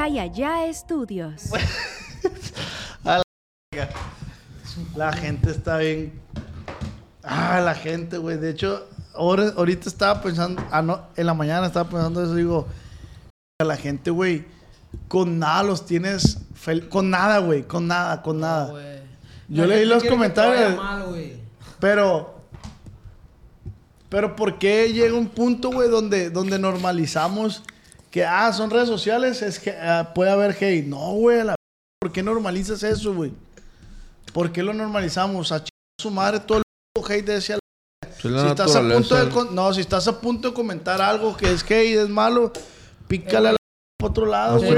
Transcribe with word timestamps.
Allá 0.00 0.64
estudios. 0.66 1.50
La 4.96 5.12
gente 5.12 5.50
está 5.50 5.76
bien. 5.78 6.18
Ah, 7.22 7.60
la 7.60 7.74
gente, 7.74 8.16
güey. 8.18 8.38
De 8.38 8.50
hecho, 8.50 8.88
ahora, 9.14 9.52
ahorita 9.56 9.88
estaba 9.88 10.20
pensando, 10.22 10.62
ah, 10.70 10.80
no, 10.82 11.02
en 11.16 11.26
la 11.26 11.34
mañana 11.34 11.66
estaba 11.66 11.88
pensando 11.88 12.22
eso, 12.22 12.34
digo, 12.34 12.66
la 13.62 13.76
gente, 13.76 14.10
güey, 14.10 14.46
con 15.06 15.38
nada 15.38 15.62
los 15.62 15.84
tienes, 15.86 16.38
fel- 16.54 16.88
con 16.88 17.10
nada, 17.10 17.38
güey, 17.38 17.62
con 17.62 17.86
nada, 17.86 18.22
con 18.22 18.40
nada. 18.40 18.70
Güey. 18.70 19.00
Yo 19.48 19.66
La 19.66 19.76
leí 19.76 19.84
los 19.84 20.02
comentarios. 20.04 20.76
mal. 20.76 21.04
Pero, 21.78 22.40
pero 24.08 24.34
¿por 24.34 24.58
qué 24.58 24.92
llega 24.92 25.14
un 25.14 25.28
punto, 25.28 25.70
güey, 25.70 25.88
donde, 25.88 26.30
donde 26.30 26.58
normalizamos 26.58 27.62
que, 28.10 28.24
ah, 28.24 28.52
son 28.52 28.70
redes 28.70 28.88
sociales, 28.88 29.42
es 29.42 29.58
que 29.58 29.70
ah, 29.72 30.12
puede 30.14 30.30
haber 30.30 30.50
hate? 30.52 30.86
No, 30.86 31.12
güey, 31.14 31.40
a 31.40 31.44
la 31.44 31.54
¿por 32.00 32.12
qué 32.12 32.22
normalizas 32.22 32.82
eso, 32.82 33.14
güey? 33.14 33.32
¿Por 34.32 34.52
qué 34.52 34.62
lo 34.62 34.72
normalizamos? 34.72 35.52
A 35.52 35.56
chingar 35.58 35.70
a 35.98 36.02
su 36.02 36.10
madre 36.10 36.40
todo 36.40 36.58
el 36.58 37.04
hate 37.12 37.26
de 37.26 37.36
ese 37.36 37.52
al- 37.54 37.60
Es 38.18 38.24
la 38.24 38.42
si 38.42 38.46
estás 38.48 38.76
a 38.76 38.80
punto 38.80 39.14
de 39.16 39.28
con- 39.30 39.54
no, 39.54 39.72
si 39.74 39.80
estás 39.80 40.06
a 40.08 40.20
punto 40.20 40.48
de 40.48 40.54
comentar 40.54 41.00
algo 41.00 41.36
que 41.36 41.52
es 41.52 41.62
hate, 41.62 41.96
es 42.02 42.08
malo, 42.08 42.52
pícale 43.08 43.48
a 43.48 43.52
la 43.52 43.56
por 43.98 44.10
otro 44.10 44.26
lado, 44.26 44.58
güey. 44.58 44.70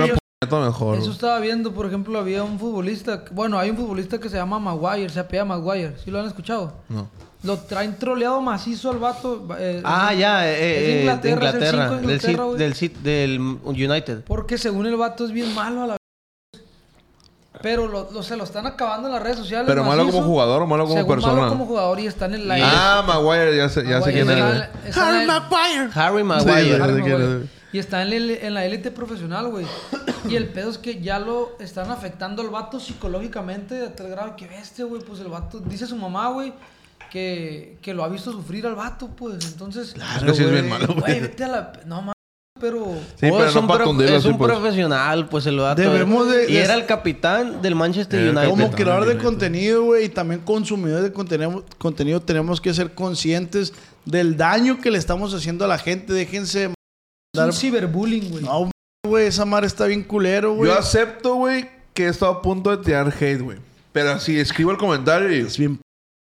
mejor. 0.50 0.98
Eso 0.98 1.12
estaba 1.12 1.38
viendo, 1.38 1.72
por 1.72 1.86
ejemplo, 1.86 2.18
había 2.18 2.42
un 2.42 2.58
futbolista. 2.58 3.24
Bueno, 3.30 3.58
hay 3.58 3.70
un 3.70 3.76
futbolista 3.76 4.18
que 4.18 4.28
se 4.28 4.36
llama 4.36 4.58
Maguire, 4.58 5.08
se 5.08 5.20
apellida 5.20 5.44
Maguire. 5.44 5.96
¿Sí 6.04 6.10
lo 6.10 6.18
han 6.18 6.26
escuchado? 6.26 6.72
No. 6.88 7.08
Lo 7.42 7.58
traen 7.58 7.98
troleado 7.98 8.40
macizo 8.40 8.90
al 8.90 8.98
vato. 8.98 9.46
eh, 9.58 9.80
Ah, 9.84 10.10
es- 10.12 10.18
ya, 10.20 10.48
es 10.48 10.58
eh, 10.58 10.62
de 10.62 10.76
eh, 10.76 10.94
de 10.94 11.00
Inglaterra, 11.00 11.48
es 11.48 11.54
el 11.54 11.58
Inglaterra. 11.58 11.88
de 11.88 12.02
Inglaterra, 12.02 12.46
del, 12.56 13.02
del 13.02 13.58
United. 13.64 14.24
Porque 14.26 14.58
según 14.58 14.86
el 14.86 14.96
vato 14.96 15.24
es 15.24 15.32
bien 15.32 15.52
malo 15.54 15.82
a 15.82 15.86
la 15.88 15.96
Pero 17.60 17.86
lo, 17.86 18.10
lo- 18.10 18.22
se 18.22 18.36
lo 18.36 18.44
están 18.44 18.66
acabando 18.66 19.08
en 19.08 19.14
las 19.14 19.22
redes 19.22 19.38
sociales. 19.38 19.66
¿Pero 19.68 19.84
malo 19.84 20.06
como 20.06 20.22
jugador 20.22 20.62
o 20.62 20.66
malo 20.66 20.84
como 20.84 20.96
Según 20.96 21.14
persona? 21.14 21.34
Malo 21.34 21.48
como 21.50 21.66
jugador 21.66 22.00
y 22.00 22.06
está 22.06 22.26
en 22.26 22.48
la 22.48 22.56
Ah, 22.60 23.02
Maguire, 23.06 23.56
ya 23.56 23.68
sé, 23.68 23.84
ya 23.88 24.00
sé 24.02 24.12
quién 24.12 24.28
es. 24.30 24.36
En 24.36 25.26
la- 25.26 25.40
Maguire. 25.40 25.90
Harry 25.94 26.24
Maguire. 26.24 26.62
sí, 26.76 26.80
Harry 26.82 26.92
Maguire. 27.02 27.42
es. 27.44 27.48
Y 27.72 27.78
está 27.78 28.02
en, 28.02 28.12
el- 28.12 28.30
en 28.30 28.54
la 28.54 28.64
élite 28.64 28.90
profesional, 28.90 29.48
güey. 29.48 29.66
Y 30.28 30.36
el 30.36 30.48
pedo 30.48 30.70
es 30.70 30.78
que 30.78 31.00
ya 31.00 31.18
lo 31.18 31.52
están 31.58 31.90
afectando 31.90 32.42
al 32.42 32.50
vato 32.50 32.78
psicológicamente 32.78 33.80
a 33.84 33.94
tal 33.94 34.08
grado 34.08 34.36
que 34.36 34.46
bestia, 34.46 34.84
güey. 34.84 35.02
Pues 35.02 35.20
el 35.20 35.28
vato, 35.28 35.58
dice 35.60 35.86
su 35.86 35.96
mamá, 35.96 36.28
güey, 36.28 36.52
que, 37.12 37.76
que 37.82 37.92
lo 37.92 38.02
ha 38.04 38.08
visto 38.08 38.32
sufrir 38.32 38.66
al 38.66 38.74
vato, 38.74 39.08
pues. 39.14 39.44
Entonces, 39.52 39.94
Es 40.16 40.22
que 40.24 40.34
sí 40.34 40.42
es 40.44 40.50
bien 40.50 40.68
malo, 40.68 40.86
güey, 40.88 40.98
güey. 41.00 41.20
vete 41.20 41.44
a 41.44 41.48
la. 41.48 41.72
No 41.84 41.96
mames, 42.00 42.14
pero. 42.58 42.86
Sí, 43.20 43.26
Oh, 43.30 43.36
pero 43.36 43.44
es 43.48 43.54
no 43.54 43.60
un, 43.60 43.66
para 43.66 43.84
pro- 43.84 44.02
es 44.02 44.10
así, 44.12 44.28
un 44.28 44.38
pues. 44.38 44.50
profesional, 44.50 45.28
pues 45.28 45.44
el 45.46 45.58
vato. 45.58 45.82
Debemos 45.82 46.30
de- 46.30 46.50
y 46.50 46.54
de- 46.54 46.62
era 46.64 46.74
el 46.74 46.86
capitán 46.86 47.60
del 47.60 47.74
Manchester 47.74 48.18
el 48.18 48.30
United. 48.30 48.48
Como 48.48 48.70
creador 48.70 49.04
de 49.06 49.18
contenido, 49.18 49.82
güey, 49.84 50.06
y 50.06 50.08
también 50.08 50.40
consumidores 50.40 51.04
de 51.04 51.12
contenido, 51.12 51.64
contenido, 51.76 52.20
tenemos 52.22 52.60
que 52.62 52.72
ser 52.72 52.94
conscientes 52.94 53.74
del 54.06 54.36
daño 54.38 54.80
que 54.80 54.90
le 54.90 54.96
estamos 54.98 55.34
haciendo 55.34 55.66
a 55.66 55.68
la 55.68 55.76
gente. 55.78 56.14
Déjense 56.14 56.64
Es 56.64 56.72
dar... 57.36 57.48
un 57.48 57.52
ciberbullying, 57.52 58.30
güey. 58.30 58.42
No, 58.44 58.70
güey, 59.06 59.26
esa 59.26 59.44
madre 59.44 59.66
está 59.66 59.84
bien 59.86 60.02
culero, 60.02 60.54
güey. 60.54 60.70
Yo 60.70 60.78
acepto, 60.78 61.34
güey, 61.34 61.68
que 61.92 62.06
he 62.06 62.08
estado 62.08 62.32
a 62.32 62.40
punto 62.42 62.74
de 62.74 62.82
tirar 62.82 63.12
hate, 63.20 63.42
güey. 63.42 63.58
Pero 63.92 64.18
si 64.18 64.40
escribo 64.40 64.70
el 64.70 64.78
comentario 64.78 65.30
y... 65.30 65.40
Es 65.40 65.58
bien... 65.58 65.78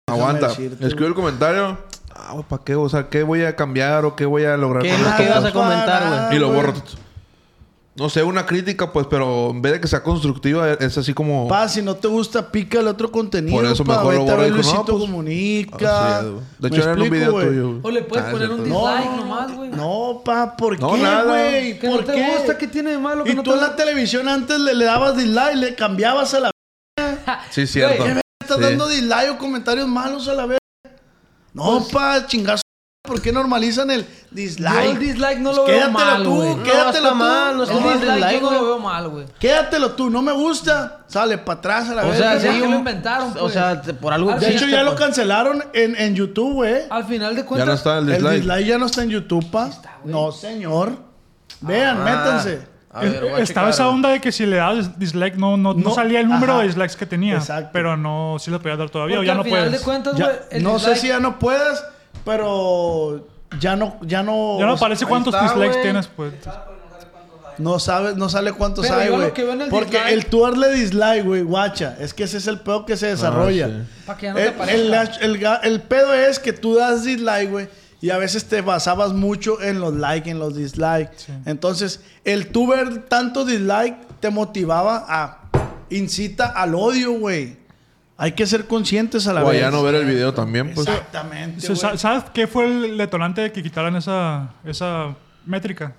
Aguanta. 0.08 0.48
Escribo 0.82 1.08
el 1.08 1.16
comentario... 1.16 1.78
Ah, 2.18 2.32
güey, 2.34 2.46
¿para 2.48 2.64
qué? 2.64 2.76
O 2.76 2.88
sea, 2.88 3.10
¿qué 3.10 3.24
voy 3.24 3.44
a 3.44 3.56
cambiar 3.56 4.06
o 4.06 4.16
qué 4.16 4.26
voy 4.26 4.46
a 4.46 4.56
lograr 4.56 4.84
¿Qué 4.84 4.90
con 4.90 4.98
es 5.00 5.04
lo 5.04 5.10
esto? 5.10 5.18
que 5.18 5.24
ibas 5.30 5.38
a 5.38 5.42
para 5.42 5.54
comentar, 5.54 6.28
güey? 6.28 6.38
Y 6.38 6.40
lo 6.40 6.52
borro. 6.54 6.74
No 7.98 8.10
sé, 8.10 8.24
una 8.24 8.46
crítica, 8.46 8.92
pues, 8.94 9.08
pero 9.10 9.50
en 9.52 9.62
vez 9.62 9.74
de 9.74 9.82
que 9.82 9.88
sea 9.88 10.02
constructiva, 10.04 10.74
es 10.74 10.98
así 10.98 11.14
como... 11.14 11.48
Pa, 11.48 11.68
si 11.68 11.82
no 11.82 11.96
te 11.96 12.08
gusta, 12.08 12.52
pica 12.52 12.80
el 12.80 12.88
otro 12.88 13.12
contenido. 13.12 13.58
Por 13.58 13.66
eso 13.66 13.84
pa, 13.84 13.98
mejor 13.98 14.14
lo 14.16 14.24
borro 14.24 14.44
digo, 14.44 14.48
no, 14.50 14.62
Luisito 14.62 14.84
pues, 14.86 14.98
Comunica. 14.98 16.22
Güey. 16.22 16.34
De 16.60 16.70
¿Me 16.70 16.76
hecho, 16.78 16.82
era 16.84 16.92
en 16.94 16.98
un 17.00 17.06
explico, 17.06 17.12
video 17.16 17.32
güey? 17.32 17.48
tuyo. 17.48 17.80
O 17.84 17.92
le 17.92 18.02
puedes 18.04 18.26
Ah, 18.26 18.32
poner 18.32 18.50
un 18.52 18.64
dislike 18.64 19.06
No, 19.06 19.16
nomás, 19.18 19.56
güey. 19.56 19.70
No, 19.72 20.22
pa, 20.24 20.56
¿por 20.58 20.80
No, 20.80 20.94
qué, 20.94 21.02
güey? 21.26 21.80
¿Por 21.80 22.00
no 22.02 22.06
te 22.06 22.14
qué? 22.14 22.32
gusta, 22.38 22.58
¿qué 22.58 22.68
tiene 22.68 22.92
de 22.92 22.98
malo? 23.00 23.24
Que 23.24 23.32
Y 23.32 23.36
no 23.36 23.44
tú 23.44 23.52
te 23.52 23.58
en 23.58 23.62
la 23.64 23.76
televisión 23.76 24.28
antes 24.30 24.60
le, 24.60 24.74
le 24.74 24.86
dabas 24.86 25.18
dislike, 25.18 25.56
le 25.56 25.76
cambiabas 25.76 26.34
a 26.34 26.40
la... 26.40 26.52
Sí, 27.50 27.66
cierto. 27.68 28.04
Güey, 28.04 28.22
Estás 28.46 28.58
Sí. 28.58 28.64
dando 28.64 28.88
dislike 28.88 29.32
o 29.32 29.38
comentarios 29.38 29.88
malos 29.88 30.28
a 30.28 30.34
la 30.34 30.46
vez. 30.46 30.60
No, 31.54 31.80
Pues- 31.80 31.92
pa, 31.92 32.26
chingazo. 32.28 32.62
¿Por 33.08 33.22
qué 33.22 33.32
normalizan 33.32 33.92
el 33.92 34.02
Yo 34.02 34.08
dislike? 34.32 34.86
el 34.90 34.98
dislike 35.00 35.38
no 35.40 35.54
lo 35.54 35.64
Pues 35.64 35.78
veo 35.78 35.88
quédatelo 35.92 36.06
mal, 36.06 36.24
tú, 36.24 36.36
güey. 36.38 36.56
No, 36.56 36.64
quédatelo 36.64 36.90
está 36.98 37.10
tú. 37.10 37.16
mal, 37.16 37.58
no 37.58 37.64
El 37.64 37.70
está 37.70 37.84
dislike 37.94 38.02
dislike, 38.16 38.34
yo 38.34 38.42
no 38.42 38.52
lo 38.52 38.64
veo 38.66 38.80
mal, 38.80 39.10
güey. 39.10 39.26
Quédatelo 39.40 39.92
tú, 39.92 40.10
no 40.10 40.22
me 40.24 40.32
gusta. 40.32 41.06
Sale 41.08 41.38
para 41.38 41.60
atrás 41.60 41.90
a 41.90 41.94
la 41.96 42.04
O 42.06 42.10
vez. 42.10 42.18
sea, 42.18 42.32
¿por 42.32 42.40
si 42.42 42.48
qué 42.48 42.54
hay 42.54 42.60
lo 42.62 42.76
inventaron, 42.78 43.30
O 43.30 43.34
pues? 43.42 43.54
sea, 43.54 43.80
te- 43.82 43.94
por 43.94 44.12
algo 44.12 44.32
Al 44.32 44.40
de 44.40 44.56
hecho, 44.56 44.66
ya 44.66 44.82
lo 44.82 44.92
pues. 44.96 45.02
cancelaron 45.06 45.64
en, 45.74 45.96
en 45.96 46.16
YouTube, 46.16 46.54
güey. 46.54 46.82
Al 46.90 47.06
final 47.06 47.36
de 47.36 47.42
Ya 47.44 47.48
cuentas. 47.48 47.68
no 47.68 47.74
está 47.76 47.98
el 48.00 48.10
El 48.10 48.28
dislike. 48.42 48.66
ya 48.66 48.78
no 48.80 48.86
está 48.88 49.04
en 49.04 49.10
YouTube, 49.10 49.52
pa. 49.52 49.70
No, 50.04 50.32
señor. 50.32 50.98
Vean, 51.62 51.98
Ah. 52.02 52.04
métanse. 52.06 52.68
A 52.96 53.02
ver, 53.02 53.22
voy 53.22 53.30
a 53.32 53.38
Estaba 53.40 53.68
checar. 53.68 53.70
esa 53.70 53.90
onda 53.90 54.10
de 54.10 54.22
que 54.22 54.32
si 54.32 54.46
le 54.46 54.56
dabas 54.56 54.98
dislike 54.98 55.36
no, 55.36 55.58
no, 55.58 55.74
no 55.74 55.90
No, 55.90 55.94
salía 55.94 56.22
el 56.22 56.28
número 56.30 56.54
ajá. 56.54 56.62
de 56.62 56.68
dislikes 56.68 56.96
que 56.96 57.06
tenía. 57.06 57.36
Exacto. 57.36 57.70
Pero 57.74 57.98
no, 57.98 58.38
sí 58.40 58.50
lo 58.52 58.62
podías 58.62 58.78
dar 58.78 58.90
todavía 58.90 59.18
porque 59.18 59.26
o 59.26 59.28
ya 59.28 59.32
al 59.34 59.38
no 59.40 59.44
final 59.44 59.60
puedes. 59.66 59.80
de 59.80 59.86
cuentas, 59.86 60.16
Ya- 60.16 60.26
güey. 60.26 60.38
el 60.52 60.64
no 60.64 60.80
sé 60.80 60.92
dislike- 60.92 60.96
si 61.02 61.08
ya 61.10 61.20
no 61.20 61.38
puedes, 61.40 61.84
pero 62.24 63.28
ya 63.60 63.76
no, 63.76 63.98
ya 64.02 64.24
no. 64.24 64.58
Ya 64.60 64.66
no 64.66 64.74
aparece 64.74 65.06
cuántos 65.06 65.34
está, 65.34 65.46
dislikes 65.46 65.72
güey. 65.74 65.84
tienes, 65.84 66.08
pues. 66.08 66.34
No 67.58 67.80
sabes, 67.80 68.18
no 68.18 68.28
sale 68.28 68.52
cuántos 68.52 68.86
Pero 68.86 69.00
hay, 69.00 69.06
yo 69.08 69.12
lo 69.14 69.18
güey. 69.22 69.34
que 69.34 69.44
veo 69.44 69.54
en 69.54 69.62
el 69.62 69.70
Porque 69.70 69.98
dislike- 69.98 70.12
el 70.12 70.26
tú 70.26 70.42
darle 70.44 70.72
dislike, 70.74 71.24
güey, 71.24 71.42
guacha. 71.42 71.96
Es 72.02 72.14
que 72.14 72.24
ese 72.26 72.38
es 72.38 72.48
el 72.48 72.60
pedo 72.60 72.86
que 72.86 72.98
se 72.98 73.08
desarrolla. 73.08 73.68
sí. 73.68 73.74
Para 74.06 74.18
que 74.20 74.26
ya 74.26 74.32
no 74.34 74.36
te 74.40 74.44
el, 74.44 74.50
aparezca. 74.94 75.20
el- 75.22 75.36
el 75.36 75.40
ga- 75.42 75.60
el 75.64 75.82
pedo 75.82 76.14
es 76.14 76.40
que 76.40 76.52
tú 76.52 76.76
das 76.76 77.06
dislike, 77.06 77.50
güey. 77.50 77.70
Y 78.02 78.10
a 78.10 78.18
veces 78.18 78.46
te 78.46 78.62
basabas 78.62 79.14
mucho 79.14 79.62
en 79.62 79.80
los 79.80 79.94
likes, 79.94 80.30
en 80.30 80.40
los 80.40 80.56
dislikes. 80.56 81.28
Entonces, 81.46 82.02
el 82.24 82.48
tú 82.48 82.68
ver 82.68 83.04
tanto 83.08 83.46
dislike 83.46 83.96
te 84.20 84.30
motivaba 84.30 85.06
a... 85.08 85.42
Incita 85.90 86.48
al 86.48 86.76
odio, 86.76 87.12
güey. 87.14 87.58
Hay 88.18 88.32
que 88.32 88.48
ser 88.48 88.66
conscientes 88.66 89.28
a 89.28 89.34
la 89.34 89.44
O 89.44 89.50
vez. 89.50 89.60
ya 89.60 89.70
no 89.72 89.84
ver 89.84 89.96
el 89.96 90.06
video 90.06 90.34
también, 90.34 90.74
pues. 90.74 90.88
Exactamente. 90.88 91.76
¿Sabes 91.76 92.24
qué 92.34 92.48
fue 92.48 92.66
el 92.66 92.98
detonante 92.98 93.42
de 93.42 93.52
que 93.52 93.62
quitaran 93.62 93.96
esa, 93.96 94.50
esa 94.64 95.16
métrica? 95.46 95.94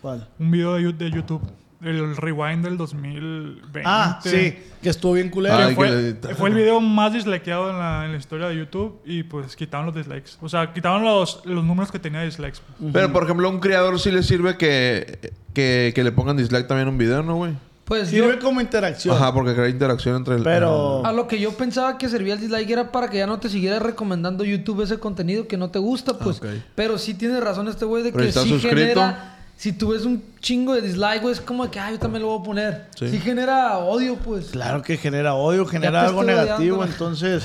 ¿Cuál? 0.00 0.26
Un 0.38 0.50
video 0.50 0.74
de 0.74 1.10
YouTube. 1.10 1.42
El 1.82 2.16
rewind 2.16 2.64
del 2.64 2.76
2020. 2.76 3.82
Ah, 3.84 4.20
sí. 4.22 4.56
Que 4.82 4.88
estuvo 4.88 5.14
bien 5.14 5.30
culero. 5.30 5.56
Ay, 5.56 5.74
Fue, 5.74 5.88
que 5.88 6.28
le- 6.28 6.34
fue 6.34 6.48
el 6.50 6.54
video 6.54 6.80
más 6.80 7.12
dislikeado 7.12 7.70
en 7.70 7.78
la, 7.78 8.04
en 8.04 8.12
la 8.12 8.18
historia 8.18 8.48
de 8.48 8.56
YouTube 8.56 9.00
y 9.04 9.22
pues 9.24 9.56
quitaron 9.56 9.86
los 9.86 9.94
dislikes. 9.94 10.32
O 10.40 10.48
sea, 10.48 10.72
quitaron 10.72 11.02
los, 11.04 11.44
los 11.44 11.64
números 11.64 11.90
que 11.90 11.98
tenía 11.98 12.22
dislikes. 12.22 12.58
Pero, 12.92 13.12
por 13.12 13.24
ejemplo, 13.24 13.48
a 13.48 13.50
un 13.50 13.60
creador 13.60 13.98
sí 13.98 14.10
le 14.10 14.22
sirve 14.22 14.56
que, 14.56 15.32
que, 15.54 15.92
que 15.94 16.04
le 16.04 16.12
pongan 16.12 16.36
dislike 16.36 16.66
también 16.68 16.88
a 16.88 16.90
un 16.90 16.98
video, 16.98 17.22
¿no, 17.22 17.36
güey? 17.36 17.52
Pues 17.84 18.12
yo, 18.12 18.24
Sirve 18.24 18.38
como 18.38 18.60
interacción. 18.60 19.16
Ajá, 19.16 19.34
porque 19.34 19.54
crea 19.54 19.68
interacción 19.68 20.14
entre 20.16 20.36
el... 20.36 20.44
Pero... 20.44 21.04
a 21.04 21.12
lo 21.12 21.26
que 21.26 21.40
yo 21.40 21.52
pensaba 21.56 21.98
que 21.98 22.08
servía 22.08 22.34
el 22.34 22.40
dislike 22.40 22.70
era 22.70 22.92
para 22.92 23.10
que 23.10 23.18
ya 23.18 23.26
no 23.26 23.40
te 23.40 23.48
siguiera 23.48 23.80
recomendando 23.80 24.44
YouTube 24.44 24.82
ese 24.82 24.98
contenido 25.00 25.48
que 25.48 25.56
no 25.56 25.70
te 25.70 25.80
gusta, 25.80 26.16
pues. 26.16 26.38
Ok. 26.38 26.46
Pero 26.76 26.96
sí 26.96 27.14
tiene 27.14 27.40
razón 27.40 27.66
este 27.68 27.84
güey 27.84 28.04
de 28.04 28.12
Pero 28.12 28.24
que 28.24 28.32
sí 28.32 28.48
suscrito. 28.48 28.76
genera. 28.76 29.38
Si 29.62 29.72
tú 29.72 29.90
ves 29.90 30.04
un 30.04 30.20
chingo 30.40 30.74
de 30.74 30.80
dislike, 30.82 31.22
güey, 31.22 31.34
es 31.34 31.40
como 31.40 31.70
que, 31.70 31.78
ah, 31.78 31.88
yo 31.92 31.98
también 32.00 32.22
lo 32.22 32.30
voy 32.30 32.40
a 32.40 32.42
poner. 32.42 32.86
Sí. 32.98 33.08
Sí, 33.10 33.20
genera 33.20 33.78
odio, 33.78 34.16
pues. 34.16 34.46
Claro 34.46 34.82
que 34.82 34.96
genera 34.96 35.34
odio, 35.34 35.64
genera 35.66 36.02
algo 36.04 36.24
negativo, 36.24 36.78
odiando. 36.78 36.84
entonces... 36.92 37.44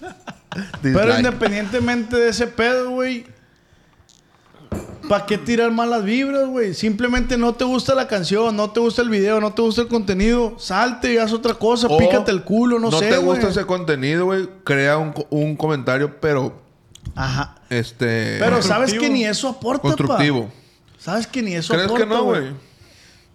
Dislike. 0.80 0.94
Pero 0.96 1.16
independientemente 1.16 2.16
de 2.16 2.28
ese 2.28 2.46
pedo, 2.46 2.90
güey. 2.90 3.26
¿Para 5.08 5.26
qué 5.26 5.36
tirar 5.36 5.72
malas 5.72 6.04
vibras, 6.04 6.46
güey? 6.46 6.72
Simplemente 6.72 7.36
no 7.36 7.52
te 7.54 7.64
gusta 7.64 7.96
la 7.96 8.06
canción, 8.06 8.54
no 8.54 8.70
te 8.70 8.78
gusta 8.78 9.02
el 9.02 9.08
video, 9.10 9.40
no 9.40 9.52
te 9.52 9.60
gusta 9.62 9.82
el 9.82 9.88
contenido. 9.88 10.54
Salte 10.58 11.14
y 11.14 11.16
haz 11.18 11.32
otra 11.32 11.54
cosa, 11.54 11.88
O 11.88 11.98
pícate 11.98 12.30
el 12.30 12.44
culo, 12.44 12.78
no, 12.78 12.90
no 12.90 12.98
sé, 13.00 13.10
te 13.10 13.16
gusta 13.18 13.48
ese 13.48 13.66
contenido, 13.66 14.26
güey. 14.26 14.48
Crea 14.62 14.98
un, 14.98 15.12
co- 15.12 15.26
un 15.30 15.56
comentario, 15.56 16.20
pero... 16.20 16.62
Ajá. 17.16 17.56
Este... 17.70 18.36
Pero 18.38 18.62
sabes 18.62 18.94
que 18.94 19.10
ni 19.10 19.24
eso 19.24 19.48
aporta, 19.48 19.82
constructivo. 19.82 20.46
pa. 20.46 20.63
Sabes 21.04 21.26
que 21.26 21.42
ni 21.42 21.54
eso 21.54 21.72
¿Crees 21.74 21.86
aporta, 21.86 22.04
que 22.04 22.10
no, 22.10 22.24
güey? 22.24 22.42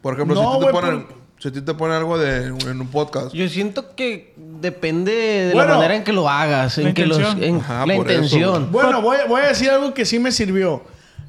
Por 0.02 0.16
ejemplo, 0.16 0.36
No, 0.36 0.42
si, 0.54 0.60
tú 0.60 0.66
te 0.66 0.72
güey, 0.72 0.84
ponen, 0.84 1.06
por- 1.06 1.16
si 1.38 1.48
a 1.48 1.52
ti 1.52 1.62
te 1.62 1.74
ponen 1.76 1.98
algo 1.98 2.18
de, 2.18 2.48
en 2.48 2.82
un 2.82 2.88
podcast... 2.88 3.32
Yo 3.34 3.48
siento 3.48 3.96
que 3.96 4.34
depende 4.38 5.12
de 5.12 5.54
Bueno, 5.54 5.70
la 5.70 5.76
manera 5.76 5.96
en 5.96 6.04
que 6.04 6.12
lo 6.14 6.28
hagas, 6.28 6.78
en 6.80 6.94
que 6.94 7.06
los, 7.06 7.18
intención. 7.20 7.44
en 7.44 7.56
Ajá, 7.62 7.86
la 7.86 7.94
eso, 7.94 8.02
intención. 8.02 8.72
Bueno, 8.72 9.02
voy, 9.04 9.18
voy 9.28 9.42
a 9.42 9.50
decir 9.50 9.70
algo 9.70 9.94
que 9.94 10.04
sí 10.06 10.18
me 10.20 10.32
sirvió. 10.32 10.82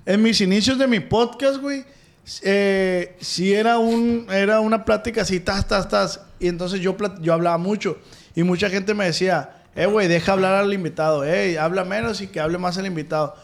En 0.06 0.22
mis 0.22 0.40
inicios 0.40 0.78
de 0.78 0.86
mi 0.86 1.00
podcast, 1.00 1.60
güey, 1.60 1.84
eh, 2.42 3.16
sí 3.20 3.52
era, 3.52 3.78
un, 3.78 4.26
era 4.30 4.60
una 4.60 4.84
plática 4.84 5.22
así, 5.22 5.40
tas, 5.40 5.66
tas, 5.68 5.88
tas. 5.88 6.20
Y 6.38 6.48
entonces 6.48 6.80
yo, 6.80 6.96
plat- 6.96 7.20
yo 7.20 7.34
hablaba 7.34 7.58
mucho. 7.58 7.98
Y 8.34 8.42
mucha 8.44 8.70
gente 8.70 8.94
me 8.94 9.04
decía, 9.04 9.50
eh, 9.74 9.86
güey, 9.86 10.08
deja 10.08 10.32
hablar 10.32 10.54
al 10.54 10.72
invitado. 10.72 11.24
Eh, 11.24 11.58
habla 11.58 11.84
menos 11.84 12.20
y 12.22 12.28
que 12.28 12.40
hable 12.40 12.58
más 12.58 12.76
el 12.78 12.86
invitado. 12.86 13.34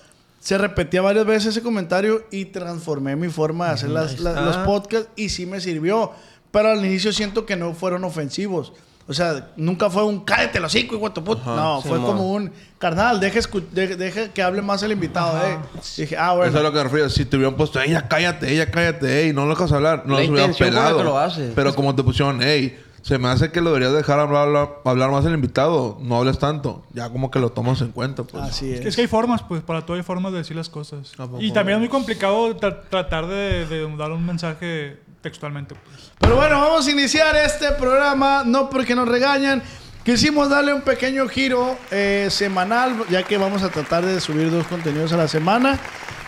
Se 0.46 0.56
repetía 0.58 1.02
varias 1.02 1.26
veces 1.26 1.46
ese 1.56 1.60
comentario 1.60 2.22
y 2.31 2.44
transformé 2.44 3.16
mi 3.16 3.28
forma 3.28 3.66
de 3.66 3.72
hacer 3.72 3.90
las- 3.90 4.20
la- 4.20 4.40
los 4.43 4.56
podcasts 4.58 5.08
y 5.16 5.28
sí 5.28 5.44
me 5.44 5.60
sirvió. 5.60 6.12
Pero 6.52 6.70
al 6.70 6.84
inicio 6.84 7.12
siento 7.12 7.44
que 7.44 7.56
no 7.56 7.75
fueron 7.75 8.04
ofensivos. 8.04 8.72
O 9.08 9.12
sea, 9.12 9.48
nunca 9.56 9.90
fue 9.90 10.04
un 10.04 10.20
cállate 10.25 10.60
los 10.60 10.72
hocico, 10.72 10.94
hijo 10.94 11.10
tu 11.10 11.25
puta". 11.25 11.43
No, 11.56 11.82
fue 11.82 11.98
como 11.98 12.32
un 12.32 12.52
carnal, 12.78 13.19
deja, 13.19 13.40
escu- 13.40 13.69
de- 13.72 13.96
deja 13.96 14.28
que 14.28 14.40
hable 14.40 14.62
más 14.62 14.81
el 14.84 14.93
invitado. 14.93 15.37
Eh. 15.48 15.58
Dije, 15.96 16.16
ah, 16.16 16.34
bueno. 16.34 16.50
Eso 16.50 16.58
es 16.58 16.60
a 16.60 16.62
lo 16.69 16.70
que 16.72 16.78
me 16.78 16.84
refiero. 16.84 17.10
Si 17.10 17.25
te 17.25 17.37
hubieran 17.37 17.56
puesto, 17.56 17.81
ey, 17.81 17.90
ya 17.90 18.06
cállate, 18.06 18.49
ey, 18.49 18.56
ya 18.58 18.70
cállate, 18.70 19.25
ey, 19.25 19.32
no 19.32 19.46
lo 19.46 19.50
dejas 19.50 19.72
hablar, 19.72 20.04
no 20.06 20.16
los 20.16 20.28
hubieran 20.28 20.54
pelado. 20.54 21.02
lo. 21.02 21.54
Pero 21.56 21.75
como 21.75 21.92
te 21.96 22.04
pusieron, 22.04 22.40
ey, 22.40 22.78
se 23.06 23.18
me 23.18 23.28
hace 23.28 23.52
que 23.52 23.60
lo 23.60 23.70
deberías 23.70 23.92
dejar 23.92 24.18
hablar, 24.18 24.48
hablar, 24.48 24.68
hablar 24.84 25.12
más 25.12 25.24
el 25.24 25.32
invitado, 25.32 25.96
no 26.00 26.16
hables 26.16 26.40
tanto. 26.40 26.82
Ya 26.92 27.08
como 27.08 27.30
que 27.30 27.38
lo 27.38 27.50
tomas 27.50 27.80
en 27.80 27.92
cuenta, 27.92 28.24
pues. 28.24 28.42
Así 28.42 28.72
es. 28.72 28.84
Es 28.84 28.96
que 28.96 29.02
hay 29.02 29.06
formas, 29.06 29.44
pues, 29.44 29.62
para 29.62 29.86
todo 29.86 29.96
hay 29.96 30.02
formas 30.02 30.32
de 30.32 30.38
decir 30.38 30.56
las 30.56 30.68
cosas. 30.68 31.12
Y 31.38 31.52
también 31.52 31.76
es 31.76 31.80
muy 31.82 31.88
complicado 31.88 32.56
tra- 32.56 32.80
tratar 32.90 33.28
de, 33.28 33.64
de 33.66 33.96
dar 33.96 34.10
un 34.10 34.26
mensaje 34.26 34.98
textualmente, 35.22 35.76
pues. 35.84 36.10
Pero 36.18 36.34
bueno, 36.34 36.60
vamos 36.60 36.84
a 36.84 36.90
iniciar 36.90 37.36
este 37.36 37.70
programa, 37.72 38.42
no 38.44 38.68
porque 38.68 38.96
nos 38.96 39.06
regañan. 39.06 39.62
Quisimos 40.04 40.48
darle 40.48 40.74
un 40.74 40.82
pequeño 40.82 41.28
giro 41.28 41.76
eh, 41.92 42.26
semanal, 42.30 43.04
ya 43.08 43.22
que 43.22 43.38
vamos 43.38 43.62
a 43.62 43.68
tratar 43.68 44.04
de 44.04 44.20
subir 44.20 44.50
dos 44.50 44.66
contenidos 44.66 45.12
a 45.12 45.16
la 45.16 45.28
semana. 45.28 45.78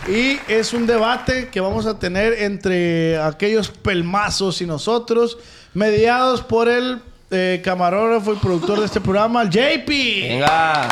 Y 0.07 0.39
es 0.47 0.71
un 0.73 0.87
debate 0.87 1.49
que 1.49 1.59
vamos 1.59 1.85
a 1.85 1.99
tener 1.99 2.33
entre 2.41 3.17
aquellos 3.21 3.69
pelmazos 3.69 4.61
y 4.61 4.65
nosotros, 4.65 5.37
mediados 5.73 6.41
por 6.41 6.67
el 6.67 7.01
eh, 7.31 7.61
camarógrafo 7.63 8.33
y 8.33 8.37
productor 8.37 8.79
de 8.79 8.85
este 8.85 9.01
programa, 9.01 9.41
el 9.43 9.49
JP. 9.49 9.87
Venga. 9.87 10.89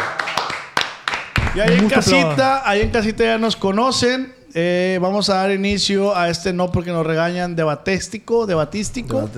Y 1.55 1.59
ahí 1.59 1.77
en 1.77 1.89
casita, 1.89 2.69
ahí 2.69 2.81
en 2.81 2.91
casita 2.91 3.23
ya 3.23 3.37
nos 3.37 3.55
conocen. 3.55 4.33
Eh, 4.53 4.97
vamos 5.01 5.29
a 5.29 5.35
dar 5.35 5.51
inicio 5.51 6.15
a 6.15 6.29
este 6.29 6.53
no 6.53 6.71
porque 6.71 6.91
nos 6.91 7.05
regañan 7.05 7.55
debatístico, 7.55 8.45
debatístico. 8.45 9.29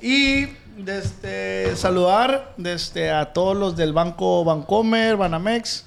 Y 0.00 0.46
desde 0.76 1.74
saludar 1.76 2.52
desde 2.56 3.10
a 3.10 3.32
todos 3.32 3.56
los 3.56 3.76
del 3.76 3.92
banco 3.92 4.44
Bancomer, 4.44 5.16
Banamex, 5.16 5.84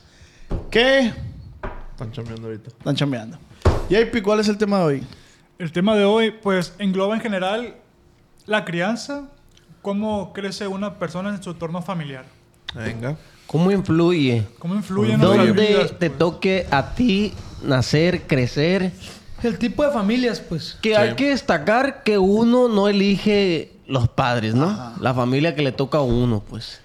que 0.69 1.13
Están 1.92 2.12
chambeando 2.12 2.48
ahorita. 2.48 2.69
están 2.69 2.95
chambeando. 2.95 3.38
JP, 3.90 4.22
¿cuál 4.24 4.40
es 4.40 4.48
el 4.48 4.57
tema 4.57 4.80
de 4.80 4.84
hoy? 4.84 5.04
El 5.57 5.72
tema 5.72 5.95
de 5.95 6.06
hoy, 6.06 6.31
pues, 6.31 6.74
engloba 6.80 7.16
en 7.16 7.22
general 7.22 7.75
la 8.50 8.66
crianza, 8.66 9.30
cómo 9.81 10.34
crece 10.34 10.68
una 10.68 10.96
persona 10.96 11.30
en 11.30 11.42
su 11.42 11.51
entorno 11.51 11.81
familiar. 11.81 12.25
Venga. 12.74 13.16
¿Cómo 13.46 13.72
influye? 13.72 14.44
Cómo 14.57 14.75
influye 14.75 15.13
en 15.13 15.22
¿Dónde 15.22 15.51
vidas, 15.51 15.94
te 16.00 16.10
pues. 16.10 16.19
toque 16.19 16.68
a 16.69 16.94
ti 16.94 17.34
nacer, 17.63 18.24
crecer? 18.24 18.92
El 19.44 19.57
tipo 19.57 19.84
de 19.84 19.92
familias, 19.92 20.40
pues. 20.40 20.78
Que 20.81 20.98
hay 20.98 21.16
que 21.16 21.30
destacar 21.30 22.04
que 22.04 22.18
uno 22.18 22.68
no 22.68 22.88
elige 22.88 23.72
los 23.88 24.10
padres, 24.10 24.56
¿no? 24.56 24.94
La 25.00 25.13
familia 25.13 25.56
que 25.56 25.62
le 25.62 25.72
toca 25.72 26.00
a 26.00 26.02
uno, 26.02 26.44
pues. 26.48 26.81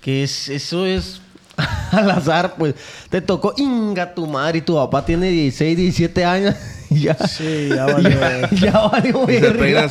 Que 0.00 0.22
es, 0.22 0.48
eso 0.48 0.86
es 0.86 1.20
al 1.92 2.10
azar, 2.10 2.54
pues. 2.56 2.74
Te 3.10 3.20
tocó, 3.20 3.54
inga 3.56 4.14
tu 4.14 4.26
madre 4.26 4.58
y 4.58 4.62
tu 4.62 4.74
papá 4.74 5.04
tiene 5.04 5.28
16, 5.28 5.76
17 5.76 6.24
años. 6.24 6.54
ya. 7.02 7.14
Sí, 7.26 7.68
ya 7.74 7.86
valió. 7.86 8.10
ya, 8.10 8.48
ya 8.50 8.72
valió 8.88 9.26
verga. 9.26 9.88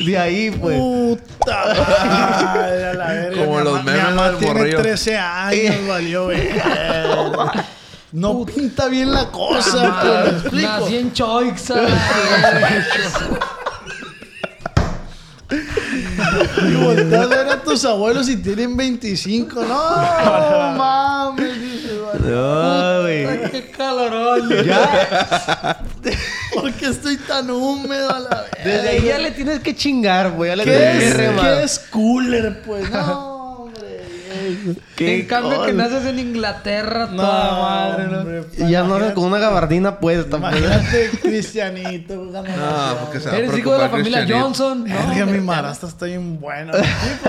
De 0.00 0.18
ahí, 0.18 0.50
pues. 0.50 0.76
Puta 0.78 1.64
madre, 1.66 2.86
a 2.86 2.94
la 2.94 3.06
verga. 3.12 3.44
Como 3.44 3.58
Mi 3.58 3.64
los 3.64 3.72
mamá- 3.74 3.82
mi 3.84 3.90
memes 3.98 4.04
mamá 4.04 4.28
del 4.28 4.38
tiene 4.38 4.54
morrillo. 4.54 4.82
13 4.82 5.16
años, 5.18 5.86
valió 5.88 6.26
verga. 6.28 7.66
No 8.10 8.44
pinta 8.46 8.88
bien 8.88 9.12
la 9.12 9.26
cosa, 9.30 9.98
pues, 10.00 10.32
¿me 10.32 10.38
explico? 10.38 10.68
Nací 10.80 10.96
en 10.96 11.12
Choixa. 11.14 11.74
Y 15.50 16.74
volteas 16.74 17.22
a 17.24 17.26
ver 17.26 17.48
a 17.48 17.62
tus 17.62 17.84
abuelos 17.84 18.28
y 18.28 18.36
tienen 18.36 18.76
25. 18.76 19.62
No, 19.62 20.74
mames. 20.76 21.52
No, 22.24 23.00
güey. 23.02 23.50
Qué 23.50 23.70
calorón. 23.76 24.48
¿Por 24.48 24.64
qué 26.78 26.86
estoy 26.86 27.16
tan 27.16 27.50
húmedo 27.50 28.10
a 28.10 28.20
la 28.20 28.28
verga? 28.28 28.48
Desde 28.64 28.88
ahí 28.88 29.02
ya 29.04 29.18
le 29.18 29.30
tienes 29.32 29.60
que 29.60 29.74
chingar, 29.74 30.32
güey. 30.32 30.50
Ya 30.50 30.56
le 30.56 30.64
¿Qué 30.64 30.70
tienes 30.70 31.02
es, 31.04 31.14
que 31.14 31.26
remar. 31.28 31.44
¿Qué 31.58 31.62
es 31.64 31.78
cooler, 31.90 32.62
pues? 32.62 32.90
No, 32.90 33.62
hombre. 33.64 33.88
¿Qué 34.96 35.20
En 35.20 35.26
cambio, 35.26 35.64
que 35.64 35.72
naces 35.72 36.04
en 36.06 36.18
Inglaterra, 36.18 37.06
No, 37.10 37.16
toda 37.22 37.60
madre, 37.60 38.06
¿no? 38.06 38.18
hombre, 38.20 38.44
Y 38.56 38.70
ya 38.70 38.82
no 38.84 39.14
con 39.14 39.24
una 39.24 39.38
gabardina 39.38 39.98
puesta, 40.00 40.38
pues. 40.38 40.56
Imagínate, 40.58 41.10
Cristianito. 41.22 42.14
No, 42.16 42.42
porque 43.00 43.20
se 43.20 43.28
va 43.28 43.34
a 43.34 43.38
Eres 43.38 43.58
hijo 43.58 43.72
de 43.72 43.78
la 43.78 43.88
familia. 43.88 44.26
Johnson. 44.28 44.84
¿no? 44.86 44.94
Verga, 45.08 45.26
mi 45.26 45.40
marasta 45.40 45.86
está 45.86 46.06
bien 46.06 46.38
buena. 46.40 46.72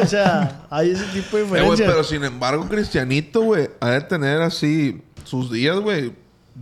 O 0.01 0.05
sea, 0.05 0.61
hay 0.69 0.91
ese 0.91 1.05
tipo 1.13 1.37
de 1.37 1.43
Eh, 1.43 1.45
diferencias. 1.45 1.89
pero 1.89 2.03
sin 2.03 2.23
embargo, 2.23 2.67
Cristianito, 2.69 3.41
güey, 3.41 3.69
ha 3.79 3.89
de 3.91 4.01
tener 4.01 4.41
así 4.41 5.01
sus 5.25 5.51
días, 5.51 5.77
güey, 5.79 6.13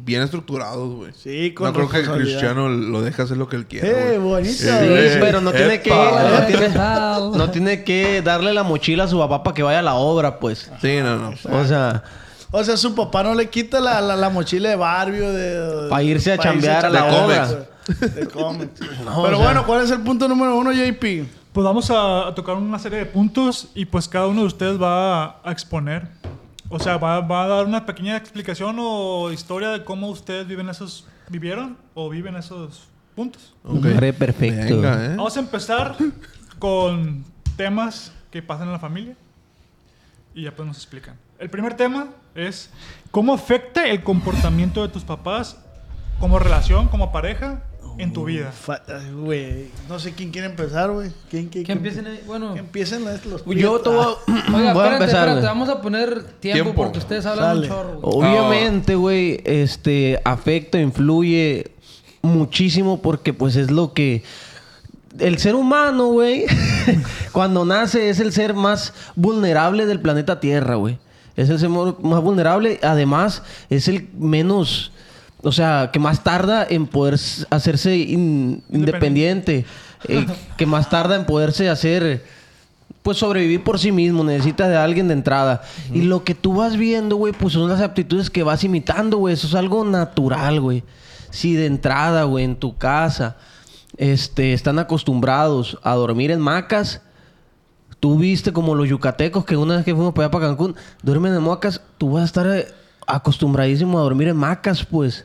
bien 0.04 0.22
estructurados, 0.22 0.96
güey. 0.96 1.12
Sí, 1.14 1.54
con 1.54 1.68
No 1.68 1.74
creo 1.74 1.90
que 1.90 2.00
el 2.00 2.10
cristiano 2.12 2.70
lo 2.70 3.02
deje 3.02 3.22
hacer 3.22 3.38
lo 3.38 3.48
que 3.50 3.56
él 3.58 3.66
quiera. 3.66 3.88
Eh, 3.88 4.18
güey. 4.18 4.20
bonito. 4.20 4.54
Sí, 4.54 4.68
Eh, 4.70 5.18
pero 5.20 5.42
no 5.42 5.52
tiene 5.52 5.82
que 5.82 5.90
no 5.90 7.50
tiene, 7.52 7.84
que 7.84 8.22
darle 8.22 8.54
la 8.54 8.64
mochila 8.64 9.06
a 9.06 9.08
su 9.08 9.18
papá 9.18 9.44
para 9.44 9.54
que 9.54 9.64
vaya 9.64 9.80
a 9.80 9.84
la 9.84 9.96
obra, 9.96 10.40
pues. 10.40 10.72
Sí, 10.82 10.98
no, 11.02 11.18
no. 11.18 11.34
O 11.52 11.66
sea, 11.66 12.04
O 12.52 12.64
sea, 12.64 12.78
su 12.78 12.96
papá 12.96 13.24
no 13.24 13.36
le 13.36 13.50
quita 13.50 13.80
la, 13.80 14.00
la, 14.02 14.16
la 14.16 14.30
mochila 14.30 14.70
de 14.70 14.76
Barbie 14.78 15.22
o 15.22 15.34
de... 15.34 15.90
Pa' 15.90 16.02
irse 16.04 16.32
a 16.34 16.38
pa' 16.38 16.44
chambear 16.44 16.86
a 16.86 16.90
la 16.90 17.06
obra. 17.26 17.48
De 17.88 18.28
cómics. 18.28 18.80
No, 19.06 19.24
Pero 19.24 19.38
o 19.38 19.40
sea- 19.40 19.46
bueno, 19.46 19.66
¿cuál 19.66 19.84
es 19.84 19.92
el 19.92 20.00
punto 20.02 20.28
número 20.28 20.56
uno, 20.58 20.72
JP? 20.72 21.04
Pues 21.54 21.64
vamos 21.66 21.90
a, 21.90 22.28
a 22.28 22.36
tocar 22.36 22.56
una 22.56 22.78
serie 22.78 23.00
de 23.00 23.06
puntos 23.06 23.70
y 23.74 23.86
pues 23.86 24.08
cada 24.08 24.28
uno 24.28 24.42
de 24.42 24.48
ustedes 24.48 24.80
va 24.82 25.24
a, 25.24 25.36
a 25.44 25.52
exponer. 25.52 26.08
O 26.70 26.80
sea, 26.80 26.98
va, 26.98 27.22
va 27.22 27.44
a 27.44 27.48
dar 27.48 27.66
una 27.66 27.86
pequeña 27.86 28.18
explicación 28.18 28.76
o 28.80 29.32
historia 29.32 29.70
de 29.70 29.84
cómo 29.84 30.10
ustedes 30.10 30.48
viven 30.48 30.70
esos, 30.70 31.08
vivieron 31.30 31.78
o 31.94 32.10
viven 32.10 32.36
esos 32.36 32.90
puntos. 33.16 33.56
Ok. 33.64 33.76
Hombre, 33.76 34.14
perfecto. 34.14 34.76
Venga, 34.76 35.06
eh. 35.06 35.16
Vamos 35.16 35.38
a 35.38 35.40
empezar 35.40 35.96
con 36.60 37.24
temas 37.56 38.12
que 38.32 38.42
pasan 38.42 38.68
en 38.68 38.74
la 38.74 38.80
familia 38.80 39.16
y 40.36 40.44
ya 40.44 40.56
pues 40.56 40.68
nos 40.68 40.78
explican. 40.78 41.16
El 41.40 41.50
primer 41.50 41.76
tema 41.76 42.08
es 42.36 42.70
cómo 43.12 43.34
afecta 43.34 43.88
el 43.88 44.04
comportamiento 44.04 44.82
de 44.82 44.90
tus 44.90 45.04
papás 45.04 45.58
como 46.20 46.40
relación, 46.40 46.88
como 46.88 47.12
pareja 47.12 47.64
en 47.98 48.14
tu 48.14 48.26
vida. 48.26 48.52
Güey, 49.16 49.70
no 49.90 50.00
sé 50.00 50.14
quién 50.14 50.32
quiere 50.32 50.48
empezar, 50.48 50.92
güey. 50.92 51.12
¿Quién, 51.30 51.48
quién, 51.50 51.66
Que 51.66 51.72
empiecen 51.72 52.08
ahí. 52.08 52.22
Bueno. 52.26 52.54
Que 52.54 52.60
empiecen 52.60 53.04
los 53.04 53.26
los 53.26 53.46
Yo 53.46 53.80
te 53.80 53.90
voy 53.90 54.00
a, 54.00 54.08
Oiga, 54.08 54.46
voy 54.52 54.62
a 54.64 54.68
espérate, 54.72 54.94
empezar. 54.96 55.28
espérate. 55.28 55.48
Vamos 55.48 55.70
a 55.70 55.82
poner 55.82 56.24
tiempo, 56.40 56.64
Tiempo. 56.64 56.74
porque 56.76 57.00
ustedes 57.00 57.26
hablan 57.26 57.46
Sale. 57.46 57.60
un 57.62 57.68
chorro, 57.68 58.00
güey. 58.02 58.30
Obviamente, 58.30 58.96
güey, 58.96 59.42
este 59.46 60.22
afecta, 60.24 60.80
influye 60.80 61.72
muchísimo 62.22 63.02
porque 63.02 63.34
pues 63.34 63.56
es 63.56 63.72
lo 63.72 63.94
que 63.94 64.24
el 65.20 65.38
ser 65.40 65.56
humano, 65.56 66.08
güey, 66.08 66.46
cuando 67.32 67.66
nace 67.66 68.10
es 68.10 68.20
el 68.20 68.32
ser 68.32 68.54
más 68.54 68.94
vulnerable 69.16 69.86
del 69.86 70.00
planeta 70.00 70.40
Tierra, 70.40 70.76
güey. 70.76 71.00
Es 71.36 71.50
el 71.50 71.60
ser 71.60 71.70
más 71.70 72.22
vulnerable, 72.22 72.80
además 72.82 73.44
es 73.70 73.88
el 73.88 74.08
menos 74.18 74.92
o 75.44 75.52
sea, 75.52 75.90
que 75.94 76.00
más 76.00 76.24
tarda 76.24 76.66
en 76.70 76.88
poder 76.88 77.20
hacerse 77.50 77.96
in- 77.98 78.64
independiente, 78.72 79.66
eh, 80.08 80.26
que 80.58 80.66
más 80.66 80.90
tarda 80.90 81.16
en 81.16 81.26
poderse 81.26 81.70
hacer 81.70 82.24
pues 83.04 83.20
sobrevivir 83.20 83.64
por 83.64 83.80
sí 83.80 83.94
mismo, 83.94 84.24
necesita 84.26 84.68
de 84.68 84.76
alguien 84.76 85.08
de 85.08 85.14
entrada. 85.14 85.62
Y 85.94 86.02
lo 86.02 86.26
que 86.26 86.36
tú 86.36 86.56
vas 86.56 86.76
viendo, 86.76 87.16
güey, 87.16 87.32
pues 87.32 87.54
son 87.54 87.70
las 87.70 87.80
aptitudes 87.80 88.30
que 88.30 88.44
vas 88.44 88.66
imitando, 88.66 89.18
güey. 89.18 89.34
Eso 89.34 89.48
es 89.48 89.56
algo 89.56 89.86
natural, 89.86 90.60
güey. 90.60 90.84
Si 91.30 91.54
de 91.54 91.68
entrada, 91.68 92.24
güey, 92.26 92.44
en 92.44 92.58
tu 92.58 92.78
casa, 92.78 93.38
este, 93.96 94.52
están 94.52 94.78
acostumbrados 94.78 95.78
a 95.84 95.94
dormir 95.96 96.32
en 96.32 96.42
macas, 96.42 97.02
tú 98.02 98.18
viste 98.18 98.52
como 98.52 98.76
los 98.76 98.90
yucatecos 98.90 99.46
que 99.46 99.56
una 99.56 99.78
vez 99.78 99.86
que 99.86 99.96
fuimos 99.96 100.14
para 100.14 100.26
allá 100.26 100.32
para 100.32 100.48
Cancún, 100.48 100.76
duermen 101.02 101.34
en 101.34 101.44
macas, 101.44 101.80
tú 101.98 102.12
vas 102.12 102.24
a 102.24 102.26
estar 102.26 102.48
eh, 102.48 102.68
acostumbradísimo 103.08 103.98
a 104.00 104.02
dormir 104.02 104.28
en 104.28 104.36
macas, 104.36 104.84
pues. 104.84 105.24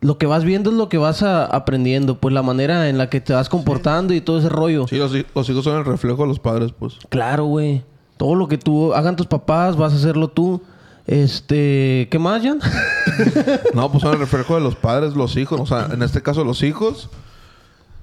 Lo 0.00 0.16
que 0.16 0.26
vas 0.26 0.44
viendo 0.44 0.70
es 0.70 0.76
lo 0.76 0.88
que 0.88 0.96
vas 0.98 1.22
a- 1.22 1.44
aprendiendo, 1.44 2.18
pues 2.18 2.32
la 2.32 2.42
manera 2.42 2.88
en 2.88 2.96
la 2.98 3.10
que 3.10 3.20
te 3.20 3.32
vas 3.34 3.48
comportando 3.50 4.14
y 4.14 4.20
todo 4.20 4.38
ese 4.38 4.48
rollo. 4.48 4.86
Sí, 4.88 4.96
los, 4.96 5.14
hi- 5.14 5.26
los 5.34 5.48
hijos 5.50 5.64
son 5.64 5.76
el 5.78 5.84
reflejo 5.84 6.22
de 6.22 6.28
los 6.28 6.38
padres, 6.38 6.72
pues. 6.78 6.94
Claro, 7.10 7.44
güey. 7.44 7.82
Todo 8.16 8.34
lo 8.34 8.48
que 8.48 8.56
tú 8.58 8.94
hagan 8.94 9.16
tus 9.16 9.26
papás, 9.26 9.76
vas 9.76 9.92
a 9.92 9.96
hacerlo 9.96 10.28
tú. 10.28 10.62
Este, 11.06 12.08
¿qué 12.10 12.18
más, 12.18 12.42
Jan? 12.42 12.60
No, 13.74 13.90
pues 13.90 14.02
son 14.02 14.14
el 14.14 14.20
reflejo 14.20 14.54
de 14.54 14.60
los 14.60 14.74
padres, 14.76 15.14
los 15.14 15.36
hijos. 15.36 15.60
O 15.60 15.66
sea, 15.66 15.88
en 15.92 16.02
este 16.02 16.22
caso, 16.22 16.44
los 16.44 16.62
hijos. 16.62 17.10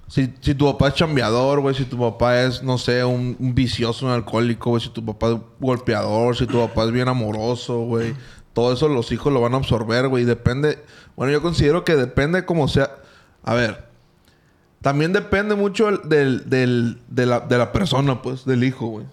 Si, 0.07 0.33
si 0.41 0.55
tu 0.55 0.65
papá 0.65 0.89
es 0.89 0.93
chambeador, 0.95 1.59
güey. 1.61 1.73
Si 1.75 1.85
tu 1.85 1.97
papá 1.97 2.41
es, 2.41 2.61
no 2.63 2.77
sé, 2.77 3.03
un, 3.03 3.35
un 3.39 3.55
vicioso, 3.55 4.05
un 4.05 4.11
alcohólico, 4.11 4.69
güey. 4.71 4.81
Si 4.81 4.89
tu 4.89 5.03
papá 5.05 5.31
es 5.31 5.37
golpeador. 5.59 6.35
Si 6.35 6.45
tu 6.45 6.57
papá 6.59 6.85
es 6.85 6.91
bien 6.91 7.07
amoroso, 7.07 7.79
güey. 7.81 8.13
Todo 8.57 8.73
eso 8.73 8.87
los 8.89 9.11
hijos 9.11 9.31
lo 9.31 9.39
van 9.39 9.53
a 9.53 9.57
absorber, 9.57 10.07
güey. 10.07 10.25
Depende. 10.25 10.83
Bueno, 11.15 11.31
yo 11.31 11.43
considero 11.43 11.85
que 11.85 11.95
depende 11.95 12.43
como 12.43 12.67
sea. 12.67 12.89
A 13.43 13.53
ver. 13.53 13.85
También 14.81 15.13
depende 15.13 15.53
mucho 15.53 15.89
el- 15.89 16.01
del, 16.09 16.49
del- 16.49 16.99
de, 17.07 17.27
la, 17.27 17.39
de 17.41 17.55
la 17.59 17.71
persona, 17.71 18.23
pues, 18.23 18.45
del 18.45 18.63
hijo, 18.63 18.87
güey. 18.87 19.05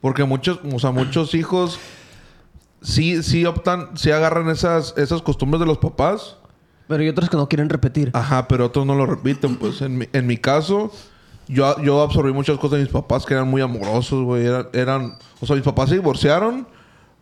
Porque 0.00 0.24
muchos, 0.24 0.58
o 0.74 0.78
sea, 0.80 0.90
muchos 0.90 1.34
hijos 1.36 1.78
sí, 2.82 3.22
sí 3.22 3.46
optan, 3.46 3.96
sí 3.96 4.10
agarran 4.10 4.48
esas, 4.50 4.92
esas 4.96 5.22
costumbres 5.22 5.60
de 5.60 5.66
los 5.66 5.78
papás. 5.78 6.36
Pero 6.88 7.02
hay 7.04 7.08
otros 7.08 7.30
que 7.30 7.36
no 7.36 7.48
quieren 7.48 7.68
repetir. 7.68 8.10
Ajá, 8.12 8.48
pero 8.48 8.66
otros 8.66 8.84
no 8.86 8.96
lo 8.96 9.06
repiten. 9.06 9.54
Pues 9.54 9.80
en 9.82 9.98
mi, 9.98 10.08
en 10.12 10.26
mi 10.26 10.36
caso, 10.36 10.90
yo, 11.46 11.80
yo 11.80 12.02
absorbí 12.02 12.32
muchas 12.32 12.58
cosas 12.58 12.78
de 12.78 12.84
mis 12.86 12.92
papás 12.92 13.24
que 13.24 13.34
eran 13.34 13.46
muy 13.46 13.62
amorosos, 13.62 14.24
güey. 14.24 14.46
Eran, 14.46 14.66
eran... 14.72 15.16
O 15.40 15.46
sea, 15.46 15.54
mis 15.54 15.64
papás 15.64 15.90
se 15.90 15.94
divorciaron 15.94 16.66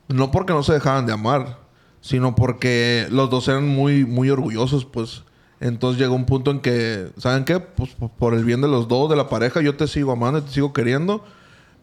no 0.09 0.31
porque 0.31 0.53
no 0.53 0.63
se 0.63 0.73
dejaban 0.73 1.07
de 1.07 1.13
amar, 1.13 1.59
sino 2.01 2.35
porque 2.35 3.07
los 3.11 3.31
dos 3.31 3.49
eran 3.49 3.67
muy, 3.69 4.05
muy 4.05 4.31
orgullosos, 4.31 4.85
pues. 4.85 5.23
Entonces 5.61 5.99
llegó 6.01 6.15
un 6.15 6.27
punto 6.27 6.51
en 6.51 6.61
que, 6.61 7.09
¿saben 7.17 7.45
qué? 7.45 7.59
Pues 7.61 7.91
p- 7.93 8.11
por 8.19 8.35
el 8.35 8.45
bien 8.45 8.61
de 8.61 8.69
los 8.69 8.89
dos, 8.89 9.09
de 9.09 9.17
la 9.17 9.29
pareja, 9.29 9.63
yo 9.63 9.77
te 9.77 9.87
sigo 9.87 10.13
amando 10.13 10.41
y 10.41 10.43
te 10.43 10.51
sigo 10.51 10.73
queriendo. 10.73 11.25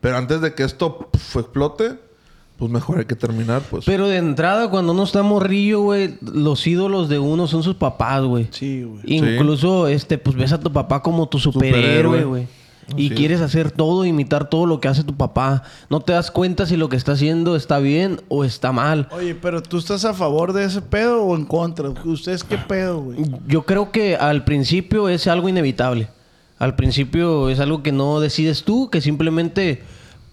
Pero 0.02 0.18
antes 0.18 0.42
de 0.42 0.54
que 0.54 0.64
esto 0.64 1.10
pf, 1.12 1.40
explote, 1.40 2.00
pues 2.58 2.70
mejor 2.70 3.00
hay 3.00 3.06
que 3.06 3.16
terminar, 3.16 3.62
pues. 3.72 3.86
Pero 3.86 4.08
de 4.08 4.18
entrada, 4.18 4.70
cuando 4.70 4.92
uno 4.92 5.04
está 5.04 5.24
morrillo, 5.24 5.82
güey, 5.82 6.18
los 6.22 6.68
ídolos 6.68 7.10
de 7.10 7.18
uno 7.18 7.48
son 7.48 7.64
sus 7.64 7.76
papás, 7.76 8.22
güey. 8.24 8.48
Sí, 8.52 8.84
güey. 8.84 9.02
Incluso, 9.06 9.88
este, 9.88 10.20
pues 10.20 10.36
ves 10.36 10.52
a 10.54 10.60
tu 10.60 10.72
papá 10.72 11.02
como 11.02 11.28
tu 11.28 11.40
superhéroe, 11.40 11.80
Superhéroe. 11.80 12.24
güey. 12.26 12.48
Y 12.98 13.08
es. 13.08 13.14
quieres 13.14 13.42
hacer 13.42 13.72
todo, 13.72 14.06
imitar 14.06 14.50
todo 14.50 14.66
lo 14.66 14.80
que 14.80 14.88
hace 14.88 15.04
tu 15.04 15.16
papá. 15.16 15.64
No 15.90 16.02
te 16.02 16.14
das 16.14 16.32
cuenta 16.32 16.66
si 16.66 16.78
lo 16.78 16.90
que 16.90 16.98
está 16.98 17.14
haciendo 17.14 17.56
está 17.56 17.80
bien 17.80 18.22
o 18.28 18.44
está 18.44 18.72
mal. 18.72 19.08
Oye, 19.12 19.36
pero 19.36 19.62
¿tú 19.62 19.78
estás 19.78 20.06
a 20.06 20.14
favor 20.14 20.54
de 20.54 20.66
ese 20.66 20.82
pedo 20.82 21.24
o 21.24 21.36
en 21.36 21.46
contra? 21.46 21.90
¿Ustedes 21.90 22.44
qué 22.44 22.58
pedo, 22.58 23.02
güey? 23.02 23.20
Yo 23.48 23.64
creo 23.66 23.92
que 23.92 24.16
al 24.16 24.44
principio 24.44 25.10
es 25.10 25.28
algo 25.28 25.50
inevitable. 25.50 26.10
Al 26.60 26.76
principio 26.76 27.50
es 27.50 27.60
algo 27.60 27.82
que 27.82 27.92
no 27.92 28.20
decides 28.20 28.64
tú, 28.64 28.90
que 28.90 29.02
simplemente 29.02 29.82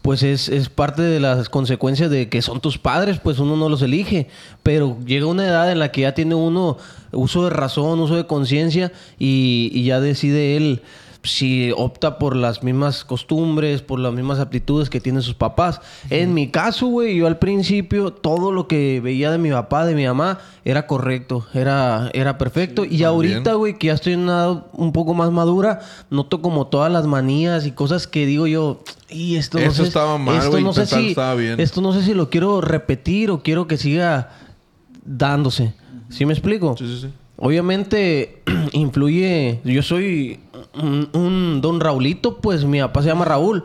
pues 0.03 0.23
es, 0.23 0.49
es 0.49 0.69
parte 0.69 1.03
de 1.03 1.21
las 1.21 1.49
consecuencias 1.49 2.11
de 2.11 2.29
que 2.29 2.41
son 2.43 2.61
tus 2.61 2.79
padres, 2.79 3.19
pues 3.19 3.39
uno 3.39 3.57
no 3.57 3.69
los 3.69 3.83
elige. 3.83 4.29
Pero 4.63 4.97
llega 5.05 5.27
una 5.27 5.47
edad 5.47 5.71
en 5.71 5.79
la 5.79 5.91
que 5.91 6.03
ya 6.03 6.15
tiene 6.15 6.35
uno 6.35 6.79
uso 7.13 7.45
de 7.45 7.51
razón, 7.51 8.01
uso 8.01 8.17
de 8.17 8.27
conciencia 8.27 8.93
y, 9.19 9.71
y 9.73 9.85
ya 9.85 10.01
decide 10.01 10.57
él 10.57 10.83
si 11.31 11.73
opta 11.77 12.19
por 12.19 12.35
las 12.37 12.63
mismas 12.63 13.05
costumbres, 13.05 13.83
por 13.83 14.01
las 14.01 14.13
mismas 14.13 14.39
aptitudes 14.39 14.91
que 14.91 15.01
tienen 15.01 15.23
sus 15.23 15.35
papás. 15.35 15.81
En 16.11 16.35
mi 16.35 16.49
caso, 16.49 16.87
güey, 16.87 17.17
yo 17.17 17.27
al 17.27 17.39
principio 17.39 18.13
todo 18.13 18.53
lo 18.53 18.67
que 18.69 19.01
veía 19.01 19.31
de 19.31 19.39
mi 19.39 19.51
papá, 19.51 19.87
de 19.87 19.95
mi 19.95 20.07
mamá, 20.07 20.39
era 20.65 20.87
correcto, 20.87 21.47
era, 21.55 22.11
era 22.15 22.39
perfecto. 22.39 22.85
y 22.85 23.03
ahorita, 23.05 23.55
güey, 23.55 23.79
que 23.79 23.89
ya 23.89 23.95
estoy 23.95 24.15
en 24.15 24.21
una 24.21 24.33
edad 24.33 24.67
un 24.73 24.93
poco 24.93 25.15
más 25.15 25.31
madura, 25.31 25.81
noto 26.11 26.43
como 26.43 26.67
todas 26.67 26.91
las 26.93 27.07
manías 27.07 27.67
y 27.67 27.73
cosas 27.73 28.07
que 28.07 28.27
digo 28.27 28.47
yo, 28.47 28.83
y 29.09 29.37
esto 29.37 29.59
no 29.59 29.65
Eso 29.65 29.83
sé, 29.83 29.89
estaba 29.89 30.19
mal, 30.19 30.37
esto 30.37 30.61
no 30.61 30.73
sé 30.73 30.87
si, 30.87 31.15
bien. 31.37 31.59
esto 31.59 31.81
no 31.81 31.93
sé 31.93 32.03
si 32.03 32.15
lo 32.15 32.29
quiero 32.29 32.61
repetir 32.61 33.31
o 33.31 33.43
quiero 33.43 33.67
que 33.67 33.77
siga 33.77 34.31
dándose. 35.05 35.73
¿Sí 36.11 36.27
me 36.27 36.33
explico? 36.33 36.75
Sí, 36.79 36.87
sí, 36.87 37.01
sí. 37.03 37.13
Obviamente 37.37 38.43
influye. 38.73 39.61
Yo 39.65 39.83
soy 39.83 40.41
un, 40.83 41.09
un 41.13 41.61
don 41.61 41.81
Raulito, 41.81 42.39
pues 42.39 42.65
mi 42.65 42.81
papá 42.81 43.03
se 43.03 43.09
llama 43.09 43.25
Raúl. 43.25 43.65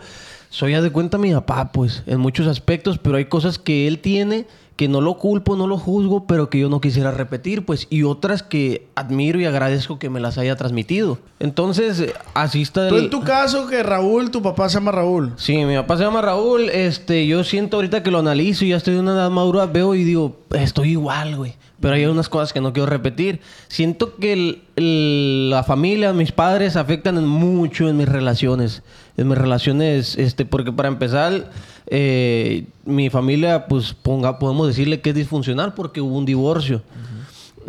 Soy, 0.49 0.75
haz 0.75 0.83
de 0.83 0.91
cuenta, 0.91 1.17
mi 1.17 1.33
papá, 1.33 1.71
pues, 1.71 2.03
en 2.05 2.19
muchos 2.19 2.45
aspectos, 2.47 2.99
pero 2.99 3.17
hay 3.17 3.25
cosas 3.25 3.57
que 3.57 3.87
él 3.87 3.99
tiene 3.99 4.45
que 4.75 4.87
no 4.87 5.01
lo 5.01 5.17
culpo, 5.19 5.55
no 5.55 5.67
lo 5.67 5.77
juzgo, 5.77 6.25
pero 6.25 6.49
que 6.49 6.57
yo 6.59 6.67
no 6.67 6.81
quisiera 6.81 7.11
repetir, 7.11 7.63
pues, 7.63 7.85
y 7.91 8.01
otras 8.03 8.41
que 8.41 8.87
admiro 8.95 9.39
y 9.39 9.45
agradezco 9.45 9.99
que 9.99 10.09
me 10.09 10.19
las 10.19 10.39
haya 10.39 10.55
transmitido. 10.55 11.19
Entonces, 11.39 12.11
así 12.33 12.63
está 12.63 12.87
Tú 12.89 12.95
el- 12.95 13.03
en 13.05 13.09
tu 13.11 13.21
caso, 13.21 13.67
que 13.67 13.83
Raúl, 13.83 14.31
tu 14.31 14.41
papá 14.41 14.69
se 14.69 14.75
llama 14.75 14.91
Raúl. 14.91 15.33
Sí, 15.37 15.57
mi 15.65 15.75
papá 15.75 15.97
se 15.97 16.03
llama 16.03 16.21
Raúl. 16.23 16.69
Este, 16.69 17.27
yo 17.27 17.43
siento 17.43 17.77
ahorita 17.77 18.01
que 18.01 18.09
lo 18.09 18.17
analizo 18.19 18.65
y 18.65 18.69
ya 18.69 18.77
estoy 18.77 18.95
en 18.95 19.01
una 19.01 19.13
edad 19.13 19.29
madura, 19.29 19.67
veo 19.67 19.93
y 19.93 20.03
digo, 20.03 20.37
estoy 20.51 20.91
igual, 20.91 21.35
güey. 21.35 21.53
Pero 21.83 21.95
hay 21.95 22.05
unas 22.05 22.29
cosas 22.29 22.53
que 22.53 22.61
no 22.61 22.71
quiero 22.71 22.85
repetir. 22.85 23.41
Siento 23.67 24.15
que 24.15 24.61
la 24.77 25.63
familia, 25.63 26.13
mis 26.13 26.31
padres 26.31 26.77
afectan 26.77 27.27
mucho 27.27 27.89
en 27.89 27.97
mis 27.97 28.07
relaciones. 28.07 28.83
En 29.17 29.27
mis 29.27 29.37
relaciones, 29.37 30.17
este, 30.17 30.45
porque 30.45 30.71
para 30.71 30.87
empezar, 30.87 31.51
eh, 31.87 32.67
mi 32.85 33.09
familia, 33.09 33.67
pues 33.67 33.93
ponga, 33.93 34.39
podemos 34.39 34.65
decirle 34.65 35.01
que 35.01 35.09
es 35.09 35.15
disfuncional 35.17 35.73
porque 35.73 35.99
hubo 35.99 36.17
un 36.17 36.23
divorcio. 36.23 36.81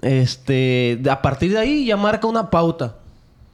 Este, 0.00 1.02
a 1.10 1.20
partir 1.20 1.50
de 1.50 1.58
ahí 1.58 1.84
ya 1.84 1.96
marca 1.96 2.28
una 2.28 2.50
pauta. 2.50 2.94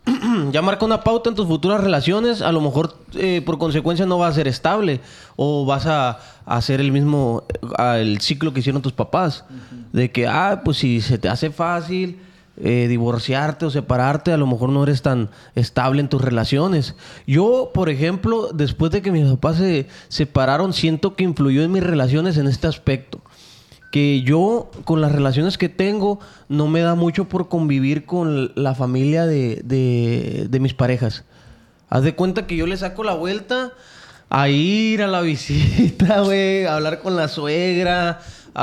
ya 0.52 0.60
marca 0.60 0.84
una 0.84 1.02
pauta 1.02 1.30
en 1.30 1.36
tus 1.36 1.46
futuras 1.46 1.80
relaciones, 1.80 2.42
a 2.42 2.52
lo 2.52 2.60
mejor 2.60 2.96
eh, 3.14 3.42
por 3.44 3.56
consecuencia 3.56 4.04
no 4.04 4.18
va 4.18 4.28
a 4.28 4.32
ser 4.32 4.48
estable 4.48 5.00
o 5.36 5.64
vas 5.64 5.86
a, 5.86 6.18
hacer 6.46 6.80
el 6.80 6.90
mismo 6.90 7.44
eh, 7.78 8.00
el 8.00 8.20
ciclo 8.20 8.52
que 8.52 8.60
hicieron 8.60 8.82
tus 8.82 8.92
papás, 8.92 9.44
de 9.92 10.10
que, 10.10 10.26
ah, 10.26 10.62
pues 10.64 10.78
si 10.78 11.00
se 11.00 11.18
te 11.18 11.28
hace 11.28 11.50
fácil 11.50 12.18
eh, 12.62 12.86
divorciarte 12.88 13.64
o 13.66 13.70
separarte, 13.70 14.32
a 14.32 14.36
lo 14.36 14.46
mejor 14.46 14.68
no 14.70 14.82
eres 14.82 15.02
tan 15.02 15.30
estable 15.54 16.00
en 16.00 16.08
tus 16.08 16.20
relaciones. 16.20 16.94
Yo, 17.26 17.70
por 17.72 17.88
ejemplo, 17.88 18.48
después 18.52 18.90
de 18.92 19.00
que 19.02 19.10
mis 19.12 19.26
papás 19.26 19.56
se 19.56 19.86
separaron, 20.08 20.72
siento 20.72 21.16
que 21.16 21.24
influyó 21.24 21.62
en 21.62 21.72
mis 21.72 21.82
relaciones 21.82 22.36
en 22.36 22.46
este 22.46 22.66
aspecto 22.66 23.20
que 23.90 24.22
yo 24.22 24.70
con 24.84 25.00
las 25.00 25.10
relaciones 25.10 25.58
que 25.58 25.68
tengo 25.68 26.20
no 26.48 26.68
me 26.68 26.78
da 26.80 26.94
mucho 26.94 27.24
por 27.28 27.48
convivir 27.48 28.04
con 28.06 28.52
la 28.54 28.76
familia 28.76 29.26
de, 29.26 29.62
de- 29.64 30.46
de 30.48 30.60
mis 30.60 30.74
parejas. 30.74 31.24
Haz 31.88 32.04
de 32.04 32.14
cuenta 32.14 32.46
que 32.46 32.54
yo 32.54 32.68
le 32.68 32.76
saco 32.76 33.02
la 33.02 33.14
vuelta 33.14 33.72
a 34.28 34.48
ir 34.48 35.02
a 35.02 35.08
la 35.08 35.20
visita, 35.22 36.20
güey, 36.20 36.66
a 36.66 36.76
hablar 36.76 37.00
con 37.00 37.16
la 37.16 37.26
suegra, 37.26 38.20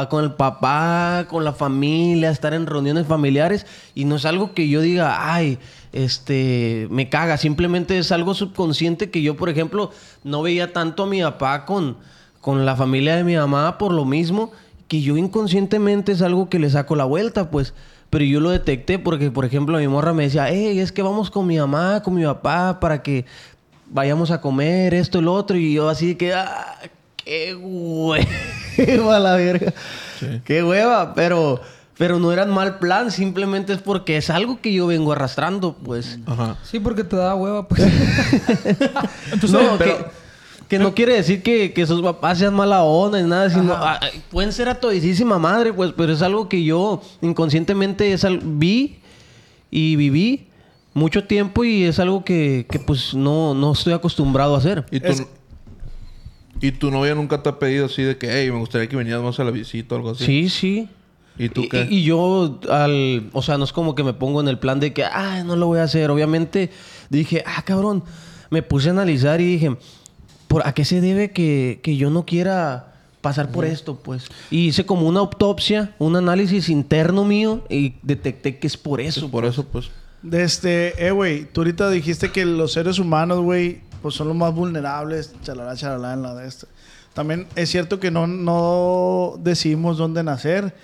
con 0.10 0.24
el 0.24 0.34
papá, 0.34 1.26
con 1.30 1.44
la 1.44 1.54
familia, 1.54 2.30
estar 2.30 2.54
en 2.54 2.66
reuniones 2.66 3.08
familiares 3.08 3.66
y 3.96 4.06
no 4.06 4.16
es 4.18 4.26
algo 4.26 4.54
que 4.54 4.70
yo 4.70 4.82
diga, 4.82 5.34
ay, 5.34 5.60
este, 5.94 6.88
me 6.92 7.10
caga, 7.10 7.38
simplemente 7.38 7.98
es 7.98 8.12
algo 8.12 8.34
subconsciente 8.34 9.10
que 9.10 9.22
yo, 9.22 9.38
por 9.38 9.50
ejemplo, 9.50 9.92
no 10.24 10.42
veía 10.42 10.74
tanto 10.74 11.04
a 11.04 11.08
mi 11.08 11.22
papá 11.22 11.66
con, 11.66 11.98
con 12.42 12.66
la 12.66 12.76
familia 12.76 13.16
de 13.16 13.24
mi 13.24 13.36
mamá 13.36 13.78
por 13.78 13.94
lo 13.94 14.06
mismo 14.06 14.52
que 14.88 15.02
yo 15.02 15.18
inconscientemente 15.18 16.12
es 16.14 16.22
algo 16.22 16.50
que 16.50 16.60
le 16.60 16.70
saco 16.70 16.96
la 16.96 17.06
vuelta, 17.06 17.50
pues. 17.52 17.74
Pero 18.10 18.24
yo 18.24 18.40
lo 18.40 18.52
detecté 18.52 19.00
porque, 19.00 19.32
por 19.32 19.44
ejemplo, 19.44 19.78
mi 19.78 19.88
morra 19.88 20.14
me 20.14 20.24
decía, 20.24 20.48
hey, 20.50 20.80
es 20.80 20.92
que 20.92 21.02
vamos 21.02 21.30
con 21.30 21.46
mi 21.46 21.58
mamá, 21.58 22.02
con 22.04 22.16
mi 22.16 22.24
papá, 22.24 22.80
para 22.80 23.04
que 23.04 23.26
vayamos 23.90 24.32
a 24.32 24.40
comer 24.40 24.94
esto 24.94 25.22
lo 25.22 25.34
otro. 25.34 25.58
Y 25.58 25.74
yo 25.74 25.90
así 25.90 26.08
de 26.08 26.18
que, 26.18 26.34
ah, 26.34 26.80
qué 27.18 27.54
hueva 28.98 29.20
la 29.20 29.36
verga. 29.36 29.74
Qué 30.46 30.64
hueva, 30.64 31.14
pero, 31.14 31.62
pero 31.98 32.20
no 32.20 32.32
era 32.32 32.46
mal 32.46 32.80
plan, 32.80 33.12
simplemente 33.12 33.74
es 33.74 33.80
porque 33.80 34.18
es 34.18 34.30
algo 34.30 34.60
que 34.62 34.74
yo 34.74 34.88
vengo 34.88 35.12
arrastrando, 35.12 35.76
pues. 35.76 36.20
Ajá. 36.26 36.58
Sí, 36.64 36.80
porque 36.80 37.04
te 37.04 37.16
da 37.16 37.36
hueva, 37.36 37.68
pues. 37.68 37.82
no, 39.50 39.78
pero- 39.78 39.98
que, 39.98 40.06
que 40.68 40.80
no 40.80 40.94
quiere 40.94 41.14
decir 41.14 41.42
que, 41.44 41.72
que 41.74 41.86
sus 41.86 42.02
papás 42.02 42.40
sean 42.40 42.54
mala 42.54 42.84
onda 42.84 43.22
ni 43.22 43.28
nada, 43.30 43.50
sino 43.50 43.74
ah, 43.74 44.00
ah, 44.02 44.08
pueden 44.30 44.52
ser 44.52 44.68
a 44.70 44.76
todisísima 44.76 45.40
madre, 45.40 45.72
pues, 45.74 45.94
pero 45.96 46.12
es 46.12 46.22
algo 46.22 46.50
que 46.50 46.64
yo 46.64 47.02
inconscientemente 47.22 48.12
es 48.12 48.26
al- 48.26 48.42
vi 48.44 49.00
y 49.72 49.96
viví 49.96 50.48
mucho 50.94 51.24
tiempo 51.24 51.64
y 51.64 51.84
es 51.84 52.00
algo 52.00 52.26
que, 52.26 52.66
que, 52.70 52.80
pues 52.80 53.14
no, 53.14 53.54
no 53.54 53.72
estoy 53.72 53.94
acostumbrado 53.94 54.56
a 54.56 54.58
hacer. 54.58 54.86
¿Y 54.92 55.00
tu, 55.00 55.08
Es- 55.08 55.26
¿Y 56.62 56.72
tu 56.72 56.90
novia 56.92 57.14
nunca 57.16 57.42
te 57.44 57.50
ha 57.50 57.60
pedido 57.60 57.86
así 57.86 58.02
de 58.02 58.18
que, 58.18 58.28
hey, 58.32 58.52
me 58.52 58.58
gustaría 58.60 58.88
que 58.90 58.96
vinieras 58.96 59.22
más 59.24 59.40
a 59.40 59.44
la 59.44 59.52
visita 59.52 59.96
o 59.96 59.98
algo 59.98 60.12
así? 60.12 60.26
Sí, 60.26 60.50
sí. 60.50 60.90
¿Y 61.40 61.50
tú 61.50 61.68
qué? 61.70 61.88
y- 61.90 61.98
y 62.00 62.04
yo, 62.04 62.60
al, 62.70 63.30
o 63.34 63.42
sea, 63.44 63.58
no 63.60 63.64
es 63.64 63.72
como 63.72 63.94
que 63.94 64.04
me 64.04 64.14
pongo 64.14 64.42
en 64.42 64.48
el 64.48 64.58
plan 64.58 64.80
de 64.80 64.92
que, 64.94 65.04
ah, 65.04 65.44
no 65.46 65.56
lo 65.56 65.68
voy 65.68 65.80
a 65.80 65.84
hacer. 65.84 66.10
Obviamente 66.10 66.72
dije, 67.10 67.44
ah, 67.46 67.62
cabrón, 67.64 68.04
me 68.50 68.64
puse 68.64 68.88
a 68.90 68.92
analizar 68.92 69.40
y 69.40 69.46
dije, 69.46 69.78
¿por 70.48 70.66
a 70.66 70.74
qué 70.74 70.84
se 70.84 71.00
debe 71.00 71.32
que, 71.32 71.80
que 71.84 71.96
yo 71.96 72.10
no 72.10 72.26
quiera 72.26 72.94
pasar 73.22 73.52
por 73.52 73.66
esto, 73.66 73.98
pues? 74.02 74.26
Y 74.50 74.68
hice 74.70 74.86
como 74.86 75.08
una 75.08 75.20
autopsia, 75.20 75.94
un 76.00 76.16
análisis 76.16 76.70
interno 76.70 77.24
mío 77.26 77.64
y 77.70 77.94
detecté 78.02 78.58
que 78.58 78.66
es 78.66 78.78
por 78.78 79.00
eso. 79.00 79.22
Pues 79.22 79.32
por 79.32 79.46
eso, 79.46 79.64
pues. 79.66 79.92
De 80.24 80.44
este, 80.44 81.06
eh, 81.06 81.12
güey, 81.12 81.46
tú 81.46 81.62
ahorita 81.62 81.92
dijiste 81.92 82.32
que 82.32 82.46
los 82.46 82.74
seres 82.74 82.98
humanos, 82.98 83.42
güey, 83.42 83.82
pues 84.02 84.16
son 84.16 84.28
los 84.28 84.38
más 84.38 84.54
vulnerables, 84.54 85.34
chalala, 85.44 85.76
chalala, 85.76 86.14
en 86.14 86.22
la 86.22 86.36
de 86.36 86.48
esta. 86.48 86.68
También 87.14 87.48
es 87.56 87.70
cierto 87.70 88.00
que 88.00 88.12
no, 88.12 88.28
no 88.28 89.36
decidimos 89.40 89.98
dónde 89.98 90.24
nacer. 90.24 90.76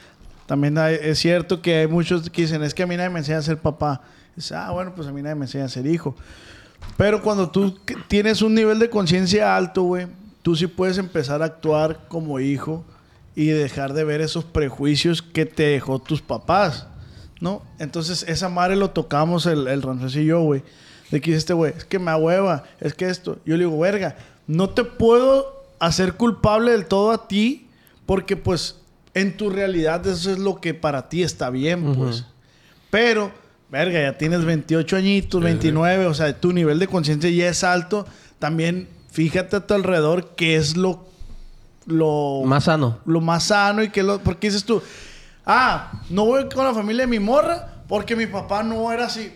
También 0.47 0.77
es 0.77 1.19
cierto 1.19 1.61
que 1.61 1.77
hay 1.77 1.87
muchos 1.87 2.29
que 2.29 2.41
dicen, 2.41 2.63
es 2.63 2.73
que 2.73 2.83
a 2.83 2.87
mí 2.87 2.97
nadie 2.97 3.09
me 3.09 3.19
enseña 3.19 3.37
a 3.37 3.43
ser 3.43 3.57
papá. 3.59 4.01
Ah, 4.53 4.71
bueno, 4.71 4.93
pues 4.95 5.07
a 5.07 5.11
mí 5.11 5.21
nadie 5.21 5.35
me 5.35 5.45
enseña 5.45 5.65
a 5.65 5.69
ser 5.69 5.85
hijo. 5.85 6.15
Pero 6.97 7.21
cuando 7.21 7.49
tú 7.49 7.79
tienes 8.07 8.41
un 8.41 8.55
nivel 8.55 8.79
de 8.79 8.89
conciencia 8.89 9.55
alto, 9.55 9.83
güey, 9.83 10.07
tú 10.41 10.55
sí 10.55 10.67
puedes 10.67 10.97
empezar 10.97 11.41
a 11.41 11.45
actuar 11.45 12.07
como 12.07 12.39
hijo 12.39 12.83
y 13.35 13.47
dejar 13.47 13.93
de 13.93 14.03
ver 14.03 14.21
esos 14.21 14.43
prejuicios 14.43 15.21
que 15.21 15.45
te 15.45 15.63
dejó 15.63 15.99
tus 15.99 16.21
papás, 16.21 16.87
¿no? 17.39 17.63
Entonces, 17.79 18.25
esa 18.27 18.49
madre 18.49 18.75
lo 18.75 18.91
tocamos 18.91 19.45
el, 19.45 19.67
el 19.67 19.81
Ramsés 19.81 20.15
y 20.17 20.25
yo, 20.25 20.41
güey. 20.41 20.63
De 21.13 21.21
que 21.21 21.29
dice 21.29 21.37
este 21.37 21.53
güey, 21.53 21.75
es 21.77 21.85
que 21.85 21.99
me 21.99 22.09
ahueva, 22.09 22.63
es 22.79 22.95
que 22.95 23.07
esto. 23.07 23.37
Yo 23.45 23.55
le 23.55 23.65
digo, 23.65 23.77
verga, 23.77 24.15
no 24.47 24.71
te 24.71 24.83
puedo 24.83 25.63
hacer 25.77 26.13
culpable 26.13 26.71
del 26.71 26.87
todo 26.87 27.11
a 27.11 27.27
ti, 27.27 27.67
porque 28.07 28.35
pues 28.35 28.77
en 29.13 29.37
tu 29.37 29.51
realidad 29.51 30.07
eso 30.07 30.31
es 30.31 30.39
lo 30.39 30.59
que 30.59 30.73
para 30.73 31.09
ti 31.09 31.21
está 31.21 31.51
bien, 31.51 31.93
pues. 31.93 32.25
Pero, 32.89 33.31
verga, 33.69 34.01
ya 34.01 34.17
tienes 34.17 34.43
28 34.43 34.95
añitos, 34.95 35.39
29, 35.39 36.07
o 36.07 36.15
sea, 36.15 36.35
tu 36.35 36.51
nivel 36.51 36.79
de 36.79 36.87
conciencia 36.87 37.29
ya 37.29 37.47
es 37.47 37.63
alto. 37.63 38.07
También 38.39 38.87
fíjate 39.11 39.57
a 39.57 39.67
tu 39.67 39.75
alrededor 39.75 40.33
qué 40.35 40.55
es 40.55 40.75
lo, 40.75 41.05
lo 41.85 42.41
Más 42.43 42.63
sano. 42.63 42.97
lo 43.05 43.21
más 43.21 43.43
sano 43.43 43.83
y 43.83 43.89
que 43.89 44.01
lo... 44.01 44.17
Porque 44.17 44.47
dices 44.47 44.63
tú, 44.63 44.81
ah, 45.45 46.01
no 46.09 46.25
voy 46.25 46.49
con 46.49 46.65
la 46.65 46.73
familia 46.73 47.03
de 47.03 47.07
mi 47.07 47.19
morra 47.19 47.83
porque 47.87 48.15
mi 48.15 48.25
papá 48.25 48.63
no 48.63 48.91
era 48.91 49.05
así. 49.05 49.31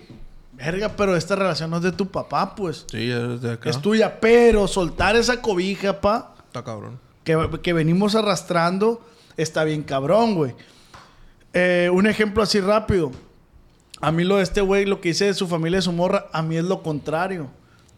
Verga, 0.57 0.89
pero 0.97 1.15
esta 1.15 1.35
relación 1.35 1.69
no 1.69 1.77
es 1.77 1.83
de 1.83 1.91
tu 1.91 2.07
papá, 2.09 2.55
pues. 2.55 2.85
Sí, 2.91 3.09
es 3.11 3.41
de 3.41 3.51
acá. 3.53 3.69
Es 3.69 3.79
tuya. 3.81 4.19
Pero 4.19 4.67
soltar 4.67 5.15
esa 5.15 5.41
cobija, 5.41 6.01
pa, 6.01 6.33
Está 6.47 6.63
cabrón. 6.63 6.99
que, 7.23 7.37
que 7.61 7.73
venimos 7.73 8.15
arrastrando, 8.15 9.05
está 9.37 9.63
bien 9.63 9.83
cabrón, 9.83 10.33
güey. 10.35 10.55
Eh, 11.53 11.89
un 11.93 12.07
ejemplo 12.07 12.41
así 12.43 12.59
rápido. 12.59 13.11
A 14.01 14.11
mí 14.11 14.23
lo 14.23 14.37
de 14.37 14.43
este 14.43 14.61
güey, 14.61 14.85
lo 14.85 14.99
que 15.01 15.09
dice 15.09 15.25
de 15.25 15.33
su 15.33 15.47
familia, 15.47 15.77
de 15.77 15.81
su 15.83 15.91
morra, 15.91 16.27
a 16.33 16.41
mí 16.41 16.57
es 16.57 16.63
lo 16.65 16.81
contrario. 16.83 17.47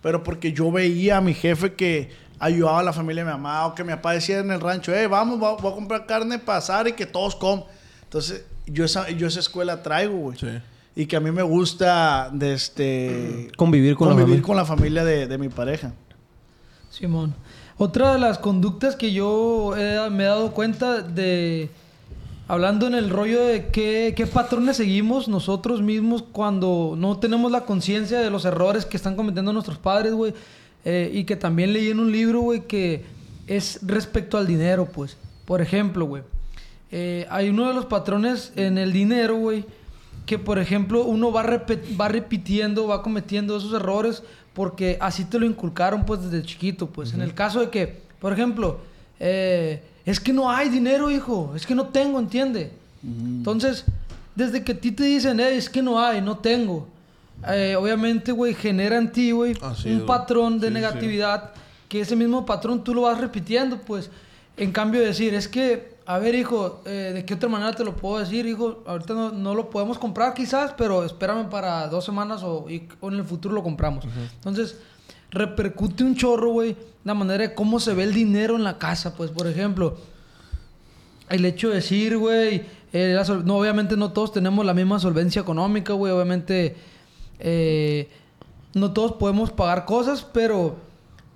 Pero 0.02 0.24
porque 0.24 0.54
yo 0.54 0.72
veía 0.72 1.18
a 1.18 1.22
mi 1.22 1.34
jefe 1.34 1.74
que 1.74 2.10
ayudaba 2.40 2.80
a 2.80 2.84
la 2.84 2.94
familia 2.94 3.24
de 3.26 3.32
mi 3.32 3.36
mamá 3.38 3.66
o 3.68 3.76
que 3.76 3.84
mi 3.84 3.92
papá 3.94 4.14
decía 4.14 4.40
en 4.40 4.50
el 4.52 4.62
rancho, 4.62 4.94
eh, 4.94 5.08
vamos, 5.08 5.42
va- 5.44 5.56
voy 5.58 5.72
a 5.72 5.76
comprar 5.76 6.06
carne 6.06 6.40
para 6.40 6.60
asar 6.60 6.88
y 6.88 6.94
que 6.94 7.06
todos 7.06 7.36
coman. 7.36 7.66
Entonces, 8.04 8.46
yo 8.66 8.86
esa, 8.86 9.10
yo 9.10 9.28
esa 9.28 9.40
escuela 9.42 9.84
traigo, 9.84 10.16
güey. 10.16 10.38
Sí. 10.38 10.48
Y 11.00 11.06
que 11.06 11.16
a 11.16 11.20
mí 11.22 11.32
me 11.32 11.44
gusta 11.44 12.30
de 12.34 12.54
este... 12.54 13.50
Convivir 13.56 13.96
con 13.96 14.08
la 14.10 14.14
convivir 14.16 14.28
familia. 14.42 14.46
con 14.48 14.56
la 14.58 14.66
familia 14.66 15.04
de, 15.06 15.28
de 15.28 15.38
mi 15.38 15.48
pareja. 15.48 15.94
Simón. 16.90 17.34
Otra 17.78 18.12
de 18.14 18.20
las 18.20 18.38
conductas 18.38 18.98
que 18.98 19.14
yo 19.14 19.78
he- 19.78 20.10
me 20.10 20.24
he 20.24 20.28
dado 20.28 20.52
cuenta 20.52 21.02
de... 21.02 21.70
Hablando 22.50 22.88
en 22.88 22.96
el 22.96 23.10
rollo 23.12 23.46
de 23.46 23.68
qué, 23.68 24.14
qué 24.18 24.26
patrones 24.28 24.76
seguimos 24.78 25.28
nosotros 25.30 25.82
mismos 25.82 26.24
cuando 26.32 26.96
no 26.98 27.18
tenemos 27.20 27.52
la 27.52 27.62
conciencia 27.62 28.20
de 28.20 28.30
los 28.32 28.44
errores 28.44 28.86
que 28.86 28.98
están 28.98 29.16
cometiendo 29.16 29.54
nuestros 29.54 29.78
padres, 29.78 30.14
güey. 30.14 30.34
Eh, 30.84 31.12
y 31.14 31.24
que 31.26 31.36
también 31.38 31.72
leí 31.74 31.90
en 31.92 32.00
un 32.00 32.12
libro, 32.12 32.42
güey, 32.42 32.62
que 32.68 33.06
es 33.48 33.80
respecto 33.84 34.38
al 34.38 34.48
dinero, 34.48 34.86
pues. 34.86 35.16
Por 35.46 35.62
ejemplo, 35.62 36.06
güey. 36.06 36.24
eh, 36.92 37.26
hay 37.30 37.50
uno 37.50 37.68
de 37.70 37.74
los 37.76 37.86
patrones 37.86 38.52
en 38.56 38.78
el 38.80 38.92
dinero, 38.92 39.38
güey, 39.38 39.64
que 40.30 40.38
por 40.38 40.60
ejemplo 40.60 41.06
uno 41.06 41.32
va, 41.32 41.42
va 42.00 42.08
repitiendo, 42.08 42.86
va 42.86 43.02
cometiendo 43.02 43.58
esos 43.58 43.74
errores 43.74 44.22
porque 44.54 44.96
así 45.02 45.26
te 45.26 45.40
lo 45.40 45.46
inculcaron 45.48 46.06
pues 46.06 46.22
desde 46.22 46.46
chiquito, 46.46 46.86
pues. 46.86 47.16
En 47.16 47.22
el 47.24 47.34
caso 47.34 47.62
de 47.62 47.72
que, 47.72 48.02
por 48.20 48.32
ejemplo, 48.32 48.78
eh, 49.20 49.82
es 50.06 50.20
que 50.20 50.32
no 50.32 50.52
hay 50.52 50.70
dinero, 50.70 51.10
hijo, 51.10 51.54
es 51.56 51.66
que 51.66 51.74
no 51.74 51.88
tengo, 51.88 52.20
¿entiende? 52.20 52.72
Entonces, 53.04 53.86
desde 54.36 54.64
que 54.64 54.74
a 54.74 54.80
ti 54.80 54.92
te 54.92 55.04
dicen, 55.06 55.40
"Eh, 55.40 55.56
es 55.56 55.68
que 55.68 55.82
no 55.82 56.00
hay, 56.00 56.22
no 56.22 56.38
tengo, 56.38 56.88
eh, 57.48 57.76
obviamente, 57.76 58.32
güey, 58.32 58.54
genera 58.54 58.98
en 59.00 59.12
ti, 59.12 59.32
güey, 59.32 59.56
Así 59.64 59.90
un 59.90 60.06
patrón 60.06 60.60
de 60.60 60.68
sí, 60.68 60.74
sí. 60.76 60.80
negatividad 60.80 61.54
que 61.88 62.02
ese 62.02 62.16
mismo 62.16 62.46
patrón 62.46 62.84
tú 62.84 62.94
lo 62.94 63.02
vas 63.02 63.20
repitiendo, 63.20 63.80
pues. 63.80 64.12
En 64.58 64.72
cambio, 64.72 65.02
decir, 65.02 65.34
es 65.34 65.48
que, 65.48 65.96
a 66.12 66.18
ver, 66.18 66.34
hijo, 66.34 66.82
eh, 66.88 67.12
¿de 67.14 67.24
qué 67.24 67.36
otra 67.36 67.48
manera 67.50 67.72
te 67.74 67.84
lo 67.84 67.96
puedo 67.96 68.18
decir, 68.18 68.48
hijo? 68.48 68.82
Ahorita 68.88 69.14
no, 69.14 69.32
no 69.32 69.54
lo 69.54 69.70
podemos 69.70 70.00
comprar 70.00 70.34
quizás, 70.34 70.74
pero 70.76 71.04
espérame 71.06 71.48
para 71.50 71.88
dos 71.88 72.04
semanas 72.04 72.42
o, 72.42 72.66
y- 72.68 72.88
o 73.00 73.10
en 73.10 73.16
el 73.20 73.24
futuro 73.24 73.54
lo 73.54 73.62
compramos. 73.62 74.06
Entonces, 74.36 74.80
repercute 75.30 76.04
un 76.04 76.16
chorro, 76.16 76.50
güey, 76.52 76.76
la 77.04 77.14
manera 77.14 77.48
de 77.50 77.54
cómo 77.54 77.80
se 77.80 77.94
ve 77.94 78.04
el 78.06 78.14
dinero 78.16 78.56
en 78.56 78.64
la 78.64 78.80
casa, 78.80 79.16
pues, 79.16 79.30
por 79.30 79.46
ejemplo. 79.46 79.98
El 81.30 81.46
hecho 81.46 81.70
de 81.70 81.76
decir, 81.76 82.18
güey, 82.18 82.64
eh, 82.92 83.16
no, 83.46 83.58
obviamente 83.60 83.96
no 83.96 84.12
todos 84.12 84.32
tenemos 84.34 84.66
la 84.66 84.74
misma 84.74 84.98
solvencia 85.00 85.44
económica, 85.44 85.94
güey, 85.94 86.12
obviamente 86.12 86.76
eh, 87.38 88.10
no 88.74 88.94
todos 88.94 89.12
podemos 89.14 89.52
pagar 89.52 89.86
cosas, 89.86 90.26
pero, 90.34 90.76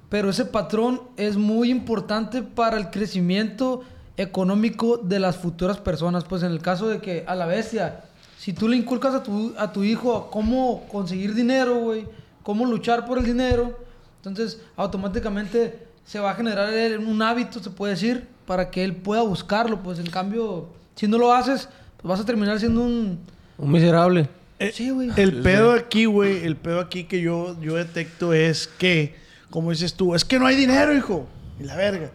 pero 0.09 0.31
ese 0.31 0.45
patrón 0.45 0.99
es 1.15 1.37
muy 1.37 1.69
importante 1.69 2.41
para 2.41 2.77
el 2.77 2.89
crecimiento 2.89 3.83
económico 4.17 4.97
de 4.97 5.19
las 5.19 5.37
futuras 5.37 5.77
personas. 5.77 6.23
Pues 6.23 6.43
en 6.43 6.51
el 6.51 6.61
caso 6.61 6.87
de 6.87 6.99
que 6.99 7.23
a 7.27 7.35
la 7.35 7.45
bestia, 7.45 8.05
si 8.37 8.53
tú 8.53 8.67
le 8.67 8.77
inculcas 8.77 9.15
a 9.15 9.23
tu, 9.23 9.53
a 9.57 9.71
tu 9.71 9.83
hijo 9.83 10.29
cómo 10.31 10.85
conseguir 10.91 11.33
dinero, 11.33 11.75
güey, 11.75 12.05
cómo 12.43 12.65
luchar 12.65 13.05
por 13.05 13.17
el 13.17 13.25
dinero, 13.25 13.79
entonces 14.17 14.59
automáticamente 14.75 15.87
se 16.05 16.19
va 16.19 16.31
a 16.31 16.35
generar 16.35 16.73
él 16.73 16.97
un 16.99 17.21
hábito, 17.21 17.61
se 17.61 17.69
puede 17.69 17.93
decir, 17.93 18.27
para 18.45 18.69
que 18.69 18.83
él 18.83 18.95
pueda 18.95 19.21
buscarlo. 19.21 19.81
Pues 19.81 19.99
en 19.99 20.09
cambio, 20.09 20.69
si 20.95 21.07
no 21.07 21.17
lo 21.17 21.33
haces, 21.33 21.69
pues 21.97 22.09
vas 22.09 22.19
a 22.19 22.25
terminar 22.25 22.59
siendo 22.59 22.81
un... 22.81 23.19
Un 23.57 23.71
miserable. 23.71 24.29
Eh, 24.59 24.71
Sí, 24.73 24.89
güey. 24.89 25.09
El 25.15 25.41
pedo 25.41 25.71
aquí, 25.71 26.05
güey, 26.05 26.45
el 26.45 26.55
pedo 26.55 26.79
aquí 26.79 27.05
que 27.05 27.21
yo, 27.21 27.59
yo 27.61 27.75
detecto 27.75 28.33
es 28.33 28.67
que, 28.67 29.15
como 29.49 29.71
dices 29.71 29.93
tú, 29.93 30.15
es 30.15 30.23
que 30.23 30.39
no 30.39 30.45
hay 30.45 30.55
dinero, 30.55 30.95
hijo. 30.95 31.27
Y 31.59 31.63
la 31.63 31.75
verga. 31.75 32.11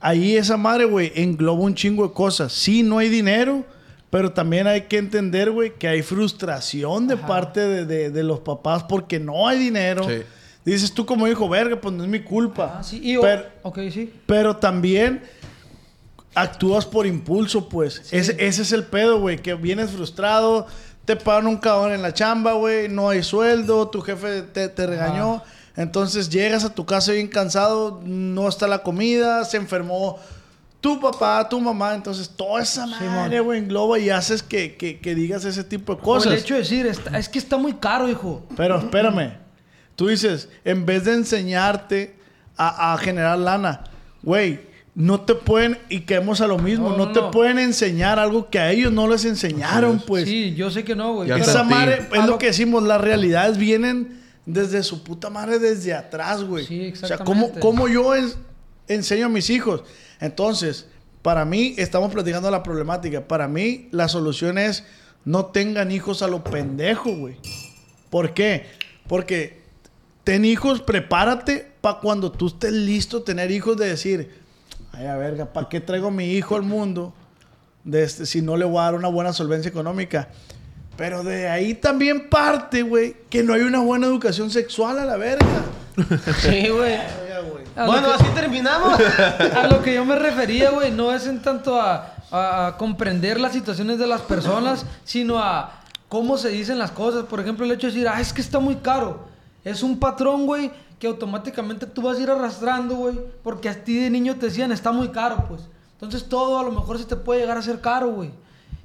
Ahí 0.00 0.36
esa 0.36 0.56
madre, 0.56 0.86
güey, 0.86 1.12
engloba 1.14 1.60
un 1.62 1.74
chingo 1.74 2.06
de 2.08 2.14
cosas. 2.14 2.52
Sí, 2.52 2.82
no 2.82 2.98
hay 2.98 3.08
dinero, 3.10 3.64
pero 4.08 4.32
también 4.32 4.66
hay 4.66 4.82
que 4.82 4.96
entender, 4.96 5.50
güey, 5.50 5.74
que 5.74 5.86
hay 5.88 6.02
frustración 6.02 7.06
de 7.06 7.16
parte 7.16 7.60
de, 7.60 7.84
de- 7.84 8.10
de 8.10 8.22
los 8.22 8.40
papás 8.40 8.82
porque 8.84 9.20
no 9.20 9.46
hay 9.46 9.58
dinero. 9.58 10.08
Sí. 10.08 10.22
Dices 10.64 10.92
tú 10.92 11.04
como 11.06 11.26
hijo, 11.28 11.48
verga, 11.48 11.80
pues 11.80 11.94
no 11.94 12.02
es 12.04 12.08
mi 12.08 12.20
culpa. 12.20 12.76
Ah, 12.78 12.82
sí, 12.82 13.00
y 13.02 13.16
o- 13.16 13.20
pero, 13.20 13.44
ok, 13.62 13.78
sí. 13.92 14.12
pero 14.26 14.56
también 14.56 15.22
actúas 16.34 16.86
por 16.86 17.06
impulso, 17.06 17.68
pues. 17.68 18.12
Ese, 18.12 18.36
ese 18.38 18.62
es 18.62 18.72
el 18.72 18.84
pedo, 18.84 19.20
güey. 19.20 19.38
Que 19.38 19.54
vienes 19.54 19.90
frustrado, 19.90 20.66
te 21.04 21.16
pagan 21.16 21.46
un 21.46 21.56
cabrón 21.56 21.92
en 21.92 22.02
la 22.02 22.14
chamba, 22.14 22.52
güey. 22.52 22.88
No 22.88 23.08
hay 23.08 23.22
sueldo, 23.22 23.88
tu 23.88 24.00
jefe 24.00 24.42
te, 24.42 24.68
te 24.68 24.86
regañó. 24.86 25.42
Entonces 25.76 26.28
llegas 26.28 26.64
a 26.64 26.74
tu 26.74 26.84
casa 26.84 27.12
bien 27.12 27.28
cansado, 27.28 28.00
no 28.04 28.48
está 28.48 28.66
la 28.66 28.82
comida, 28.82 29.44
se 29.44 29.56
enfermó 29.56 30.18
tu 30.80 30.98
papá, 31.00 31.48
tu 31.48 31.60
mamá. 31.60 31.94
Entonces 31.94 32.28
toda 32.28 32.62
esa 32.62 32.86
madre, 32.86 33.40
güey, 33.40 33.60
engloba 33.60 33.98
y 33.98 34.10
haces 34.10 34.42
que, 34.42 34.76
que- 34.76 34.98
que 34.98 35.14
digas 35.14 35.44
ese 35.44 35.62
tipo 35.64 35.94
de 35.94 36.00
O 36.00 36.04
cosas. 36.04 36.32
el 36.32 36.38
hecho 36.38 36.54
de 36.54 36.60
decir, 36.60 36.86
"Está- 36.86 37.18
es 37.18 37.28
que 37.28 37.38
está 37.38 37.56
muy 37.56 37.74
caro, 37.74 38.08
hijo. 38.08 38.44
Pero 38.56 38.78
espérame. 38.78 39.34
Tú 39.96 40.08
dices, 40.08 40.48
en 40.64 40.86
vez 40.86 41.04
de 41.04 41.14
enseñarte 41.14 42.16
a, 42.56 42.92
a 42.94 42.98
generar 42.98 43.38
lana, 43.38 43.84
güey, 44.22 44.60
no 44.94 45.20
te 45.20 45.34
pueden, 45.34 45.78
y 45.88 46.00
caemos 46.00 46.40
a 46.40 46.46
lo 46.46 46.58
mismo, 46.58 46.90
No, 46.90 46.96
no, 46.96 47.06
no, 47.06 47.12
te 47.12 47.20
no. 47.20 47.30
pueden 47.30 47.58
enseñar 47.58 48.18
algo 48.18 48.50
que 48.50 48.58
a 48.58 48.70
ellos 48.72 48.92
no 48.92 49.06
les 49.06 49.24
enseñaron, 49.24 50.02
pues. 50.06 50.24
sí, 50.28 50.54
yo 50.54 50.70
sé 50.70 50.82
que 50.84 50.96
no, 50.96 51.14
güey. 51.14 51.30
Esa 51.30 51.62
madre, 51.62 52.08
es 52.12 52.18
lo- 52.18 52.26
lo 52.26 52.38
que 52.38 52.46
decimos, 52.46 52.82
las 52.82 53.00
realidades 53.00 53.56
vienen 53.56 54.20
desde 54.46 54.82
su 54.82 55.02
puta 55.04 55.30
madre, 55.30 55.58
desde 55.58 55.94
atrás, 55.94 56.42
güey. 56.44 56.66
Sí, 56.66 56.92
O 56.92 56.96
sea, 57.06 57.18
¿cómo, 57.18 57.46
exactamente. 57.46 57.60
cómo 57.60 57.88
yo 57.88 58.14
en- 58.16 58.32
enseño 58.88 59.26
a 59.26 59.28
mis 59.28 59.50
hijos? 59.50 59.82
Entonces, 60.20 60.86
para 61.22 61.44
mí, 61.44 61.74
estamos 61.76 62.12
platicando 62.12 62.50
la 62.50 62.62
problemática. 62.62 63.26
Para 63.28 63.46
mí, 63.48 63.88
la 63.92 64.08
solución 64.08 64.58
es 64.58 64.84
no 65.24 65.46
tengan 65.46 65.90
hijos 65.92 66.22
a 66.22 66.28
lo 66.28 66.42
pendejo, 66.42 67.14
güey. 67.14 67.36
¿Por 68.08 68.32
qué? 68.34 68.66
Porque 69.06 69.60
ten 70.24 70.44
hijos, 70.44 70.80
prepárate 70.80 71.70
para 71.80 71.98
cuando 72.00 72.32
tú 72.32 72.46
estés 72.48 72.72
listo 72.72 73.22
tener 73.22 73.50
hijos 73.50 73.76
de 73.76 73.86
decir, 73.88 74.30
ay, 74.92 75.06
a 75.06 75.16
verga, 75.16 75.52
¿para 75.52 75.68
qué 75.68 75.80
traigo 75.80 76.10
mi 76.10 76.32
hijo 76.32 76.56
al 76.56 76.62
mundo 76.62 77.12
de 77.84 78.02
este, 78.02 78.26
si 78.26 78.42
no 78.42 78.56
le 78.56 78.64
voy 78.64 78.78
a 78.80 78.84
dar 78.84 78.94
una 78.94 79.08
buena 79.08 79.32
solvencia 79.32 79.68
económica? 79.68 80.28
Pero 81.00 81.22
de 81.24 81.48
ahí 81.48 81.72
también 81.72 82.28
parte, 82.28 82.82
güey, 82.82 83.16
que 83.30 83.42
no 83.42 83.54
hay 83.54 83.62
una 83.62 83.80
buena 83.80 84.06
educación 84.06 84.50
sexual 84.50 84.98
a 84.98 85.06
la 85.06 85.16
verga. 85.16 85.46
Sí, 86.42 86.68
güey. 86.68 86.98
Verga, 86.98 87.40
güey. 87.50 87.64
A 87.74 87.80
lo 87.86 87.92
Bueno, 87.92 88.08
que- 88.08 88.14
así 88.14 88.24
terminamos. 88.34 89.00
A 89.56 89.66
lo 89.68 89.80
que 89.82 89.94
yo 89.94 90.04
me 90.04 90.14
refería, 90.16 90.70
güey, 90.72 90.90
no 90.90 91.10
es 91.14 91.26
en 91.26 91.40
tanto 91.40 91.80
a, 91.80 92.14
a- 92.30 92.66
a 92.66 92.76
comprender 92.76 93.40
las 93.40 93.52
situaciones 93.54 93.98
de 93.98 94.06
las 94.06 94.20
personas, 94.20 94.84
sino 95.04 95.38
a 95.38 95.80
cómo 96.10 96.36
se 96.36 96.50
dicen 96.50 96.78
las 96.78 96.90
cosas. 96.90 97.24
Por 97.24 97.40
ejemplo, 97.40 97.64
el 97.64 97.72
hecho 97.72 97.86
de 97.86 97.94
decir, 97.94 98.06
ah, 98.06 98.20
es 98.20 98.34
que 98.34 98.42
está 98.42 98.58
muy 98.58 98.76
caro. 98.76 99.26
Es 99.64 99.82
un 99.82 99.98
patrón, 99.98 100.44
güey, 100.44 100.70
que 100.98 101.06
automáticamente 101.06 101.86
tú 101.86 102.02
vas 102.02 102.18
a 102.18 102.20
ir 102.20 102.30
arrastrando, 102.30 102.94
güey, 102.96 103.18
porque 103.42 103.70
a 103.70 103.84
ti 103.84 103.96
de 103.98 104.10
niño 104.10 104.36
te 104.36 104.46
decían, 104.46 104.70
está 104.70 104.92
muy 104.92 105.08
caro, 105.08 105.46
pues. 105.48 105.62
Entonces 105.94 106.28
todo 106.28 106.58
a 106.58 106.62
lo 106.62 106.72
mejor 106.72 106.98
se 106.98 107.06
te 107.06 107.16
puede 107.16 107.40
llegar 107.40 107.56
a 107.56 107.62
ser 107.62 107.80
caro, 107.80 108.08
güey. 108.10 108.30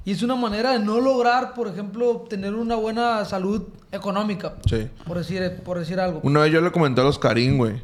Y 0.06 0.12
es 0.12 0.22
una 0.22 0.36
manera 0.36 0.70
de 0.72 0.78
no 0.78 1.00
lograr, 1.00 1.52
por 1.52 1.68
ejemplo, 1.68 2.08
obtener 2.08 2.54
una 2.54 2.76
buena 2.76 3.24
salud 3.26 3.64
económica, 3.92 4.54
Sí. 4.66 4.88
por 5.06 5.18
decir, 5.18 5.60
por 5.64 5.78
decir 5.78 6.00
algo. 6.00 6.20
Una 6.22 6.40
vez 6.40 6.52
yo 6.52 6.60
le 6.62 6.70
comenté 6.72 7.00
a 7.02 7.04
los 7.04 7.18
Karim, 7.18 7.58
güey. 7.58 7.82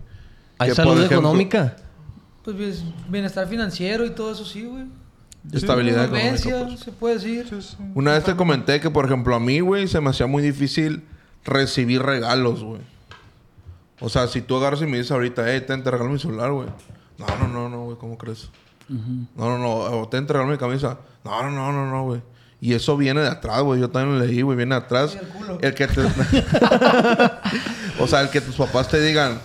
Hay 0.58 0.68
que, 0.70 0.74
salud 0.76 0.92
ejemplo- 0.98 1.18
económica. 1.18 1.76
Pues 2.44 2.56
bien- 2.56 2.94
bienestar 3.08 3.46
financiero 3.48 4.06
y 4.06 4.10
todo 4.10 4.32
eso 4.32 4.44
sí, 4.44 4.62
güey. 4.64 4.84
estabilidad 5.52 6.04
económica. 6.04 6.66
pues. 6.68 6.80
se 6.80 6.92
puede 6.92 7.14
decir. 7.16 7.46
Sí, 7.50 7.60
sí. 7.60 7.76
Una 7.96 8.12
vez 8.12 8.22
te 8.22 8.36
comenté 8.36 8.80
que, 8.80 8.88
por 8.90 9.04
ejemplo, 9.04 9.34
a 9.34 9.40
mí, 9.40 9.58
güey, 9.58 9.88
se 9.88 10.00
me 10.00 10.10
hacía 10.10 10.28
muy 10.28 10.42
difícil 10.44 11.02
recibir 11.44 12.00
regalos, 12.02 12.62
güey. 12.62 12.80
O 13.98 14.08
sea, 14.08 14.28
si 14.28 14.40
tú 14.42 14.56
agarras 14.56 14.80
y 14.82 14.86
me 14.86 14.96
dices 14.98 15.10
ahorita, 15.10 15.42
hey, 15.46 15.64
ten, 15.66 15.82
te 15.82 15.90
regalo 15.90 16.10
mi 16.10 16.18
celular, 16.20 16.52
güey. 16.52 16.68
No, 17.18 17.26
no, 17.40 17.48
no, 17.48 17.68
no, 17.68 17.84
güey, 17.86 17.96
¿cómo 17.98 18.16
crees? 18.16 18.48
No, 19.36 19.48
no, 19.48 19.58
no, 19.58 19.74
o 20.00 20.08
te 20.08 20.20
regalo 20.20 20.46
mi 20.46 20.58
camisa. 20.58 20.98
No, 21.24 21.42
no, 21.42 21.50
no, 21.50 21.72
no, 21.72 21.90
no, 21.90 22.04
güey. 22.04 22.22
Y 22.60 22.74
eso 22.74 22.96
viene 22.96 23.20
de 23.22 23.28
atrás, 23.28 23.62
güey. 23.62 23.80
Yo 23.80 23.90
también 23.90 24.18
lo 24.18 24.24
leí, 24.24 24.42
güey. 24.42 24.56
Viene 24.56 24.74
de 24.76 24.82
atrás. 24.82 25.16
El 25.20 25.26
culo. 25.28 25.58
El 25.60 25.74
que 25.74 25.88
te... 25.88 26.00
o 27.98 28.06
sea, 28.06 28.20
el 28.20 28.30
que 28.30 28.40
tus 28.40 28.54
papás 28.54 28.88
te 28.88 29.00
digan, 29.00 29.40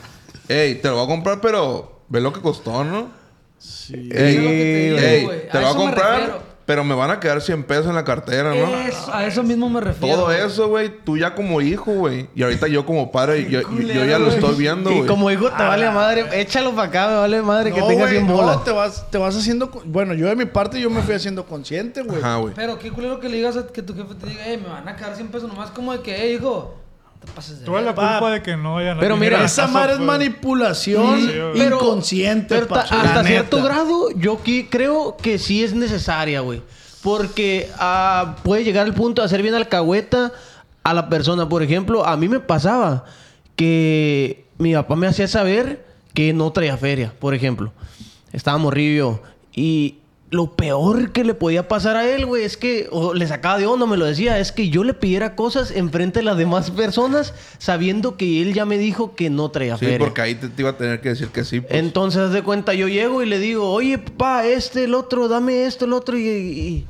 hey, 0.48 0.80
te 0.82 0.88
lo 0.90 0.96
voy 0.98 1.06
a 1.06 1.08
comprar, 1.08 1.42
pero 1.42 2.04
ve 2.10 2.22
lo 2.22 2.32
que 2.32 2.42
costó, 2.42 2.84
¿no? 2.84 3.10
Sí. 3.58 3.96
Ey, 3.96 4.10
Eso 4.12 4.20
es 4.20 4.36
lo 4.36 4.50
que 4.50 4.56
te 4.56 4.80
digo, 4.84 4.98
ey, 5.00 5.24
güey. 5.24 5.50
te 5.50 5.58
A 5.58 5.62
lo 5.62 5.68
voy 5.68 5.76
a 5.76 5.86
comprar, 5.86 6.20
refiero. 6.20 6.44
Pero 6.68 6.84
me 6.84 6.94
van 6.94 7.10
a 7.10 7.20
quedar 7.20 7.42
100 7.42 7.64
pesos 7.64 7.88
en 7.88 7.96
la 7.96 8.04
cartera, 8.04 8.50
¿no? 8.54 8.78
Eso- 8.82 9.12
a 9.14 9.26
eso 9.26 9.42
mismo 9.42 9.70
me 9.70 9.80
refiero. 9.82 10.16
Todo 10.18 10.26
güey. 10.26 10.42
eso, 10.42 10.68
güey, 10.68 10.92
tú 11.06 11.16
ya 11.18 11.34
como 11.34 11.62
hijo, 11.62 11.92
güey. 11.94 12.28
Y 12.36 12.44
ahorita 12.44 12.68
yo 12.68 12.86
como 12.86 13.10
padre, 13.10 13.50
yo, 13.50 13.62
yo- 13.62 13.80
yo 13.80 14.04
ya 14.06 14.20
lo 14.20 14.28
estoy 14.28 14.54
viendo, 14.56 14.92
Y 14.92 14.96
güey. 14.98 15.08
como 15.08 15.32
hijo 15.32 15.50
te 15.50 15.64
vale 15.64 15.90
madre, 15.90 16.26
échalo 16.42 16.76
para 16.76 16.90
acá, 16.90 17.08
me 17.08 17.16
vale 17.16 17.42
madre 17.42 17.72
que 17.72 17.80
No, 17.80 17.88
tenga 17.88 18.02
güey, 18.04 18.16
100 18.16 18.28
no, 18.28 18.34
bolas. 18.36 18.64
te 18.66 18.72
vas, 18.72 19.10
te 19.10 19.18
vas 19.18 19.36
haciendo... 19.36 19.72
Bueno, 19.86 20.14
yo 20.14 20.28
de 20.28 20.36
mi 20.36 20.46
parte 20.46 20.80
yo 20.82 20.90
me 20.90 21.02
fui 21.02 21.16
haciendo 21.16 21.46
consciente, 21.46 22.02
güey. 22.04 22.20
Ajá, 22.20 22.36
güey. 22.36 22.54
Pero 22.54 22.78
qué 22.78 22.92
culero 22.92 23.20
que 23.22 23.30
le 23.30 23.38
digas 23.38 23.56
a 23.56 23.66
que 23.66 23.82
tu 23.82 23.96
jefe 23.96 24.14
te 24.16 24.28
diga, 24.28 24.42
hey, 24.46 24.60
me 24.62 24.68
van 24.70 24.88
a 24.90 24.96
quedar 24.98 25.16
100 25.16 25.30
pesos 25.30 25.48
nomás. 25.48 25.72
Como 25.72 25.94
de 25.94 26.02
que, 26.02 26.14
hey, 26.16 26.34
hijo, 26.36 26.76
no 26.76 26.87
te 27.20 27.32
pases 27.32 27.60
de 27.62 27.66
la 27.66 27.72
verga". 27.72 27.94
culpa 27.94 28.32
de 28.32 28.42
que 28.42 28.58
no 28.58 28.78
haya 28.78 28.98
Pero 29.00 29.18
mira, 29.18 29.44
Esa 29.44 29.68
madre 29.68 29.94
es 29.94 30.00
manipulación 30.00 31.20
Sí, 31.20 31.32
inconsciente, 31.62 32.56
Pero 32.60 32.76
hasta 32.76 33.02
neta. 33.02 33.24
cierto 33.24 33.64
grado, 33.64 34.10
yo 34.12 34.40
creo 34.70 35.18
que 35.18 35.38
sí 35.40 35.64
es 35.64 35.74
necesaria, 35.74 36.42
güey. 36.42 36.62
Porque 37.02 37.70
ah, 37.80 38.36
puede 38.44 38.64
llegar 38.64 38.86
al 38.86 38.94
punto 38.94 39.22
de 39.22 39.26
hacer 39.28 39.42
bien 39.42 39.54
alcahueta 39.56 40.32
a 40.84 40.94
la 40.94 41.10
persona. 41.10 41.48
Por 41.48 41.64
ejemplo, 41.64 42.06
a 42.06 42.18
mí 42.18 42.28
me 42.28 42.40
pasaba 42.40 43.06
que 43.56 44.46
mi 44.58 44.74
papá 44.74 44.96
me 44.96 45.08
hacía 45.08 45.28
saber 45.28 45.86
que 46.14 46.34
no 46.34 46.52
traía 46.52 46.78
feria, 46.78 47.14
por 47.20 47.34
ejemplo. 47.34 47.72
Estaba 48.32 48.58
morrillo. 48.58 49.22
Y 49.54 49.98
lo 50.30 50.58
peor 50.58 51.12
que 51.14 51.24
le 51.24 51.34
podía 51.34 51.70
pasar 51.70 51.96
a 51.96 52.06
él, 52.06 52.26
güey, 52.26 52.44
es 52.44 52.58
que, 52.58 52.90
o 52.92 53.14
le 53.14 53.26
sacaba 53.28 53.58
de 53.58 53.66
onda, 53.66 53.86
me 53.86 53.96
lo 53.96 54.04
decía, 54.06 54.40
es 54.40 54.52
que 54.52 54.70
yo 54.70 54.84
le 54.84 54.94
pidiera 54.94 55.36
cosas 55.36 55.72
enfrente 55.72 56.20
de 56.20 56.26
las 56.26 56.36
demás 56.38 56.70
personas 56.70 57.34
sabiendo 57.60 58.18
que 58.18 58.42
él 58.42 58.54
ya 58.54 58.66
me 58.66 58.78
dijo 58.78 59.16
que 59.16 59.30
no 59.30 59.50
traía 59.52 59.78
Sí, 59.78 59.86
feria. 59.86 60.00
porque 60.00 60.22
ahí 60.22 60.36
te, 60.36 60.50
te 60.50 60.62
iba 60.62 60.72
a 60.72 60.78
tener 60.78 61.00
que 61.00 61.10
decir 61.10 61.30
que 61.30 61.46
sí. 61.46 61.62
Pues. 61.62 61.74
Entonces, 61.76 62.20
haz 62.22 62.34
de 62.34 62.42
cuenta, 62.44 62.74
yo 62.74 62.90
llego 62.90 63.24
y 63.24 63.26
le 63.26 63.40
digo, 63.40 63.72
oye, 63.72 63.98
papá, 64.00 64.46
este, 64.46 64.84
el 64.84 64.96
otro, 64.96 65.30
dame 65.30 65.66
esto, 65.66 65.86
el 65.86 65.94
otro. 65.94 66.18
Y, 66.18 66.28
y- 66.28 66.88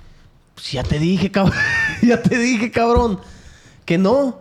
pues 0.55 0.71
ya 0.71 0.81
te 0.81 0.97
dije, 0.97 1.29
cabrón. 1.29 1.53
ya 2.01 2.19
te 2.23 2.39
dije, 2.39 2.71
cabrón. 2.71 3.19
Que 3.85 3.99
no. 3.99 4.39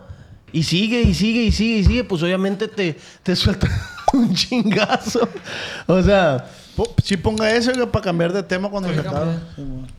Y 0.53 0.63
sigue, 0.63 1.03
y 1.03 1.13
sigue, 1.13 1.43
y 1.43 1.53
sigue, 1.53 1.79
y 1.81 1.85
sigue. 1.85 2.05
Pues 2.05 2.23
obviamente 2.23 2.67
te, 2.69 2.97
te 3.23 3.37
suelta 3.37 3.69
un 4.15 4.33
chingazo. 4.35 5.29
O 5.87 6.03
sea, 6.03 6.49
Sí 7.03 7.17
ponga 7.17 7.51
eso 7.51 7.73
güey, 7.75 7.87
para 7.91 8.05
cambiar 8.05 8.33
de 8.33 8.43
tema 8.43 8.69
cuando 8.71 8.93
se 8.93 9.01
acabe. 9.01 9.39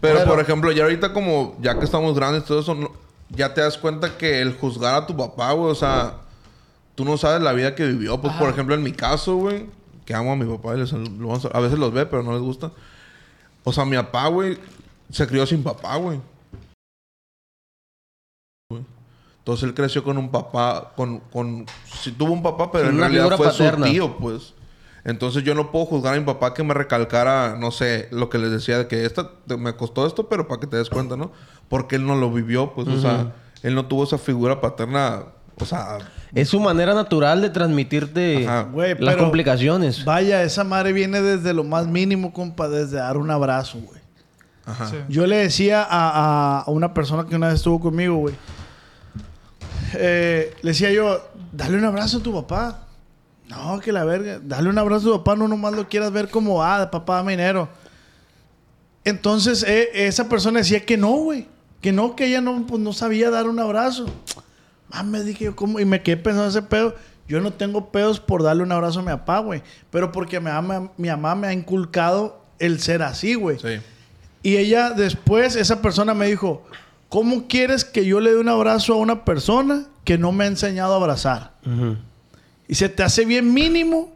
Pero, 0.02 0.26
por 0.26 0.40
ejemplo, 0.40 0.72
ya 0.72 0.84
ahorita 0.84 1.14
como... 1.14 1.58
Ya 1.62 1.78
que 1.80 1.86
estamos 1.86 2.16
grandes 2.16 2.44
y 2.44 2.46
todo 2.48 2.60
eso... 2.60 2.76
no- 2.76 2.92
ya 3.30 3.54
te 3.54 3.62
das 3.62 3.78
cuenta 3.78 4.18
que 4.18 4.42
el 4.42 4.54
juzgar 4.56 4.96
a 4.96 5.06
tu 5.08 5.16
papá, 5.16 5.52
güey... 5.54 5.72
O 5.72 5.76
sea... 5.76 6.16
Tú 6.96 7.06
no 7.06 7.18
sabes 7.18 7.42
la 7.42 7.54
vida 7.54 7.76
que 7.76 7.86
vivió. 7.86 8.20
Pues, 8.22 8.34
por 8.36 8.50
ejemplo, 8.50 8.74
en 8.76 8.84
mi 8.84 8.92
caso, 8.92 9.36
güey... 9.36 9.66
Que 10.06 10.14
amo 10.14 10.32
a 10.32 10.36
mi 10.36 10.46
papá. 10.46 10.76
y 10.76 10.80
les- 10.80 10.94
a, 10.94 10.98
a 11.58 11.60
veces 11.60 11.78
los 11.80 11.92
ve, 11.94 12.06
pero 12.06 12.24
no 12.24 12.34
les 12.34 12.42
gusta. 12.42 12.72
O 13.64 13.72
sea, 13.74 13.86
mi 13.86 13.96
papá, 13.98 14.28
güey... 14.28 14.58
Se 15.12 15.26
crió 15.28 15.46
sin 15.46 15.64
papá, 15.64 15.96
güey. 15.98 16.20
Entonces 19.40 19.64
él 19.64 19.74
creció 19.74 20.04
con 20.04 20.18
un 20.18 20.30
papá, 20.30 20.92
con, 20.98 21.20
con, 21.32 21.66
sí 22.02 22.12
tuvo 22.12 22.34
un 22.34 22.44
papá, 22.44 22.70
pero 22.70 22.90
en 22.90 22.98
realidad 23.00 23.30
fue 23.38 23.46
paterna. 23.48 23.86
su 23.86 23.92
tío, 23.94 24.18
pues. 24.18 24.54
Entonces 25.08 25.44
yo 25.44 25.56
no 25.56 25.72
puedo 25.72 25.86
juzgar 25.86 26.14
a 26.14 26.18
mi 26.20 26.24
papá 26.26 26.54
que 26.54 26.62
me 26.64 26.74
recalcara, 26.76 27.56
no 27.58 27.72
sé, 27.72 28.08
lo 28.12 28.30
que 28.30 28.38
les 28.38 28.52
decía 28.52 28.78
de 28.78 28.88
que 28.88 29.06
esta 29.06 29.32
te- 29.48 29.58
me 29.58 29.74
costó 29.76 30.06
esto, 30.06 30.28
pero 30.30 30.48
para 30.48 30.60
que 30.62 30.68
te 30.68 30.78
des 30.78 30.90
cuenta, 30.90 31.16
¿no? 31.18 31.32
Porque 31.70 31.96
él 31.96 32.06
no 32.06 32.16
lo 32.16 32.30
vivió, 32.32 32.74
pues, 32.76 32.88
o 32.90 33.02
sea, 33.02 33.34
él 33.64 33.74
no 33.74 33.86
tuvo 33.88 34.04
esa 34.04 34.18
figura 34.20 34.62
paterna, 34.62 35.24
o 35.60 35.66
sea, 35.66 35.98
es 36.36 36.50
su 36.50 36.60
manera 36.60 36.94
natural 36.94 37.42
de 37.42 37.50
transmitirte. 37.50 38.46
Güey, 38.72 38.92
las 39.00 39.14
pero 39.16 39.18
complicaciones. 39.24 40.04
Vaya, 40.06 40.44
esa 40.44 40.64
madre 40.66 40.92
viene 40.94 41.22
desde 41.22 41.54
lo 41.54 41.64
más 41.64 41.88
mínimo, 41.88 42.34
compa, 42.34 42.68
desde 42.68 42.98
dar 42.98 43.16
un 43.18 43.32
abrazo, 43.32 43.80
güey. 43.80 44.02
ajá. 44.66 44.88
Sí. 44.90 44.98
Yo 45.08 45.26
le 45.26 45.38
decía 45.38 45.88
a, 45.90 46.64
a 46.68 46.70
una 46.70 46.94
persona 46.94 47.26
que 47.26 47.36
una 47.36 47.48
vez 47.48 47.56
estuvo 47.56 47.80
conmigo, 47.80 48.18
güey. 48.18 48.36
Eh, 49.94 50.54
le 50.62 50.72
decía 50.72 50.92
yo, 50.92 51.22
dale 51.54 51.78
un 51.78 51.86
abrazo 51.86 52.18
a 52.18 52.22
tu 52.24 52.34
papá. 52.34 52.87
No, 53.48 53.80
que 53.80 53.92
la 53.92 54.04
verga. 54.04 54.40
Dale 54.44 54.70
un 54.70 54.78
abrazo 54.78 55.10
a 55.10 55.18
tu 55.18 55.24
papá, 55.24 55.36
no 55.36 55.48
nomás 55.48 55.74
lo 55.74 55.88
quieras 55.88 56.12
ver 56.12 56.30
como, 56.30 56.64
ah, 56.64 56.90
papá, 56.92 57.16
dame 57.18 57.34
dinero. 57.34 57.70
Entonces, 59.04 59.64
eh, 59.64 59.90
esa 59.94 60.28
persona 60.28 60.60
decía 60.60 60.86
que 60.86 60.98
no, 60.98 61.12
güey. 61.12 61.48
Que 61.82 61.92
no, 61.92 62.16
que 62.16 62.26
ella 62.26 62.42
no, 62.42 62.66
pues, 62.68 62.82
no 62.82 62.92
sabía 62.92 63.30
dar 63.30 63.48
un 63.48 63.60
abrazo. 63.60 64.06
Mames, 64.90 65.26
dije 65.26 65.46
yo, 65.46 65.56
¿cómo? 65.56 65.80
Y 65.80 65.86
me 65.86 66.02
quedé 66.02 66.18
pensando 66.18 66.50
ese 66.50 66.62
pedo. 66.62 66.96
Yo 67.28 67.40
no 67.42 67.54
tengo 67.54 67.92
pedos 67.92 68.20
por 68.20 68.44
darle 68.44 68.64
un 68.64 68.72
abrazo 68.72 69.00
a 69.00 69.04
mi 69.04 69.10
papá, 69.10 69.40
güey. 69.40 69.62
Pero 69.92 70.12
porque 70.12 70.40
mi 70.40 70.50
mamá, 70.50 70.92
mi 70.98 71.10
mamá 71.10 71.36
me 71.36 71.48
ha 71.48 71.54
inculcado 71.54 72.42
el 72.60 72.80
ser 72.80 73.02
así, 73.02 73.36
güey. 73.36 73.60
Sí. 73.60 73.80
Y 74.44 74.58
ella 74.58 74.92
después, 74.92 75.56
esa 75.56 75.82
persona 75.82 76.14
me 76.14 76.28
dijo, 76.28 76.64
¿cómo 77.10 77.48
quieres 77.48 77.86
que 77.86 78.06
yo 78.06 78.20
le 78.20 78.32
dé 78.32 78.38
un 78.38 78.50
abrazo 78.50 78.94
a 78.94 78.98
una 78.98 79.26
persona 79.26 79.86
que 80.04 80.18
no 80.18 80.32
me 80.32 80.46
ha 80.46 80.48
enseñado 80.48 80.94
a 80.94 80.98
abrazar? 80.98 81.54
Ujú. 81.66 81.98
Y 82.68 82.76
se 82.76 82.90
te 82.90 83.04
hace 83.04 83.26
bien 83.26 83.54
mínimo, 83.54 84.14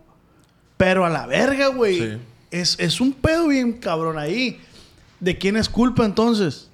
pero 0.78 1.06
a 1.06 1.10
la 1.10 1.26
verga, 1.28 1.68
güey. 1.68 2.00
Sí. 2.00 2.18
Es, 2.52 2.76
es 2.80 3.00
un 3.00 3.14
pedo 3.14 3.48
bien 3.48 3.74
cabrón 3.74 4.18
ahí. 4.18 4.60
¿De 5.20 5.38
quién 5.38 5.56
es 5.56 5.70
culpa 5.70 6.04
entonces? 6.04 6.68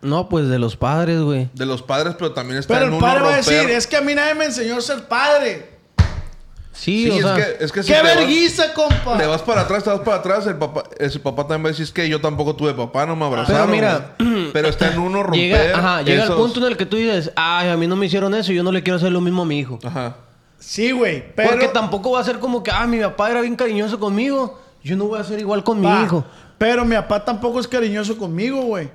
No, 0.00 0.28
pues 0.28 0.48
de 0.48 0.58
los 0.58 0.76
padres, 0.76 1.20
güey. 1.20 1.48
De 1.54 1.66
los 1.66 1.82
padres, 1.82 2.14
pero 2.18 2.32
también 2.32 2.58
está 2.58 2.74
Pero 2.74 2.86
en 2.86 2.92
el 2.92 2.98
uno 2.98 3.06
padre 3.06 3.22
va 3.22 3.34
a 3.34 3.36
decir, 3.36 3.70
es 3.70 3.86
que 3.86 3.96
a 3.96 4.00
mí 4.00 4.14
nadie 4.14 4.34
me 4.34 4.44
enseñó 4.44 4.76
a 4.76 4.80
ser 4.80 5.04
padre. 5.08 5.74
Sí, 6.72 7.04
Sí, 7.04 7.10
o 7.10 7.14
es, 7.14 7.22
sea, 7.22 7.34
que, 7.36 7.64
es 7.64 7.72
que 7.72 7.82
si 7.84 7.92
¡Qué 7.92 7.98
te 7.98 8.02
verguiza, 8.02 8.74
compa! 8.74 9.16
Le 9.16 9.26
vas 9.26 9.42
para 9.42 9.60
atrás, 9.62 9.84
te 9.84 9.90
vas 9.90 10.00
para 10.00 10.16
atrás, 10.16 10.46
el 10.46 10.56
papá, 10.56 10.82
ese 10.98 11.20
papá 11.20 11.42
también 11.42 11.64
va 11.64 11.68
a 11.68 11.70
decir 11.70 11.84
"Es 11.84 11.92
que 11.92 12.08
yo 12.08 12.20
tampoco 12.20 12.56
tuve 12.56 12.74
papá, 12.74 13.06
no 13.06 13.14
me 13.14 13.24
abrazaron. 13.24 13.70
mira, 13.70 14.16
güey". 14.18 14.50
pero 14.52 14.68
está 14.68 14.92
en 14.92 14.98
uno 14.98 15.22
romper. 15.22 15.40
llega, 15.40 15.78
ajá, 15.78 16.02
llega 16.02 16.24
el 16.24 16.32
punto 16.32 16.58
en 16.60 16.66
el 16.66 16.76
que 16.76 16.84
tú 16.84 16.96
dices, 16.96 17.30
ay, 17.36 17.68
a 17.68 17.76
mí 17.76 17.86
no 17.86 17.94
me 17.94 18.06
hicieron 18.06 18.34
eso, 18.34 18.52
yo 18.52 18.62
no 18.64 18.72
le 18.72 18.82
quiero 18.82 18.96
hacer 18.96 19.12
lo 19.12 19.20
mismo 19.20 19.42
a 19.42 19.46
mi 19.46 19.58
hijo. 19.58 19.78
Ajá. 19.84 20.16
Sí, 20.66 20.92
güey, 20.92 21.34
pero... 21.34 21.50
Porque 21.50 21.68
tampoco 21.68 22.12
va 22.12 22.20
a 22.20 22.24
ser 22.24 22.38
como 22.38 22.62
que, 22.62 22.70
ah, 22.70 22.86
mi 22.86 22.98
papá 22.98 23.30
era 23.30 23.42
bien 23.42 23.54
cariñoso 23.54 24.00
conmigo, 24.00 24.58
yo 24.82 24.96
no 24.96 25.06
voy 25.06 25.18
a 25.18 25.24
ser 25.24 25.38
igual 25.38 25.62
con 25.62 25.80
mi 25.80 25.88
hijo. 26.02 26.24
Pero 26.58 26.84
mi 26.84 26.94
papá 26.94 27.24
tampoco 27.24 27.60
es 27.60 27.68
cariñoso 27.68 28.16
conmigo, 28.16 28.62
güey. 28.62 28.90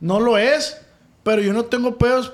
No 0.00 0.20
lo 0.20 0.38
es. 0.38 0.80
Pero 1.22 1.42
yo 1.42 1.52
no 1.52 1.64
tengo 1.64 1.96
pedos. 1.96 2.32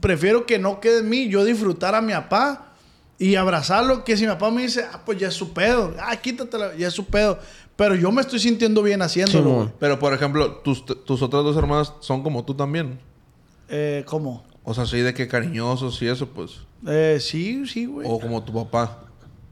Prefiero 0.00 0.46
que 0.46 0.58
no 0.58 0.80
quede 0.80 1.00
en 1.00 1.08
mí. 1.08 1.28
Yo 1.28 1.44
disfrutar 1.44 1.94
a 1.94 2.00
mi 2.00 2.12
papá 2.12 2.72
y 3.18 3.36
abrazarlo. 3.36 4.04
Que 4.04 4.16
si 4.16 4.24
mi 4.24 4.32
papá 4.32 4.50
me 4.50 4.62
dice, 4.62 4.84
ah, 4.92 5.00
pues 5.04 5.18
ya 5.18 5.28
es 5.28 5.34
su 5.34 5.52
pedo. 5.52 5.94
Ah, 5.98 6.16
quítatela, 6.16 6.76
ya 6.76 6.88
es 6.88 6.94
su 6.94 7.06
pedo. 7.06 7.38
Pero 7.76 7.94
yo 7.94 8.12
me 8.12 8.20
estoy 8.20 8.38
sintiendo 8.38 8.82
bien 8.82 9.00
haciéndolo. 9.00 9.50
Güey. 9.50 9.68
Pero, 9.78 9.98
por 9.98 10.12
ejemplo, 10.12 10.56
tus, 10.56 10.84
tus 10.84 11.22
otras 11.22 11.42
dos 11.44 11.56
hermanas 11.56 11.94
son 12.00 12.22
como 12.22 12.44
tú 12.44 12.54
también. 12.54 13.00
Eh, 13.68 14.04
¿Cómo? 14.06 14.44
O 14.64 14.74
sea, 14.74 14.86
sí, 14.86 14.98
de 14.98 15.14
que 15.14 15.28
cariñosos 15.28 16.00
y 16.02 16.08
eso, 16.08 16.28
pues. 16.28 16.60
Eh, 16.86 17.18
sí, 17.20 17.66
sí, 17.66 17.86
güey. 17.86 18.06
O 18.08 18.18
como 18.18 18.42
tu 18.42 18.52
papá. 18.52 18.98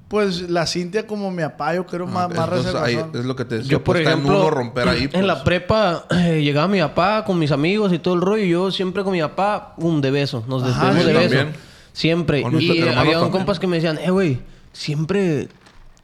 Pues 0.08 0.48
la 0.48 0.66
Cintia 0.66 1.06
como 1.06 1.30
mi 1.30 1.42
papá, 1.42 1.74
yo 1.74 1.84
creo, 1.84 2.06
más, 2.06 2.30
más 2.30 2.38
Ah, 2.38 2.44
ahí 2.44 2.94
reservazón. 2.96 3.20
es 3.20 3.26
lo 3.26 3.36
que 3.36 3.44
te 3.44 3.56
decía. 3.56 3.72
Yo, 3.72 3.84
por 3.84 3.96
pues, 3.96 4.06
ejemplo, 4.06 4.32
en 4.32 4.40
uno 4.40 4.50
romper 4.50 4.88
ahí. 4.88 5.04
en 5.04 5.10
pues. 5.10 5.24
la 5.24 5.44
prepa 5.44 6.06
eh, 6.10 6.40
llegaba 6.42 6.66
mi 6.66 6.80
papá 6.80 7.24
con 7.26 7.38
mis 7.38 7.52
amigos 7.52 7.92
y 7.92 7.98
todo 7.98 8.14
el 8.14 8.22
rollo. 8.22 8.42
Y 8.42 8.48
yo 8.48 8.70
siempre 8.70 9.04
con 9.04 9.12
mi 9.12 9.20
papá, 9.20 9.74
un 9.76 10.00
de 10.00 10.10
beso. 10.10 10.44
Nos 10.48 10.64
despedimos 10.64 11.04
de 11.04 11.12
beso. 11.12 11.36
también. 11.36 11.54
Siempre. 11.92 12.42
Con 12.42 12.58
Y 12.58 12.80
había 12.88 13.20
compas 13.28 13.58
que 13.58 13.66
me 13.66 13.76
decían, 13.76 13.98
eh, 13.98 14.10
güey, 14.10 14.38
siempre 14.72 15.48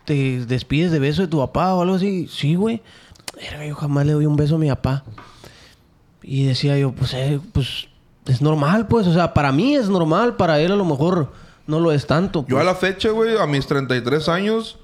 te 0.04 0.44
despides 0.44 0.92
de 0.92 0.98
beso 0.98 1.22
de 1.22 1.28
tu 1.28 1.38
papá 1.38 1.74
o 1.74 1.80
algo 1.80 1.94
así. 1.94 2.28
Sí, 2.30 2.56
güey. 2.56 2.82
Yo 3.66 3.74
jamás 3.74 4.04
le 4.04 4.12
doy 4.12 4.26
un 4.26 4.36
beso 4.36 4.56
a 4.56 4.58
mi 4.58 4.68
papá. 4.68 5.04
Y 6.22 6.44
decía 6.44 6.78
yo, 6.78 6.92
pues, 6.92 7.14
eh, 7.14 7.40
pues, 7.52 7.88
es 8.26 8.40
normal, 8.40 8.86
pues. 8.88 9.06
O 9.06 9.12
sea, 9.12 9.34
para 9.34 9.52
mí 9.52 9.74
es 9.74 9.88
normal. 9.88 10.36
Para 10.36 10.60
él 10.60 10.72
a 10.72 10.76
lo 10.76 10.84
mejor 10.84 11.32
no 11.66 11.80
lo 11.80 11.92
es 11.92 12.06
tanto. 12.06 12.40
Yo 12.40 12.56
pues. 12.56 12.62
a 12.62 12.64
la 12.64 12.74
fecha, 12.74 13.10
güey, 13.10 13.38
a 13.38 13.46
mis 13.46 13.66
33 13.66 14.28
años... 14.28 14.78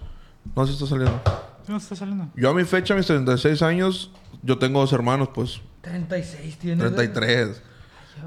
No 0.56 0.66
sé 0.66 0.72
si 0.72 0.82
está 0.82 0.86
saliendo. 0.86 1.20
No 1.68 1.76
está 1.76 1.94
saliendo. 1.94 2.28
Yo 2.34 2.50
a 2.50 2.54
mi 2.54 2.64
fecha, 2.64 2.94
a 2.94 2.96
mis 2.96 3.06
36 3.06 3.62
años... 3.62 4.10
Yo 4.42 4.58
tengo 4.58 4.80
dos 4.80 4.92
hermanos, 4.92 5.28
pues. 5.34 5.60
36 5.82 6.58
tienes. 6.58 6.78
güey. 6.78 6.94
33. 6.94 7.62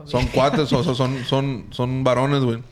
Son 0.06 0.28
cuates, 0.28 0.71
o 0.71 0.84
sea, 0.84 0.93
son, 0.95 1.23
son, 1.26 1.65
son 1.71 2.04
varones, 2.04 2.43
güey. 2.43 2.63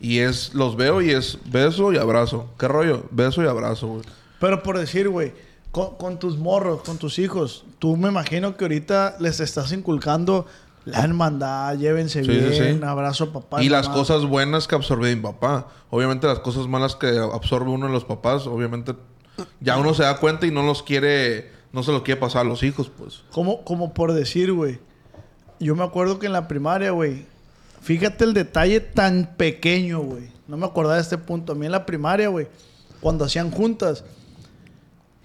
Y 0.00 0.18
es... 0.18 0.54
Los 0.54 0.76
veo 0.76 1.02
y 1.02 1.10
es 1.10 1.38
beso 1.46 1.92
y 1.92 1.96
abrazo. 1.96 2.48
¿Qué 2.58 2.68
rollo? 2.68 3.04
Beso 3.10 3.42
y 3.42 3.46
abrazo, 3.46 3.88
güey. 3.88 4.02
Pero 4.38 4.62
por 4.62 4.78
decir, 4.78 5.08
güey, 5.08 5.32
con, 5.70 5.96
con 5.96 6.18
tus 6.18 6.38
morros, 6.38 6.82
con 6.82 6.98
tus 6.98 7.18
hijos, 7.18 7.64
tú 7.78 7.96
me 7.96 8.08
imagino 8.08 8.56
que 8.56 8.64
ahorita 8.64 9.16
les 9.18 9.40
estás 9.40 9.72
inculcando 9.72 10.46
la 10.84 11.00
hermandad, 11.00 11.76
llévense 11.76 12.24
Sí, 12.24 12.30
sí, 12.30 12.38
bien, 12.38 12.78
sí. 12.80 12.84
abrazo 12.84 13.32
papá. 13.32 13.62
Y 13.62 13.68
las 13.68 13.88
cosas 13.88 14.24
buenas 14.26 14.68
que 14.68 14.74
absorbe 14.74 15.14
mi 15.14 15.20
papá. 15.20 15.68
Obviamente 15.90 16.26
las 16.26 16.40
cosas 16.40 16.66
malas 16.66 16.96
que 16.96 17.18
absorbe 17.18 17.70
uno 17.70 17.86
de 17.86 17.92
los 17.92 18.04
papás, 18.04 18.46
obviamente 18.46 18.94
ya 19.60 19.76
uno 19.78 19.94
se 19.94 20.02
da 20.02 20.18
cuenta 20.18 20.46
y 20.46 20.50
no 20.50 20.62
los 20.62 20.82
quiere, 20.82 21.50
no 21.72 21.82
se 21.82 21.92
los 21.92 22.02
quiere 22.02 22.20
pasar 22.20 22.42
a 22.42 22.48
los 22.48 22.62
hijos, 22.62 22.90
pues. 22.96 23.22
Como, 23.32 23.64
como 23.64 23.94
por 23.94 24.12
decir, 24.12 24.52
güey. 24.52 24.78
Yo 25.60 25.74
me 25.74 25.84
acuerdo 25.84 26.18
que 26.18 26.26
en 26.26 26.32
la 26.32 26.48
primaria, 26.48 26.90
güey. 26.90 27.24
Fíjate 27.80 28.24
el 28.24 28.34
detalle 28.34 28.80
tan 28.80 29.34
pequeño, 29.36 30.00
güey. 30.00 30.30
No 30.48 30.56
me 30.56 30.66
acordaba 30.66 30.96
de 30.96 31.02
este 31.02 31.18
punto. 31.18 31.52
A 31.52 31.54
mí 31.54 31.66
en 31.66 31.72
la 31.72 31.86
primaria, 31.86 32.28
güey. 32.28 32.48
Cuando 33.00 33.24
hacían 33.24 33.50
juntas. 33.50 34.04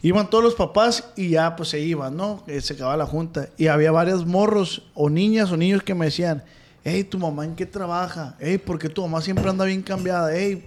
Iban 0.01 0.29
todos 0.29 0.43
los 0.43 0.55
papás 0.55 1.09
y 1.17 1.29
ya 1.29 1.55
pues 1.55 1.69
se 1.69 1.79
iban, 1.81 2.15
¿no? 2.15 2.43
Eh, 2.47 2.61
se 2.61 2.73
acababa 2.73 2.95
la 2.97 3.05
junta. 3.05 3.49
Y 3.57 3.67
había 3.67 3.91
varios 3.91 4.25
morros 4.25 4.83
o 4.93 5.09
niñas 5.09 5.51
o 5.51 5.57
niños 5.57 5.83
que 5.83 5.93
me 5.93 6.05
decían, 6.05 6.43
hey, 6.85 7.03
¿tu 7.03 7.17
mamá 7.19 7.43
en 7.45 7.55
qué 7.55 7.65
trabaja? 7.65 8.35
Hey, 8.39 8.57
¿por 8.57 8.79
qué 8.79 8.87
tu 8.89 9.01
mamá 9.01 9.21
siempre 9.21 9.49
anda 9.49 9.65
bien 9.65 9.81
cambiada? 9.81 10.33
Hey, 10.33 10.65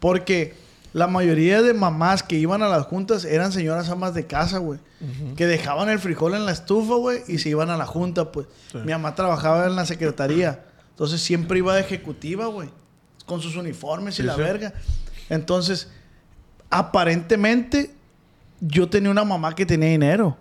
porque 0.00 0.54
la 0.92 1.06
mayoría 1.06 1.62
de 1.62 1.72
mamás 1.74 2.24
que 2.24 2.36
iban 2.36 2.62
a 2.64 2.68
las 2.68 2.86
juntas 2.86 3.24
eran 3.24 3.52
señoras 3.52 3.88
amas 3.88 4.14
de 4.14 4.26
casa, 4.26 4.58
güey. 4.58 4.80
Que 5.36 5.46
dejaban 5.46 5.88
el 5.88 5.98
frijol 5.98 6.34
en 6.34 6.44
la 6.44 6.52
estufa, 6.52 6.94
güey, 6.94 7.20
y 7.28 7.38
se 7.38 7.48
iban 7.50 7.70
a 7.70 7.76
la 7.76 7.86
junta, 7.86 8.32
pues. 8.32 8.46
Mi 8.74 8.92
mamá 8.92 9.14
trabajaba 9.14 9.66
en 9.66 9.76
la 9.76 9.86
secretaría. 9.86 10.64
Entonces 10.90 11.20
siempre 11.22 11.58
iba 11.58 11.74
de 11.74 11.82
ejecutiva, 11.82 12.46
güey. 12.46 12.68
Con 13.26 13.40
sus 13.40 13.54
uniformes 13.56 14.14
y 14.14 14.22
Sí, 14.22 14.22
la 14.24 14.34
sí. 14.34 14.40
verga. 14.40 14.74
Entonces, 15.28 15.88
aparentemente, 16.68 17.94
yo 18.60 18.88
tenía 18.88 19.10
una 19.10 19.24
mamá 19.24 19.54
que 19.54 19.64
tenía 19.66 19.88
dinero. 19.88 20.36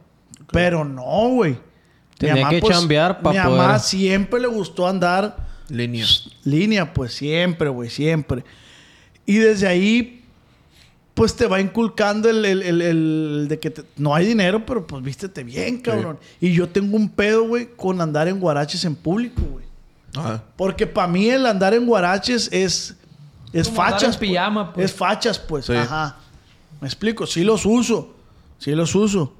Pero 0.52 0.84
no, 0.86 1.30
güey. 1.30 1.52
Mi 1.52 2.28
Tenía 2.28 2.36
mamá, 2.46 2.50
que 2.50 2.62
chambear 2.62 3.22
pa' 3.22 3.32
Mi 3.32 3.38
poder- 3.40 3.50
mamá 3.58 3.80
siempre 3.80 4.40
le 4.42 4.48
gustó 4.48 4.88
andar 4.88 5.48
Línea. 5.70 6.06
línea, 6.44 6.94
pues 6.94 7.14
siempre, 7.14 7.70
güey, 7.70 7.90
siempre. 7.90 8.44
Y 9.26 9.38
desde 9.38 9.68
ahí, 9.68 10.26
pues 11.14 11.36
te 11.36 11.48
va 11.48 11.62
inculcando 11.62 12.30
el, 12.30 12.44
el- 12.46 12.62
el- 12.64 12.82
el 12.82 13.46
de 13.48 13.60
que 13.60 13.70
te- 13.70 13.84
no 13.98 14.14
hay 14.16 14.26
dinero, 14.26 14.66
pero 14.66 14.86
pues 14.86 15.04
vístete 15.04 15.44
bien, 15.44 15.80
cabrón. 15.80 16.18
Y 16.42 16.52
yo 16.54 16.68
tengo 16.68 16.98
un 16.98 17.10
pedo, 17.10 17.44
güey, 17.48 17.70
con 17.76 18.02
andar 18.02 18.28
en 18.28 18.40
guaraches 18.40 18.84
en 18.86 18.96
público, 18.96 19.42
güey. 19.42 19.66
Ajá. 20.18 20.44
Porque 20.58 20.88
para 20.88 21.08
mí 21.08 21.30
el 21.30 21.46
andar 21.46 21.74
en 21.74 21.86
guaraches 21.86 22.50
es, 22.52 22.96
es 23.54 23.68
Como 23.70 23.82
andar 23.84 24.00
fachas. 24.00 24.14
en 24.16 24.20
pijama, 24.20 24.74
pues. 24.74 24.86
Es 24.92 24.98
fachas, 24.98 25.38
pues. 25.40 25.66
Sí. 25.66 25.74
Ajá. 25.76 26.18
Me 26.82 26.88
explico, 26.88 27.26
sí 27.28 27.44
los 27.44 27.66
uso. 27.66 28.14
Sí 28.58 28.72
los 28.72 28.94
uso. 28.96 29.34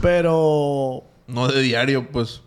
Pero 0.00 1.02
No 1.26 1.48
de 1.48 1.62
diario, 1.62 2.08
pues. 2.10 2.40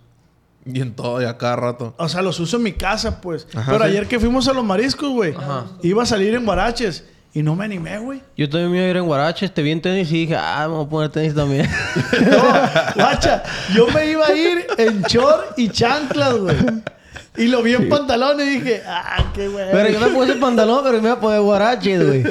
Y 0.65 0.82
en 0.82 0.93
todo, 0.95 1.21
y 1.21 1.25
a 1.25 1.38
cada 1.38 1.56
rato. 1.56 1.95
O 1.97 2.10
sea, 2.10 2.21
los 2.21 2.39
uso 2.41 2.58
en 2.58 2.63
mi 2.63 2.73
casa, 2.73 3.21
pues. 3.21 3.47
Ajá, 3.56 3.71
Pero 3.71 3.86
sí. 3.86 3.91
ayer 3.91 4.08
que 4.08 4.19
fuimos 4.19 4.47
a 4.49 4.53
los 4.53 4.65
mariscos, 4.65 5.10
güey, 5.12 5.34
Ajá. 5.34 5.65
iba 5.82 6.03
a 6.03 6.06
salir 6.06 6.36
en 6.36 6.43
guaraches 6.45 7.06
y 7.34 7.41
no 7.41 7.56
me 7.56 7.63
animé, 7.65 7.97
güey. 7.99 8.21
Yo 8.36 8.49
también 8.49 8.71
me 8.71 8.77
iba 8.77 8.88
a 8.88 8.89
ir 8.89 8.97
en 8.97 9.06
Guaraches, 9.06 9.53
te 9.53 9.62
vi 9.62 9.71
en 9.71 9.82
tenis 9.82 10.12
y 10.12 10.21
dije, 10.25 10.36
ah, 10.36 10.65
me 10.67 10.75
voy 10.75 10.86
a 10.86 10.89
poner 10.89 11.10
tenis 11.10 11.34
también. 11.36 11.69
No, 12.21 12.43
guacha, 12.95 13.43
yo 13.75 13.88
me 13.91 14.10
iba 14.12 14.25
a 14.25 14.36
ir 14.36 14.67
en 14.77 15.01
short 15.03 15.58
y 15.58 15.69
chanclas, 15.69 16.36
güey. 16.38 16.56
Y 17.38 17.47
lo 17.47 17.62
vi 17.62 17.73
en 17.75 17.88
pantalón 17.88 18.39
y 18.41 18.45
dije, 18.45 18.82
ah, 18.88 19.32
qué 19.36 19.47
güey. 19.47 19.65
pero 19.71 19.89
yo 19.89 19.99
me 19.99 20.08
puse 20.08 20.34
pantalón, 20.36 20.82
pero 20.84 20.97
me 21.01 21.08
iba 21.08 21.17
a 21.17 21.19
poner 21.19 21.39
Guaraches, 21.41 22.06
güey. 22.06 22.23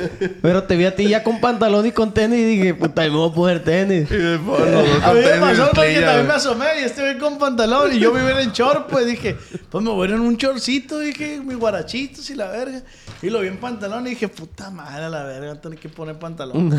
Pero 0.43 0.65
te 0.65 0.77
vi 0.77 0.85
a 0.85 0.97
ti 0.97 1.09
ya 1.09 1.23
con 1.23 1.41
pantalón 1.41 1.87
y 1.87 1.93
con 1.93 2.13
tenis 2.13 2.39
y 2.41 2.45
dije, 2.45 2.75
puta, 2.75 3.03
me 3.03 3.11
voy 3.11 3.31
a 3.31 3.35
poner 3.35 3.63
tenis. 3.63 4.11
Y 4.11 4.17
después 4.17 4.61
A 5.05 5.13
mí 5.13 5.21
me 5.21 5.41
pasó 5.41 5.71
porque 5.75 6.01
también 6.01 6.17
me 6.19 6.25
güey. 6.25 6.37
asomé 6.37 6.67
y 6.81 6.85
este 6.85 7.03
güey 7.03 7.19
con 7.19 7.39
pantalón 7.39 7.95
y 7.95 7.99
yo 8.01 8.13
me 8.13 8.21
iba 8.21 8.43
en 8.43 8.51
short, 8.53 8.89
pues 8.89 9.07
dije, 9.07 9.37
pues 9.71 9.85
me 9.85 9.91
voy 9.91 10.07
a 10.07 10.11
ir 10.11 10.17
en 10.17 10.23
un 10.23 10.37
shortcito, 10.37 10.99
dije, 10.99 11.41
mis 11.45 11.57
guarachitos 11.57 12.29
y 12.31 12.35
la 12.35 12.49
verga. 12.49 12.83
Y 13.23 13.31
lo 13.31 13.41
vi 13.41 13.49
en 13.49 13.59
pantalón 13.59 14.07
y 14.07 14.11
dije, 14.11 14.29
puta 14.29 14.71
madre, 14.71 15.09
la 15.09 15.23
verga, 15.23 15.55
tengo 15.61 15.77
que 15.77 15.89
poner 15.89 16.19
pantalón. 16.19 16.77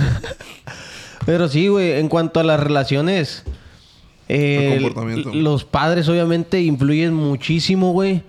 Pero 1.26 1.48
sí, 1.48 1.68
güey, 1.68 1.94
en 1.94 2.10
cuanto 2.10 2.40
a 2.40 2.44
las 2.44 2.60
relaciones, 2.60 3.44
El 4.30 4.82
comportamiento. 4.84 5.32
l- 5.32 5.42
los 5.42 5.64
padres 5.66 6.08
obviamente 6.10 6.62
influyen 6.62 7.14
muchísimo, 7.14 7.92
güey. 7.94 8.24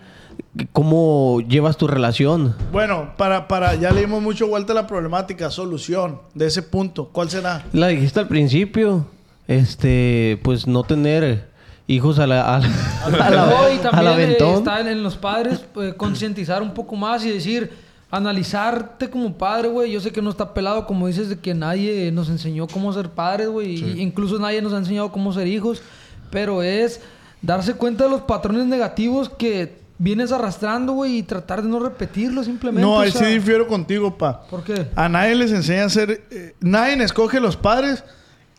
¿Cómo 0.72 1.40
llevas 1.48 1.76
tu 1.76 1.86
relación? 1.86 2.54
Bueno, 2.72 3.12
para, 3.16 3.48
para, 3.48 3.74
ya 3.74 3.90
le 3.92 4.00
dimos 4.00 4.22
mucho 4.22 4.46
vuelta 4.48 4.72
a 4.72 4.74
la 4.74 4.86
problemática, 4.86 5.50
solución 5.50 6.20
de 6.34 6.46
ese 6.46 6.62
punto. 6.62 7.08
¿Cuál 7.12 7.30
será? 7.30 7.64
La 7.72 7.88
dijiste 7.88 8.20
al 8.20 8.28
principio, 8.28 9.06
este, 9.46 10.38
pues 10.42 10.66
no 10.66 10.82
tener 10.84 11.48
hijos 11.86 12.18
a 12.18 12.26
la, 12.26 12.56
a 12.56 12.60
la, 12.60 13.26
a 13.26 13.30
la- 13.30 14.10
eh, 14.10 14.14
aventón. 14.14 14.54
está 14.58 14.80
en, 14.80 14.88
en 14.88 15.02
los 15.02 15.16
padres 15.16 15.64
eh, 15.80 15.94
concientizar 15.96 16.62
un 16.62 16.72
poco 16.74 16.96
más 16.96 17.24
y 17.24 17.30
decir, 17.30 17.70
analizarte 18.10 19.10
como 19.10 19.36
padre, 19.36 19.68
güey. 19.68 19.92
Yo 19.92 20.00
sé 20.00 20.10
que 20.10 20.22
no 20.22 20.30
está 20.30 20.54
pelado, 20.54 20.86
como 20.86 21.06
dices, 21.06 21.28
de 21.28 21.38
que 21.38 21.54
nadie 21.54 22.10
nos 22.12 22.28
enseñó 22.28 22.66
cómo 22.66 22.92
ser 22.92 23.10
padres, 23.10 23.48
güey. 23.48 23.76
y 23.76 24.02
Incluso 24.02 24.38
nadie 24.38 24.62
nos 24.62 24.72
ha 24.72 24.78
enseñado 24.78 25.12
cómo 25.12 25.32
ser 25.32 25.46
hijos. 25.46 25.82
Pero 26.30 26.62
es 26.62 27.00
darse 27.42 27.74
cuenta 27.74 28.04
de 28.04 28.10
los 28.10 28.22
patrones 28.22 28.66
negativos 28.66 29.28
que 29.28 29.78
vienes 29.98 30.32
arrastrando, 30.32 30.92
güey, 30.92 31.18
y 31.18 31.22
tratar 31.22 31.62
de 31.62 31.68
no 31.68 31.80
repetirlos 31.80 32.46
simplemente. 32.46 32.82
No, 32.82 32.94
o 32.96 33.00
ahí 33.00 33.10
sea, 33.10 33.26
sí 33.26 33.34
difiero 33.34 33.66
contigo, 33.66 34.16
pa. 34.16 34.42
¿Por 34.42 34.62
qué? 34.62 34.86
A 34.94 35.08
nadie 35.08 35.34
les 35.34 35.52
enseña 35.52 35.84
a 35.84 35.90
ser... 35.90 36.22
eh, 36.30 36.54
nadie 36.60 37.02
escoge 37.02 37.40
los 37.40 37.56
padres 37.56 38.04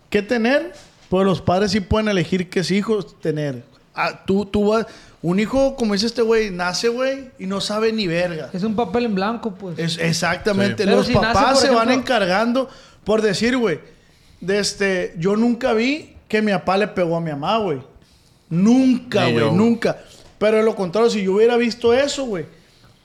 qué 0.10 0.22
tener, 0.22 0.74
pero 1.10 1.24
los 1.24 1.42
padres 1.42 1.72
sí 1.72 1.80
pueden 1.80 2.10
elegir 2.10 2.50
qué 2.50 2.62
hijos 2.74 3.20
tener. 3.20 3.64
Ah, 3.96 4.24
tú, 4.26 4.46
tú 4.46 4.70
vas... 4.70 4.86
Un 5.21 5.39
hijo, 5.39 5.75
como 5.75 5.93
dice 5.93 6.05
este 6.05 6.21
güey, 6.21 6.49
nace, 6.49 6.88
güey, 6.88 7.32
y 7.38 7.45
no 7.45 7.60
sabe 7.60 7.91
ni 7.91 8.08
verga. 8.08 8.49
Es 8.53 8.63
un 8.63 8.75
papel 8.75 9.05
en 9.05 9.15
blanco, 9.15 9.53
pues. 9.53 9.77
Es, 9.77 9.97
exactamente. 9.97 10.84
Sí. 10.84 10.89
Los 10.89 11.08
si 11.08 11.13
papás 11.13 11.60
se 11.60 11.69
van 11.69 11.91
encargando 11.91 12.69
por 13.03 13.21
decir, 13.21 13.58
güey, 13.58 13.79
de 14.39 14.60
este, 14.60 15.15
yo 15.17 15.36
nunca 15.36 15.73
vi 15.73 16.15
que 16.27 16.41
mi 16.41 16.51
papá 16.51 16.77
le 16.77 16.88
pegó 16.88 17.17
a 17.17 17.21
mi 17.21 17.32
mamá, 17.32 17.58
güey. 17.58 17.82
Nunca, 18.49 19.29
güey, 19.29 19.51
nunca. 19.51 19.97
Pero 20.38 20.58
de 20.58 20.63
lo 20.63 20.75
contrario, 20.75 21.10
si 21.10 21.23
yo 21.23 21.34
hubiera 21.34 21.58
visto 21.58 21.93
eso, 21.93 22.23
güey, 22.25 22.45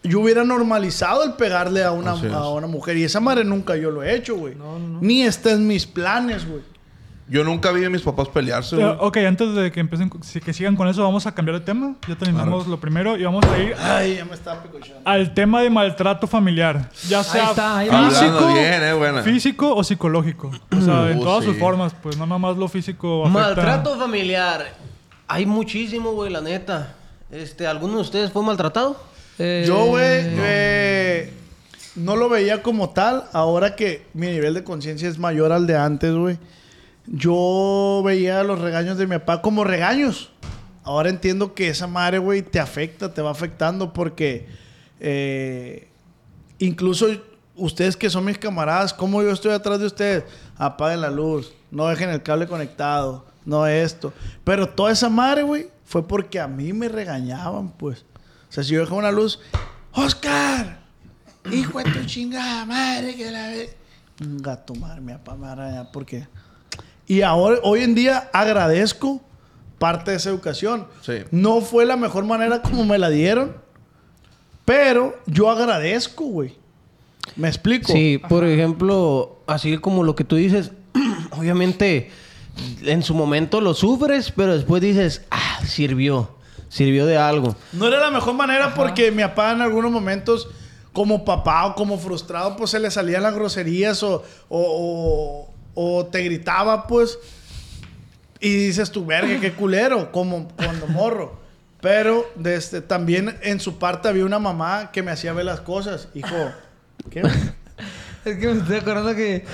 yo 0.05 0.21
hubiera 0.21 0.45
normalizado 0.45 1.25
el 1.25 1.33
pegarle 1.33 1.83
a 1.83 1.91
una, 1.91 2.13
a 2.13 2.51
una 2.51 2.67
mujer. 2.67 2.97
Y 2.97 3.05
esa 3.05 3.19
madre 3.19 3.45
nunca 3.45 3.75
yo 3.77 3.91
lo 3.91 4.03
he 4.03 4.15
hecho, 4.15 4.37
güey. 4.37 4.55
No, 4.55 4.79
no, 4.79 4.89
no. 4.89 5.01
Ni 5.01 5.25
está 5.25 5.51
en 5.51 5.67
mis 5.67 5.87
planes, 5.87 6.47
güey. 6.47 6.63
Yo 7.27 7.43
nunca 7.43 7.73
vi 7.73 7.83
a 7.85 7.89
mis 7.91 8.03
papás 8.03 8.29
pelearse, 8.29 8.77
Pero, 8.77 8.97
güey. 8.99 9.09
ok, 9.09 9.17
antes 9.27 9.55
de 9.55 9.73
que 9.73 9.81
empiecen, 9.81 10.11
que 10.11 10.53
sigan 10.53 10.77
con 10.77 10.89
eso, 10.89 11.03
vamos 11.03 11.27
a 11.27 11.35
cambiar 11.35 11.59
de 11.59 11.65
tema. 11.65 11.95
Ya 12.07 12.17
terminamos 12.17 12.67
lo 12.67 12.79
primero 12.79 13.17
y 13.17 13.25
vamos 13.25 13.43
a 13.47 13.59
ir 13.59 13.75
Ay, 13.79 14.17
ya 14.17 14.25
me 14.27 14.33
al 15.07 15.33
tema 15.33 15.63
de 15.63 15.71
maltrato 15.71 16.27
familiar. 16.27 16.91
Ya 17.09 17.25
sea 17.25 17.49
está, 17.51 17.79
ahí 17.79 17.89
va. 17.89 18.11
físico, 18.11 18.47
bien, 18.53 18.83
eh, 18.85 18.93
buena. 18.93 19.23
físico 19.23 19.75
o 19.75 19.83
psicológico. 19.83 20.51
O 20.77 20.81
sea, 20.83 21.11
en 21.11 21.19
Uh, 21.19 21.23
todas 21.23 21.45
sus 21.45 21.57
formas, 21.57 21.95
pues 22.03 22.19
no 22.19 22.27
nada 22.27 22.39
más 22.39 22.59
lo 22.59 22.69
físico. 22.69 23.25
afecta- 23.25 23.41
Maltrato 23.41 23.99
familiar. 23.99 24.67
Hay 25.27 25.47
muchísimo, 25.47 26.13
güey, 26.13 26.31
la 26.31 26.43
neta. 26.43 26.95
Este, 27.31 27.67
¿alguno 27.67 27.95
de 27.97 28.01
ustedes 28.03 28.31
fue 28.33 28.43
maltratado? 28.43 29.03
Eh, 29.39 29.65
Yo, 29.67 29.87
güey, 29.87 30.05
eh, 30.05 31.33
no 31.97 32.17
lo 32.17 32.29
veía 32.29 32.63
como 32.63 32.91
tal. 32.91 33.25
Ahora 33.33 33.75
que 33.77 34.07
mi 34.13 34.27
nivel 34.27 34.53
de 34.53 34.63
conciencia 34.63 35.09
es 35.09 35.19
mayor 35.19 35.53
al 35.53 35.67
de 35.67 35.77
antes, 35.79 36.15
güey. 36.15 36.37
Yo 37.07 38.03
veía 38.05 38.43
los 38.43 38.61
regaños 38.61 38.97
de 38.97 39.07
mi 39.07 39.19
papá 39.19 39.43
como 39.43 39.65
regaños. 39.65 40.31
Ahora 40.83 41.09
entiendo 41.09 41.55
que 41.55 41.69
esa 41.69 41.87
madre, 41.87 42.19
güey, 42.19 42.43
te 42.43 42.61
afecta, 42.61 43.13
te 43.13 43.23
va 43.23 43.31
afectando 43.31 43.93
porque 43.93 44.47
eh, 45.01 45.89
incluso 46.59 47.07
ustedes 47.57 47.97
que 47.97 48.11
son 48.11 48.25
mis 48.25 48.39
camaradas, 48.39 48.93
como 48.93 49.23
yo 49.23 49.31
estoy 49.31 49.53
atrás 49.53 49.81
de 49.81 49.87
ustedes, 49.87 50.25
apaguen 50.57 51.01
la 51.01 51.11
luz, 51.11 51.55
no 51.71 51.87
dejen 51.87 52.11
el 52.11 52.23
cable 52.23 52.47
conectado, 52.47 53.27
no 53.45 53.67
esto. 53.67 54.13
Pero 54.45 54.69
toda 54.69 54.93
esa 54.93 55.09
madre, 55.09 55.43
güey, 55.43 55.69
fue 55.85 56.07
porque 56.07 56.41
a 56.41 56.49
mí 56.49 56.73
me 56.73 56.89
regañaban, 56.89 57.71
pues. 57.71 58.05
O 58.49 58.53
sea, 58.53 58.63
si 58.63 58.75
yo 58.75 58.81
dejaba 58.81 58.99
una 58.99 59.13
luz, 59.13 59.41
Oscar, 59.93 60.81
hijo 61.51 61.79
de 61.79 61.91
tu 61.91 62.05
chingada 62.05 62.65
madre, 62.65 63.15
que 63.15 63.31
la 63.31 63.49
ve. 63.49 63.77
Un 64.21 64.39
gato 64.39 64.75
madre, 64.75 65.01
mi 65.01 65.13
papá 65.13 65.35
me 65.35 65.47
va 65.47 65.53
a 65.53 65.55
regañar 65.55 65.91
porque. 65.93 66.27
Y 67.07 67.23
ahora, 67.23 67.59
hoy 67.63 67.83
en 67.83 67.95
día, 67.95 68.31
agradezco 68.33 69.21
parte 69.79 70.13
de 70.13 70.17
esa 70.17 70.31
educación. 70.31 70.87
Sí. 71.03 71.19
No 71.31 71.61
fue 71.61 71.85
la 71.85 71.97
mejor 71.97 72.25
manera 72.25 72.63
como 72.63 72.85
me 72.85 72.99
la 72.99 73.11
dieron, 73.11 73.57
pero 74.65 75.19
yo 75.27 75.51
agradezco, 75.51 76.25
güey. 76.25 76.55
¿Me 77.37 77.49
explico? 77.49 77.93
Sí, 77.93 78.21
por 78.29 78.45
ejemplo, 78.45 79.39
así 79.47 79.79
como 79.79 80.03
lo 80.03 80.15
que 80.15 80.25
tú 80.25 80.37
dices, 80.37 80.73
obviamente 81.39 82.11
en 82.83 83.03
su 83.03 83.15
momento 83.15 83.61
lo 83.61 83.75
sufres, 83.75 84.31
pero 84.35 84.55
después 84.55 84.81
dices, 84.81 85.23
ah, 85.31 85.59
sirvió, 85.67 86.31
sirvió 86.69 87.05
de 87.07 87.17
algo. 87.19 87.57
No 87.73 87.89
era 87.89 87.99
la 87.99 88.11
mejor 88.11 88.35
manera 88.35 88.75
porque 88.75 89.11
mi 89.11 89.23
papá 89.23 89.53
en 89.53 89.61
algunos 89.61 89.91
momentos, 89.91 90.49
como 90.93 91.25
papá 91.25 91.67
o 91.67 91.75
como 91.75 91.99
frustrado, 91.99 92.57
pues 92.57 92.71
se 92.71 92.79
le 92.79 92.91
salían 92.91 93.23
las 93.25 93.35
groserías 93.35 94.03
o, 94.03 94.23
o, 94.49 94.61
o- 94.61 95.54
o 95.75 96.07
te 96.07 96.23
gritaba, 96.23 96.87
pues. 96.87 97.19
Y 98.41 98.67
dices 98.67 98.91
tu 98.91 99.07
verga, 99.07 99.41
qué 99.41 99.53
culero, 99.53 100.13
como 100.13 100.49
cuando 100.57 100.87
morro. 100.87 101.41
Pero 101.81 102.31
desde, 102.35 102.81
también 102.81 103.39
en 103.43 103.61
su 103.61 103.79
parte 103.79 104.09
había 104.09 104.25
una 104.25 104.39
mamá 104.39 104.91
que 104.93 105.03
me 105.03 105.11
hacía 105.11 105.33
ver 105.33 105.45
las 105.45 105.61
cosas. 105.61 106.09
Hijo, 106.15 106.53
¿qué? 107.11 107.23
Es 108.25 108.39
que 108.39 108.47
me 108.47 108.59
estoy 108.59 108.77
acordando 108.77 109.15
que 109.15 109.45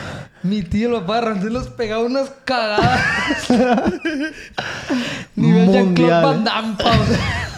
mi 0.44 0.62
tío, 0.62 0.96
el 0.96 1.02
papá 1.02 1.35
de 1.35 1.50
los 1.50 1.66
pegaba 1.70 2.04
unas 2.04 2.30
cagadas. 2.44 3.50
Nivel 5.35 5.72
Jean-Claude. 5.72 6.22
Van 6.22 6.44
Damme, 6.44 6.76
pa, 6.76 6.90
o 6.90 7.06
sea, 7.06 7.49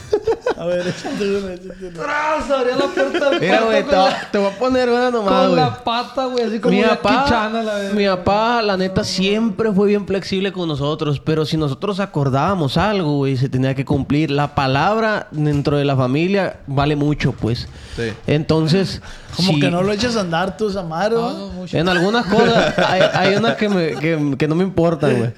A 0.57 0.64
ver, 0.66 0.87
échate 0.87 1.37
una, 1.38 1.55
échate 1.55 1.87
una. 1.88 2.03
¡tras! 2.03 2.51
Abría 2.51 2.77
la 2.77 2.85
puerta 2.87 3.31
del 3.31 3.40
Mira, 3.40 3.59
cuarto 3.59 3.66
güey, 3.66 3.83
te, 3.85 3.96
voy- 3.96 4.11
la, 4.11 4.29
te 4.31 4.38
voy 4.38 4.46
a 4.48 4.59
poner 4.59 4.88
una 4.90 5.11
nomás, 5.11 5.33
con 5.33 5.51
güey. 5.51 5.61
la 5.61 5.85
pata, 5.85 6.25
güey, 6.27 6.44
así 6.44 6.59
como 6.61 6.75
Mi 6.77 6.83
Jackie 6.83 6.96
papá, 7.03 7.48
la 7.51 7.75
vez. 7.75 7.94
mi 7.94 8.07
papá, 8.07 8.62
la 8.62 8.77
neta, 8.77 9.05
siempre 9.05 9.72
fue 9.72 9.88
bien 9.88 10.07
flexible 10.07 10.53
con 10.53 10.68
nosotros. 10.68 11.20
Pero 11.20 11.44
si 11.46 11.57
nosotros 11.57 12.01
acordábamos 12.01 12.77
algo, 12.77 13.16
güey, 13.16 13.37
se 13.37 13.48
tenía 13.48 13.75
que 13.75 13.85
cumplir. 13.85 14.31
La 14.31 14.55
palabra 14.55 15.29
dentro 15.31 15.77
de 15.77 15.85
la 15.85 15.96
familia 15.96 16.59
vale 16.66 16.96
mucho, 16.96 17.33
pues. 17.33 17.68
Sí. 17.96 18.12
Entonces... 18.27 19.01
Como 19.37 19.53
si- 19.55 19.61
que 19.61 19.70
no 19.70 19.83
lo 19.83 19.92
eches 19.92 20.16
a 20.16 20.20
andar 20.20 20.57
tú, 20.57 20.70
Samaro. 20.70 21.51
En 21.72 21.88
algunas 21.88 22.27
cosas 22.27 22.79
hay, 22.79 23.01
hay 23.14 23.35
unas 23.37 23.57
que, 23.57 23.68
me- 23.68 23.94
que- 23.96 24.35
que 24.38 24.46
no 24.48 24.55
me 24.55 24.62
importan, 24.64 25.16
güey. 25.16 25.33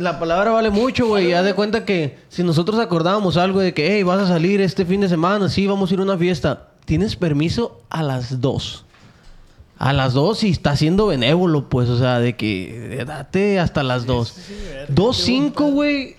La 0.00 0.18
palabra 0.18 0.50
vale 0.52 0.70
mucho, 0.70 1.08
güey. 1.08 1.28
Ya 1.28 1.42
de 1.42 1.52
cuenta 1.52 1.84
que 1.84 2.16
si 2.30 2.42
nosotros 2.42 2.80
acordábamos 2.80 3.36
algo 3.36 3.60
de 3.60 3.74
que, 3.74 3.94
hey, 3.94 4.02
vas 4.02 4.18
a 4.18 4.26
salir 4.26 4.62
este 4.62 4.86
fin 4.86 5.02
de 5.02 5.10
semana, 5.10 5.50
sí, 5.50 5.66
vamos 5.66 5.90
a 5.90 5.94
ir 5.94 6.00
a 6.00 6.04
una 6.04 6.16
fiesta. 6.16 6.70
Tienes 6.86 7.16
permiso 7.16 7.82
a 7.90 8.02
las 8.02 8.40
dos. 8.40 8.86
A 9.76 9.92
las 9.92 10.14
dos 10.14 10.42
y 10.42 10.48
está 10.48 10.74
siendo 10.74 11.08
benévolo, 11.08 11.68
pues, 11.68 11.90
o 11.90 11.98
sea, 11.98 12.18
de 12.18 12.34
que 12.34 12.98
eh, 12.98 13.04
date 13.04 13.60
hasta 13.60 13.82
las 13.82 14.06
dos. 14.06 14.36
Dos 14.88 15.18
cinco, 15.18 15.66
güey, 15.66 16.16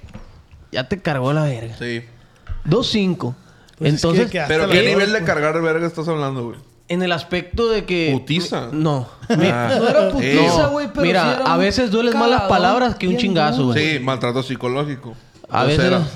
ya 0.72 0.88
te 0.88 1.02
cargó 1.02 1.34
la 1.34 1.46
verga. 1.46 1.76
Sí. 1.80 2.04
Dos 2.64 2.86
cinco. 2.86 3.36
Pues 3.80 3.96
es 3.96 4.02
que 4.02 4.08
Entonces, 4.08 4.46
Pero 4.48 4.70
¿qué 4.70 4.84
nivel 4.84 5.12
de 5.12 5.24
cargar 5.24 5.60
verga 5.60 5.88
estás 5.88 6.08
hablando, 6.08 6.46
güey? 6.46 6.60
En 6.94 7.02
el 7.04 7.12
aspecto 7.12 7.70
de 7.70 7.86
que... 7.86 8.10
¿Putiza? 8.14 8.70
No. 8.72 9.08
Ah. 9.30 9.76
No 9.78 9.88
era 9.88 10.10
putiza, 10.12 10.64
No, 10.64 10.70
güey, 10.72 10.88
pero 10.94 11.02
mira, 11.06 11.24
sí 11.24 11.30
era 11.42 11.54
a 11.54 11.58
veces 11.58 11.90
duelen 11.92 12.14
más 12.14 12.30
las 12.30 12.42
cagadón 12.42 12.50
palabras 12.50 12.96
que 12.96 13.08
un 13.08 13.12
bien 13.14 13.22
chingazo, 13.22 13.62
duro. 13.64 13.74
güey. 13.74 13.94
Sí, 13.98 14.00
maltrato 14.04 14.44
psicológico. 14.44 15.16
A 15.50 15.64
Grosera. 15.66 16.00
veces, 16.00 16.14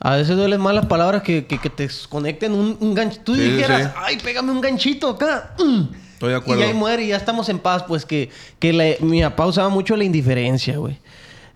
a 0.00 0.16
veces 0.16 0.36
duelen 0.36 0.60
más 0.60 0.74
las 0.74 0.86
palabras 0.86 1.22
que, 1.22 1.46
que, 1.46 1.58
que 1.58 1.70
te 1.70 1.88
conecten 2.08 2.52
un, 2.52 2.76
un 2.80 2.94
gancho. 2.94 3.20
Tú 3.24 3.34
Sí, 3.34 3.40
sí, 3.42 3.50
dijeras, 3.52 3.82
sí. 3.92 3.98
ay, 4.04 4.18
pégame 4.22 4.50
un 4.52 4.60
ganchito 4.60 5.08
acá. 5.10 5.54
Mm. 5.58 5.82
Estoy 6.14 6.30
de 6.30 6.36
acuerdo. 6.36 6.62
Y 6.62 6.66
ahí 6.66 6.74
muere 6.74 7.04
y 7.04 7.08
ya 7.08 7.16
estamos 7.16 7.48
en 7.48 7.58
paz. 7.58 7.84
Pues 7.88 8.04
que, 8.04 8.30
que 8.58 8.72
la- 8.72 8.94
mi 9.00 9.22
papá 9.22 9.46
usaba 9.46 9.68
mucho 9.68 9.96
la 9.96 10.04
indiferencia, 10.04 10.76
güey. 10.78 10.98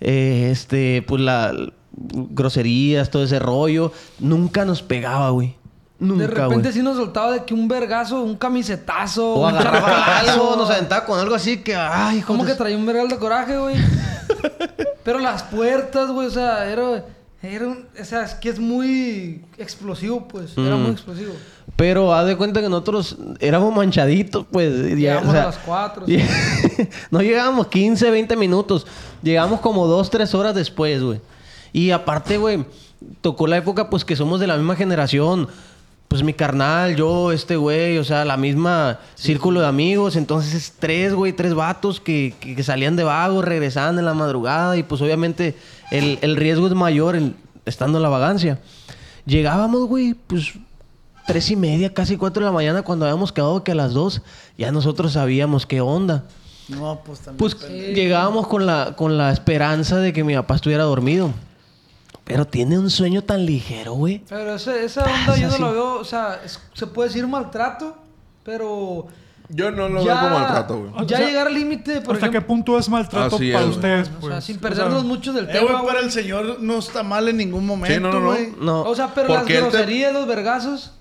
Eh, 0.00 0.48
este, 0.52 1.02
pues 1.06 1.20
la 1.22 1.52
groserías, 1.92 3.10
todo 3.10 3.24
ese 3.24 3.38
rollo. 3.38 3.92
Nunca 4.18 4.64
nos 4.64 4.82
pegaba, 4.82 5.30
güey. 5.30 5.56
Nunca, 6.00 6.22
De 6.22 6.26
repente 6.28 6.72
sí 6.72 6.80
nos 6.82 6.96
soltaba 6.96 7.32
de 7.32 7.44
que 7.44 7.54
un 7.54 7.66
vergazo, 7.66 8.22
un 8.22 8.36
camisetazo, 8.36 9.34
O 9.34 9.48
un 9.48 9.54
agarraba 9.54 9.80
chanclazo. 9.88 10.30
algo, 10.32 10.56
nos 10.56 10.70
aventaba 10.70 11.04
con 11.04 11.18
algo 11.18 11.34
así 11.34 11.58
que, 11.58 11.74
ay, 11.74 12.22
de 12.26 12.44
que 12.46 12.54
traía 12.54 12.76
un 12.76 12.86
vergal 12.86 13.08
de 13.08 13.16
coraje, 13.18 13.58
güey. 13.58 13.74
Pero 15.04 15.18
las 15.18 15.42
puertas, 15.42 16.10
güey, 16.10 16.26
o 16.26 16.30
sea, 16.30 16.68
era... 16.70 17.04
Era 17.40 17.68
un, 17.68 17.86
o 18.00 18.04
sea, 18.04 18.24
es 18.24 18.34
que 18.34 18.48
es 18.48 18.58
muy 18.58 19.44
explosivo, 19.58 20.26
pues. 20.26 20.58
Era 20.58 20.74
Mm. 20.74 20.82
muy 20.82 20.90
explosivo. 20.90 21.32
Pero 21.76 22.12
haz 22.12 22.26
de 22.26 22.36
cuenta 22.36 22.60
que 22.60 22.68
nosotros 22.68 23.16
éramos 23.38 23.72
manchaditos, 23.72 24.44
pues. 24.50 24.72
Llegamos 24.96 25.32
a 25.36 25.44
las 25.46 25.58
cuatro, 25.58 26.04
sí. 26.08 26.18
no 27.12 27.22
llegábamos 27.22 27.68
15, 27.68 28.10
20 28.10 28.34
minutos. 28.36 28.88
Llegamos 29.22 29.60
como 29.60 29.86
2, 29.86 30.10
3 30.10 30.34
horas 30.34 30.54
después, 30.56 31.00
güey. 31.00 31.20
Y 31.72 31.92
aparte, 31.92 32.38
güey, 32.38 32.64
tocó 33.20 33.46
la 33.46 33.56
época, 33.58 33.88
pues, 33.88 34.04
que 34.04 34.16
somos 34.16 34.40
de 34.40 34.48
la 34.48 34.56
misma 34.56 34.74
generación. 34.74 35.46
Pues 36.08 36.22
mi 36.22 36.32
carnal, 36.32 36.96
yo, 36.96 37.32
este 37.32 37.56
güey, 37.56 37.98
o 37.98 38.04
sea, 38.04 38.24
la 38.24 38.38
misma 38.38 38.98
círculo 39.14 39.60
de 39.60 39.66
amigos. 39.66 40.16
Entonces, 40.16 40.54
es 40.54 40.72
tres, 40.78 41.12
güey, 41.12 41.34
tres 41.34 41.52
vatos 41.54 42.00
que, 42.00 42.34
que- 42.40 42.56
que 42.56 42.62
salían 42.62 42.96
de 42.96 43.04
vagos, 43.04 43.44
regresaban 43.44 43.98
en 43.98 44.06
la 44.06 44.14
madrugada. 44.14 44.76
Y 44.78 44.82
pues, 44.82 45.02
obviamente, 45.02 45.54
el, 45.90 46.18
el 46.22 46.36
riesgo 46.36 46.66
es 46.66 46.72
mayor 46.74 47.14
en- 47.14 47.36
estando 47.66 47.98
en 47.98 48.02
la 48.02 48.08
vagancia. 48.08 48.58
Llegábamos, 49.26 49.86
güey, 49.86 50.14
pues 50.14 50.54
tres 51.26 51.50
y 51.50 51.56
media, 51.56 51.92
casi 51.92 52.16
cuatro 52.16 52.40
de 52.42 52.46
la 52.46 52.52
mañana, 52.52 52.80
cuando 52.80 53.04
habíamos 53.04 53.30
quedado 53.32 53.62
que 53.62 53.72
a 53.72 53.74
las 53.74 53.92
dos, 53.92 54.22
ya 54.56 54.72
nosotros 54.72 55.12
sabíamos 55.12 55.66
qué 55.66 55.82
onda. 55.82 56.24
No, 56.70 57.02
pues 57.04 57.20
también. 57.20 57.36
Pues 57.38 57.56
llegábamos 57.94 58.46
con 58.46 58.64
la, 58.64 58.94
con 58.96 59.18
la 59.18 59.30
esperanza 59.30 59.96
de 59.98 60.14
que 60.14 60.24
mi 60.24 60.34
papá 60.34 60.54
estuviera 60.54 60.84
dormido. 60.84 61.30
Pero 62.28 62.44
tiene 62.46 62.78
un 62.78 62.90
sueño 62.90 63.24
tan 63.24 63.44
ligero, 63.46 63.94
güey. 63.94 64.22
Pero 64.28 64.54
ese- 64.56 64.84
esa 64.84 65.02
onda 65.04 65.36
yo 65.36 65.48
no 65.48 65.58
lo 65.58 65.72
veo, 65.72 65.94
o 66.00 66.04
sea, 66.04 66.40
es- 66.44 66.60
se 66.74 66.86
puede 66.86 67.08
decir 67.08 67.26
maltrato, 67.26 67.96
pero... 68.44 69.06
Yo 69.50 69.70
no 69.70 69.88
lo 69.88 70.04
ya, 70.04 70.12
veo 70.12 70.22
como 70.24 70.38
maltrato, 70.40 70.78
güey. 70.78 70.90
Ya 71.06 71.16
O 71.16 71.18
sea, 71.20 71.26
llegar 71.26 71.46
al 71.46 71.54
límite, 71.54 72.02
por 72.02 72.16
¿Hasta 72.16 72.30
qué 72.30 72.42
punto 72.42 72.78
es 72.78 72.86
maltrato 72.90 73.36
Así 73.36 73.50
para 73.50 73.64
es, 73.64 73.66
güey. 73.66 73.76
ustedes? 73.78 74.08
O 74.08 74.20
Pues? 74.20 74.32
sea, 74.34 74.40
sin 74.42 74.56
O 74.58 74.60
perdernos 74.60 75.00
sea, 75.00 75.08
mucho 75.08 75.32
del 75.32 75.44
Eh, 75.48 75.52
tema, 75.52 75.62
güey, 75.64 75.74
güey. 75.76 75.86
pero 75.94 76.00
el 76.04 76.12
señor 76.12 76.56
no 76.60 76.78
está 76.78 77.02
mal 77.02 77.28
en 77.28 77.38
ningún 77.38 77.64
momento, 77.64 77.98
no, 78.00 78.12
no, 78.12 78.20
no. 78.20 78.26
güey. 78.26 78.52
No. 78.60 78.82
O 78.82 78.94
sea, 78.94 79.14
pero 79.14 79.28
las 79.32 79.46
te- 79.46 79.56
groserías, 79.58 80.12
los 80.12 80.26
vergazos... 80.26 80.92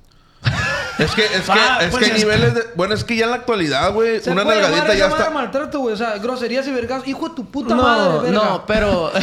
Es 1.00 1.12
que, 1.14 1.26
es 1.26 1.42
que, 1.44 1.52
Ah, 1.52 1.78
es 1.82 1.90
pues 1.92 2.06
que 2.06 2.16
es- 2.16 2.18
niveles 2.24 2.56
de... 2.56 2.64
Bueno, 2.76 2.96
es 2.96 3.04
que 3.04 3.16
ya 3.16 3.26
en 3.26 3.30
la 3.32 3.38
actualidad, 3.38 3.94
güey, 3.94 4.20
una 4.28 4.44
nalgadita 4.44 4.96
ya 4.96 5.08
está... 5.08 5.30
maltrato, 5.30 5.80
güey. 5.80 5.94
O 5.94 5.98
sea, 5.98 6.18
groserías 6.18 6.66
y 6.68 6.72
vergazos. 6.72 7.08
Hijo 7.08 7.30
de 7.30 7.36
tu 7.36 7.46
puta 7.52 7.76
no, 7.76 7.84
madre, 7.84 8.20
verga. 8.32 8.32
no, 8.32 8.66
pero... 8.66 9.12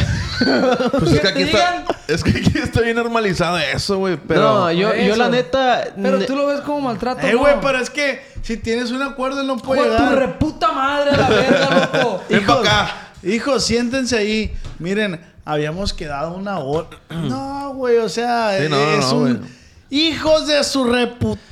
Pues 0.99 1.11
es 1.13 1.19
que 1.21 1.27
aquí 1.27 1.41
está... 1.43 1.83
Es 2.07 2.23
que 2.23 2.29
aquí 2.31 2.57
está 2.59 2.81
bien 2.81 2.95
normalizado 2.95 3.57
eso, 3.57 3.97
güey, 3.97 4.17
pero... 4.17 4.41
no, 4.41 4.71
yo, 4.71 4.93
yo 4.95 5.15
la 5.17 5.27
neta... 5.29 5.83
Pero 6.01 6.25
tú 6.25 6.35
lo 6.35 6.47
ves 6.47 6.61
como 6.61 6.79
maltrato, 6.81 7.25
Eh, 7.27 7.33
¿no? 7.33 7.39
güey, 7.39 7.55
pero 7.61 7.79
es 7.79 7.89
que 7.89 8.21
si 8.41 8.55
tienes 8.57 8.91
un 8.91 9.01
acuerdo, 9.01 9.41
él 9.41 9.47
no 9.47 9.57
puede 9.57 9.81
Hijo 9.81 9.89
de 9.91 9.97
tu 9.97 10.03
llegar. 10.03 10.19
reputa 10.19 10.71
madre 10.71 11.11
a 11.11 11.17
la 11.17 11.29
verga, 11.29 11.89
loco. 11.93 12.21
Ven 12.29 12.49
acá. 12.49 12.91
Hijos, 13.23 13.65
siéntense 13.65 14.17
ahí. 14.17 14.55
Miren, 14.79 15.19
habíamos 15.43 15.93
quedado 15.93 16.33
una 16.35 16.59
hora. 16.59 16.87
No, 17.09 17.73
güey, 17.73 17.97
o 17.97 18.07
sea, 18.07 18.57
Sí, 18.61 18.69
no, 18.69 18.77
no, 18.77 18.91
es 18.91 19.05
no, 19.07 19.15
un... 19.17 19.37
güey. 19.37 19.64
Hijos 19.89 20.47
de 20.47 20.63
su 20.63 20.83
reputísima 20.83 21.45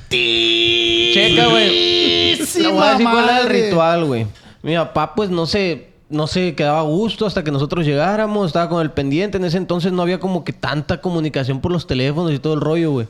Checa, 1.14 1.46
güey. 1.48 1.68
Voy 1.68 2.34
a 2.34 2.36
decir 2.38 2.68
cuál 2.70 3.00
era 3.00 3.38
el 3.38 3.44
madre. 3.44 3.62
ritual, 3.66 4.04
güey. 4.04 4.26
Mi 4.62 4.74
papá, 4.74 5.14
pues, 5.14 5.30
no 5.30 5.46
se... 5.46 5.92
No 6.10 6.26
se 6.26 6.54
quedaba 6.54 6.80
a 6.80 6.82
gusto 6.82 7.26
hasta 7.26 7.42
que 7.42 7.50
nosotros 7.50 7.84
llegáramos. 7.84 8.46
Estaba 8.46 8.68
con 8.68 8.82
el 8.82 8.90
pendiente. 8.92 9.38
En 9.38 9.44
ese 9.44 9.56
entonces 9.56 9.90
no 9.90 10.02
había 10.02 10.20
como 10.20 10.44
que 10.44 10.52
tanta 10.52 11.00
comunicación 11.00 11.60
por 11.60 11.72
los 11.72 11.86
teléfonos 11.86 12.30
y 12.32 12.38
todo 12.38 12.54
el 12.54 12.60
rollo, 12.60 12.92
güey. 12.92 13.08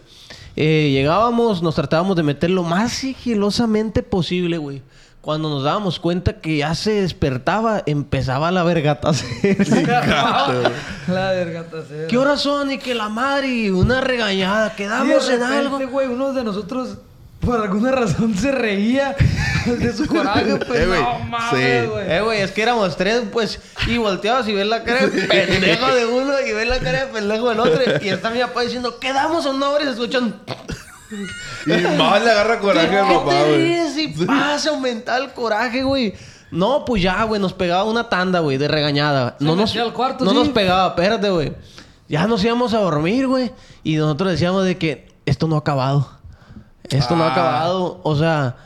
Eh, 0.56 0.90
llegábamos, 0.92 1.60
nos 1.62 1.74
tratábamos 1.74 2.16
de 2.16 2.22
meter 2.22 2.50
lo 2.50 2.62
más 2.62 2.92
sigilosamente 2.92 4.02
posible, 4.02 4.58
güey. 4.58 4.80
Cuando 5.24 5.48
nos 5.48 5.62
dábamos 5.62 5.98
cuenta 6.00 6.34
que 6.34 6.58
ya 6.58 6.74
se 6.74 7.00
despertaba, 7.00 7.82
empezaba 7.86 8.50
la 8.50 8.62
vergata. 8.62 9.10
La 11.08 11.30
vergatacera. 11.32 12.06
¿Qué 12.08 12.18
horas 12.18 12.40
son? 12.42 12.70
Y 12.70 12.78
que 12.78 12.94
la 12.94 13.08
madre 13.08 13.48
y 13.48 13.70
una 13.70 14.00
regañada. 14.02 14.74
Quedamos 14.76 15.28
en 15.30 15.42
algo. 15.42 15.78
güey, 15.88 16.08
uno 16.08 16.32
de 16.34 16.44
nosotros 16.44 16.98
por 17.40 17.60
alguna 17.60 17.90
razón 17.92 18.34
se 18.34 18.52
reía 18.52 19.14
de 19.66 19.92
su 19.92 20.06
coraje, 20.06 20.56
pues 20.66 20.80
Eh, 20.80 20.86
güey, 20.86 21.00
no 21.02 21.18
mames, 21.20 21.50
sí. 21.82 21.86
güey. 21.90 22.10
Eh, 22.12 22.20
güey, 22.22 22.40
es 22.40 22.50
que 22.52 22.62
éramos 22.62 22.96
tres, 22.96 23.22
pues, 23.32 23.60
y 23.86 23.98
volteabas 23.98 24.48
y 24.48 24.52
ves 24.54 24.66
la 24.66 24.82
cara 24.82 25.06
de 25.06 25.22
pendejo 25.28 25.94
de 25.94 26.06
uno 26.06 26.32
y 26.46 26.52
ves 26.52 26.66
la 26.68 26.78
cara 26.80 27.04
de 27.04 27.12
pendejo 27.12 27.50
del 27.50 27.60
otro. 27.60 27.80
Y 28.02 28.08
está 28.08 28.30
mi 28.30 28.40
papá 28.40 28.62
diciendo, 28.62 28.98
quedamos 28.98 29.44
una 29.46 29.68
hora 29.68 29.82
y 29.84 29.86
se 29.88 29.92
escuchan. 29.92 30.34
Y 31.66 31.96
más 31.98 32.22
le 32.24 32.30
agarra 32.30 32.58
coraje 32.60 32.88
¿Qué 32.90 32.96
papá, 32.96 33.42
güey. 33.44 34.04
Y 34.04 34.08
pasa, 34.26 34.70
aumenta 34.70 35.16
el 35.18 35.32
coraje, 35.32 35.82
güey. 35.82 36.14
No, 36.50 36.84
pues 36.84 37.02
ya, 37.02 37.22
güey, 37.24 37.40
nos 37.40 37.52
pegaba 37.52 37.84
una 37.84 38.08
tanda, 38.08 38.40
güey, 38.40 38.56
de 38.58 38.68
regañada. 38.68 39.36
Se 39.38 39.44
No, 39.44 39.56
nos, 39.56 39.70
metía 39.70 39.82
al 39.82 39.92
cuarto, 39.92 40.24
no 40.24 40.30
sí. 40.30 40.36
nos 40.36 40.48
pegaba, 40.50 40.88
espérate, 40.88 41.30
güey. 41.30 41.52
Ya 42.08 42.26
nos 42.26 42.44
íbamos 42.44 42.74
a 42.74 42.78
dormir, 42.80 43.26
güey. 43.26 43.50
Y 43.82 43.96
nosotros 43.96 44.30
decíamos 44.32 44.64
de 44.64 44.76
que 44.78 45.08
esto 45.26 45.48
no 45.48 45.56
ha 45.56 45.60
acabado. 45.60 46.08
Esto 46.90 47.16
no 47.16 47.24
ha 47.24 47.28
Ah. 47.28 47.32
acabado. 47.32 48.00
O 48.04 48.14
sea, 48.16 48.56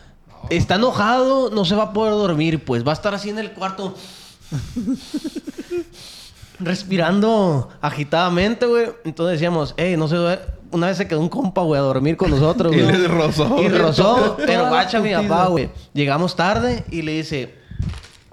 está 0.50 0.74
enojado, 0.74 1.50
no 1.50 1.64
se 1.64 1.76
va 1.76 1.84
a 1.84 1.92
poder 1.92 2.12
dormir, 2.14 2.64
pues. 2.64 2.84
Va 2.86 2.90
a 2.90 2.94
estar 2.94 3.14
así 3.14 3.30
en 3.30 3.38
el 3.38 3.52
cuarto. 3.52 3.94
respirando 6.60 7.68
agitadamente, 7.80 8.66
güey. 8.66 8.86
Entonces 9.04 9.34
decíamos, 9.34 9.74
hey, 9.76 9.96
no 9.96 10.08
se 10.08 10.16
duerme. 10.16 10.57
Una 10.70 10.88
vez 10.88 10.96
se 10.98 11.08
quedó 11.08 11.20
un 11.20 11.28
compa, 11.28 11.62
güey, 11.62 11.78
a 11.78 11.82
dormir 11.82 12.16
con 12.16 12.30
nosotros, 12.30 12.72
Y 12.76 12.80
güey. 12.82 12.96
le 12.98 13.08
rozó. 13.08 13.62
Y 13.62 13.68
rozó, 13.68 14.36
pero 14.46 14.68
guacha 14.68 15.00
mi 15.00 15.12
papá, 15.14 15.46
güey. 15.46 15.70
Llegamos 15.94 16.36
tarde 16.36 16.84
y 16.90 17.02
le 17.02 17.12
dice, 17.12 17.54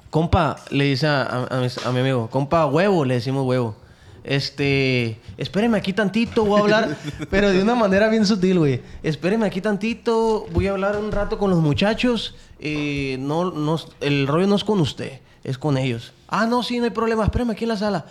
compa, 0.10 0.58
le 0.70 0.86
dice 0.86 1.08
a, 1.08 1.22
a- 1.24 1.58
a 1.58 1.62
mis- 1.62 1.86
a 1.86 1.92
mi 1.92 2.00
amigo, 2.00 2.30
compa, 2.30 2.66
huevo, 2.66 3.06
le 3.06 3.16
decimos 3.16 3.46
huevo. 3.46 3.76
Este, 4.24 5.20
espéreme 5.38 5.78
aquí 5.78 5.94
tantito, 5.94 6.46
voy 6.46 6.60
a 6.60 6.64
hablar, 6.64 6.98
pero 7.30 7.52
de 7.52 7.62
una 7.62 7.76
manera 7.76 8.10
bien 8.10 8.26
sutil, 8.26 8.58
güey. 8.60 8.82
Espéreme 9.04 9.46
aquí 9.46 9.62
tantito, 9.62 10.48
voy 10.52 10.68
a 10.68 10.72
hablar 10.72 10.98
un 10.98 11.12
rato 11.12 11.38
con 11.38 11.52
los 11.52 11.60
muchachos. 11.60 12.36
eh, 12.60 13.18
no, 13.20 13.52
no, 13.52 13.80
el 14.02 14.28
rollo 14.28 14.48
no 14.48 14.56
es 14.56 14.64
con 14.64 14.80
usted. 14.82 15.20
es 15.44 15.58
con 15.60 15.78
ellos. 15.78 16.12
Ah, 16.28 16.48
no, 16.48 16.64
sí, 16.64 16.80
no 16.80 16.86
hay 16.86 16.90
problema, 16.90 17.24
espérame 17.24 17.52
aquí 17.52 17.66
en 17.66 17.70
la 17.70 17.78
sala. 17.78 18.06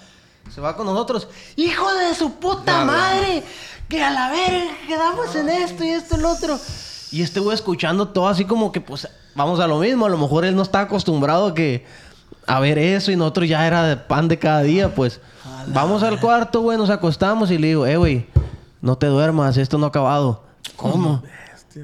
Se 0.53 0.61
va 0.61 0.77
con 0.77 0.87
nosotros. 0.87 1.29
¡Hijo 1.57 1.93
de 1.95 2.15
su 2.15 2.35
puta 2.35 2.85
madre! 2.85 3.43
Que 3.89 4.03
a 4.03 4.11
la 4.11 4.31
verga 4.31 4.73
quedamos 4.89 5.35
en 5.37 5.49
esto 5.49 5.85
y 5.85 5.91
esto 5.91 6.17
y 6.17 6.21
lo 6.21 6.31
otro. 6.31 6.59
Y 7.11 7.23
este 7.23 7.41
güey 7.41 7.55
escuchando 7.55 8.09
todo 8.09 8.29
así 8.29 8.45
como 8.45 8.73
que, 8.73 8.81
pues, 8.81 9.09
vamos 9.35 9.61
a 9.61 9.67
lo 9.67 9.79
mismo. 9.79 10.07
A 10.07 10.09
lo 10.09 10.19
mejor 10.19 10.45
él 10.45 10.57
no 10.57 10.63
está 10.63 10.81
acostumbrado 10.81 11.49
a 11.49 11.55
que... 11.55 11.87
A 12.47 12.61
ver 12.61 12.79
eso 12.79 13.11
y 13.11 13.17
nosotros 13.17 13.49
ya 13.49 13.67
era 13.67 13.85
de 13.85 13.97
pan 13.97 14.29
de 14.29 14.39
cada 14.39 14.63
día, 14.63 14.95
pues. 14.95 15.21
Vamos 15.69 16.03
al 16.03 16.21
cuarto, 16.21 16.61
güey, 16.61 16.77
nos 16.77 16.91
acostamos 16.91 17.51
y 17.51 17.57
le 17.57 17.69
digo, 17.69 17.87
eh, 17.87 17.97
güey, 17.97 18.27
no 18.83 18.99
te 18.99 19.07
duermas, 19.07 19.57
esto 19.57 19.79
no 19.79 19.87
ha 19.87 19.89
acabado. 19.89 20.45
¿Cómo? 20.77 21.23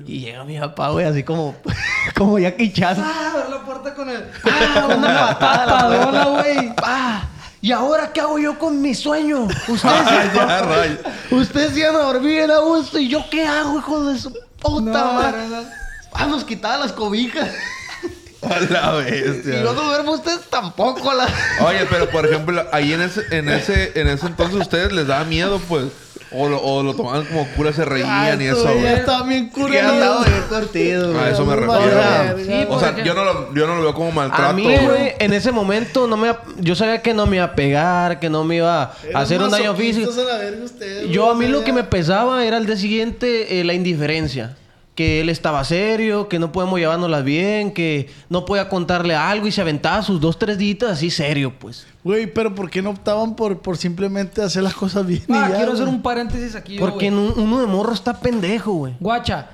Y 0.06 0.20
llega 0.20 0.44
mi 0.44 0.58
papá, 0.58 0.90
güey, 0.90 1.06
así 1.06 1.22
como... 1.22 1.54
como 2.16 2.38
ya 2.38 2.54
quichazo. 2.54 3.02
Ah, 3.04 3.46
la 3.48 3.64
puerta 3.64 3.94
con 3.94 4.08
el. 4.08 4.22
¡Ah! 4.44 4.88
Una 4.96 5.38
patadona, 5.38 6.24
güey. 6.26 6.72
¡Ah! 6.82 7.22
¿Y 7.62 7.72
ahora 7.72 8.12
qué 8.12 8.20
hago 8.20 8.38
yo 8.38 8.58
con 8.58 8.80
mi 8.80 8.94
sueño? 8.94 9.46
Ustedes, 9.68 11.00
ustedes 11.30 11.76
iban 11.76 11.94
a 11.96 11.98
dormir 12.00 12.36
bien 12.36 12.50
a 12.50 12.58
gusto. 12.58 12.98
¿Y 12.98 13.08
yo 13.08 13.24
qué 13.30 13.44
hago, 13.46 13.78
hijo 13.78 14.04
de 14.06 14.18
su 14.18 14.32
puta 14.61 14.90
No, 14.90 15.12
madre? 15.12 15.46
no, 15.48 15.61
no. 15.62 15.68
Ah, 16.12 16.26
nos 16.26 16.44
quitaba 16.44 16.78
las 16.78 16.92
cobijas. 16.92 17.48
A 18.42 18.58
la 18.58 19.00
Y 19.08 19.11
bestia. 19.20 19.62
yo 19.62 19.74
no 19.74 19.82
duermo, 19.82 20.12
ustedes 20.12 20.40
tampoco. 20.48 21.12
La... 21.12 21.28
Oye, 21.66 21.86
pero 21.90 22.08
por 22.08 22.24
ejemplo, 22.24 22.64
ahí 22.72 22.94
en 22.94 23.02
ese, 23.02 23.22
en 23.30 23.50
ese, 23.50 23.92
en 23.94 24.08
ese 24.08 24.26
entonces 24.26 24.56
ustedes 24.58 24.92
les 24.92 25.06
daba 25.06 25.24
miedo, 25.24 25.61
pues. 25.68 25.84
O 26.32 26.48
lo, 26.48 26.62
o 26.62 26.82
lo 26.84 26.94
tomaban 26.94 27.24
como 27.24 27.44
cura, 27.56 27.72
se 27.72 27.84
reían 27.84 28.40
y 28.40 28.44
eso, 28.44 28.64
Ya 28.64 28.72
güey. 28.72 28.86
está 28.94 29.22
bien 29.24 29.48
Que 29.50 29.60
curado. 29.60 29.92
andaba 29.92 30.24
bien 30.24 30.42
curtido, 30.48 31.08
A 31.10 31.20
güey. 31.22 31.32
eso 31.32 31.44
me 31.44 31.56
refiero. 31.56 32.38
Sí, 32.44 32.66
o 32.68 32.78
sea, 32.80 33.02
yo 33.02 33.14
no, 33.14 33.24
lo, 33.24 33.54
yo 33.54 33.66
no 33.66 33.74
lo 33.76 33.82
veo 33.82 33.94
como 33.94 34.12
maltrato. 34.12 34.44
A 34.50 34.52
mí, 34.52 34.62
güey, 34.62 35.12
en 35.18 35.32
ese 35.32 35.50
momento 35.50 36.06
no 36.06 36.16
me... 36.16 36.32
Yo 36.58 36.76
sabía 36.76 37.02
que 37.02 37.14
no 37.14 37.26
me 37.26 37.36
iba 37.36 37.46
a 37.46 37.54
pegar, 37.56 38.20
que 38.20 38.30
no 38.30 38.44
me 38.44 38.56
iba 38.56 38.82
a 39.12 39.18
hacer 39.18 39.42
un 39.42 39.50
daño 39.50 39.74
físico. 39.74 40.10
a 40.12 40.24
la 40.24 40.36
verga 40.38 40.64
ustedes, 40.64 41.08
Yo 41.10 41.30
a 41.30 41.34
mí 41.34 41.48
lo 41.48 41.64
que 41.64 41.72
me 41.72 41.82
pesaba 41.82 42.44
era 42.44 42.58
el 42.58 42.66
día 42.66 42.76
siguiente 42.76 43.60
eh, 43.60 43.64
la 43.64 43.74
indiferencia. 43.74 44.54
Que 44.95 45.20
él 45.20 45.28
estaba 45.30 45.64
serio, 45.64 46.28
que 46.28 46.38
no 46.38 46.53
podemos 46.53 46.78
llevárnoslas 46.78 47.24
bien, 47.24 47.72
que 47.72 48.11
no 48.28 48.45
podía 48.45 48.68
contarle 48.68 49.14
algo 49.14 49.47
y 49.47 49.53
se 49.53 49.61
aventaba 49.62 50.03
sus 50.03 50.20
dos, 50.20 50.38
tres 50.38 50.59
días 50.59 50.82
así 50.82 51.11
serio, 51.11 51.55
pues. 51.59 51.86
Güey, 52.05 52.26
pero 52.32 52.55
¿por 52.55 52.68
qué 52.68 52.82
no 52.82 52.91
optaban 52.91 53.34
por, 53.36 53.59
por 53.61 53.76
simplemente 53.78 54.43
hacer 54.43 54.62
las 54.62 54.74
cosas 54.74 55.07
bien 55.07 55.22
y 55.28 55.32
Ah, 55.32 55.49
ya, 55.49 55.57
quiero 55.57 55.72
hacer 55.72 55.88
un 55.88 56.03
paréntesis 56.03 56.55
aquí. 56.55 56.76
Porque 56.78 56.95
güey. 56.97 57.07
en 57.09 57.14
un- 57.14 57.32
uno 57.38 57.61
de 57.61 57.66
morro 57.66 57.93
está 57.95 58.20
pendejo, 58.20 58.72
güey. 58.72 58.95
Guacha, 59.01 59.47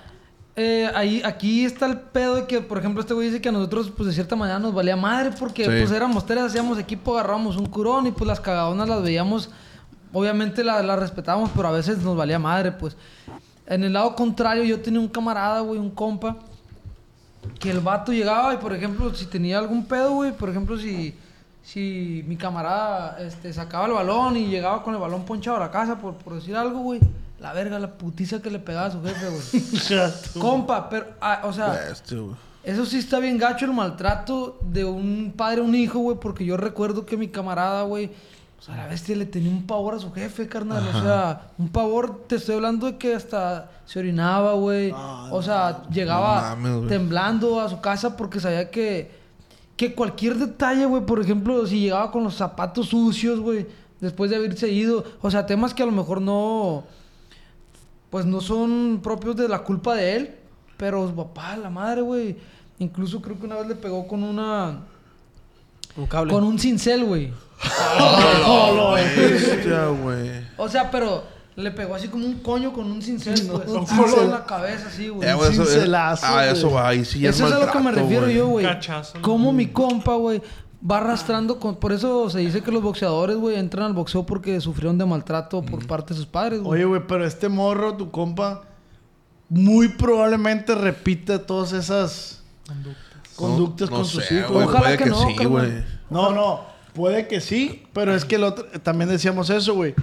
eh, 0.56 0.90
ahí, 0.94 1.22
aquí 1.24 1.64
está 1.66 1.84
el 1.86 1.98
pedo 1.98 2.36
de 2.36 2.46
que, 2.46 2.62
por 2.62 2.78
ejemplo, 2.78 3.02
este 3.02 3.12
güey 3.14 3.28
dice 3.28 3.40
que 3.42 3.50
a 3.50 3.52
nosotros, 3.52 3.92
pues 3.94 4.08
de 4.08 4.14
cierta 4.14 4.34
manera 4.36 4.58
nos 4.58 4.72
valía 4.74 4.96
madre 4.96 5.30
porque, 5.38 5.64
Sí. 5.64 5.70
pues 5.70 5.90
éramos 5.92 6.24
tres, 6.26 6.42
hacíamos 6.44 6.78
equipo, 6.78 7.12
agarrábamos 7.12 7.56
un 7.58 7.66
curón 7.66 8.06
y 8.06 8.10
pues 8.10 8.26
las 8.26 8.40
cagadonas 8.40 8.88
las 8.88 9.02
veíamos, 9.02 9.50
obviamente 10.14 10.64
la- 10.64 10.82
las 10.82 10.98
respetábamos, 10.98 11.50
pero 11.54 11.68
a 11.68 11.72
veces 11.72 11.98
nos 11.98 12.16
valía 12.16 12.38
madre, 12.38 12.72
pues. 12.72 12.96
En 13.66 13.82
el 13.82 13.92
lado 13.92 14.14
contrario, 14.14 14.64
yo 14.64 14.80
tenía 14.80 15.00
un 15.00 15.08
camarada, 15.08 15.60
güey, 15.60 15.80
un 15.80 15.90
compa, 15.90 16.36
que 17.58 17.70
el 17.70 17.80
vato 17.80 18.12
llegaba 18.12 18.54
y, 18.54 18.58
por 18.58 18.72
ejemplo, 18.72 19.12
si 19.14 19.26
tenía 19.26 19.58
algún 19.58 19.86
pedo, 19.86 20.12
güey, 20.14 20.32
por 20.32 20.48
ejemplo, 20.48 20.78
si, 20.78 21.14
si 21.62 22.24
mi 22.26 22.36
camarada 22.36 23.18
este, 23.20 23.52
sacaba 23.52 23.86
el 23.86 23.92
balón 23.92 24.36
y 24.36 24.46
llegaba 24.46 24.82
con 24.82 24.94
el 24.94 25.00
balón 25.00 25.24
ponchado 25.24 25.56
a 25.56 25.60
la 25.60 25.70
casa, 25.70 25.98
por, 25.98 26.14
por 26.14 26.34
decir 26.34 26.54
algo, 26.56 26.78
güey, 26.80 27.00
la 27.40 27.52
verga, 27.52 27.78
la 27.78 27.92
putiza 27.92 28.40
que 28.40 28.50
le 28.50 28.58
pegaba 28.58 28.86
a 28.86 28.90
su 28.90 29.02
jefe, 29.02 29.28
güey. 29.28 30.12
Compa, 30.38 30.88
pero, 30.88 31.06
ah, 31.20 31.42
o 31.44 31.52
sea, 31.52 31.78
eso 32.64 32.86
sí 32.86 32.98
está 32.98 33.18
bien 33.18 33.38
gacho 33.38 33.64
el 33.64 33.72
maltrato 33.72 34.58
de 34.62 34.84
un 34.84 35.32
padre 35.36 35.60
a 35.60 35.64
un 35.64 35.74
hijo, 35.74 35.98
güey, 35.98 36.18
porque 36.18 36.44
yo 36.44 36.56
recuerdo 36.56 37.04
que 37.04 37.16
mi 37.16 37.28
camarada, 37.28 37.82
güey, 37.82 38.10
o 38.58 38.62
sea, 38.62 38.76
la 38.76 38.86
bestia 38.86 39.14
le 39.16 39.26
tenía 39.26 39.50
un 39.50 39.66
pavor 39.66 39.94
a 39.94 39.98
su 39.98 40.10
jefe, 40.12 40.48
carnal. 40.48 40.82
O 40.88 41.00
sea, 41.02 41.50
un 41.58 41.68
pavor, 41.68 42.24
te 42.26 42.36
estoy 42.36 42.56
hablando 42.56 42.86
de 42.86 42.96
que 42.98 43.14
hasta 43.14 43.70
se 43.84 43.98
orinaba, 43.98 44.54
güey. 44.54 44.92
o 45.30 45.40
sea, 45.42 45.82
llegaba 45.90 46.50
No 46.50 46.56
mames, 46.56 46.76
güey. 46.78 46.88
temblando 46.88 47.60
a 47.60 47.68
su 47.68 47.80
casa 47.80 48.16
porque 48.16 48.40
sabía 48.40 48.70
que, 48.70 49.10
que 49.76 49.94
cualquier 49.94 50.36
detalle, 50.36 50.86
güey, 50.86 51.04
por 51.04 51.20
ejemplo, 51.20 51.64
si 51.66 51.80
llegaba 51.80 52.10
con 52.10 52.24
los 52.24 52.34
zapatos 52.34 52.88
sucios, 52.88 53.38
güey, 53.40 53.66
después 54.00 54.30
de 54.30 54.36
haberse 54.36 54.68
ido, 54.68 55.04
o 55.20 55.30
sea, 55.30 55.46
temas 55.46 55.72
que 55.74 55.82
a 55.82 55.86
lo 55.86 55.92
mejor 55.92 56.20
no, 56.20 56.84
pues 58.10 58.24
no 58.26 58.40
son 58.40 59.00
propios 59.02 59.36
de 59.36 59.48
la 59.48 59.60
culpa 59.62 59.94
de 59.94 60.16
él, 60.16 60.34
pero 60.76 61.06
su 61.08 61.14
papá, 61.14 61.56
la 61.56 61.70
madre, 61.70 62.00
güey, 62.00 62.36
incluso 62.78 63.20
creo 63.22 63.38
que 63.38 63.46
una 63.46 63.56
vez 63.56 63.68
le 63.68 63.74
pegó 63.76 64.06
con 64.08 64.22
una, 64.22 64.80
Un 65.96 66.06
cable. 66.06 66.32
con 66.32 66.42
un 66.42 66.58
cincel, 66.58 67.04
güey. 67.04 67.32
Bestia, 69.16 69.86
güey. 69.88 70.30
O 70.56 70.68
sea, 70.68 70.90
pero 70.90 71.24
le 71.56 71.70
pegó 71.70 71.94
así 71.94 72.08
como 72.08 72.26
un 72.26 72.40
coño 72.40 72.72
con 72.72 72.90
un 72.90 73.00
cincel, 73.02 73.46
güey. 73.50 73.68
un 73.68 73.76
Un 73.78 73.86
cincel. 73.86 74.24
en 74.24 74.30
la 74.30 74.44
cabeza, 74.44 74.88
así, 74.88 75.08
güey. 75.08 75.28
Eh, 75.28 75.34
güey, 75.34 75.50
eso- 75.52 75.64
cincelazo, 75.64 76.26
Ah, 76.26 76.32
güey. 76.34 76.48
eso 76.52 76.70
va. 76.70 76.88
Ahí 76.88 77.04
sí 77.04 77.20
ya 77.20 77.30
Eso 77.30 77.46
es 77.46 77.52
a 77.52 77.58
lo 77.58 77.70
que 77.70 77.78
me 77.78 77.84
maltrato, 77.84 78.08
refiero 78.08 78.28
yo, 78.30 78.46
güey. 78.48 78.66
Cachazo. 78.66 79.20
Como 79.22 79.52
mi 79.52 79.68
compa, 79.68 80.14
güey, 80.16 80.42
va 80.88 80.98
arrastrando 80.98 81.58
con... 81.58 81.76
Por 81.76 81.92
eso 81.92 82.28
se 82.30 82.40
dice 82.40 82.62
que 82.62 82.70
los 82.70 82.82
boxeadores, 82.82 83.36
güey, 83.36 83.56
entran 83.56 83.86
al 83.86 83.92
boxeo 83.94 84.26
porque 84.26 84.60
sufrieron 84.60 84.98
de 84.98 85.06
maltrato 85.06 85.62
por 85.62 85.86
parte 85.86 86.12
de 86.14 86.18
sus 86.18 86.26
padres, 86.26 86.60
güey. 86.60 86.78
Oye, 86.80 86.84
güey, 86.84 87.02
pero 87.08 87.24
este 87.26 87.48
morro, 87.48 87.96
tu 87.96 88.10
compa, 88.10 88.64
muy 89.48 89.88
probablemente 89.88 90.74
repite 90.74 91.38
todas 91.38 91.72
esas 91.72 92.42
conductas 93.34 93.88
No 93.90 93.96
con 93.96 94.04
sus 94.04 94.24
sé, 94.24 94.38
hijos. 94.40 94.50
güey, 94.52 94.64
Ojalá 94.66 94.80
puede 94.80 94.96
que 94.98 95.04
que, 95.04 95.10
no, 95.10 95.20
sí, 95.26 95.34
carnal. 95.36 95.48
güey. 95.48 95.84
No, 96.10 96.32
no, 96.32 96.75
puede 96.96 97.28
que 97.28 97.40
sí, 97.40 97.86
pero 97.92 98.14
es 98.14 98.24
que 98.24 98.36
el 98.36 98.44
otro, 98.44 98.64
también 98.82 99.10
decíamos 99.10 99.50
eso, 99.50 99.74
güey. 99.74 99.94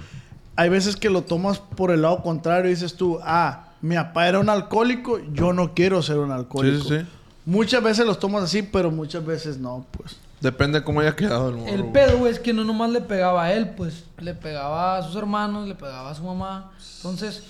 Hay 0.56 0.68
veces 0.68 0.94
que 0.94 1.10
lo 1.10 1.22
tomas 1.22 1.58
por 1.58 1.90
el 1.90 2.02
lado 2.02 2.22
contrario 2.22 2.70
y 2.70 2.74
dices 2.74 2.94
tú, 2.94 3.18
ah, 3.24 3.72
mi 3.82 3.96
papá 3.96 4.28
era 4.28 4.38
un 4.38 4.48
alcohólico, 4.48 5.18
yo 5.32 5.52
no 5.52 5.74
quiero 5.74 6.00
ser 6.00 6.18
un 6.18 6.30
alcohólico. 6.30 6.84
Sí, 6.84 6.88
sí, 6.88 7.00
sí. 7.00 7.06
Muchas 7.44 7.82
veces 7.82 8.06
los 8.06 8.18
tomas 8.20 8.44
así, 8.44 8.62
pero 8.62 8.90
muchas 8.90 9.26
veces 9.26 9.58
no, 9.58 9.84
pues. 9.90 10.16
Depende 10.40 10.78
de 10.78 10.84
cómo 10.84 11.00
haya 11.00 11.16
quedado 11.16 11.48
el 11.48 11.56
morro. 11.56 11.72
El 11.72 11.86
pedo, 11.86 12.18
güey, 12.18 12.32
es 12.32 12.38
que 12.38 12.52
no 12.52 12.64
nomás 12.64 12.90
le 12.90 13.00
pegaba 13.00 13.44
a 13.44 13.52
él, 13.52 13.70
pues 13.70 14.04
le 14.18 14.34
pegaba 14.34 14.98
a 14.98 15.02
sus 15.02 15.16
hermanos, 15.16 15.66
le 15.66 15.74
pegaba 15.74 16.10
a 16.10 16.14
su 16.14 16.22
mamá. 16.22 16.72
Entonces, 16.98 17.42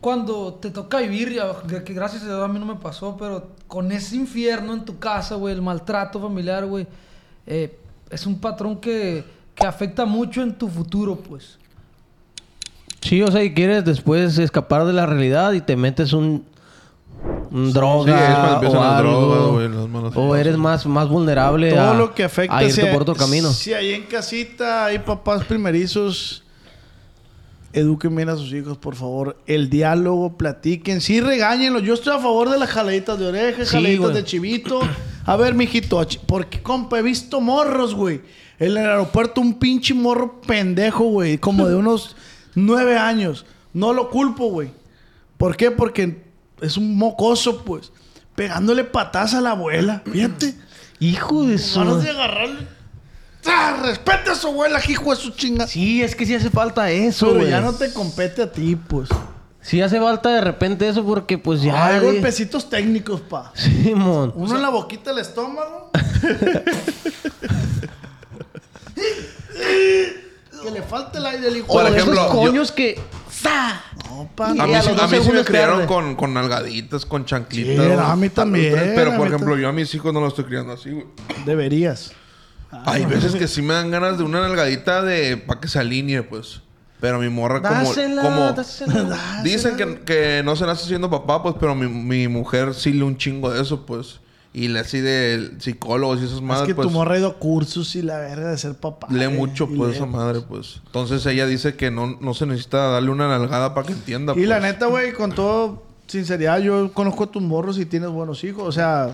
cuando 0.00 0.54
te 0.54 0.70
toca 0.70 1.00
vivir, 1.00 1.32
ya, 1.32 1.82
que 1.82 1.92
gracias 1.92 2.22
a 2.22 2.26
Dios 2.26 2.42
a 2.42 2.48
mí 2.48 2.58
no 2.58 2.66
me 2.66 2.76
pasó, 2.76 3.16
pero 3.18 3.48
con 3.66 3.90
ese 3.90 4.16
infierno 4.16 4.72
en 4.72 4.84
tu 4.84 4.98
casa, 4.98 5.34
güey, 5.34 5.54
el 5.54 5.62
maltrato 5.62 6.20
familiar, 6.20 6.64
güey, 6.66 6.86
eh, 7.46 7.78
es 8.10 8.26
un 8.26 8.38
patrón 8.40 8.80
que, 8.80 9.24
que 9.54 9.66
afecta 9.66 10.04
mucho 10.04 10.42
en 10.42 10.54
tu 10.54 10.68
futuro, 10.68 11.16
pues. 11.16 11.58
Sí, 13.00 13.22
o 13.22 13.30
sea, 13.30 13.42
y 13.44 13.54
quieres 13.54 13.84
después 13.84 14.38
escapar 14.38 14.84
de 14.84 14.92
la 14.92 15.06
realidad 15.06 15.52
y 15.52 15.60
te 15.60 15.76
metes 15.76 16.12
un, 16.12 16.44
un 17.50 17.72
droga 17.72 18.60
Sí, 18.60 18.66
o 18.66 18.82
algo, 18.82 19.88
malas 19.88 20.16
o 20.16 20.36
eres 20.36 20.56
más, 20.56 20.84
más 20.86 21.08
vulnerable 21.08 21.70
Todo 21.70 21.90
a, 21.90 21.94
lo 21.94 22.14
que 22.14 22.24
afecta 22.24 22.56
a 22.56 22.64
irte 22.64 22.82
si, 22.82 22.92
por 22.92 23.02
otro 23.02 23.14
camino. 23.14 23.52
Si 23.52 23.72
ahí 23.72 23.92
en 23.92 24.02
casita 24.02 24.86
hay 24.86 24.98
papás 24.98 25.44
primerizos, 25.44 26.42
eduquen 27.72 28.14
bien 28.14 28.28
a 28.28 28.36
sus 28.36 28.52
hijos, 28.52 28.76
por 28.78 28.96
favor. 28.96 29.36
El 29.46 29.70
diálogo, 29.70 30.36
platiquen. 30.36 31.00
Sí, 31.00 31.20
regáñenlos. 31.20 31.82
Yo 31.82 31.94
estoy 31.94 32.14
a 32.14 32.18
favor 32.18 32.50
de 32.50 32.58
las 32.58 32.68
jaladitas 32.68 33.18
de 33.18 33.26
orejas, 33.26 33.68
Sí, 33.68 33.76
jaladitas 33.76 34.14
de 34.14 34.24
chivito. 34.24 34.80
A 35.28 35.36
ver, 35.36 35.52
mijito, 35.52 36.02
porque, 36.26 36.62
compa, 36.62 36.98
he 36.98 37.02
visto 37.02 37.38
morros, 37.42 37.94
güey. 37.94 38.22
En 38.58 38.68
el 38.68 38.78
aeropuerto 38.78 39.42
un 39.42 39.58
pinche 39.58 39.92
morro 39.92 40.40
pendejo, 40.40 41.04
güey. 41.04 41.36
Como 41.36 41.68
de 41.68 41.74
unos 41.84 42.16
nueve 42.54 42.96
años. 42.96 43.44
No 43.74 43.92
lo 43.92 44.08
culpo, 44.08 44.46
güey. 44.48 44.70
¿Por 45.36 45.54
qué? 45.54 45.70
Porque 45.70 46.22
es 46.62 46.78
un 46.78 46.96
mocoso, 46.96 47.62
pues. 47.62 47.92
Pegándole 48.36 48.84
patas 48.84 49.34
a 49.34 49.42
la 49.42 49.50
abuela. 49.50 50.02
Fíjate. 50.10 50.54
Hijo 50.98 51.44
de 51.44 51.58
su... 51.58 51.78
Ganas 51.78 52.04
de 52.04 52.08
agarrarle. 52.10 52.66
¡Ah! 53.44 53.82
Respeta 53.84 54.32
a 54.32 54.34
su 54.34 54.46
abuela, 54.46 54.80
hijo 54.88 55.10
de 55.10 55.20
su 55.20 55.28
chinga. 55.32 55.66
Sí, 55.66 56.02
es 56.02 56.16
que 56.16 56.24
sí 56.24 56.34
hace 56.34 56.48
falta 56.48 56.90
eso, 56.90 57.26
Pero 57.26 57.40
güey. 57.40 57.50
ya 57.50 57.60
no 57.60 57.74
te 57.74 57.92
compete 57.92 58.44
a 58.44 58.50
ti, 58.50 58.76
pues. 58.76 59.10
Sí 59.68 59.82
hace 59.82 60.00
falta 60.00 60.30
de 60.30 60.40
repente 60.40 60.88
eso 60.88 61.04
porque 61.04 61.36
pues 61.36 61.60
ya... 61.60 61.84
Hay 61.84 62.00
de- 62.00 62.06
golpecitos 62.06 62.70
técnicos, 62.70 63.20
pa. 63.20 63.52
Simón. 63.54 64.32
Uno 64.34 64.56
en 64.56 64.62
la 64.62 64.70
boquita 64.70 65.10
del 65.10 65.18
estómago. 65.18 65.90
que 70.62 70.70
le 70.72 70.80
falte 70.80 71.18
el 71.18 71.26
aire 71.26 71.48
al 71.48 71.56
hijo. 71.58 71.66
Por 71.66 71.82
ejemplo, 71.86 72.14
esos 72.14 72.26
yo- 72.26 72.30
coños 72.30 72.72
que... 72.72 72.98
¡Sa! 73.30 73.82
No, 74.08 74.30
pa. 74.34 74.48
A 74.52 74.54
mí, 74.54 74.74
a 74.74 74.80
sí, 74.82 74.88
mí 75.10 75.18
sí 75.22 75.32
me 75.32 75.44
criaron 75.44 75.86
con, 75.86 76.16
con 76.16 76.32
nalgaditas, 76.32 77.04
con 77.04 77.26
chanclitas. 77.26 77.84
Sí, 77.84 77.92
a 77.92 78.16
mí 78.16 78.30
también, 78.30 78.72
Pero, 78.94 79.18
por 79.18 79.26
ejemplo, 79.26 79.54
yo 79.58 79.68
a 79.68 79.72
mis 79.72 79.94
hijos 79.94 80.14
no 80.14 80.20
los 80.20 80.30
estoy 80.30 80.46
criando 80.46 80.72
así, 80.72 80.92
güey. 80.92 81.04
Deberías. 81.44 82.12
Hay 82.86 83.04
veces 83.04 83.34
que 83.34 83.46
sí 83.46 83.60
me 83.60 83.74
dan 83.74 83.90
ganas 83.90 84.16
de 84.16 84.24
una 84.24 84.40
nalgadita 84.40 85.02
de... 85.02 85.36
Para 85.36 85.60
que 85.60 85.68
se 85.68 85.78
alinee, 85.78 86.22
pues. 86.22 86.62
Pero 87.00 87.18
mi 87.20 87.28
morra 87.28 87.62
como... 87.62 87.74
Dásela, 87.74 88.22
como 88.22 88.40
dásela. 88.52 89.40
Dicen 89.44 89.76
que, 89.76 90.00
que 90.00 90.42
no 90.44 90.56
se 90.56 90.66
nace 90.66 90.86
siendo 90.86 91.08
papá, 91.10 91.42
pues, 91.42 91.54
pero 91.60 91.74
mi, 91.74 91.86
mi 91.88 92.26
mujer 92.28 92.74
sí 92.74 92.92
le 92.92 93.04
un 93.04 93.16
chingo 93.16 93.50
de 93.50 93.62
eso, 93.62 93.86
pues. 93.86 94.20
y 94.52 94.66
le 94.68 94.80
así 94.80 95.00
de 95.00 95.52
psicólogos 95.60 96.20
y 96.20 96.24
esas 96.24 96.36
Es 96.38 96.42
madres, 96.42 96.66
que 96.68 96.74
pues, 96.74 96.88
tu 96.88 96.92
morra 96.92 97.14
ha 97.14 97.18
ido 97.18 97.28
a 97.28 97.34
cursos 97.38 97.94
y 97.94 98.02
la 98.02 98.18
verga 98.18 98.50
de 98.50 98.58
ser 98.58 98.74
papá. 98.74 99.06
lee 99.10 99.24
eh, 99.24 99.28
mucho, 99.28 99.68
pues, 99.68 99.90
lee 99.90 99.96
esa 99.96 100.06
mucho. 100.06 100.18
madre, 100.18 100.40
pues. 100.40 100.80
Entonces 100.86 101.24
ella 101.26 101.46
dice 101.46 101.76
que 101.76 101.90
no, 101.92 102.18
no 102.20 102.34
se 102.34 102.46
necesita 102.46 102.88
darle 102.88 103.10
una 103.10 103.28
nalgada 103.28 103.74
para 103.74 103.86
que 103.86 103.92
entienda, 103.92 104.32
Y 104.36 104.46
la 104.46 104.58
pues. 104.58 104.72
neta, 104.72 104.86
güey, 104.86 105.12
con 105.12 105.32
todo 105.32 105.84
sinceridad, 106.08 106.58
yo 106.60 106.92
conozco 106.92 107.24
a 107.24 107.30
tus 107.30 107.42
morros 107.42 107.78
y 107.78 107.84
tienes 107.86 108.08
buenos 108.08 108.42
hijos. 108.42 108.64
O 108.66 108.72
sea, 108.72 109.12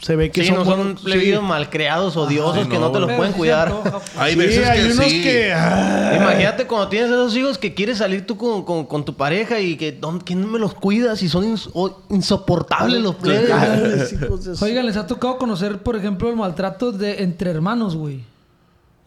se 0.00 0.14
ve 0.14 0.30
que 0.30 0.42
Sí, 0.42 0.48
son 0.48 0.58
no 0.58 0.64
son 0.64 0.98
sí. 0.98 1.32
malcriados, 1.42 2.16
odiosos, 2.16 2.66
que 2.68 2.78
no, 2.78 2.92
te 2.92 3.00
los 3.00 3.10
pueden 3.12 3.32
cuidar. 3.32 3.72
Hay 4.18 4.32
Sí, 4.34 4.38
veces 4.38 4.68
hay 4.68 4.80
que 4.86 4.92
unos 4.92 5.04
sí. 5.06 5.22
que... 5.22 5.52
ah, 5.54 6.12
Imagínate 6.16 6.66
cuando 6.66 6.88
tienes 6.88 7.08
esos 7.10 7.34
hijos 7.36 7.56
que 7.58 7.72
quieres 7.74 7.98
salir 7.98 8.26
tú 8.26 8.36
con, 8.36 8.62
con- 8.64 8.84
con 8.86 9.04
tu 9.04 9.14
pareja 9.14 9.58
y 9.60 9.76
que 9.76 9.92
¿dónde- 9.92 10.24
¿quién 10.24 10.50
me 10.50 10.58
los 10.58 10.74
cuida? 10.74 11.16
Si 11.16 11.28
son 11.30 11.44
ins- 11.56 11.70
insoportables 12.10 13.00
los 13.00 13.14
plebes. 13.14 13.50
Oigan, 14.62 14.84
les 14.86 14.96
ha 14.96 15.06
tocado 15.06 15.38
conocer, 15.38 15.78
por 15.78 15.96
ejemplo, 15.96 16.28
el 16.28 16.36
maltrato 16.36 16.92
de 16.92 17.22
entre 17.22 17.50
hermanos, 17.50 17.96
güey. 17.96 18.20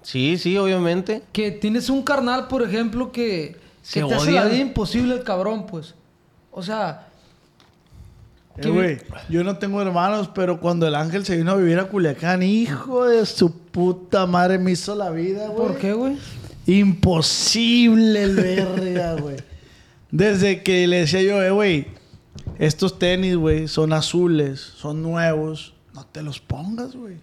Sí, 0.01 0.37
sí, 0.37 0.57
obviamente. 0.57 1.23
Que 1.31 1.51
tienes 1.51 1.89
un 1.89 2.01
carnal, 2.01 2.47
por 2.47 2.63
ejemplo, 2.63 3.11
que, 3.11 3.57
que 3.57 3.59
Se 3.83 4.03
te 4.03 4.13
hace 4.15 4.31
la 4.31 4.45
vida 4.45 4.57
imposible 4.61 5.13
el 5.13 5.23
cabrón, 5.23 5.65
pues. 5.67 5.93
O 6.51 6.63
sea, 6.63 7.08
Eh, 8.67 8.69
güey, 8.69 8.97
yo 9.29 9.43
no 9.43 9.57
tengo 9.57 9.81
hermanos, 9.81 10.29
pero 10.33 10.59
cuando 10.59 10.87
el 10.87 10.95
ángel 10.95 11.25
se 11.25 11.37
vino 11.37 11.51
a 11.51 11.55
vivir 11.55 11.79
a 11.79 11.85
Culiacán, 11.85 12.43
hijo 12.43 13.05
de 13.05 13.25
su 13.25 13.51
puta 13.51 14.25
madre, 14.25 14.57
me 14.57 14.71
hizo 14.71 14.95
la 14.95 15.09
vida, 15.09 15.47
güey. 15.47 15.67
¿por 15.67 15.77
qué, 15.77 15.93
güey? 15.93 16.17
Imposible 16.65 18.23
el 18.23 18.35
verga, 18.35 19.13
güey. 19.21 19.37
Desde 20.11 20.63
que 20.63 20.87
le 20.87 21.01
decía 21.01 21.21
yo, 21.21 21.41
eh, 21.41 21.51
güey, 21.51 21.87
estos 22.57 22.99
tenis, 22.99 23.35
güey, 23.35 23.67
son 23.67 23.93
azules, 23.93 24.59
son 24.59 25.01
nuevos, 25.01 25.73
no 25.93 26.05
te 26.05 26.21
los 26.21 26.39
pongas, 26.39 26.95
güey. 26.95 27.15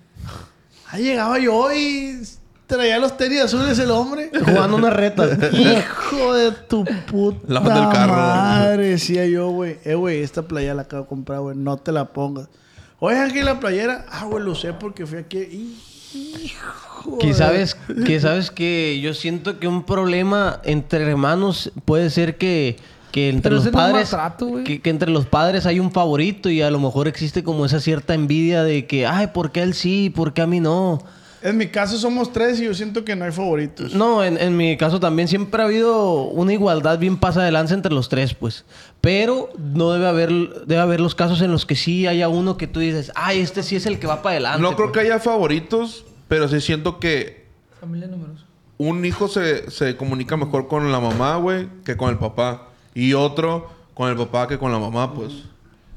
Ahí 0.89 1.05
llegaba 1.05 1.39
yo 1.39 1.72
y 1.72 2.20
traía 2.66 2.98
los 2.98 3.16
tenis 3.16 3.40
azules 3.42 3.78
el 3.78 3.90
hombre. 3.90 4.30
Jugando 4.44 4.76
una 4.76 4.90
reta. 4.90 5.26
Hijo 5.52 6.34
de 6.34 6.52
tu 6.52 6.84
puta 7.10 7.38
Lavando 7.48 7.82
el 7.84 7.88
carro. 7.96 8.12
madre, 8.16 8.88
decía 8.90 9.26
yo, 9.26 9.48
güey. 9.50 9.78
Eh, 9.84 9.94
güey, 9.94 10.22
esta 10.22 10.42
playera 10.42 10.74
la 10.74 10.82
acabo 10.82 11.02
de 11.04 11.08
comprar, 11.08 11.40
güey. 11.40 11.56
No 11.56 11.76
te 11.76 11.92
la 11.92 12.06
pongas. 12.12 12.48
Oye, 12.98 13.18
aquí 13.18 13.42
la 13.42 13.60
playera. 13.60 14.06
Ah, 14.10 14.24
güey, 14.24 14.42
lo 14.44 14.54
sé 14.54 14.72
porque 14.72 15.06
fui 15.06 15.18
aquí. 15.18 15.76
Hijo. 16.14 17.18
Que 17.18 17.28
de- 17.28 17.34
sabes, 17.34 17.76
que 18.06 18.20
sabes 18.20 18.50
que 18.50 19.00
yo 19.00 19.14
siento 19.14 19.58
que 19.58 19.68
un 19.68 19.84
problema 19.84 20.60
entre 20.64 21.02
hermanos 21.08 21.70
puede 21.84 22.10
ser 22.10 22.36
que, 22.38 22.76
que 23.12 23.28
entre 23.28 23.42
Pero 23.50 23.56
los 23.56 23.66
ese 23.66 23.72
no 23.72 23.78
es 23.78 23.84
padres 23.92 24.12
maltrato, 24.12 24.46
güey. 24.46 24.64
que, 24.64 24.80
que 24.80 24.90
entre 24.90 25.10
los 25.10 25.26
padres 25.26 25.66
hay 25.66 25.78
un 25.78 25.92
favorito 25.92 26.48
y 26.50 26.62
a 26.62 26.70
lo 26.70 26.80
mejor 26.80 27.06
existe 27.06 27.44
como 27.44 27.66
esa 27.66 27.80
cierta 27.80 28.14
envidia 28.14 28.62
de 28.64 28.86
que 28.86 29.06
ay, 29.06 29.28
¿por 29.28 29.52
qué 29.52 29.62
él 29.62 29.74
sí? 29.74 30.10
¿Por 30.14 30.32
qué 30.32 30.42
a 30.42 30.46
mí 30.46 30.60
no? 30.60 31.02
En 31.43 31.57
mi 31.57 31.68
caso 31.68 31.99
somos 31.99 32.32
tres 32.32 32.59
y 32.61 32.64
yo 32.64 32.74
siento 32.74 33.05
que 33.05 33.14
no 33.14 33.24
hay 33.24 33.32
favoritos. 33.32 33.95
No, 33.95 34.24
en, 34.24 34.39
en 34.39 34.57
mi 34.57 34.76
caso 34.76 34.99
también 34.99 35.28
siempre 35.28 35.62
ha 35.62 35.66
habido 35.66 36.22
una 36.24 36.53
igualdad 36.53 36.99
bien 36.99 37.18
pasa 37.18 37.43
de 37.43 37.53
lanza 37.53 37.74
entre 37.74 37.93
los 37.93 38.09
tres, 38.09 38.34
pues. 38.34 38.64
Pero 39.01 39.51
no 39.59 39.93
debe 39.93 40.09
haber, 40.09 40.30
debe 40.66 40.80
haber 40.80 41.01
los 41.01 41.14
casos 41.14 41.41
en 41.43 41.53
los 41.53 41.66
que 41.66 41.76
sí 41.76 42.07
haya 42.07 42.28
uno 42.28 42.57
que 42.57 42.66
tú 42.66 42.80
dices, 42.80 43.12
ay, 43.14 43.41
este 43.41 43.62
sí 43.62 43.76
es 43.76 43.87
el 43.87 43.99
que 43.99 44.07
va 44.07 44.22
para 44.22 44.32
adelante. 44.34 44.62
No 44.62 44.74
creo 44.76 44.91
pues". 44.91 44.95
que 44.95 45.01
haya 45.12 45.20
favoritos, 45.20 46.05
pero 46.28 46.49
sí 46.49 46.61
siento 46.61 46.99
que 46.99 47.47
Familia 47.80 48.09
numerosa. 48.09 48.45
un 48.78 49.05
hijo 49.05 49.28
se, 49.28 49.70
se 49.70 49.97
comunica 49.97 50.37
mejor 50.37 50.66
con 50.68 50.91
la 50.91 51.01
mamá, 51.01 51.37
güey, 51.37 51.68
que 51.84 51.97
con 51.97 52.11
el 52.11 52.18
papá. 52.18 52.68
Y 52.95 53.12
otro 53.12 53.68
con 53.95 54.09
el 54.11 54.16
papá 54.16 54.49
que 54.49 54.59
con 54.59 54.72
la 54.72 54.78
mamá, 54.78 55.12
pues. 55.14 55.32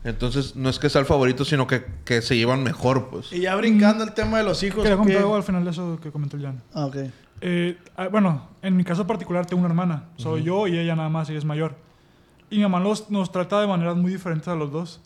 Entonces, 0.04 0.56
no 0.56 0.70
es 0.70 0.80
que 0.80 0.90
sea 0.90 1.02
el 1.02 1.08
favorito, 1.08 1.44
sino 1.44 1.68
que, 1.68 1.84
que 2.06 2.22
se 2.22 2.38
llevan 2.38 2.64
mejor, 2.64 3.10
pues. 3.10 3.34
Y 3.34 3.42
ya 3.42 3.56
brincando 3.56 4.04
el 4.04 4.14
tema 4.14 4.38
de 4.38 4.44
los 4.44 4.64
hijos. 4.64 4.84
Quería 4.84 4.92
¿qué? 4.92 4.98
comentar 4.98 5.22
algo 5.22 5.36
al 5.36 5.44
final 5.44 5.64
de 5.66 5.72
eso 5.72 6.00
que 6.02 6.12
comentó 6.12 6.38
el 6.38 6.44
Jan. 6.44 6.62
Ah, 6.74 6.86
ok. 6.86 6.96
Eh, 7.42 7.78
ah, 7.96 8.08
bueno, 8.08 8.48
en 8.62 8.76
mi 8.76 8.84
caso 8.84 9.06
particular 9.06 9.46
tengo 9.46 9.62
una 9.62 9.70
hermana. 9.70 10.06
Soy 10.16 10.44
yo 10.44 10.68
y 10.68 10.78
ella 10.78 10.96
nada 10.96 11.10
más, 11.10 11.30
ella 11.30 11.40
es 11.40 11.46
mayor. 11.46 11.76
Y 12.50 12.58
mi 12.58 12.64
mamá 12.64 12.80
nos, 12.80 13.10
nos 13.12 13.32
trata 13.32 13.62
de 13.62 13.68
maneras 13.68 13.96
muy 13.96 14.12
diferentes 14.12 14.48
a 14.48 14.56
los 14.56 14.72
dos. 14.72 15.02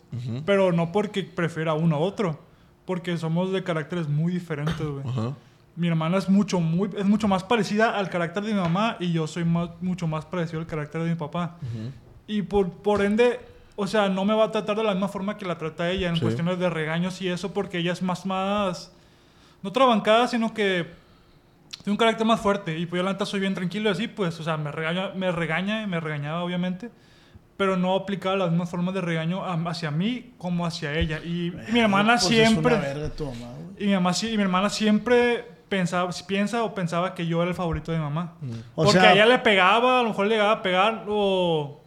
Pero 0.46 0.72
no 0.72 0.92
porque 0.92 1.22
prefiera 1.24 1.74
uno 1.74 1.96
a 1.96 1.98
otro. 1.98 2.38
Porque 2.84 3.16
somos 3.16 3.50
de 3.52 3.62
caracteres 3.62 4.08
muy 4.08 4.32
diferentes, 4.32 4.86
güey. 4.86 5.06
Ajá. 5.06 5.34
Mi 5.76 5.88
hermana 5.88 6.18
es 6.18 6.28
mucho, 6.28 6.60
muy, 6.60 6.88
es 6.96 7.04
mucho 7.04 7.26
más 7.26 7.42
parecida 7.42 7.98
al 7.98 8.08
carácter 8.08 8.44
de 8.44 8.54
mi 8.54 8.60
mamá 8.60 8.96
y 9.00 9.10
yo 9.10 9.26
soy 9.26 9.44
más, 9.44 9.70
mucho 9.80 10.06
más 10.06 10.24
parecido 10.24 10.60
al 10.60 10.66
carácter 10.66 11.02
de 11.02 11.10
mi 11.10 11.16
papá. 11.16 11.56
Y 12.28 12.42
por, 12.42 12.70
por 12.70 13.02
ende, 13.02 13.40
o 13.76 13.86
sea, 13.86 14.08
no 14.08 14.24
me 14.24 14.34
va 14.34 14.44
a 14.44 14.50
tratar 14.50 14.76
de 14.76 14.84
la 14.84 14.92
misma 14.92 15.08
forma 15.08 15.36
que 15.36 15.44
la 15.44 15.58
trata 15.58 15.90
ella 15.90 16.08
en 16.08 16.16
Sí. 16.16 16.22
cuestiones 16.22 16.58
de 16.58 16.70
regaños 16.70 17.20
y 17.22 17.28
eso, 17.28 17.52
porque 17.52 17.78
ella 17.78 17.92
es 17.92 18.02
más, 18.02 18.24
más, 18.26 18.92
no 19.62 19.72
trabancada, 19.72 20.28
sino 20.28 20.54
que 20.54 20.86
tiene 21.82 21.92
un 21.92 21.96
carácter 21.96 22.26
más 22.26 22.40
fuerte. 22.40 22.78
Y 22.78 22.86
pues 22.86 23.00
yo 23.00 23.04
la 23.04 23.12
neta 23.12 23.26
soy 23.26 23.40
bien 23.40 23.54
tranquilo 23.54 23.88
y 23.88 23.92
así, 23.92 24.08
pues, 24.08 24.38
o 24.40 24.44
sea, 24.44 24.56
me 24.56 24.70
regaña, 24.70 25.10
me 25.14 25.32
regaña 25.32 25.82
y 25.82 25.86
me 25.86 25.98
regañaba, 26.00 26.42
obviamente. 26.44 26.90
Pero 27.56 27.76
no 27.76 27.94
aplicaba 27.94 28.34
las 28.36 28.50
mismas 28.50 28.68
formas 28.68 28.94
de 28.94 29.00
regaño 29.00 29.42
hacia 29.44 29.90
mí 29.92 30.32
como 30.38 30.66
hacia 30.66 30.92
ella. 30.98 31.20
Y, 31.24 31.48
y 31.68 31.72
mi 31.72 31.80
hermana 31.80 32.14
Pues 32.14 32.24
siempre... 32.26 32.74
Es 32.74 32.80
una 32.80 32.88
verga 32.94 33.10
tu 33.10 33.26
mamá. 33.26 33.52
Y 33.78 33.86
mi, 33.86 33.92
mamá, 33.94 34.10
y 34.22 34.36
mi 34.36 34.42
hermana 34.42 34.70
siempre 34.70 35.44
pensaba, 35.68 36.10
piensa 36.26 36.62
o 36.64 36.74
pensaba 36.74 37.14
que 37.14 37.26
yo 37.26 37.40
era 37.42 37.48
el 37.50 37.54
favorito 37.56 37.92
de 37.92 37.98
mi 37.98 38.04
mamá. 38.04 38.34
O 38.74 38.84
Porque 38.84 38.98
sea- 38.98 39.10
a 39.10 39.12
ella 39.12 39.26
le 39.26 39.38
pegaba, 39.38 40.00
a 40.00 40.02
lo 40.02 40.08
mejor 40.08 40.26
le 40.26 40.34
llegaba 40.34 40.52
a 40.52 40.62
pegar 40.62 41.04
o, 41.08 41.80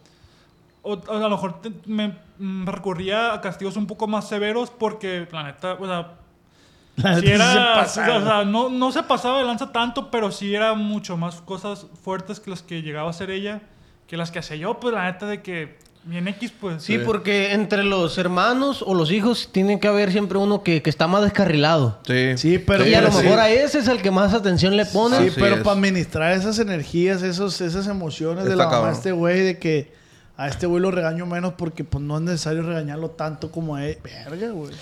o 0.82 0.98
a 1.08 1.18
lo 1.18 1.30
mejor 1.30 1.60
te- 1.60 1.72
me, 1.86 2.16
mm, 2.38 2.66
recurría 2.66 3.32
a 3.34 3.40
castigos 3.40 3.76
un 3.76 3.86
poco 3.86 4.06
más 4.06 4.28
severos 4.28 4.70
porque, 4.70 5.26
la 5.32 5.42
neta, 5.44 5.74
o 5.74 5.86
sea, 5.86 6.12
La 6.96 7.20
sí 7.20 7.28
era, 7.28 7.84
se 7.86 8.00
o 8.00 8.22
sea, 8.22 8.44
no, 8.44 8.68
no 8.70 8.90
se 8.90 9.02
pasaba 9.04 9.38
de 9.38 9.44
lanza 9.44 9.70
tanto, 9.70 10.10
pero 10.10 10.32
sí 10.32 10.54
era 10.54 10.74
mucho 10.74 11.16
más 11.16 11.36
cosas 11.42 11.86
fuertes 12.02 12.40
que 12.40 12.50
las 12.50 12.62
que 12.62 12.82
llegaba 12.82 13.06
a 13.06 13.10
hacer 13.10 13.30
ella 13.30 13.60
que 14.08 14.16
las 14.16 14.30
que 14.30 14.38
hacía 14.38 14.56
yo, 14.56 14.80
pues 14.80 14.94
la 14.94 15.04
neta 15.04 15.26
de 15.26 15.42
que 15.42 15.76
bien 16.04 16.26
X, 16.28 16.50
pues. 16.58 16.82
Sí, 16.82 16.96
porque 16.98 17.52
entre 17.52 17.84
los 17.84 18.16
hermanos 18.16 18.82
o 18.84 18.94
los 18.94 19.12
hijos 19.12 19.50
tiene 19.52 19.78
que 19.78 19.86
haber 19.86 20.10
siempre 20.10 20.38
uno 20.38 20.62
que, 20.62 20.80
que 20.82 20.88
está 20.88 21.06
más 21.06 21.22
descarrilado. 21.22 21.98
Sí. 22.06 22.38
Sí, 22.38 22.58
pero 22.58 22.86
y 22.86 22.94
a 22.94 23.02
lo 23.02 23.12
sí. 23.12 23.22
mejor 23.22 23.38
a 23.38 23.50
ese 23.50 23.80
es 23.80 23.86
el 23.88 24.00
que 24.00 24.10
más 24.10 24.32
atención 24.32 24.76
le 24.78 24.86
pone. 24.86 25.18
Sí, 25.18 25.26
Así 25.28 25.36
pero 25.40 25.56
es. 25.56 25.62
para 25.62 25.76
administrar 25.76 26.32
esas 26.32 26.58
energías, 26.58 27.22
esos, 27.22 27.60
esas 27.60 27.86
emociones 27.86 28.44
de 28.44 28.56
la 28.56 28.64
mamá 28.64 28.70
cabrón. 28.70 28.92
este 28.94 29.12
güey, 29.12 29.40
de 29.40 29.58
que 29.58 29.92
a 30.38 30.48
este 30.48 30.66
güey 30.66 30.80
lo 30.80 30.90
regaño 30.90 31.26
menos 31.26 31.52
porque 31.58 31.84
pues 31.84 32.02
no 32.02 32.16
es 32.16 32.22
necesario 32.22 32.62
regañarlo 32.62 33.10
tanto 33.10 33.50
como 33.50 33.74
a 33.76 33.84
él. 33.84 33.98
Verga, 34.02 34.48
güey. 34.52 34.72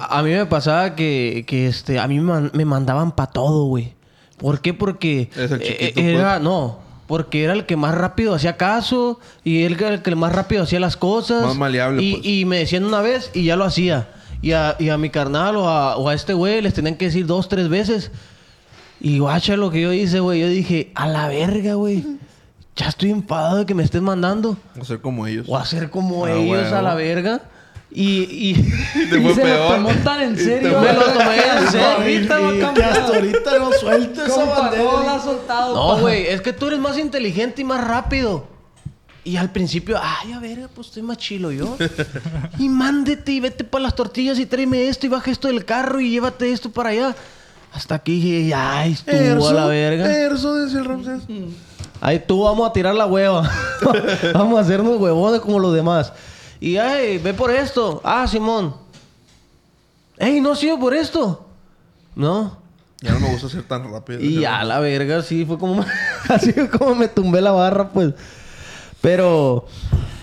A, 0.00 0.18
a 0.18 0.22
mí 0.22 0.30
me 0.30 0.44
pasaba 0.44 0.94
que, 0.94 1.44
que, 1.46 1.68
este, 1.68 1.98
a 1.98 2.06
mí 2.06 2.18
me, 2.20 2.24
man- 2.32 2.50
me 2.52 2.64
mandaban 2.66 3.12
para 3.12 3.30
todo, 3.32 3.64
güey. 3.64 3.94
¿Por 4.36 4.60
qué? 4.60 4.74
Porque 4.74 5.30
Es 5.36 5.50
el 5.52 5.62
eh, 5.62 5.64
chiquito, 5.78 6.00
era, 6.00 6.32
pues. 6.34 6.42
no, 6.42 6.80
porque 7.06 7.44
era 7.44 7.52
el 7.52 7.64
que 7.64 7.76
más 7.76 7.94
rápido 7.94 8.34
hacía 8.34 8.56
caso 8.56 9.20
y 9.44 9.62
él 9.62 9.74
era 9.74 9.90
el 9.90 10.02
que 10.02 10.14
más 10.16 10.32
rápido 10.32 10.64
hacía 10.64 10.80
las 10.80 10.96
cosas. 10.96 11.44
Más 11.44 11.56
maleable, 11.56 12.02
y, 12.02 12.12
pues. 12.16 12.26
y 12.26 12.44
me 12.44 12.58
decían 12.58 12.84
una 12.84 13.00
vez 13.00 13.30
y 13.34 13.44
ya 13.44 13.54
lo 13.56 13.64
hacía. 13.64 14.08
Y 14.42 14.52
a, 14.52 14.74
y 14.78 14.88
a 14.90 14.98
mi 14.98 15.08
carnal 15.10 15.56
o 15.56 15.68
a, 15.68 15.96
o 15.96 16.08
a 16.08 16.14
este 16.14 16.34
güey 16.34 16.60
les 16.60 16.74
tenían 16.74 16.96
que 16.96 17.04
decir 17.06 17.24
dos, 17.24 17.48
tres 17.48 17.68
veces. 17.68 18.10
Y 19.00 19.18
guacha 19.20 19.56
lo 19.56 19.70
que 19.70 19.80
yo 19.80 19.92
hice, 19.92 20.18
güey. 20.20 20.40
Yo 20.40 20.48
dije, 20.48 20.90
a 20.94 21.06
la 21.06 21.28
verga, 21.28 21.74
güey. 21.74 22.04
Ya 22.76 22.88
estoy 22.88 23.10
enfadado 23.10 23.58
de 23.58 23.66
que 23.66 23.74
me 23.74 23.82
estés 23.84 24.02
mandando. 24.02 24.56
No 24.74 24.84
ser 24.84 25.00
como 25.00 25.26
ellos. 25.26 25.46
O 25.48 25.56
hacer 25.56 25.90
como 25.90 26.24
Ah, 26.26 26.32
ellos 26.32 26.72
a 26.72 26.82
la 26.82 26.94
verga. 26.94 27.42
Y, 27.90 28.22
y 28.50 28.54
Te 28.92 29.00
Y 29.00 29.08
se 29.08 29.20
lo 29.20 29.34
peor. 29.36 29.74
tomó 29.76 29.90
tan 30.02 30.22
en 30.22 30.36
serio. 30.36 30.80
me 30.80 30.92
lo 30.92 31.04
tomé 31.04 31.36
en 31.36 31.68
serio. 31.70 32.08
Y 32.08 32.74
que 32.74 32.82
hasta 32.82 33.06
ahorita 33.06 33.58
no 33.60 33.72
suelta 33.72 34.26
esa 34.26 34.44
bandera. 34.44 34.82
no 34.82 35.04
la 35.04 35.20
soltado. 35.22 35.74
No, 35.74 36.00
güey, 36.00 36.26
es 36.26 36.40
que 36.40 36.52
tú 36.52 36.66
eres 36.66 36.80
más 36.80 36.98
inteligente 36.98 37.62
y 37.62 37.64
más 37.64 37.86
rápido. 37.86 38.48
Y 39.22 39.36
al 39.36 39.52
principio, 39.52 39.98
ay, 40.02 40.32
a 40.32 40.40
ver, 40.40 40.68
pues 40.74 40.88
estoy 40.88 41.02
más 41.02 41.16
chilo 41.18 41.52
yo. 41.52 41.76
y 42.58 42.68
mándete 42.68 43.32
y 43.32 43.40
vete 43.40 43.62
para 43.64 43.84
las 43.84 43.94
tortillas 43.94 44.38
y 44.40 44.46
tráeme 44.46 44.88
esto 44.88 45.06
y 45.06 45.08
baja 45.08 45.30
esto 45.30 45.46
del 45.48 45.64
carro 45.64 46.00
y 46.00 46.10
llévate 46.10 46.50
esto 46.52 46.70
para 46.70 46.90
allá. 46.90 47.14
Hasta 47.72 47.94
aquí 47.94 48.20
dije, 48.20 48.52
ay, 48.54 48.92
estuvo 48.92 49.48
a 49.48 49.52
la 49.54 49.66
verga. 49.66 50.12
Erso, 50.14 50.56
decía 50.56 50.80
el 50.80 50.84
Ramsés. 50.84 51.22
Ahí 52.00 52.18
tú 52.18 52.42
vamos 52.42 52.68
a 52.68 52.72
tirar 52.72 52.94
la 52.94 53.06
hueva. 53.06 53.50
vamos 54.34 54.58
a 54.58 54.62
hacernos 54.62 54.98
huevones 54.98 55.40
como 55.40 55.58
los 55.58 55.74
demás. 55.74 56.12
Y 56.60 56.76
ay, 56.76 57.18
ve 57.18 57.34
por 57.34 57.50
esto. 57.50 58.00
Ah, 58.04 58.26
Simón. 58.26 58.74
Ey, 60.18 60.40
no 60.40 60.52
ha 60.52 60.56
sido 60.56 60.78
por 60.78 60.94
esto. 60.94 61.46
No. 62.14 62.56
Ya 63.00 63.12
no 63.12 63.20
me 63.20 63.30
gusta 63.32 63.48
ser 63.48 63.64
tan 63.64 63.90
rápido. 63.90 64.20
Y 64.20 64.40
ya 64.40 64.64
la 64.64 64.80
verga, 64.80 65.22
sí, 65.22 65.44
fue 65.44 65.58
como 65.58 65.84
así 66.28 66.52
fue 66.52 66.70
como 66.70 66.94
me 66.94 67.08
tumbé 67.08 67.40
la 67.40 67.52
barra, 67.52 67.90
pues. 67.90 68.14
Pero 69.00 69.66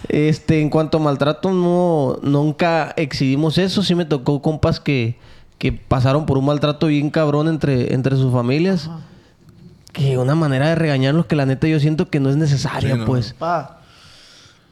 este, 0.08 0.62
en 0.62 0.70
cuanto 0.70 0.98
a 0.98 1.02
maltrato, 1.02 1.52
no, 1.52 2.18
nunca 2.24 2.94
exhibimos 2.98 3.58
eso. 3.58 3.84
Sí 3.84 3.94
me 3.94 4.06
tocó 4.06 4.42
compas 4.42 4.80
que, 4.80 5.20
que 5.58 5.72
pasaron 5.72 6.26
por 6.26 6.38
un 6.38 6.46
maltrato 6.46 6.88
bien 6.88 7.12
cabrón 7.12 7.48
entre, 7.48 7.94
entre 7.94 8.16
sus 8.16 8.34
familias. 8.34 8.90
Que 9.94 10.18
una 10.18 10.36
manera 10.36 10.70
de 10.70 10.76
regañarlos 10.76 11.26
que 11.26 11.36
la 11.36 11.46
neta 11.46 11.68
yo 11.68 11.80
siento 11.80 12.10
que 12.10 12.20
no 12.20 12.30
es 12.30 12.38
necesaria, 12.38 12.94
Sí, 12.94 13.00
no. 13.00 13.06
pues. 13.06 13.34
Pa, 13.34 13.82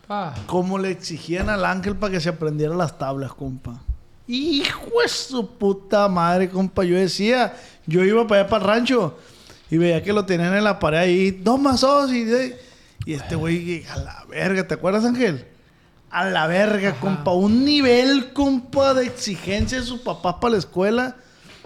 Pa. 0.08 0.34
como 0.46 0.78
le 0.80 0.92
exigían 0.92 1.50
al 1.50 1.66
ángel 1.66 1.96
para 1.96 2.14
que 2.14 2.20
se 2.22 2.30
aprendiera 2.30 2.74
las 2.76 2.98
tablas, 2.98 3.34
compa. 3.34 3.82
Hijo 4.28 4.90
de 5.04 5.10
su 5.10 5.56
puta 5.58 6.08
madre, 6.08 6.50
compa. 6.50 6.84
Yo 6.84 6.96
decía, 6.96 7.54
yo 7.86 8.04
iba 8.04 8.26
para 8.28 8.42
allá 8.42 8.50
para 8.50 8.64
el 8.64 8.70
rancho 8.70 9.18
y 9.70 9.78
veía 9.78 10.02
que 10.04 10.14
lo 10.14 10.26
tenían 10.26 10.54
en 10.56 10.64
la 10.64 10.80
pared 10.80 10.98
ahí, 11.00 11.32
dos 11.32 11.60
más 11.60 11.82
dos 11.82 12.12
y, 12.12 12.26
y 13.06 13.14
este 13.14 13.36
güey, 13.36 13.84
a 13.86 13.98
la 13.98 14.26
verga, 14.30 14.68
¿te 14.68 14.74
acuerdas, 14.76 15.04
Ángel? 15.06 15.46
A 16.12 16.26
la 16.26 16.48
verga, 16.48 16.94
compa. 17.00 17.32
Un 17.34 17.66
nivel, 17.66 18.34
compa, 18.34 18.94
de 18.96 19.06
exigencia 19.06 19.80
de 19.80 19.86
su 19.86 20.02
papá 20.04 20.40
para 20.40 20.54
la 20.54 20.58
escuela. 20.60 21.18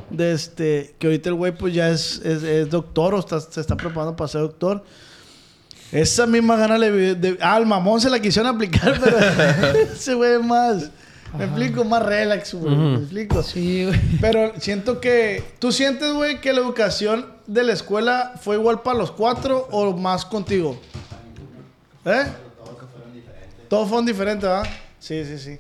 De 0.10 0.34
este, 0.34 0.96
que 1.00 1.08
ahorita 1.08 1.30
el 1.30 1.36
güey 1.36 1.52
pues 1.56 1.74
ya 1.74 1.90
es, 1.90 2.22
es- 2.24 2.44
es 2.44 2.70
doctor 2.70 3.14
o 3.16 3.20
está- 3.20 3.40
se 3.40 3.62
está 3.62 3.76
preparando 3.78 4.16
para 4.16 4.28
ser 4.28 4.42
doctor. 4.42 4.84
Esa 5.92 6.26
misma 6.26 6.56
gana 6.58 6.78
le... 6.78 7.16
de- 7.16 7.38
ah, 7.42 7.56
al 7.56 7.66
mamón 7.66 8.02
se 8.02 8.10
la 8.10 8.20
quisieron 8.20 8.54
aplicar, 8.56 9.00
pero 9.04 9.18
ese 9.94 10.14
güey 10.16 10.34
es 10.34 10.44
más... 10.44 10.90
Me 11.38 11.46
explico, 11.46 11.84
más 11.84 12.04
relax, 12.06 12.54
güey. 12.54 12.76
Me 12.76 12.98
explico. 13.00 13.42
Sí, 13.42 13.86
güey. 13.86 14.00
Pero 14.22 14.54
siento 14.60 15.02
que... 15.02 15.44
¿Tú 15.58 15.72
sientes, 15.72 16.14
güey, 16.14 16.40
que 16.42 16.54
la 16.54 16.60
educación 16.60 17.26
de 17.48 17.64
la 17.64 17.74
escuela 17.74 18.34
fue 18.40 18.56
igual 18.56 18.82
para 18.84 19.00
los 19.00 19.12
cuatro 19.12 19.68
o 19.72 19.98
más 19.98 20.26
contigo? 20.26 20.80
¿Eh? 22.06 22.26
Todos 23.68 23.90
fueron 23.90 24.06
diferentes, 24.06 24.48
¿verdad? 24.48 24.64
Sí, 25.00 25.26
sí, 25.26 25.40
sí. 25.40 25.58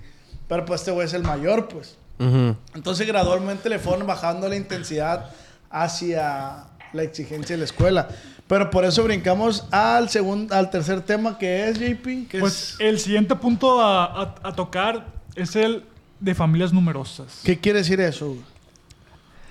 Pero 0.47 0.63
pues 0.65 0.81
este 0.81 0.91
güey 0.91 1.07
es 1.07 1.13
el 1.15 1.23
mayor, 1.23 1.67
pues. 1.67 1.97
Ujú. 2.19 2.55
Entonces 2.75 3.07
gradualmente 3.07 3.69
le 3.69 3.79
fueron 3.79 4.05
bajando 4.07 4.47
la 4.47 4.55
intensidad 4.55 5.29
hacia 5.69 6.65
la 6.93 7.03
exigencia 7.03 7.55
de 7.55 7.59
la 7.59 7.65
escuela. 7.65 8.07
Pero 8.47 8.69
por 8.69 8.85
eso 8.85 9.03
brincamos 9.03 9.65
al 9.71 10.09
segundo, 10.09 10.53
al 10.53 10.69
tercer 10.69 11.01
tema 11.01 11.37
que 11.37 11.67
es 11.69 11.79
JP, 11.79 12.27
que 12.27 12.39
Pues 12.39 12.53
es- 12.73 12.75
el 12.79 12.99
siguiente 12.99 13.35
punto 13.35 13.81
a, 13.81 14.05
a- 14.05 14.35
a 14.43 14.53
tocar 14.53 15.07
es 15.35 15.55
el 15.55 15.85
de 16.19 16.35
familias 16.35 16.71
numerosas. 16.71 17.41
¿qué 17.43 17.59
quiere 17.59 17.79
decir 17.79 17.99
eso? 17.99 18.35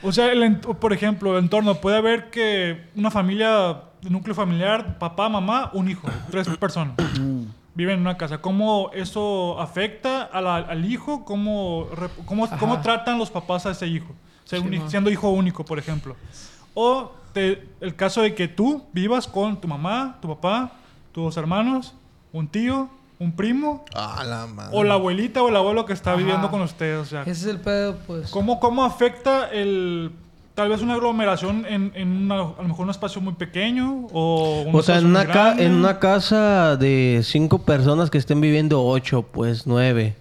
O 0.03 0.13
sea, 0.13 0.31
el 0.33 0.57
por 0.59 0.93
ejemplo, 0.93 1.37
el 1.39 1.45
entorno 1.45 1.81
puede 1.81 1.97
haber 1.97 2.31
que 2.31 2.87
una 2.97 3.11
familia, 3.11 3.81
de 4.03 4.11
núcleo 4.11 4.35
familiar, 4.35 4.99
papá, 4.99 5.29
mamá, 5.29 5.71
un 5.75 5.89
hijo, 5.89 6.09
tres 6.31 6.47
personas. 6.59 6.95
Viven 7.75 7.95
en 7.95 8.01
una 8.03 8.17
casa. 8.19 8.39
¿Cómo 8.39 8.91
eso 8.93 9.59
afecta 9.61 10.23
a 10.23 10.41
la- 10.41 10.57
al 10.57 10.85
hijo? 10.85 11.25
¿Cómo, 11.25 11.87
cómo, 12.27 12.49
cómo 12.59 12.81
tratan 12.81 13.19
los 13.19 13.31
papás 13.31 13.65
a 13.67 13.71
ese 13.71 13.87
hijo? 13.87 14.13
Sí, 14.45 14.57
siendo 14.89 15.11
hijo 15.11 15.31
único, 15.31 15.65
por 15.65 15.79
ejemplo. 15.79 16.15
O 16.75 17.13
te- 17.33 17.67
el 17.81 17.97
caso 17.97 18.21
de 18.23 18.35
que 18.35 18.49
tú 18.49 18.85
vivas 18.93 19.27
con 19.27 19.59
tu 19.61 19.69
mamá, 19.69 20.19
tu 20.21 20.29
papá, 20.29 20.73
tus 21.13 21.37
hermanos, 21.39 21.95
un 22.33 22.47
tío, 22.49 22.89
un 23.19 23.33
primo, 23.33 23.85
Ah, 23.95 24.23
la 24.27 24.47
madre. 24.47 24.77
o 24.77 24.83
la 24.85 24.95
abuelita 24.95 25.43
o 25.43 25.49
el 25.49 25.57
abuelo 25.57 25.87
que 25.87 25.93
está 25.93 26.11
Ajá. 26.11 26.19
viviendo 26.19 26.51
con 26.51 26.61
ustedes. 26.61 26.99
O 26.99 27.05
sea, 27.05 27.23
Ese 27.23 27.31
es 27.31 27.45
el 27.47 27.61
pedo, 27.61 27.97
pues. 28.07 28.31
¿Cómo, 28.31 28.59
cómo 28.61 28.85
afecta 28.85 29.49
el 29.51 30.13
tal 30.55 30.69
vez 30.69 30.83
una 30.83 30.95
aglomeración 30.95 31.65
en, 31.67 31.93
en 31.95 32.09
una- 32.25 32.35
a 32.41 32.63
lo 32.63 32.69
mejor 32.69 32.85
un 32.85 32.91
espacio 32.91 33.21
muy 33.21 33.35
pequeño 33.35 34.07
o 34.13 34.63
un 34.67 34.75
O 34.75 34.83
sea, 34.83 34.99
en 34.99 35.07
una, 35.07 35.27
ca- 35.27 35.33
grande? 35.45 35.65
en 35.67 35.73
una 35.75 35.99
casa 35.99 36.77
de 36.77 37.21
cinco 37.25 37.61
personas 37.61 38.11
que 38.11 38.19
estén 38.19 38.41
viviendo 38.41 38.85
ocho, 38.85 39.23
pues 39.23 39.67
nueve. 39.67 40.15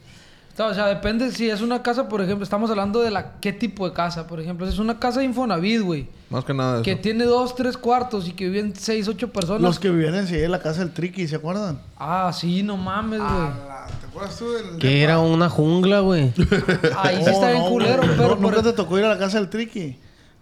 O 0.60 0.74
sea, 0.76 0.86
depende 0.86 1.32
si 1.32 1.50
es 1.50 1.62
una 1.62 1.82
casa, 1.82 2.08
por 2.08 2.22
ejemplo, 2.22 2.44
estamos 2.44 2.70
hablando 2.70 3.00
de 3.02 3.10
la 3.10 3.40
qué 3.40 3.52
tipo 3.52 3.88
de 3.90 3.96
casa, 3.96 4.28
por 4.28 4.40
ejemplo, 4.40 4.68
si 4.68 4.74
es 4.74 4.80
una 4.80 5.00
casa 5.00 5.20
de 5.20 5.26
Infonavit, 5.26 5.82
güey, 5.82 6.08
Más 6.30 6.46
que 6.46 6.54
nada 6.54 6.78
de 6.78 6.84
que 6.84 6.92
eso. 6.92 7.02
tiene 7.02 7.24
dos, 7.24 7.56
tres 7.56 7.78
cuartos 7.78 8.28
y 8.28 8.34
que 8.34 8.48
viven 8.48 8.74
seis, 8.76 9.08
ocho 9.08 9.30
personas. 9.32 9.62
Los 9.64 9.80
que 9.80 9.90
vivían 9.90 10.14
enseguida 10.14 10.46
en 10.46 10.52
la 10.52 10.60
casa 10.60 10.82
del 10.82 10.92
Triqui, 10.92 11.28
¿se 11.28 11.38
acuerdan? 11.38 11.80
Ah, 11.98 12.32
sí, 12.32 12.62
no 12.62 12.78
mames, 12.78 13.20
güey. 13.22 13.32
¿Te 14.02 14.06
acuerdas 14.08 14.38
tú 14.38 14.52
del 14.52 14.78
Que 14.78 15.02
era 15.02 15.18
una 15.20 15.50
jungla, 15.50 16.02
güey. 16.02 16.32
Ahí 16.98 17.24
sí 17.24 17.30
está 17.32 17.52
bien 17.52 17.64
culero, 17.64 18.02
pero 18.02 18.16
No, 18.16 18.28
por- 18.30 18.40
Nunca 18.42 18.62
te 18.62 18.74
tocó 18.74 19.00
ir 19.00 19.06
a 19.06 19.10
la 19.10 19.18
casa 19.18 19.40
del 19.40 19.50
Triqui. 19.50 19.98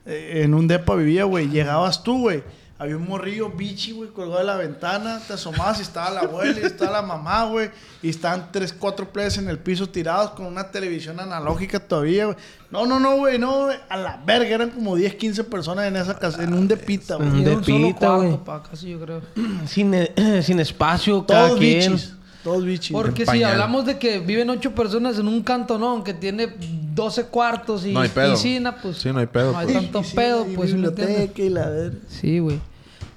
Eh, 0.10 0.42
en 0.44 0.54
un 0.56 0.68
depa 0.68 0.96
vivía, 0.96 1.24
güey. 1.26 1.48
Llegabas 1.50 2.04
tú, 2.04 2.20
güey. 2.22 2.44
Había 2.80 2.96
un 2.96 3.06
morrillo 3.06 3.50
bichi, 3.50 3.92
güey, 3.92 4.10
colgado 4.10 4.40
de 4.40 4.46
la 4.46 4.56
ventana. 4.56 5.20
Te 5.28 5.34
asomabas 5.34 5.80
y 5.80 5.82
estaba 5.82 6.10
la 6.12 6.22
abuela 6.22 6.58
y 6.62 6.66
estaba 6.66 6.94
la 6.94 7.02
mamá, 7.02 7.44
güey. 7.44 7.70
Y 8.02 8.10
estaban 8.10 8.54
tres, 8.54 8.72
cuatro 8.72 9.12
players 9.12 9.38
en 9.38 9.50
el 9.50 9.60
piso 9.60 9.90
tirados 9.90 10.32
con 10.32 10.46
una 10.46 10.72
televisión 10.72 11.20
analógica 11.20 11.78
todavía, 11.80 12.26
güey. 12.28 12.38
No, 12.72 12.86
no, 12.86 12.98
no, 12.98 13.18
güey, 13.18 13.38
no, 13.38 13.66
güey. 13.66 13.78
A 13.90 13.98
la 13.98 14.22
verga, 14.26 14.56
eran 14.56 14.70
como 14.70 14.96
10, 14.96 15.16
15 15.16 15.44
personas 15.44 15.88
en 15.88 15.98
esa 15.98 16.18
casa, 16.18 16.42
en 16.42 16.54
un 16.54 16.70
depita, 16.70 17.16
güey. 17.16 17.28
Un 17.28 17.44
depita, 17.44 18.16
güey. 18.16 18.30
cuarto, 18.30 18.44
pa, 18.46 18.64
casi 18.64 18.92
yo 18.92 19.00
creo. 19.02 19.22
Sin, 19.68 19.94
eh, 19.94 20.42
sin 20.44 20.60
espacio, 20.62 21.26
cada 21.28 21.48
Todos 21.50 21.60
quien. 21.60 21.92
bichis. 21.92 22.14
Todos 22.44 22.64
bichis. 22.64 22.92
Porque 22.94 23.26
si 23.26 23.44
hablamos 23.44 23.86
de 23.86 23.98
que 24.00 24.20
viven 24.20 24.50
ocho 24.50 24.74
personas 24.74 25.20
en 25.20 25.28
un 25.28 25.44
cantonón 25.44 26.04
que 26.04 26.14
tiene 26.14 26.48
12 26.96 27.26
cuartos 27.26 27.86
y 27.86 27.92
No 27.94 28.00
hay 28.02 28.10
pedo. 28.10 28.34
piscina, 28.34 28.78
pues. 28.82 28.98
Sí, 28.98 29.12
no 29.12 29.20
hay 29.20 29.26
pedo, 29.28 29.52
No 29.52 29.58
hay 29.60 29.66
pues. 29.68 29.78
tanto 29.78 30.04
Sí, 30.04 30.16
pedo, 30.16 30.48
y 30.50 30.56
pues. 30.56 30.72
biblioteca 30.74 31.42
y 31.42 31.50
la 31.50 31.68
verga. 31.70 31.98
Sí, 32.08 32.40
güey. 32.40 32.60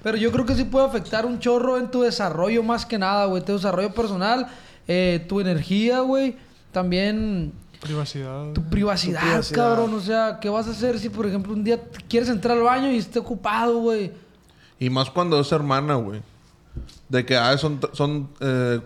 Pero 0.01 0.17
yo 0.17 0.31
creo 0.33 0.45
que 0.45 0.55
sí 0.55 0.65
puede 0.65 0.85
afectar 0.85 1.25
un 1.25 1.39
chorro 1.39 1.77
en 1.77 1.89
tu 1.89 2.01
desarrollo 2.01 2.61
más 2.63 2.85
que 2.85 2.97
nada, 2.97 3.25
güey. 3.25 3.41
Tu 3.45 3.53
desarrollo 3.53 3.93
personal, 3.93 4.47
eh, 4.89 5.25
tu 5.29 5.39
energía, 5.39 6.01
güey. 6.01 6.35
También 6.73 7.53
Privacidad. 7.79 8.51
tu 8.51 8.61
privacidad, 8.63 9.21
Tu 9.21 9.25
privacidad. 9.29 9.55
cabrón. 9.55 9.93
O 9.93 10.01
sea, 10.01 10.39
¿qué 10.41 10.49
vas 10.49 10.67
a 10.67 10.71
hacer 10.71 10.99
si, 10.99 11.07
por 11.07 11.25
ejemplo, 11.25 11.53
un 11.53 11.63
día 11.63 11.79
quieres 12.09 12.27
entrar 12.27 12.57
al 12.57 12.63
baño 12.63 12.91
y 12.91 12.97
esté 12.97 13.19
ocupado, 13.19 13.77
güey? 13.79 14.11
Y 14.79 14.89
más 14.89 15.09
cuando 15.09 15.39
es 15.39 15.49
hermana, 15.53 15.95
güey. 15.95 16.21
De 17.07 17.25
que 17.25 17.37
ah, 17.37 17.57
son, 17.57 17.79
son 17.93 18.27
eh, 18.41 18.81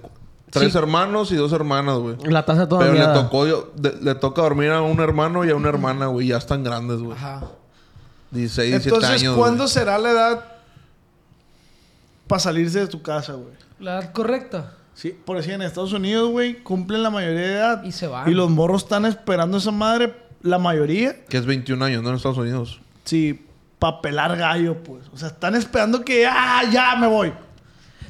tres 0.50 0.72
Sí. 0.72 0.78
hermanos 0.78 1.32
y 1.32 1.36
dos 1.36 1.52
hermanas, 1.54 1.98
güey. 1.98 2.16
La 2.26 2.46
taza 2.46 2.68
toda 2.68 2.82
Pero 2.82 2.94
le, 2.94 3.06
tocó, 3.14 3.48
yo- 3.48 3.72
de- 3.76 3.98
le 4.02 4.16
toca 4.16 4.42
dormir 4.42 4.72
a 4.72 4.82
un 4.82 5.00
hermano 5.00 5.44
y 5.46 5.50
a 5.50 5.56
una 5.56 5.70
hermana, 5.70 6.08
güey. 6.08 6.28
Ya 6.28 6.38
están 6.38 6.64
grandes, 6.64 7.00
güey. 7.00 7.18
Ajá. 7.18 7.44
16, 8.32 8.70
17 8.72 8.96
Entonces, 8.96 9.22
años. 9.22 9.38
¿cuándo 9.38 9.64
güey. 9.64 9.74
será 9.74 9.98
la 9.98 10.12
edad 10.12 10.46
para 12.28 12.40
salirse 12.40 12.80
de 12.80 12.88
tu 12.88 13.02
casa, 13.02 13.34
güey? 13.34 13.54
La 13.80 14.00
edad 14.00 14.12
correcta. 14.12 14.74
Sí, 14.96 15.10
por 15.26 15.38
decir, 15.38 15.54
en 15.54 15.62
Estados 15.62 15.94
Unidos, 15.94 16.30
güey, 16.32 16.64
cumplen 16.64 17.04
la 17.04 17.10
mayoría 17.10 17.40
de 17.42 17.54
edad. 17.54 17.84
Y 17.84 17.92
se 17.92 18.08
van. 18.08 18.30
Y 18.30 18.34
los 18.34 18.50
morros 18.50 18.84
están 18.84 19.06
esperando 19.06 19.58
esa 19.58 19.72
madre, 19.72 20.14
la 20.42 20.58
mayoría, 20.58 21.24
Que 21.26 21.38
es 21.38 21.46
21 21.46 21.84
años, 21.86 22.02
¿no? 22.04 22.10
En 22.10 22.16
Estados 22.16 22.38
Unidos. 22.38 22.80
sí, 23.06 23.44
para 23.80 24.02
pelar 24.02 24.36
gallo, 24.36 24.82
pues. 24.84 25.04
O 25.14 25.18
sea, 25.18 25.28
están 25.28 25.54
esperando 25.54 26.04
que, 26.04 26.26
ah, 26.26 26.64
ya 26.72 26.96
me 26.96 27.06
voy. 27.06 27.32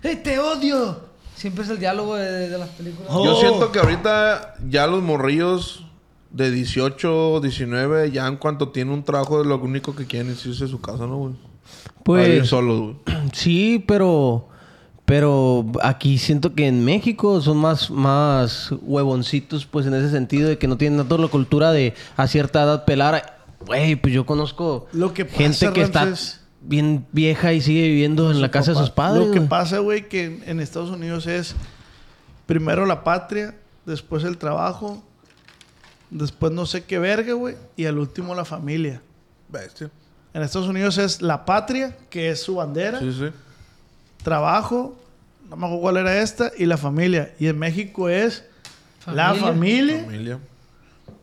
¡Eh, 0.01 0.15
te 0.15 0.39
odio! 0.39 1.06
Siempre 1.37 1.63
es 1.63 1.69
el 1.69 1.77
diálogo 1.77 2.15
de, 2.15 2.49
de 2.49 2.57
las 2.57 2.69
películas. 2.69 3.09
Oh. 3.11 3.23
Yo 3.23 3.39
siento 3.39 3.71
que 3.71 3.77
ahorita 3.77 4.55
ya 4.67 4.87
los 4.87 5.03
morrillos 5.03 5.85
de 6.31 6.49
18, 6.49 7.41
19, 7.41 8.11
ya 8.11 8.25
en 8.25 8.37
cuanto 8.37 8.69
tienen 8.69 8.93
un 8.93 9.03
trabajo, 9.03 9.43
lo 9.43 9.59
único 9.59 9.95
que 9.95 10.07
quieren 10.07 10.31
es 10.31 10.43
irse 10.47 10.63
a 10.63 10.67
su 10.67 10.81
casa, 10.81 11.05
¿no, 11.05 11.17
güey? 11.17 11.33
Pues 12.03 12.47
solos, 12.47 12.79
güey. 12.79 12.95
sí, 13.33 13.83
pero 13.87 14.47
pero 15.05 15.65
aquí 15.83 16.17
siento 16.17 16.55
que 16.55 16.67
en 16.67 16.83
México 16.83 17.39
son 17.39 17.57
más 17.57 17.91
más 17.91 18.71
huevoncitos 18.81 19.65
pues 19.67 19.85
en 19.85 19.93
ese 19.93 20.09
sentido 20.09 20.49
de 20.49 20.57
que 20.57 20.67
no 20.67 20.77
tienen 20.77 20.97
tanto 20.97 21.19
la 21.19 21.27
cultura 21.27 21.71
de 21.71 21.93
a 22.15 22.27
cierta 22.27 22.63
edad 22.63 22.83
pelar. 22.85 23.37
Güey, 23.65 23.95
pues 23.95 24.13
yo 24.13 24.25
conozco 24.25 24.87
Lo 24.91 25.13
que 25.13 25.25
pasa, 25.25 25.37
gente 25.37 25.71
que 25.71 25.81
está 25.81 26.13
bien 26.61 27.05
vieja 27.11 27.53
y 27.53 27.61
sigue 27.61 27.87
viviendo 27.87 28.31
en 28.31 28.41
la 28.41 28.51
casa 28.51 28.71
de 28.71 28.77
sus 28.77 28.89
padres. 28.89 29.27
Lo 29.27 29.31
que 29.33 29.41
pasa, 29.41 29.79
güey, 29.79 30.07
que 30.09 30.25
en- 30.25 30.43
en 30.47 30.59
Estados 30.59 30.89
Unidos 30.89 31.27
es 31.27 31.55
primero 32.45 32.85
la 32.85 33.03
patria, 33.03 33.55
después 33.85 34.23
el 34.23 34.37
trabajo, 34.37 35.03
después 36.09 36.51
no 36.51 36.65
sé 36.65 36.83
qué 36.85 36.99
verga, 36.99 37.33
güey, 37.33 37.55
y 37.75 37.85
al 37.85 37.97
último 37.97 38.33
la 38.35 38.45
familia. 38.45 39.01
Bestia. 39.49 39.89
En 40.33 40.41
Estados 40.43 40.67
Unidos 40.67 40.97
es 40.97 41.21
la 41.21 41.45
patria, 41.45 41.95
que 42.09 42.29
es 42.29 42.41
su 42.43 42.55
bandera, 42.55 42.99
Sí, 42.99 43.11
sí. 43.13 43.25
trabajo, 44.23 44.97
no 45.49 45.55
me 45.55 45.65
acuerdo 45.65 45.81
cuál 45.81 45.97
era 45.97 46.21
esta, 46.21 46.51
y 46.57 46.65
la 46.65 46.77
familia. 46.77 47.33
Y 47.39 47.47
en 47.47 47.57
México 47.57 48.09
es 48.09 48.43
la 49.05 49.27
Familia. 49.29 49.47
familia, 49.47 50.03
Familia. 50.03 50.39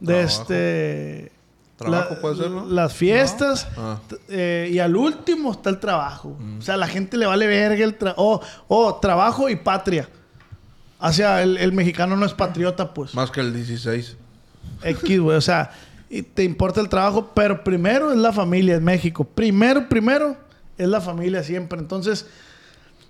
de 0.01 0.15
Trabajo. 0.15 0.43
este... 0.43 1.33
Trabajo 1.77 2.15
la- 2.15 2.21
puede 2.21 2.37
ser, 2.37 2.51
¿no? 2.51 2.67
Las 2.67 2.93
fiestas. 2.95 3.67
Ah. 3.77 3.99
eh, 4.29 4.71
y 4.73 4.79
al 4.79 4.95
último 4.97 5.53
está 5.53 5.71
el 5.71 5.81
trabajo. 5.81 6.39
O 6.59 6.63
sea, 6.63 6.75
a 6.75 6.77
la 6.77 6.87
gente 6.87 7.17
le 7.17 7.27
vale 7.27 7.47
verga 7.47 7.85
el 7.85 7.95
trabajo. 7.97 8.41
Oh, 8.69 8.95
trabajo 8.97 9.49
y 9.49 9.57
patria. 9.57 10.09
O 11.01 11.13
sea, 11.13 11.43
el, 11.43 11.57
el 11.59 11.73
mexicano 11.73 12.17
no 12.17 12.25
es 12.25 12.33
patriota, 12.33 12.95
pues. 12.95 13.15
Más 13.15 13.31
que 13.31 13.41
el 13.41 13.53
16. 13.53 14.17
X, 14.85 15.21
güey. 15.21 15.37
O 15.37 15.41
sea, 15.41 15.73
y 16.09 16.23
te 16.23 16.45
importa 16.45 16.81
el 16.81 16.89
trabajo, 16.89 17.33
pero 17.35 17.65
primero 17.65 18.13
es 18.13 18.19
la 18.19 18.33
familia 18.33 18.77
en 18.77 18.85
México. 18.85 19.25
Primero, 19.25 19.89
primero 19.89 20.37
es 20.79 20.89
la 20.89 21.01
familia 21.01 21.43
siempre. 21.43 21.79
Entonces, 21.81 22.27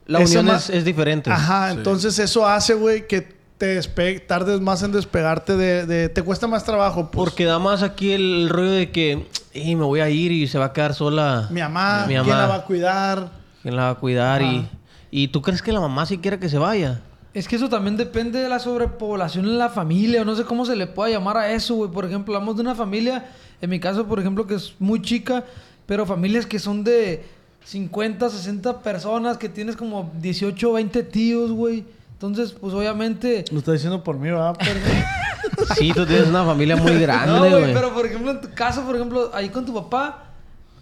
La 0.07 0.21
unión 0.21 0.49
es, 0.49 0.71
es 0.71 0.85
diferente. 0.85 1.31
Ajá, 1.31 1.71
Sí. 1.71 1.77
entonces 1.77 2.19
eso 2.19 2.47
hace, 2.47 2.75
güey, 2.75 3.07
que 3.07 3.34
te 3.59 3.79
despe- 3.81 4.25
tardes 4.27 4.61
más 4.61 4.83
en 4.83 4.93
despegarte 4.93 5.57
de, 5.57 5.87
de- 5.87 6.09
Te 6.09 6.23
cuesta 6.23 6.47
más 6.47 6.65
trabajo, 6.65 7.11
pues. 7.11 7.25
Porque 7.31 7.45
da 7.45 7.59
más 7.59 7.83
aquí 7.83 8.13
el 8.13 8.49
rollo 8.49 8.73
de 8.73 8.91
que 8.91 9.27
"Ey, 9.53 9.77
me 9.77 9.85
voy 9.85 10.01
a 10.01 10.11
ir 10.11 10.33
y 10.33 10.47
se 10.49 10.59
va 10.59 10.67
a 10.67 10.73
quedar 10.73 10.95
sola. 10.95 11.49
mi 11.51 11.61
mamá, 11.61 12.01
Mi 12.07 12.15
¿quién 12.15 12.27
mamá. 12.27 12.39
la 12.39 12.47
va 12.49 12.55
a 12.57 12.65
cuidar? 12.65 13.31
¿Quién 13.63 13.77
la 13.77 13.85
va 13.85 13.91
a 13.91 13.95
cuidar? 13.95 14.43
Y, 14.43 14.69
y 15.11 15.29
tú 15.29 15.41
crees 15.43 15.63
que 15.63 15.73
la 15.73 15.81
mamá 15.81 16.05
sí 16.07 16.19
quiere 16.19 16.39
que 16.39 16.49
se 16.49 16.59
vaya. 16.59 17.01
Es 17.33 17.49
que 17.49 17.57
eso 17.57 17.69
también 17.69 17.97
depende 17.97 18.41
de 18.41 18.49
la 18.49 18.59
sobrepoblación 18.61 19.45
en 19.47 19.59
la 19.59 19.69
familia, 19.69 20.23
o 20.23 20.25
no 20.25 20.37
sé 20.37 20.45
cómo 20.45 20.65
se 20.65 20.77
le 20.77 20.87
pueda 20.87 21.11
llamar 21.11 21.37
a 21.37 21.51
eso, 21.53 21.75
güey. 21.75 21.91
Por 21.91 22.05
ejemplo, 22.05 22.35
hablamos 22.35 22.57
de 22.57 22.63
una 22.63 22.75
familia, 22.77 23.27
en 23.61 23.71
mi 23.71 23.81
caso, 23.81 24.07
por 24.07 24.21
ejemplo, 24.21 24.47
que 24.47 24.55
es 24.55 24.75
muy 24.79 25.01
chica, 25.03 25.45
pero 25.87 26.07
familias 26.07 26.47
que 26.47 26.59
son 26.61 26.85
de 26.85 27.25
50, 27.65 28.29
60 28.29 28.83
personas, 28.83 29.37
que 29.39 29.49
tienes 29.49 29.75
como 29.77 30.13
18, 30.21 30.73
20 30.75 31.03
tíos, 31.05 31.51
güey. 31.51 31.85
Entonces, 32.27 32.57
pues 32.59 32.73
obviamente... 32.75 33.45
Lo 33.51 33.59
está 33.59 33.73
diciendo 33.73 34.03
por 34.03 34.17
mí, 34.19 34.31
¿verdad? 34.31 34.57
Pero- 34.59 34.81
Sí, 35.77 35.93
tú 35.95 36.05
tienes 36.07 36.29
una 36.29 36.45
familia 36.45 36.77
muy 36.77 36.93
No, 36.93 37.01
grande, 37.01 37.39
güey, 37.39 37.51
güey. 37.53 37.75
pero 37.75 37.93
por 37.95 38.07
ejemplo, 38.07 38.31
en 38.33 38.41
tu 38.41 38.51
caso, 38.55 38.83
por 38.85 38.97
ejemplo, 38.97 39.31
ahí 39.35 39.51
con 39.51 39.65
tu 39.65 39.73
papá, 39.75 40.25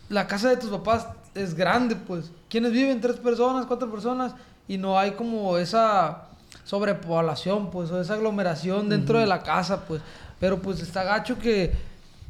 la 0.08 0.26
casa 0.26 0.48
de 0.48 0.56
tus 0.56 0.70
papás 0.70 1.06
es 1.34 1.54
grande, 1.54 1.96
pues. 1.96 2.30
¿Quiénes 2.48 2.72
viven? 2.72 3.00
Tres 3.00 3.16
personas, 3.16 3.66
cuatro 3.66 3.90
personas, 3.90 4.34
y 4.68 4.78
no 4.78 4.98
hay 4.98 5.12
como 5.12 5.58
esa 5.58 6.24
sobrepoblación, 6.64 7.70
pues, 7.70 7.90
o 7.90 8.00
esa 8.00 8.14
aglomeración 8.14 8.88
dentro 8.88 9.18
de 9.18 9.26
la 9.26 9.42
casa, 9.42 9.84
pues. 9.86 10.00
Pero 10.40 10.60
pues 10.60 10.80
está 10.80 11.02
gacho 11.04 11.38
que, 11.38 11.72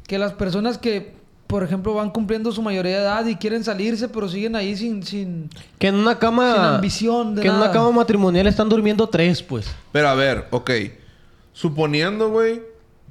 que 0.07 0.17
las 0.19 0.33
personas 0.33 0.77
que, 0.77 1.15
por 1.53 1.61
ejemplo, 1.61 1.93
van 1.93 2.09
cumpliendo 2.09 2.51
su 2.51 2.63
mayoría 2.63 2.97
de 2.97 3.03
edad 3.03 3.25
y 3.27 3.35
quieren 3.35 3.63
salirse, 3.63 4.07
pero 4.07 4.27
siguen 4.27 4.55
ahí 4.55 4.75
sin... 4.75 5.03
sin 5.03 5.51
Que 5.77 5.89
en 5.89 5.93
una 5.93 6.17
cama... 6.17 6.51
Sin 6.51 6.63
ambición 6.63 7.35
de 7.35 7.43
Que 7.43 7.47
en 7.47 7.53
una 7.53 7.71
cama 7.71 7.91
matrimonial 7.91 8.47
están 8.47 8.69
durmiendo 8.69 9.07
tres, 9.07 9.43
pues. 9.43 9.67
Pero 9.91 10.09
a 10.09 10.15
ver, 10.15 10.47
ok. 10.49 10.71
Suponiendo, 11.51 12.31
güey, 12.31 12.63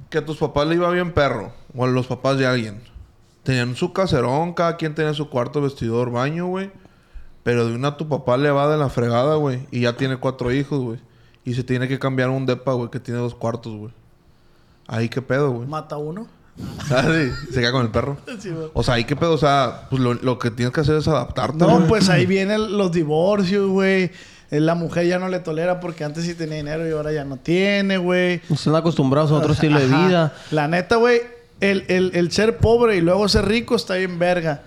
que 0.09 0.17
a 0.17 0.25
tus 0.25 0.39
papás 0.39 0.67
le 0.67 0.75
iba 0.75 0.91
bien 0.91 1.13
perro. 1.13 1.53
O 1.73 1.85
a 1.85 1.87
los 1.87 2.07
papás 2.07 2.37
de 2.37 2.45
alguien. 2.45 2.81
Tenían 3.43 3.77
su 3.77 3.93
caserón, 3.93 4.51
cada 4.51 4.75
quien 4.75 4.93
tenía 4.93 5.13
su 5.13 5.29
cuarto, 5.29 5.61
vestidor, 5.61 6.11
baño, 6.11 6.47
güey. 6.47 6.69
Pero 7.43 7.65
de 7.65 7.73
una 7.73 7.87
a 7.87 7.97
tu 7.97 8.09
papá 8.09 8.35
le 8.35 8.51
va 8.51 8.69
de 8.69 8.77
la 8.77 8.89
fregada, 8.89 9.35
güey. 9.35 9.65
Y 9.71 9.83
ya 9.83 9.95
tiene 9.95 10.17
cuatro 10.17 10.51
hijos, 10.51 10.81
güey. 10.81 10.99
Y 11.45 11.53
se 11.53 11.63
tiene 11.63 11.87
que 11.87 11.97
cambiar 11.97 12.29
un 12.29 12.45
depa, 12.45 12.73
güey, 12.73 12.89
que 12.89 12.99
tiene 12.99 13.21
dos 13.21 13.35
cuartos, 13.35 13.73
güey. 13.73 13.93
Ahí 14.85 15.07
qué 15.07 15.21
pedo, 15.21 15.49
güey. 15.49 15.65
Mata 15.65 15.95
uno. 15.95 16.27
Ah, 16.91 17.03
sí. 17.07 17.53
Se 17.53 17.59
queda 17.61 17.71
con 17.71 17.83
el 17.85 17.91
perro. 17.91 18.17
Sí. 18.39 18.49
O 18.73 18.83
sea, 18.83 18.95
ahí 18.95 19.05
qué 19.05 19.15
pedo. 19.15 19.33
O 19.33 19.37
sea, 19.37 19.87
pues 19.89 20.01
lo, 20.01 20.13
lo 20.13 20.37
que 20.39 20.51
tienes 20.51 20.73
que 20.73 20.81
hacer 20.81 20.95
es 20.97 21.07
adaptarte, 21.07 21.57
No, 21.57 21.75
güey. 21.77 21.87
pues 21.87 22.09
ahí 22.09 22.25
vienen 22.27 22.77
los 22.77 22.91
divorcios, 22.91 23.69
güey. 23.69 24.11
Eh, 24.51 24.59
La 24.59 24.75
mujer 24.75 25.07
ya 25.07 25.17
no 25.19 25.29
le 25.29 25.39
tolera 25.39 25.79
porque 25.79 26.03
antes 26.03 26.25
sí 26.25 26.35
tenía 26.35 26.57
dinero 26.57 26.87
y 26.87 26.91
ahora 26.91 27.11
ya 27.11 27.25
no 27.25 27.37
tiene, 27.37 27.97
güey. 27.97 28.41
Están 28.49 28.75
acostumbrados 28.75 29.31
a 29.31 29.35
otro 29.35 29.53
estilo 29.53 29.79
de 29.79 29.87
vida. 29.87 30.33
La 30.51 30.67
neta, 30.67 30.97
güey, 30.97 31.21
el, 31.59 31.85
el- 31.87 32.11
el 32.13 32.31
ser 32.31 32.57
pobre 32.57 32.97
y 32.97 33.01
luego 33.01 33.27
ser 33.29 33.45
rico 33.47 33.75
está 33.75 33.95
bien 33.95 34.19
verga. 34.19 34.61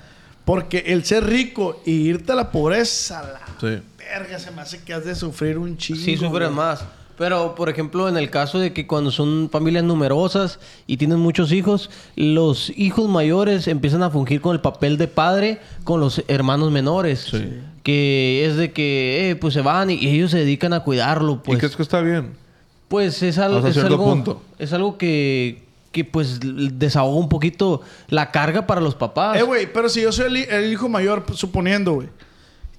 Porque 0.45 0.85
el 0.87 1.05
ser 1.05 1.25
rico 1.27 1.83
y 1.85 1.93
irte 2.09 2.33
a 2.33 2.35
la 2.37 2.51
pobreza, 2.53 3.23
la 3.23 3.41
Sí. 3.61 3.83
verga, 3.99 4.39
se 4.39 4.51
me 4.53 4.63
hace 4.63 4.79
que 4.83 4.95
has 4.95 5.05
de 5.05 5.15
sufrir 5.15 5.59
un 5.59 5.77
chingo. 5.77 6.01
Sí, 6.01 6.17
sufren 6.17 6.31
güey. 6.49 6.51
más. 6.55 6.85
Pero, 7.19 7.55
por 7.55 7.69
ejemplo, 7.71 8.09
en 8.09 8.17
el 8.19 8.29
caso 8.29 8.59
de 8.59 8.73
que 8.75 8.87
cuando 8.87 9.11
son 9.11 9.49
familias 9.51 9.85
numerosas 9.85 10.59
y 10.87 10.99
tienen 10.99 11.19
muchos 11.19 11.51
hijos, 11.51 11.89
los 12.15 12.71
hijos 12.77 13.09
mayores 13.09 13.69
empiezan 13.69 14.03
a 14.03 14.11
fungir 14.11 14.41
con 14.43 14.55
el 14.55 14.61
papel 14.61 14.99
de 14.99 15.09
padre 15.09 15.59
con 15.85 16.01
los 16.01 16.23
hermanos 16.29 16.71
menores. 16.73 17.27
Sí. 17.31 17.55
Que 17.83 18.45
es 18.47 18.57
de 18.57 18.73
que, 18.73 19.31
eh, 19.31 19.37
pues 19.37 19.55
se 19.55 19.63
van 19.63 19.91
y, 19.91 19.95
y 19.95 20.09
ellos 20.09 20.31
se 20.31 20.39
dedican 20.39 20.73
a 20.75 20.81
cuidarlo, 20.81 21.35
¿Y 21.35 21.47
pues. 21.47 21.59
crees 21.59 21.77
que 21.77 21.83
está 21.83 22.01
bien? 22.03 22.33
Pues 22.89 23.23
es, 23.23 23.39
al- 23.39 23.65
algo... 23.65 24.05
punto. 24.05 24.43
Es 24.59 24.73
algo 24.73 24.99
que, 24.99 25.63
que, 25.93 26.05
pues, 26.05 26.39
desahoga 26.43 27.17
un 27.19 27.29
poquito 27.29 27.81
la 28.09 28.31
carga 28.31 28.67
para 28.67 28.81
los 28.81 28.95
papás. 28.95 29.39
Eh, 29.39 29.43
güey, 29.43 29.73
pero 29.73 29.89
si 29.89 30.03
yo 30.03 30.13
soy 30.13 30.47
el 30.51 30.73
hijo 30.73 30.89
mayor, 30.89 31.25
pues, 31.25 31.39
suponiendo, 31.39 31.95
güey. 31.95 32.09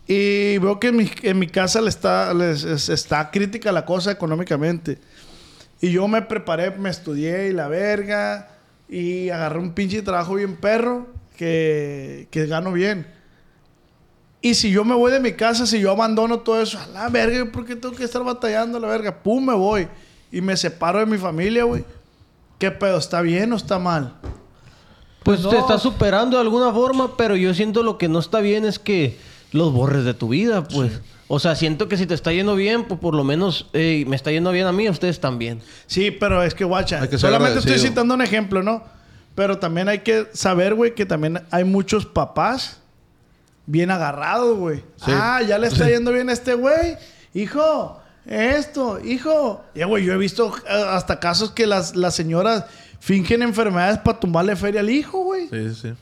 Y 0.07 0.57
veo 0.59 0.79
que 0.79 0.87
en 0.87 0.95
mi, 0.97 1.11
en 1.23 1.37
mi 1.39 1.47
casa 1.47 1.81
le 1.81 1.89
está, 1.89 2.33
les- 2.33 2.63
es- 2.63 2.89
está 2.89 3.29
crítica 3.29 3.71
la 3.71 3.85
cosa 3.85 4.11
económicamente. 4.11 4.99
Y 5.81 5.91
yo 5.91 6.07
me 6.07 6.21
preparé, 6.21 6.71
me 6.71 6.89
estudié 6.89 7.49
y 7.49 7.53
la 7.53 7.67
verga. 7.67 8.49
Y 8.89 9.29
agarré 9.29 9.59
un 9.59 9.73
pinche 9.73 10.01
trabajo 10.01 10.35
bien 10.35 10.55
perro 10.55 11.07
que, 11.35 12.27
que 12.31 12.45
gano 12.45 12.71
bien. 12.71 13.05
Y 14.41 14.53
si 14.53 14.71
yo 14.71 14.85
me 14.85 14.95
voy 14.95 15.11
de 15.11 15.19
mi 15.19 15.33
casa, 15.33 15.65
si 15.65 15.79
yo 15.79 15.91
abandono 15.91 16.39
todo 16.39 16.61
eso, 16.61 16.79
a 16.79 16.87
la 16.87 17.09
verga, 17.09 17.51
¿por 17.51 17.65
qué 17.65 17.75
tengo 17.75 17.93
que 17.95 18.05
estar 18.05 18.23
batallando 18.23 18.77
a 18.77 18.81
la 18.81 18.87
verga? 18.87 19.13
Pum, 19.23 19.45
me 19.45 19.53
voy. 19.55 19.87
Y 20.31 20.39
me 20.41 20.55
separo 20.55 20.99
de 20.99 21.05
mi 21.05 21.17
familia, 21.17 21.65
güey. 21.65 21.83
¿Qué 22.59 22.71
pedo? 22.71 22.97
¿Está 22.97 23.21
bien 23.21 23.51
o 23.51 23.57
está 23.57 23.77
mal? 23.77 24.13
Pues 25.23 25.41
Pues 25.41 25.49
te 25.49 25.55
no. 25.55 25.61
estás 25.61 25.81
superando 25.81 26.37
de 26.37 26.41
alguna 26.43 26.71
forma, 26.71 27.17
pero 27.17 27.35
yo 27.35 27.53
siento 27.53 27.83
lo 27.83 27.97
que 27.97 28.07
no 28.07 28.19
está 28.19 28.39
bien 28.39 28.63
es 28.63 28.79
que 28.79 29.17
los 29.51 29.71
borres 29.73 30.03
de 30.05 30.13
tu 30.13 30.29
vida, 30.29 30.63
pues. 30.67 30.99
O 31.29 31.39
sea, 31.39 31.55
siento 31.55 31.89
que 31.89 31.97
si 31.97 32.05
te 32.05 32.13
está 32.13 32.31
yendo 32.31 32.55
bien, 32.55 32.85
pues 32.85 32.99
por 32.99 33.13
lo 33.13 33.23
menos 33.25 33.67
"Ey, 33.73 34.05
me 34.05 34.15
está 34.15 34.31
yendo 34.31 34.51
bien 34.51 34.65
a 34.65 34.71
mí, 34.71 34.87
a 34.87 34.91
ustedes 34.91 35.19
también. 35.19 35.61
Sí, 35.85 36.09
pero 36.11 36.41
es 36.41 36.53
que, 36.53 36.63
guacha, 36.63 37.07
que 37.09 37.17
solamente 37.17 37.59
estoy 37.59 37.79
citando 37.79 38.13
un 38.13 38.21
ejemplo, 38.21 38.63
¿no? 38.63 38.83
Pero 39.35 39.57
también 39.59 39.89
hay 39.89 39.99
que 39.99 40.27
saber, 40.33 40.73
güey, 40.73 40.95
que 40.95 41.05
también 41.05 41.41
hay 41.51 41.63
muchos 41.63 42.05
papás 42.05 42.79
bien 43.65 43.91
agarrados, 43.91 44.57
güey. 44.57 44.77
Sí. 44.97 45.11
Ah, 45.13 45.41
ya 45.47 45.57
le 45.57 45.67
está 45.67 45.87
yendo 45.89 46.11
bien 46.11 46.29
a 46.29 46.33
este 46.33 46.53
güey. 46.53 46.95
Hijo, 47.33 47.99
esto, 48.25 48.99
hijo. 49.03 49.63
Ya, 49.75 49.85
güey, 49.85 50.05
yo 50.05 50.13
he 50.13 50.17
visto 50.17 50.53
eh, 50.67 50.83
hasta 50.91 51.19
casos 51.19 51.51
que 51.51 51.67
las, 51.67 51.95
las 51.95 52.15
señoras 52.15 52.65
fingen 52.99 53.41
enfermedades 53.43 53.99
para 53.99 54.19
tumbarle 54.19 54.55
feria 54.55 54.79
al 54.79 54.89
hijo, 54.89 55.19
güey. 55.23 55.49
Sí, 55.49 55.75
sí. 55.75 55.93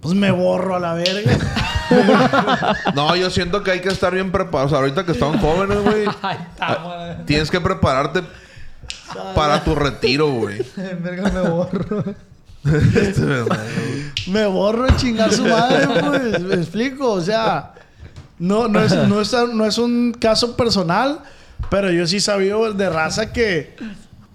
Pues 0.00 0.14
me 0.14 0.30
borro 0.30 0.76
a 0.76 0.80
la 0.80 0.94
verga. 0.94 1.32
No, 2.94 3.16
yo 3.16 3.30
siento 3.30 3.62
que 3.62 3.70
hay 3.70 3.80
que 3.80 3.88
estar 3.88 4.12
bien 4.12 4.30
preparados. 4.30 4.74
ahorita 4.74 5.06
que 5.06 5.12
estamos 5.12 5.40
jóvenes, 5.40 5.78
güey. 5.82 6.04
Madre. 6.60 7.24
Tienes 7.24 7.50
que 7.50 7.60
prepararte 7.62 8.22
para 9.34 9.64
tu 9.64 9.74
retiro, 9.74 10.30
güey. 10.30 10.58
Verga, 11.00 11.30
me 11.30 11.48
borro. 11.48 12.04
Este, 12.94 13.24
¿verdad, 13.24 13.56
güey? 13.74 14.34
me 14.34 14.46
borro 14.46 14.84
a 14.84 14.96
chingar 14.96 15.32
su 15.32 15.46
madre, 15.46 15.86
pues. 15.86 16.40
Me 16.40 16.54
explico, 16.56 17.12
o 17.12 17.20
sea, 17.20 17.72
no, 18.38 18.68
no, 18.68 18.82
es, 18.82 18.94
no, 18.94 19.20
es, 19.20 19.32
no 19.32 19.64
es 19.64 19.78
un 19.78 20.12
caso 20.12 20.56
personal, 20.56 21.20
pero 21.70 21.90
yo 21.90 22.06
sí 22.06 22.20
sabía 22.20 22.56
de 22.56 22.90
raza 22.90 23.32
que, 23.32 23.76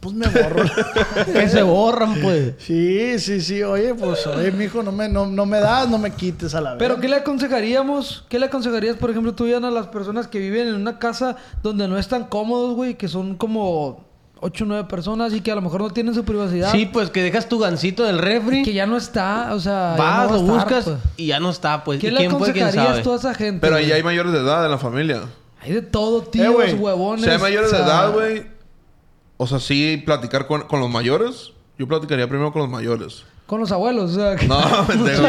pues 0.03 0.13
me 0.15 0.27
borro. 0.27 0.63
Que 1.33 1.47
se 1.49 1.61
borran, 1.63 2.15
pues. 2.21 2.55
sí, 2.59 3.17
sí, 3.19 3.39
sí, 3.41 3.63
oye, 3.63 3.95
pues, 3.95 4.27
oye, 4.27 4.51
mijo, 4.51 4.83
no 4.83 4.91
me, 4.91 5.07
no, 5.07 5.25
no 5.25 5.45
me 5.45 5.59
das, 5.59 5.87
no 5.89 5.97
me 5.97 6.11
quites 6.11 6.53
a 6.53 6.61
la 6.61 6.71
vez. 6.71 6.79
Pero 6.79 6.99
¿qué 6.99 7.07
le 7.07 7.15
aconsejaríamos? 7.17 8.25
¿Qué 8.29 8.37
le 8.39 8.47
aconsejarías, 8.47 8.97
por 8.97 9.09
ejemplo, 9.09 9.33
tú, 9.33 9.47
Ian, 9.47 9.63
a 9.65 9.71
las 9.71 9.87
personas 9.87 10.27
que 10.27 10.39
viven 10.39 10.67
en 10.67 10.75
una 10.75 10.99
casa 10.99 11.37
donde 11.61 11.87
no 11.87 11.97
están 11.97 12.25
cómodos, 12.25 12.75
güey? 12.75 12.95
Que 12.95 13.07
son 13.07 13.35
como 13.35 14.03
8 14.41 14.63
o 14.65 14.67
9 14.67 14.87
personas 14.89 15.33
y 15.33 15.39
que 15.41 15.51
a 15.51 15.55
lo 15.55 15.61
mejor 15.61 15.81
no 15.81 15.89
tienen 15.91 16.13
su 16.13 16.25
privacidad. 16.25 16.71
Sí, 16.71 16.85
pues 16.85 17.09
que 17.09 17.23
dejas 17.23 17.47
tu 17.47 17.59
gancito 17.59 18.03
del 18.03 18.19
refri, 18.19 18.63
Que 18.63 18.73
ya 18.73 18.85
no 18.85 18.97
está, 18.97 19.53
o 19.53 19.59
sea... 19.59 19.95
vas, 19.97 19.99
no 19.99 20.05
va 20.05 20.25
lo 20.25 20.35
estar, 20.35 20.55
buscas 20.55 20.83
pues. 20.85 20.97
y 21.15 21.27
ya 21.27 21.39
no 21.39 21.49
está, 21.49 21.83
pues. 21.85 21.99
¿Qué 22.01 22.07
¿Y 22.07 22.11
le 22.11 22.17
quién 22.17 22.31
fue? 22.31 22.51
¿Quién 22.51 22.65
aconsejarías 22.67 23.03
tú 23.03 23.13
a 23.13 23.15
esa 23.15 23.33
gente? 23.33 23.59
Pero 23.61 23.77
ahí 23.77 23.91
hay 23.91 24.03
mayores 24.03 24.33
de 24.33 24.39
edad 24.39 24.65
en 24.65 24.71
la 24.71 24.77
familia. 24.77 25.21
Hay 25.61 25.71
de 25.71 25.81
todo, 25.81 26.23
Eh, 26.23 26.27
tíos, 26.29 26.53
güey. 26.53 26.73
huevones. 26.73 27.23
Si 27.23 27.29
hay 27.31 27.37
mayores 27.37 27.71
o 27.71 27.75
de 27.77 27.81
edad, 27.83 28.11
güey. 28.11 28.52
O 29.37 29.47
sea, 29.47 29.59
sí, 29.59 30.01
platicar 30.05 30.47
con, 30.47 30.61
con 30.61 30.79
los 30.79 30.89
mayores. 30.89 31.51
Yo 31.77 31.87
platicaría 31.87 32.27
primero 32.27 32.51
con 32.51 32.61
los 32.61 32.69
mayores. 32.71 33.23
Con 33.47 33.59
los 33.59 33.71
abuelos, 33.71 34.11
o 34.11 34.15
sea... 34.15 34.35
que- 34.37 34.47
No, 34.47 34.61
pendejo. 34.87 35.23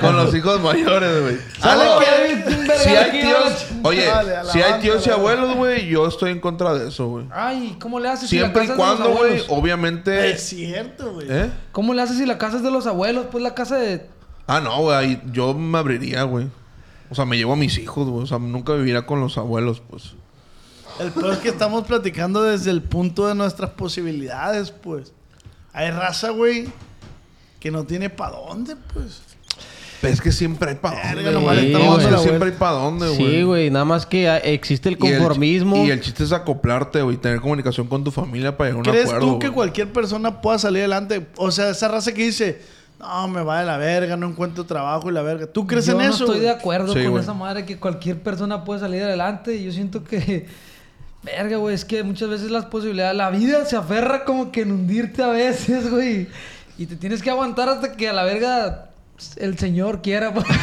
Con 0.00 0.16
los 0.16 0.34
hijos 0.34 0.60
mayores, 0.60 1.22
güey. 1.22 1.38
Sale 1.58 1.84
Ah, 1.84 1.98
que 1.98 2.78
Si 2.78 2.88
hay 2.90 3.10
tíos, 3.20 3.66
oye, 3.82 4.04
Dale, 4.06 4.36
a 4.36 4.42
la 4.44 4.52
si 4.52 4.62
hay 4.62 4.80
tíos 4.80 5.06
y 5.06 5.10
abuelos, 5.10 5.56
güey, 5.56 5.88
yo 5.88 6.06
estoy 6.06 6.30
en 6.30 6.40
contra 6.40 6.74
de 6.74 6.88
eso, 6.88 7.08
güey. 7.08 7.26
Ay, 7.32 7.76
¿cómo 7.80 7.98
le 7.98 8.08
haces 8.08 8.28
si 8.30 8.36
la 8.36 8.42
Siempre 8.42 8.64
y 8.64 8.68
casa 8.68 8.78
los 8.78 8.96
cuando, 8.98 9.18
güey, 9.18 9.42
obviamente. 9.48 10.30
Es 10.30 10.42
cierto, 10.48 11.14
güey. 11.14 11.26
¿Eh? 11.28 11.50
¿Cómo 11.72 11.94
le 11.94 12.02
haces 12.02 12.18
si 12.18 12.26
la 12.26 12.38
casa 12.38 12.58
es 12.58 12.62
de 12.62 12.70
los 12.70 12.86
abuelos? 12.86 13.26
Pues 13.30 13.42
la 13.42 13.54
casa 13.54 13.76
de... 13.76 14.06
Ah, 14.46 14.60
no, 14.60 14.80
güey, 14.82 15.20
yo 15.32 15.52
me 15.54 15.78
abriría, 15.78 16.22
güey. 16.22 16.46
O 17.10 17.14
sea, 17.14 17.24
me 17.24 17.36
llevo 17.36 17.54
a 17.54 17.56
mis 17.56 17.76
hijos, 17.78 18.06
güey. 18.08 18.22
O 18.22 18.26
sea, 18.26 18.38
nunca 18.38 18.74
viviría 18.74 19.04
con 19.04 19.20
los 19.20 19.36
abuelos, 19.36 19.82
pues. 19.90 20.12
El 21.00 21.12
peor 21.12 21.32
es 21.34 21.38
que 21.38 21.48
estamos 21.48 21.86
platicando 21.86 22.42
desde 22.42 22.70
el 22.70 22.82
punto 22.82 23.26
de 23.28 23.34
nuestras 23.34 23.70
posibilidades, 23.70 24.70
pues. 24.70 25.12
Hay 25.72 25.90
raza, 25.90 26.30
güey, 26.30 26.68
que 27.60 27.70
no 27.70 27.84
tiene 27.84 28.10
para 28.10 28.36
dónde, 28.36 28.76
pues. 28.94 29.22
Pero 30.00 30.14
es 30.14 30.20
que 30.20 30.30
siempre 30.30 30.70
hay 30.70 30.76
para 30.76 30.96
Verga, 30.96 31.30
dónde, 31.32 31.32
nomás 31.32 31.56
güey. 31.56 31.72
No, 31.72 31.98
la 31.98 32.18
siempre 32.18 32.50
hay 32.50 32.56
para 32.56 32.72
dónde, 32.72 33.08
güey. 33.08 33.16
Sí, 33.18 33.42
güey, 33.42 33.70
nada 33.70 33.84
más 33.84 34.06
que 34.06 34.28
existe 34.44 34.88
el 34.88 34.96
Y 35.00 35.06
el- 35.06 35.18
conformismo. 35.18 35.84
Y 35.84 35.90
el, 35.90 36.00
chiste 36.00 36.22
es 36.24 36.32
acoplarte, 36.32 37.02
güey. 37.02 37.16
Tener 37.16 37.40
comunicación 37.40 37.88
con 37.88 38.04
tu 38.04 38.10
familia 38.12 38.56
para 38.56 38.70
llegar 38.70 38.76
a 38.86 38.88
un 38.88 38.92
¿Crees 38.94 39.06
acuerdo, 39.08 39.26
tú 39.26 39.38
que 39.40 39.50
cualquier 39.50 39.92
persona 39.92 40.40
pueda 40.40 40.58
salir 40.58 40.80
adelante? 40.82 41.26
O 41.36 41.50
sea, 41.50 41.70
esa 41.70 41.88
raza 41.88 42.12
que 42.14 42.22
dice, 42.24 42.62
no, 43.00 43.26
me 43.26 43.42
va 43.42 43.58
de 43.60 43.66
la 43.66 43.76
verga, 43.76 44.16
no 44.16 44.28
encuentro 44.28 44.64
trabajo 44.66 45.10
y 45.10 45.12
la 45.12 45.22
verga. 45.22 45.48
¿Tú 45.48 45.66
crees 45.66 45.86
yo 45.86 45.92
en 45.92 45.98
no 45.98 46.04
eso? 46.04 46.12
estoy 46.24 46.28
güey? 46.28 46.40
de 46.42 46.50
acuerdo 46.50 46.92
Sí, 46.94 47.02
con 47.02 47.10
güey. 47.10 47.22
esa 47.24 47.34
madre 47.34 47.66
que 47.66 47.76
cualquier 47.78 48.20
persona 48.22 48.64
puede 48.64 48.78
salir 48.80 49.02
adelante. 49.02 49.60
Yo 49.62 49.72
siento 49.72 50.04
que... 50.04 50.46
Verga, 51.22 51.56
güey, 51.56 51.74
es 51.74 51.84
que 51.84 52.02
muchas 52.02 52.28
veces 52.28 52.50
las 52.50 52.66
posibilidades... 52.66 53.16
La 53.16 53.30
vida 53.30 53.64
se 53.64 53.76
aferra 53.76 54.24
como 54.24 54.52
que 54.52 54.62
en 54.62 54.72
hundirte 54.72 55.22
a 55.22 55.28
veces, 55.28 55.90
güey. 55.90 56.28
Y 56.78 56.86
te 56.86 56.96
tienes 56.96 57.22
que 57.22 57.30
aguantar 57.30 57.68
hasta 57.68 57.96
que 57.96 58.08
a 58.08 58.12
la 58.12 58.24
verga 58.24 58.90
el 59.36 59.58
señor 59.58 60.00
quiera. 60.00 60.32
pues. 60.32 60.46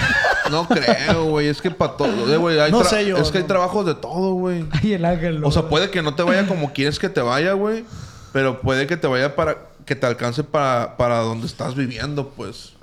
No 0.51 0.67
creo, 0.67 1.25
güey. 1.25 1.47
Es 1.47 1.59
que 1.59 1.71
para 1.71 1.97
todo, 1.97 2.31
eh, 2.31 2.37
güey. 2.37 2.59
hay 2.59 2.71
No 2.71 2.83
sé 2.83 3.05
yo, 3.05 3.17
Es 3.17 3.31
que 3.31 3.39
hay 3.39 3.43
trabajos 3.45 3.83
de 3.85 3.95
todo, 3.95 4.33
güey. 4.33 4.65
Ay, 4.71 4.93
el 4.93 5.03
ángel. 5.03 5.43
O 5.43 5.51
sea, 5.51 5.67
puede 5.67 5.89
que 5.89 6.03
no 6.03 6.13
te 6.13 6.21
vaya 6.21 6.47
como 6.47 6.71
quieres 6.71 6.99
que 6.99 7.09
te 7.09 7.21
vaya, 7.21 7.53
güey. 7.53 7.83
Pero 8.31 8.61
puede 8.61 8.87
que 8.87 8.95
te 8.95 9.07
vaya 9.07 9.35
para... 9.35 9.57
Que 9.85 9.95
te 9.95 10.05
alcance 10.05 10.43
para, 10.43 10.97
para 10.97 11.19
donde 11.19 11.47
estás 11.47 11.75
viviendo, 11.75 12.29
pues. 12.29 12.73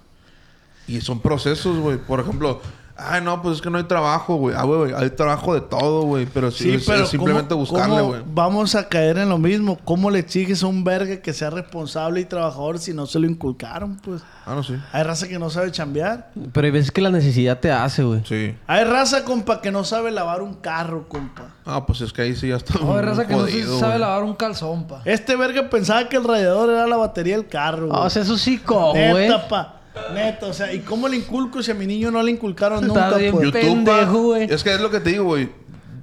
Y 0.86 1.00
son 1.00 1.20
procesos, 1.20 1.78
güey. 1.78 1.98
Por 1.98 2.20
ejemplo... 2.20 2.60
Ay, 3.08 3.20
no, 3.22 3.40
pues 3.42 3.56
es 3.56 3.62
que 3.62 3.70
no 3.70 3.78
hay 3.78 3.84
trabajo, 3.84 4.36
güey. 4.36 4.54
Ah, 4.56 4.62
güey, 4.64 4.92
hay 4.94 5.10
trabajo 5.10 5.54
de 5.54 5.60
todo, 5.60 6.02
güey. 6.02 6.26
Pero 6.26 6.50
sí, 6.50 6.72
es, 6.72 6.88
es 6.88 7.08
simplemente 7.08 7.50
¿cómo- 7.54 7.60
buscarle, 7.66 8.00
güey. 8.02 8.22
Vamos 8.26 8.74
a 8.74 8.88
caer 8.88 9.18
en 9.18 9.28
lo 9.28 9.38
mismo. 9.38 9.78
¿Cómo 9.84 10.10
le 10.10 10.18
exiges 10.20 10.62
a 10.62 10.66
un 10.66 10.84
verga 10.84 11.16
que 11.20 11.32
sea 11.32 11.50
responsable 11.50 12.20
y 12.20 12.24
trabajador 12.24 12.78
si 12.78 12.92
no 12.94 13.06
se 13.06 13.18
lo 13.18 13.26
inculcaron? 13.26 13.96
Pues 13.98 14.22
Ah, 14.44 14.54
no, 14.54 14.62
sí. 14.62 14.74
hay 14.92 15.02
raza 15.04 15.28
que 15.28 15.38
no 15.38 15.50
sabe 15.50 15.70
chambear. 15.70 16.30
Pero 16.52 16.64
hay 16.66 16.70
veces 16.72 16.90
que 16.90 17.00
la 17.00 17.10
necesidad 17.10 17.58
te 17.60 17.70
hace, 17.70 18.02
güey. 18.02 18.22
Sí. 18.24 18.54
Hay 18.66 18.84
raza, 18.84 19.24
compa, 19.24 19.60
que 19.60 19.70
no 19.70 19.84
sabe 19.84 20.10
lavar 20.10 20.42
un 20.42 20.54
carro, 20.54 21.08
compa. 21.08 21.54
Ah, 21.64 21.86
pues 21.86 22.00
es 22.00 22.12
que 22.12 22.22
ahí 22.22 22.34
sí 22.34 22.48
ya 22.48 22.56
está. 22.56 22.78
No, 22.80 22.94
hay 22.96 23.02
raza 23.02 23.26
que 23.26 23.34
no 23.34 23.46
sabe 23.78 23.98
lavar 23.98 24.24
un 24.24 24.34
calzón, 24.34 24.86
pa. 24.88 25.02
Este 25.04 25.36
verga 25.36 25.70
pensaba 25.70 26.08
que 26.08 26.16
el 26.16 26.24
radiador 26.24 26.70
era 26.70 26.86
la 26.86 26.96
batería 26.96 27.36
del 27.36 27.46
carro, 27.46 27.86
güey. 27.86 27.98
Ah, 28.00 28.04
o 28.06 28.10
sea, 28.10 28.22
eso 28.22 28.36
sí, 28.36 28.58
como, 28.58 28.92
güey. 28.92 29.28
Pa. 29.48 29.76
Neta, 30.14 30.46
o 30.46 30.52
sea, 30.52 30.72
¿y 30.72 30.80
cómo 30.80 31.06
le 31.08 31.16
inculco 31.16 31.62
si 31.62 31.70
a 31.70 31.74
mi 31.74 31.86
niño 31.86 32.10
no 32.10 32.22
le 32.22 32.30
inculcaron 32.30 32.86
nunca, 32.86 33.06
Está 33.06 33.18
bien 33.18 33.32
pues? 33.32 33.44
YouTube, 33.46 33.60
pendejo, 33.60 34.22
güey. 34.22 34.44
Es 34.50 34.62
que 34.64 34.74
es 34.74 34.80
lo 34.80 34.90
que 34.90 35.00
te 35.00 35.10
digo, 35.10 35.24
güey. 35.24 35.48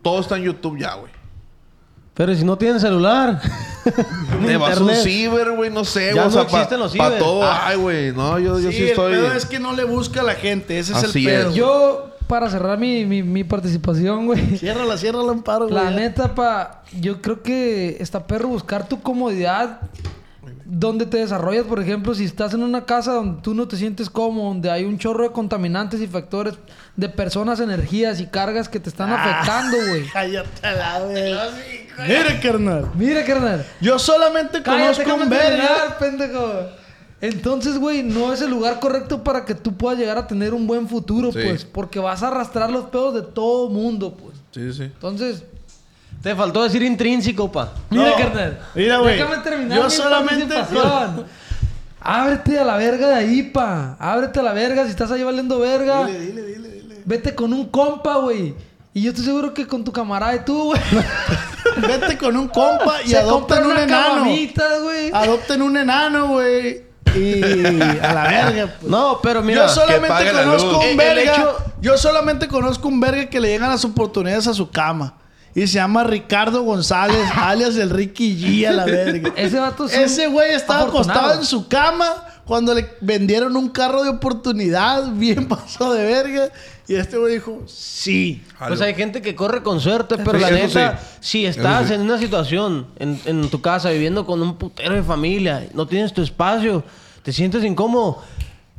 Todo 0.03 0.19
está 0.21 0.37
en 0.37 0.43
YouTube 0.43 0.77
ya, 0.79 0.93
güey. 0.95 1.11
Pero 2.13 2.35
si 2.35 2.43
no 2.43 2.57
tienen 2.57 2.79
celular. 2.79 3.41
Te 4.45 4.57
vas 4.57 4.77
a 4.77 4.83
un 4.83 4.93
ciber, 4.93 5.51
güey, 5.51 5.69
no 5.71 5.83
sé, 5.85 6.07
Ya 6.07 6.11
güey. 6.13 6.21
o 6.21 6.25
no 6.25 6.31
sea, 6.31 6.47
pa- 6.47 6.57
existen 6.57 6.79
los 6.79 6.91
ciber. 6.91 7.17
todo, 7.17 7.43
Ah. 7.43 7.67
ay, 7.67 7.77
güey. 7.77 8.11
No, 8.11 8.37
yo, 8.39 8.59
yo 8.59 8.69
Sí, 8.71 8.77
sí, 8.77 8.83
el 8.83 8.89
estoy. 8.89 9.13
pedo 9.13 9.31
es 9.33 9.45
que 9.45 9.59
no 9.59 9.73
le 9.73 9.85
busca 9.85 10.21
a 10.21 10.23
la 10.23 10.35
gente. 10.35 10.77
Ese 10.79 10.93
es 10.93 11.03
el 11.03 11.09
es. 11.09 11.25
pedo. 11.25 11.53
Yo, 11.55 12.11
para 12.27 12.49
cerrar 12.49 12.77
mi, 12.77 13.05
mi, 13.05 13.23
mi 13.23 13.43
participación, 13.43 14.25
güey. 14.27 14.57
Ciérrala, 14.57 14.97
ciérrala 14.97 15.31
un 15.31 15.41
paro, 15.43 15.67
güey. 15.69 15.81
La 15.83 15.91
neta, 15.91 16.35
pa, 16.35 16.83
yo 16.99 17.21
creo 17.21 17.41
que 17.41 17.97
está 17.99 18.27
perro 18.27 18.49
buscar 18.49 18.87
tu 18.87 19.01
comodidad 19.01 19.79
donde 20.71 21.05
te 21.05 21.17
desarrollas. 21.17 21.65
Por 21.65 21.79
ejemplo, 21.79 22.13
si 22.13 22.25
estás 22.25 22.53
en 22.53 22.61
una 22.63 22.85
casa 22.85 23.13
donde 23.13 23.41
tú 23.41 23.53
no 23.53 23.67
te 23.67 23.75
sientes 23.75 24.09
cómodo, 24.09 24.49
donde 24.49 24.69
hay 24.69 24.85
un 24.85 24.97
chorro 24.97 25.23
de 25.23 25.31
contaminantes 25.31 25.99
y 26.01 26.07
factores 26.07 26.53
de 26.95 27.09
personas, 27.09 27.59
energías 27.59 28.19
y 28.19 28.27
cargas 28.27 28.69
que 28.69 28.79
te 28.79 28.89
están 28.89 29.09
Ah. 29.11 29.23
afectando, 29.23 29.77
güey. 29.77 30.05
Cállate 30.13 30.67
a 30.67 30.71
la 30.73 30.99
verga. 31.05 31.49
Mira, 32.07 32.39
carnal. 32.39 32.91
Mira, 32.95 33.25
carnal. 33.25 33.65
Yo 33.81 33.97
solamente 33.99 34.61
Cállate, 34.61 35.03
conozco 35.03 35.23
un 35.23 35.29
verga. 35.29 35.97
pendejo. 35.99 36.51
Entonces, 37.21 37.77
güey, 37.77 38.01
no 38.03 38.31
es 38.31 38.41
el 38.41 38.49
lugar 38.49 38.79
correcto 38.79 39.23
para 39.25 39.43
que 39.43 39.53
tú 39.53 39.75
puedas 39.75 39.99
llegar 39.99 40.17
a 40.17 40.25
tener 40.27 40.53
un 40.53 40.65
buen 40.67 40.87
futuro, 40.87 41.31
Sí. 41.33 41.39
pues. 41.43 41.65
Porque 41.65 41.99
vas 41.99 42.23
a 42.23 42.29
arrastrar 42.29 42.71
los 42.71 42.85
pedos 42.85 43.13
de 43.13 43.23
todo 43.23 43.69
mundo, 43.69 44.15
pues. 44.15 44.37
Sí, 44.51 44.71
sí. 44.71 44.83
Entonces, 44.83 45.43
Te 46.21 46.35
faltó 46.35 46.63
decir 46.63 46.81
intrínseco, 46.83 47.51
pa. 47.51 47.71
mira, 47.89 48.09
No. 48.09 48.15
carnal. 48.17 48.59
Mira, 48.75 48.97
güey. 48.97 49.17
Déjame 49.17 49.37
terminar 49.37 49.77
Yo 49.77 49.83
mi 49.85 49.89
solamente-. 49.91 50.55
Ábrete 52.01 52.57
a 52.59 52.63
la 52.63 52.77
verga 52.77 53.07
de 53.09 53.15
ahí, 53.15 53.43
pa. 53.43 53.95
Ábrete 53.99 54.39
a 54.39 54.43
la 54.43 54.53
verga. 54.53 54.83
Si 54.85 54.89
estás 54.91 55.11
ahí 55.11 55.23
valiendo 55.23 55.59
verga. 55.59 56.05
Dile, 56.05 56.19
dile, 56.19 56.41
dile, 56.43 56.69
dile. 56.69 56.95
Vete 57.05 57.35
con 57.35 57.51
un 57.53 57.65
compa, 57.69 58.15
güey. 58.17 58.53
Y 58.93 59.03
yo 59.03 59.09
estoy 59.11 59.25
seguro 59.25 59.53
que 59.53 59.67
con 59.67 59.83
tu 59.83 59.91
camarada 59.91 60.35
y 60.35 60.39
tú, 60.45 60.63
güey. 60.65 60.81
Vete 61.87 62.17
con 62.17 62.35
un 62.35 62.47
compa 62.47 63.01
y 63.03 63.09
se 63.09 63.17
adopten 63.17 63.65
un 63.65 63.77
enano. 63.77 64.25
Adopten 65.13 65.61
un 65.61 65.77
enano, 65.77 66.27
güey. 66.29 66.83
Y 67.15 67.41
a 68.01 68.13
la 68.13 68.23
verga, 68.23 68.73
pues. 68.79 68.89
No, 68.89 69.19
pero 69.21 69.41
mira. 69.41 69.63
yo 69.67 69.69
solamente 69.69 70.31
conozco 70.31 70.77
un 70.79 70.85
el 70.85 70.97
verga. 70.97 71.21
hecho- 71.33 71.57
Yo 71.81 71.97
solamente 71.97 72.47
conozco 72.47 72.87
un 72.87 72.99
verga 72.99 73.25
que 73.29 73.39
le 73.39 73.49
llegan 73.49 73.69
las 73.69 73.83
oportunidades 73.85 74.47
a 74.47 74.53
su 74.53 74.69
cama. 74.69 75.15
Y 75.55 75.61
se 75.67 75.73
llama 75.75 76.03
Ricardo 76.03 76.63
González, 76.63 77.27
alias 77.35 77.75
el 77.77 77.89
Ricky 77.89 78.37
G 78.37 78.67
a 78.67 78.71
la 78.71 78.85
verga. 78.85 79.33
Ese 79.35 79.59
vato 79.59 79.85
es 79.85 79.93
Ese 79.93 80.27
güey 80.27 80.51
estaba 80.53 80.81
afortunado. 80.81 81.11
acostado 81.19 81.39
en 81.41 81.45
su 81.45 81.67
cama 81.67 82.25
cuando 82.45 82.73
le 82.73 82.87
vendieron 83.01 83.55
un 83.55 83.69
carro 83.69 84.03
de 84.03 84.09
oportunidad, 84.09 85.11
bien 85.13 85.47
pasado 85.47 85.93
de 85.93 86.03
verga. 86.05 86.49
Y 86.87 86.95
este 86.95 87.17
güey 87.17 87.35
dijo, 87.35 87.63
sí. 87.67 88.43
Pues 88.67 88.81
hay 88.81 88.95
gente 88.95 89.21
que 89.21 89.35
corre 89.35 89.61
con 89.61 89.79
suerte, 89.79 90.17
pero 90.17 90.39
Sí, 90.39 90.43
la 90.45 90.51
neta, 90.51 90.99
sí. 90.99 91.05
si 91.41 91.45
estás 91.45 91.87
sí. 91.89 91.93
en 91.93 92.01
una 92.01 92.17
situación, 92.17 92.87
en, 92.97 93.19
en 93.25 93.47
tu 93.49 93.61
casa, 93.61 93.91
viviendo 93.91 94.25
con 94.25 94.41
un 94.41 94.55
putero 94.57 94.95
de 94.95 95.03
familia, 95.03 95.67
no 95.75 95.85
tienes 95.87 96.13
tu 96.13 96.23
espacio, 96.23 96.83
te 97.21 97.31
sientes 97.31 97.63
incómodo, 97.63 98.23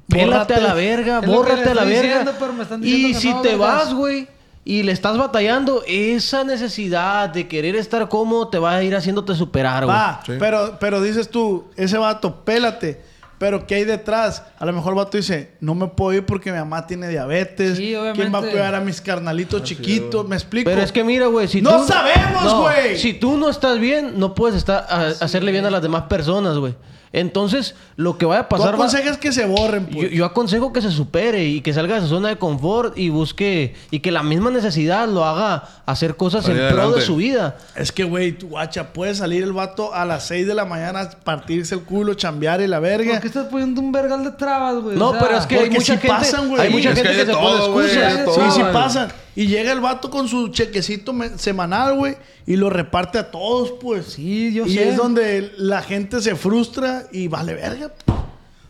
Bórrate. 0.08 0.54
a 0.54 0.60
la 0.60 0.74
verga, 0.74 1.20
bórrate 1.20 1.70
a 1.70 1.74
la 1.74 1.84
verga. 1.84 2.02
diciendo, 2.18 2.32
pero 2.40 2.52
me 2.52 2.62
están 2.64 2.80
diciendo 2.80 3.08
y 3.08 3.14
si 3.14 3.28
no, 3.30 3.40
te 3.42 3.48
vergas. 3.50 3.84
vas, 3.84 3.94
güey, 3.94 4.26
y 4.64 4.82
le 4.82 4.92
estás 4.92 5.16
batallando, 5.16 5.82
esa 5.86 6.44
necesidad 6.44 7.28
de 7.30 7.48
querer 7.48 7.76
estar 7.76 8.08
cómodo 8.08 8.48
te 8.48 8.58
va 8.58 8.74
a 8.76 8.82
ir 8.82 8.94
haciéndote 8.94 9.34
superar, 9.34 9.84
güey. 9.84 9.96
Va, 9.96 10.20
Sí. 10.24 10.32
pero, 10.38 10.76
pero 10.78 11.00
dices 11.02 11.30
tú, 11.30 11.66
ese 11.76 11.96
vato, 11.98 12.44
pélate. 12.44 13.08
Pero 13.38 13.66
¿qué 13.66 13.76
hay 13.76 13.84
detrás? 13.84 14.42
A 14.58 14.66
lo 14.66 14.74
mejor 14.74 14.92
el 14.92 14.96
vato 14.98 15.16
dice, 15.16 15.52
no 15.60 15.74
me 15.74 15.86
puedo 15.86 16.12
ir 16.12 16.26
porque 16.26 16.52
mi 16.52 16.58
mamá 16.58 16.86
tiene 16.86 17.08
diabetes. 17.08 17.78
Sí, 17.78 17.94
¿Quién 18.14 18.34
va 18.34 18.40
a 18.40 18.42
cuidar 18.42 18.74
a 18.74 18.80
mis 18.80 19.00
carnalitos 19.00 19.62
chiquitos? 19.62 20.28
¿Me 20.28 20.36
explico? 20.36 20.68
Pero 20.68 20.82
es 20.82 20.92
que 20.92 21.02
mira, 21.02 21.26
güey, 21.26 21.48
si 21.48 21.62
¡No 21.62 21.78
tú... 21.80 21.86
sabemos, 21.86 22.44
No, 22.44 22.60
güey! 22.60 22.98
Si 22.98 23.14
tú 23.14 23.38
no 23.38 23.48
estás 23.48 23.78
bien, 23.78 24.18
no 24.18 24.34
puedes 24.34 24.56
estar 24.58 24.84
a- 24.90 25.06
hacerle 25.24 25.52
bien 25.52 25.64
a 25.64 25.70
las 25.70 25.80
demás 25.80 26.02
personas, 26.02 26.58
güey. 26.58 26.74
Entonces, 27.12 27.74
lo 27.96 28.18
que 28.18 28.24
vaya 28.24 28.42
a 28.42 28.48
Tú 28.48 28.56
pasar 28.56 28.72
va... 28.72 28.74
aconsejas 28.76 29.18
que 29.18 29.32
se 29.32 29.44
borren, 29.44 29.88
Yo, 29.88 29.94
pues. 30.00 30.10
yo 30.12 30.24
aconsejo 30.24 30.72
que 30.72 30.80
se 30.80 30.90
supere 30.92 31.44
y 31.44 31.60
que 31.60 31.72
salga 31.72 31.96
de 31.96 32.02
su 32.02 32.06
zona 32.08 32.28
de 32.28 32.36
confort 32.36 32.96
y 32.96 33.08
busque... 33.08 33.74
Y 33.90 33.98
que 34.00 34.12
la 34.12 34.22
misma 34.22 34.50
necesidad 34.50 35.08
lo 35.08 35.24
haga 35.24 35.64
hacer 35.86 36.16
cosas 36.16 36.48
en 36.48 36.56
pro 36.72 36.92
de 36.92 37.00
su 37.00 37.16
vida. 37.16 37.56
Es 37.74 37.90
que, 37.90 38.04
güey, 38.04 38.32
tu 38.32 38.48
guacha, 38.50 38.92
puede 38.92 39.14
salir 39.16 39.42
el 39.42 39.52
vato 39.52 39.92
a 39.92 40.04
las 40.04 40.26
6 40.28 40.46
de 40.46 40.54
la 40.54 40.64
mañana, 40.64 41.10
partirse 41.24 41.74
el 41.74 41.82
culo, 41.82 42.14
chambear 42.14 42.60
y 42.60 42.68
la 42.68 42.78
verga. 42.78 43.12
¿Por 43.12 43.20
qué 43.22 43.26
estás 43.26 43.46
poniendo 43.46 43.80
un 43.80 43.90
vergal 43.90 44.22
de 44.22 44.30
trabas, 44.30 44.76
güey? 44.76 44.96
No, 44.96 45.08
O 45.08 45.12
sea, 45.12 45.20
pero 45.20 45.38
es 45.38 45.46
que 45.46 45.58
hay 45.58 45.70
mucha 45.70 45.94
gente... 45.96 46.08
pasan, 46.08 46.60
hay 46.60 46.70
mucha 46.70 46.90
Es 46.90 47.00
que 47.00 47.08
gente 47.08 47.08
hay 47.08 47.16
que, 47.16 47.24
de 47.24 47.32
se 47.32 47.38
pone 47.38 47.56
excusas. 47.56 48.34
Sí, 48.34 48.60
sí 48.60 48.62
pasan. 48.72 49.08
Y 49.36 49.46
llega 49.46 49.72
el 49.72 49.80
vato 49.80 50.10
con 50.10 50.28
su 50.28 50.48
chequecito 50.48 51.14
semanal, 51.36 51.94
güey, 51.94 52.16
y 52.46 52.56
lo 52.56 52.68
reparte 52.68 53.18
a 53.18 53.30
todos, 53.30 53.72
pues. 53.80 54.06
Sí, 54.06 54.52
yo 54.52 54.66
y 54.66 54.74
sé. 54.74 54.88
es 54.90 54.96
donde 54.96 55.52
la 55.56 55.82
gente 55.82 56.20
se 56.20 56.34
frustra 56.34 57.06
y 57.12 57.28
vale 57.28 57.54
verga. 57.54 57.92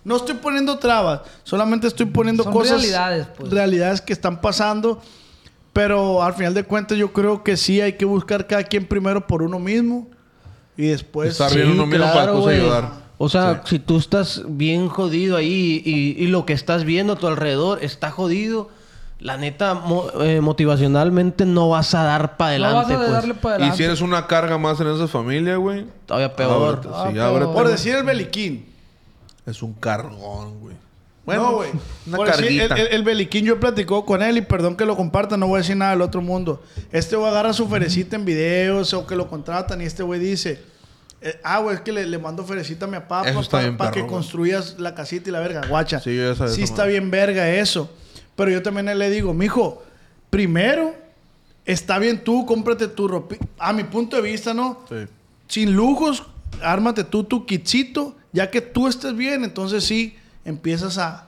No 0.04 0.16
estoy 0.16 0.36
poniendo 0.36 0.78
trabas, 0.78 1.20
solamente 1.44 1.86
estoy 1.86 2.06
poniendo 2.06 2.42
Son 2.42 2.52
cosas. 2.52 2.80
realidades, 2.80 3.26
pues. 3.36 3.50
realidades 3.50 4.00
que 4.00 4.12
están 4.12 4.40
pasando. 4.40 5.00
Pero 5.72 6.22
al 6.22 6.34
final 6.34 6.52
de 6.52 6.64
cuentas, 6.64 6.98
yo 6.98 7.12
creo 7.12 7.44
que 7.44 7.56
sí 7.56 7.80
hay 7.80 7.92
que 7.92 8.04
buscar 8.04 8.46
cada 8.46 8.64
quien 8.64 8.86
primero 8.86 9.26
por 9.26 9.42
uno 9.42 9.58
mismo. 9.58 10.08
Y 10.76 10.88
después. 10.88 11.30
Estar 11.32 11.54
bien 11.54 11.70
uno 11.70 11.86
mismo 11.86 12.06
para 12.12 12.32
ayudar. 12.32 12.90
O 13.18 13.28
sea, 13.28 13.62
si 13.66 13.78
tú 13.78 13.98
estás 13.98 14.42
bien 14.48 14.88
jodido 14.88 15.36
ahí 15.36 15.82
y, 15.84 16.22
y 16.22 16.26
lo 16.26 16.46
que 16.46 16.54
estás 16.54 16.84
viendo 16.84 17.12
a 17.12 17.16
tu 17.16 17.26
alrededor 17.26 17.84
está 17.84 18.10
jodido, 18.10 18.70
la 19.20 19.36
neta, 19.36 19.74
mo- 19.74 20.10
eh, 20.22 20.40
motivacionalmente 20.40 21.44
no 21.46 21.68
vas 21.68 21.94
a 21.94 22.02
dar 22.04 22.36
para 22.36 22.58
No 22.58 22.64
adelante, 22.66 22.92
vas 22.94 23.02
a 23.02 23.04
pues. 23.04 23.12
darle 23.12 23.34
para 23.34 23.54
Y 23.54 23.56
adelante. 23.56 23.76
si 23.76 23.84
eres 23.84 24.00
una 24.00 24.26
carga 24.26 24.58
más 24.58 24.80
en 24.80 24.88
esa 24.88 25.06
familia, 25.08 25.56
güey. 25.56 25.86
Todavía 26.06 26.34
peor. 26.34 26.76
ábrete, 26.78 26.88
Ah, 26.94 27.04
sí, 27.08 27.14
peor. 27.14 27.26
ábrete. 27.36 27.52
Por 27.52 27.68
decir 27.68 27.94
el 27.96 28.04
beliquín. 28.04 28.66
Es 29.46 29.62
un 29.62 29.72
cargón, 29.74 30.60
güey. 30.60 30.76
no, 31.26 31.52
güey. 31.54 31.70
Una 32.06 32.16
Por 32.16 32.26
decir, 32.36 32.60
el, 32.60 32.72
el- 32.72 32.86
el 32.88 33.02
beliquín 33.04 33.44
yo 33.44 33.60
platicó 33.60 34.04
con 34.04 34.22
él 34.22 34.36
y 34.38 34.40
perdón 34.42 34.74
que 34.76 34.84
lo 34.84 34.96
comparta, 34.96 35.36
no 35.36 35.46
voy 35.46 35.56
a 35.56 35.58
decir 35.58 35.76
nada 35.76 35.92
del 35.92 36.00
otro 36.02 36.22
mundo. 36.22 36.62
Este 36.90 37.14
güey 37.14 37.30
agarra 37.30 37.52
su 37.52 37.68
ferecita 37.68 38.16
en 38.16 38.24
videos 38.24 38.92
o 38.94 39.06
que 39.06 39.14
lo 39.16 39.28
contratan 39.28 39.80
y 39.80 39.84
este 39.84 40.02
güey 40.02 40.18
dice, 40.18 40.62
eh, 41.20 41.38
ah, 41.44 41.58
güey, 41.60 41.76
es 41.76 41.82
que 41.82 41.92
le, 41.92 42.06
le 42.06 42.18
mando 42.18 42.42
ferecita 42.44 42.86
a 42.86 42.88
mi 42.88 42.96
papá 42.98 43.22
para 43.76 43.90
que 43.92 44.06
construyas 44.06 44.76
la 44.78 44.94
casita 44.94 45.28
y 45.28 45.32
la 45.32 45.40
verga. 45.40 45.60
Guacha. 45.68 46.00
Sí, 46.00 46.16
yo 46.16 46.30
ya 46.30 46.34
sabía 46.34 46.54
Sí 46.54 46.62
está 46.62 46.84
bien 46.86 47.10
verga 47.10 47.48
eso. 47.50 47.90
Pero 48.40 48.52
yo 48.52 48.62
también 48.62 48.86
le 48.98 49.10
digo, 49.10 49.34
mijo, 49.34 49.82
primero, 50.30 50.94
está 51.66 51.98
bien 51.98 52.24
tú, 52.24 52.46
cómprate 52.46 52.88
tu 52.88 53.06
ropa. 53.06 53.36
A 53.58 53.74
mi 53.74 53.84
punto 53.84 54.16
de 54.16 54.22
vista, 54.22 54.54
¿no? 54.54 54.80
Sí. 54.88 54.94
sin 55.46 55.74
lujos, 55.76 56.22
ármate 56.62 57.04
tú 57.04 57.24
tu 57.24 57.44
kitcito, 57.44 58.16
ya 58.32 58.50
que 58.50 58.62
tú 58.62 58.88
estés 58.88 59.14
bien, 59.14 59.44
entonces 59.44 59.84
sí 59.84 60.16
empiezas 60.46 60.96
a, 60.96 61.26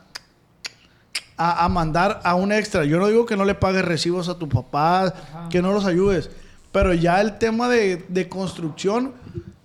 a, 1.37 1.67
a 1.67 1.69
mandar 1.69 2.23
a 2.25 2.35
un 2.35 2.51
extra. 2.51 2.87
Yo 2.87 2.99
no 2.99 3.09
digo 3.09 3.27
que 3.27 3.37
no 3.37 3.45
le 3.45 3.55
pagues 3.55 3.85
recibos 3.85 4.31
a 4.31 4.39
tu 4.39 4.49
papá, 4.49 5.13
que 5.51 5.61
no 5.61 5.71
los 5.73 5.85
ayudes, 5.85 6.31
pero 6.73 6.95
ya 6.95 7.21
el 7.21 7.37
tema 7.37 7.69
de, 7.69 8.07
de 8.09 8.27
construcción 8.31 9.13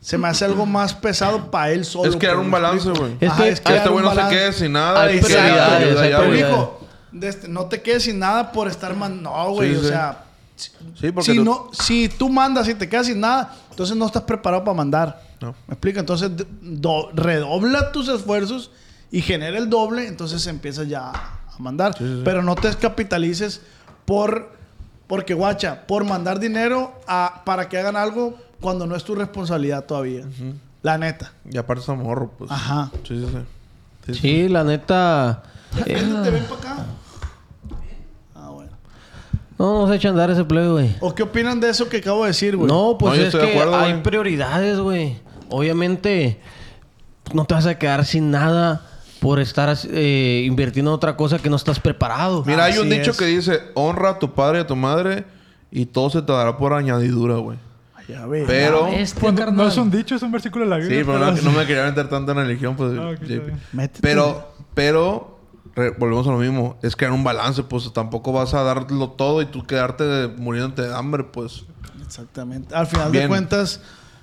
se 0.01 0.17
me 0.17 0.27
hace 0.27 0.43
algo 0.43 0.65
más 0.65 0.93
pesado 0.93 1.49
para 1.49 1.71
él 1.71 1.85
solo. 1.85 2.09
Es 2.09 2.17
crear 2.17 2.37
un 2.37 2.47
¿me 2.47 2.51
balance, 2.51 2.89
güey. 2.89 3.13
Es 3.21 3.29
Ajá, 3.29 3.43
que 3.43 3.49
es 3.51 3.59
Que 3.61 3.63
crear 3.67 3.77
este 3.79 3.89
güey 3.89 4.03
no 4.03 4.09
se 4.11 4.15
balance. 4.17 4.35
quede 4.37 4.51
sin 4.53 4.71
nada. 4.73 5.01
Hay 5.03 5.21
prioridades, 5.21 5.95
Pero, 5.95 6.25
güey. 6.25 6.76
Este- 7.21 7.47
no 7.47 7.65
te 7.65 7.81
quedes 7.81 8.03
sin 8.03 8.19
nada 8.19 8.51
por 8.51 8.67
estar 8.67 8.95
man... 8.95 9.21
No, 9.23 9.51
güey, 9.51 9.71
Sí, 9.73 9.77
o 9.77 9.81
sí. 9.81 9.87
sea... 9.89 10.23
Sí, 10.55 11.11
porque 11.11 11.31
Si, 11.31 11.37
tú- 11.37 11.43
no, 11.43 11.69
si 11.71 12.09
tú 12.09 12.29
mandas 12.29 12.67
y 12.67 12.73
te 12.73 12.89
quedas 12.89 13.05
sin 13.05 13.19
nada, 13.19 13.55
entonces 13.69 13.95
no 13.95 14.07
estás 14.07 14.23
preparado 14.23 14.63
para 14.63 14.75
mandar. 14.75 15.21
No. 15.39 15.51
¿Me 15.67 15.73
explica? 15.73 15.99
Entonces, 15.99 16.31
do- 16.61 17.11
redobla 17.13 17.91
tus 17.91 18.07
esfuerzos 18.07 18.71
y 19.11 19.21
genera 19.21 19.57
el 19.59 19.69
doble, 19.69 20.07
entonces 20.07 20.47
empiezas 20.47 20.87
ya 20.87 21.11
a 21.11 21.39
mandar. 21.59 21.95
Pero 22.25 22.41
no 22.41 22.55
te 22.55 22.69
descapitalices 22.69 23.61
por, 24.05 24.51
porque 25.05 25.35
guacha, 25.35 25.85
por 25.85 26.05
mandar 26.05 26.39
dinero 26.39 26.99
a, 27.07 27.43
para 27.45 27.69
que 27.69 27.77
hagan 27.77 27.95
algo 27.95 28.35
cuando 28.59 28.87
no 28.87 28.95
es 28.95 29.03
tu 29.03 29.13
responsabilidad 29.13 29.85
todavía. 29.85 30.25
La 30.81 30.97
neta. 30.97 31.33
Y 31.47 31.55
aparte 31.57 31.83
es 31.83 31.87
morro, 31.99 32.31
pues. 32.35 32.49
Ajá. 32.49 32.89
Sí, 33.07 33.19
sí, 33.19 33.27
sí. 33.31 33.37
Sí, 34.07 34.13
sí. 34.15 34.19
Sí, 34.21 34.49
la 34.49 34.63
neta. 34.63 35.43
Eh, 35.85 36.29
ven 36.31 36.43
para 36.45 36.55
acá. 36.73 36.85
Ah, 38.35 38.49
bueno. 38.51 38.71
no, 39.57 39.81
no 39.81 39.87
se 39.87 39.95
echa 39.95 40.07
a 40.09 40.11
andar 40.11 40.29
ese 40.31 40.43
play, 40.45 40.67
güey. 40.67 40.95
¿O 40.99 41.13
qué 41.15 41.23
opinan 41.23 41.59
de 41.59 41.69
eso 41.69 41.89
que 41.89 41.97
acabo 41.97 42.23
de 42.23 42.29
decir, 42.29 42.55
güey? 42.55 42.67
No, 42.67 42.97
pues 42.97 43.11
No, 43.13 43.15
yo 43.15 43.21
es 43.27 43.33
estoy 43.33 43.41
de 43.47 43.53
que 43.53 43.59
acuerdo, 43.59 43.77
hay 43.77 43.91
güey. 43.91 44.03
prioridades, 44.03 44.79
güey. 44.79 45.17
Obviamente, 45.49 46.39
no 47.33 47.45
te 47.45 47.53
vas 47.53 47.65
a 47.65 47.77
quedar 47.77 48.05
sin 48.05 48.31
nada 48.31 48.81
por 49.19 49.39
estar 49.39 49.75
eh, 49.89 50.43
invirtiendo 50.45 50.91
en 50.91 50.95
otra 50.95 51.15
cosa 51.17 51.39
que 51.39 51.49
no 51.49 51.55
estás 51.55 51.79
preparado. 51.79 52.43
Mira, 52.45 52.65
hay 52.65 52.77
un 52.77 52.89
dicho 52.89 53.11
es. 53.11 53.17
que 53.17 53.25
dice: 53.25 53.61
honra 53.73 54.11
a 54.11 54.19
tu 54.19 54.33
padre 54.33 54.59
y 54.59 54.61
a 54.61 54.67
tu 54.67 54.75
madre 54.75 55.25
y 55.71 55.85
todo 55.87 56.09
se 56.09 56.21
te 56.21 56.31
dará 56.31 56.57
por 56.57 56.73
añadidura, 56.73 57.35
güey. 57.35 57.57
Ya 58.07 58.25
ves. 58.25 58.45
Pero. 58.47 58.87
Este, 58.87 59.19
Pues, 59.19 59.33
no- 59.51 59.67
es 59.67 59.75
un 59.77 59.91
dicho, 59.91 60.15
es 60.15 60.21
un 60.21 60.31
versículo 60.31 60.63
de 60.63 60.69
la 60.69 60.77
Sí, 60.77 60.83
Biblia. 60.87 61.05
pero 61.05 61.19
no, 61.19 61.41
no 61.41 61.51
me 61.51 61.65
quería 61.65 61.83
meter 61.85 62.07
tanto 62.07 62.31
en 62.31 62.37
la 62.37 62.43
religión, 62.45 62.75
pues. 62.77 62.93
Ah, 62.97 63.09
ok, 63.09 63.15
JP. 63.15 63.23
está 63.33 63.45
bien. 63.45 63.61
Métete. 63.73 63.99
Pero, 64.01 64.53
pero, 64.73 65.36
volvemos 65.97 66.27
a 66.27 66.31
lo 66.31 66.37
mismo. 66.39 66.77
Es 66.81 66.95
crear 66.95 67.13
un 67.13 67.23
balance, 67.23 67.63
pues 67.63 67.91
tampoco 67.93 68.31
vas 68.31 68.53
a 68.53 68.63
darlo 68.63 69.09
todo 69.11 69.41
y 69.41 69.45
tú 69.45 69.63
quedarte 69.65 70.27
muriéndote 70.37 70.83
de 70.83 70.95
hambre, 70.95 71.23
pues. 71.23 71.63
Exactamente. 72.03 72.73
Al 72.75 72.87
final 72.87 73.11
de 73.11 73.27
cuentas, 73.27 73.81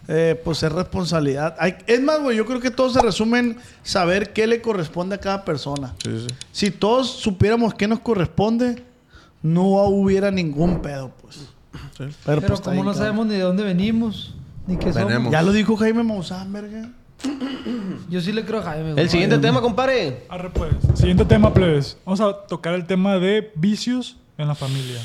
eh, 0.09 0.41
pues 0.45 0.63
es 0.63 0.73
responsabilidad. 0.73 1.55
Hay- 1.59 1.77
es 1.87 2.03
más, 2.03 2.21
güey, 2.21 2.37
yo 2.37 2.45
creo 2.47 2.61
que 2.61 2.71
todo 2.71 2.91
se 2.91 3.01
resume 3.01 3.39
en 3.39 3.57
saber 3.83 4.33
qué 4.33 4.47
le 4.47 4.61
corresponde 4.63 5.15
a 5.17 5.19
cada 5.19 5.45
persona. 5.45 5.95
Sí, 6.03 6.21
sí. 6.21 6.35
Si 6.53 6.71
todos 6.71 7.09
supiéramos 7.11 7.75
qué 7.75 7.87
nos 7.89 8.01
corresponde, 8.01 8.83
no 9.43 9.63
hubiera 9.87 10.31
ningún 10.31 10.81
pedo, 10.83 11.11
pues. 11.23 11.37
Sí. 11.37 11.47
Pero, 11.99 12.13
Pero 12.25 12.47
pues, 12.47 12.61
como 12.61 12.77
no 12.77 12.93
claro. 12.93 12.99
sabemos 12.99 13.27
ni 13.27 13.35
de 13.35 13.41
dónde 13.43 13.63
venimos, 13.63 14.35
ni 14.67 14.77
qué 14.77 14.93
somos. 14.93 15.31
Ya 15.31 15.43
lo 15.43 15.53
dijo 15.53 15.77
Jaime 15.77 16.03
Maussan, 16.03 16.53
verga. 16.53 16.89
Yo 18.09 18.21
sí 18.21 18.33
le 18.33 18.45
creo 18.45 18.61
a 18.61 18.63
Jaime. 18.63 18.93
güey. 18.93 19.03
El 19.05 19.11
siguiente 19.11 19.39
tema, 19.39 19.61
compadre. 19.61 20.27
Arre, 20.29 20.51
pues. 20.51 20.73
Siguiente 20.95 21.25
tema, 21.25 21.53
plebes. 21.53 21.97
Vamos 22.05 22.21
a 22.21 22.33
tocar 22.47 22.75
el 22.75 22.87
tema 22.87 23.19
de 23.19 23.53
vicios 23.55 24.17
en 24.39 24.49
la 24.49 24.55
familia. 24.55 25.01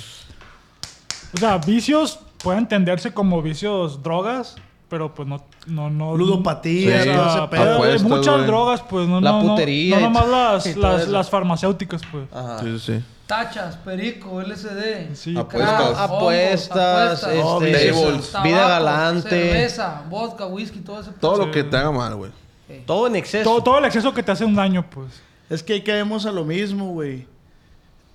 O 1.33 1.37
sea, 1.37 1.57
vicios 1.59 2.19
pueden 2.43 2.61
entenderse 2.61 3.13
como 3.13 3.41
vicios 3.41 4.01
drogas, 4.03 4.55
pero 4.89 5.13
pues 5.13 5.27
no... 5.27 5.43
no, 5.67 5.89
no 5.89 6.17
Ludopatía, 6.17 7.03
Sí. 7.03 7.09
todo 7.09 7.27
ese 7.29 7.47
pedo. 7.47 8.09
Muchas 8.09 8.35
güey. 8.35 8.47
drogas, 8.47 8.81
pues 8.89 9.07
no, 9.07 9.21
La 9.21 9.31
no, 9.31 9.43
no- 9.43 9.49
putería 9.51 9.95
No, 9.95 10.01
y- 10.01 10.03
nomás 10.05 10.27
las, 10.27 10.75
las, 10.77 11.07
las 11.07 11.29
farmacéuticas, 11.29 12.01
pues. 12.11 12.25
Ajá. 12.33 12.59
Sí, 12.59 12.79
sí, 12.79 12.93
sí. 12.97 13.03
Tachas, 13.29 13.75
perico, 13.77 14.41
LSD. 14.41 15.13
Sí. 15.13 15.37
Apuestas. 15.37 15.69
crack, 15.69 15.81
hongos, 15.81 15.99
Apuestas, 15.99 17.23
apuestas, 17.23 17.63
este, 17.71 17.91
tables. 17.91 18.31
tabaco, 18.31 18.47
vida 18.49 18.67
galante. 18.67 19.29
Cerveza, 19.29 20.03
vodka, 20.09 20.45
whisky, 20.47 20.79
todo 20.79 20.99
ese 20.99 21.11
Todo 21.11 21.35
Sí. 21.35 21.45
lo 21.45 21.51
que 21.51 21.63
te 21.63 21.77
haga 21.77 21.91
mal, 21.91 22.15
güey. 22.15 22.31
Todo 22.87 23.05
en 23.05 23.15
exceso. 23.17 23.47
Todo, 23.47 23.61
todo 23.61 23.77
el 23.77 23.85
exceso 23.85 24.11
que 24.15 24.23
te 24.23 24.31
hace 24.31 24.45
un 24.45 24.55
daño, 24.55 24.83
pues. 24.89 25.21
Es 25.47 25.61
que 25.61 25.73
ahí 25.73 25.83
caemos 25.83 26.25
a 26.25 26.31
lo 26.31 26.43
mismo, 26.43 26.91
güey. 26.93 27.27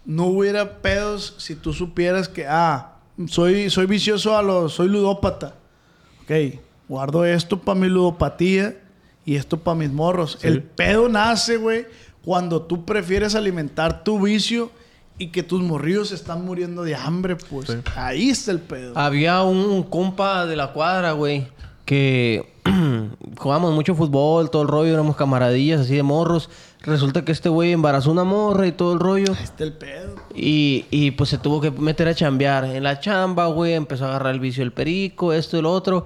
No 0.04 0.24
hubiera 0.24 0.78
pedos 0.82 1.36
si 1.38 1.54
tú 1.54 1.72
supieras 1.72 2.28
que, 2.28 2.48
ah, 2.48 2.94
soy, 3.28 3.70
soy 3.70 3.86
vicioso 3.86 4.36
a 4.36 4.42
los, 4.42 4.74
soy 4.74 4.88
ludópata. 4.88 5.54
Ok, 6.24 6.58
guardo 6.88 7.24
esto 7.24 7.60
para 7.60 7.78
mi 7.78 7.86
ludopatía 7.86 8.76
y 9.24 9.36
esto 9.36 9.60
para 9.60 9.76
mis 9.76 9.92
morros. 9.92 10.40
El 10.42 10.60
pedo 10.60 11.08
nace, 11.08 11.56
güey, 11.56 11.86
cuando 12.24 12.62
tú 12.62 12.84
prefieres 12.84 13.36
alimentar 13.36 14.02
tu 14.02 14.20
vicio 14.20 14.70
y 15.18 15.28
que 15.28 15.42
tus 15.42 15.62
morrillos 15.62 16.08
se 16.08 16.14
están 16.14 16.44
muriendo 16.44 16.82
de 16.82 16.94
hambre, 16.94 17.36
pues. 17.36 17.68
Sí. 17.68 17.74
Ahí 17.96 18.30
está 18.30 18.50
el 18.50 18.60
pedo. 18.60 18.98
Había 18.98 19.42
un 19.42 19.82
compa 19.84 20.46
de 20.46 20.56
la 20.56 20.72
cuadra, 20.72 21.12
güey, 21.12 21.46
que 21.84 22.52
jugábamos 23.38 23.74
mucho 23.74 23.94
fútbol, 23.94 24.50
todo 24.50 24.62
el 24.62 24.68
rollo, 24.68 24.92
éramos 24.92 25.16
camaradillas 25.16 25.82
así 25.82 25.94
de 25.94 26.02
morros. 26.02 26.50
Resulta 26.80 27.24
que 27.24 27.32
este 27.32 27.48
güey 27.48 27.72
embarazó 27.72 28.10
una 28.10 28.24
morra 28.24 28.66
y 28.66 28.72
todo 28.72 28.92
el 28.92 29.00
rollo. 29.00 29.32
Ahí 29.36 29.44
está 29.44 29.64
el 29.64 29.72
pedo. 29.72 30.16
Y, 30.34 30.84
y 30.90 31.12
pues 31.12 31.30
se 31.30 31.38
tuvo 31.38 31.60
que 31.60 31.70
meter 31.70 32.08
a 32.08 32.14
chambear. 32.14 32.64
En 32.64 32.82
la 32.82 33.00
chamba, 33.00 33.46
güey, 33.46 33.72
empezó 33.72 34.04
a 34.04 34.08
agarrar 34.08 34.34
el 34.34 34.40
vicio 34.40 34.62
del 34.62 34.72
perico, 34.72 35.32
esto 35.32 35.56
y 35.56 35.62
lo 35.62 35.72
otro. 35.72 36.04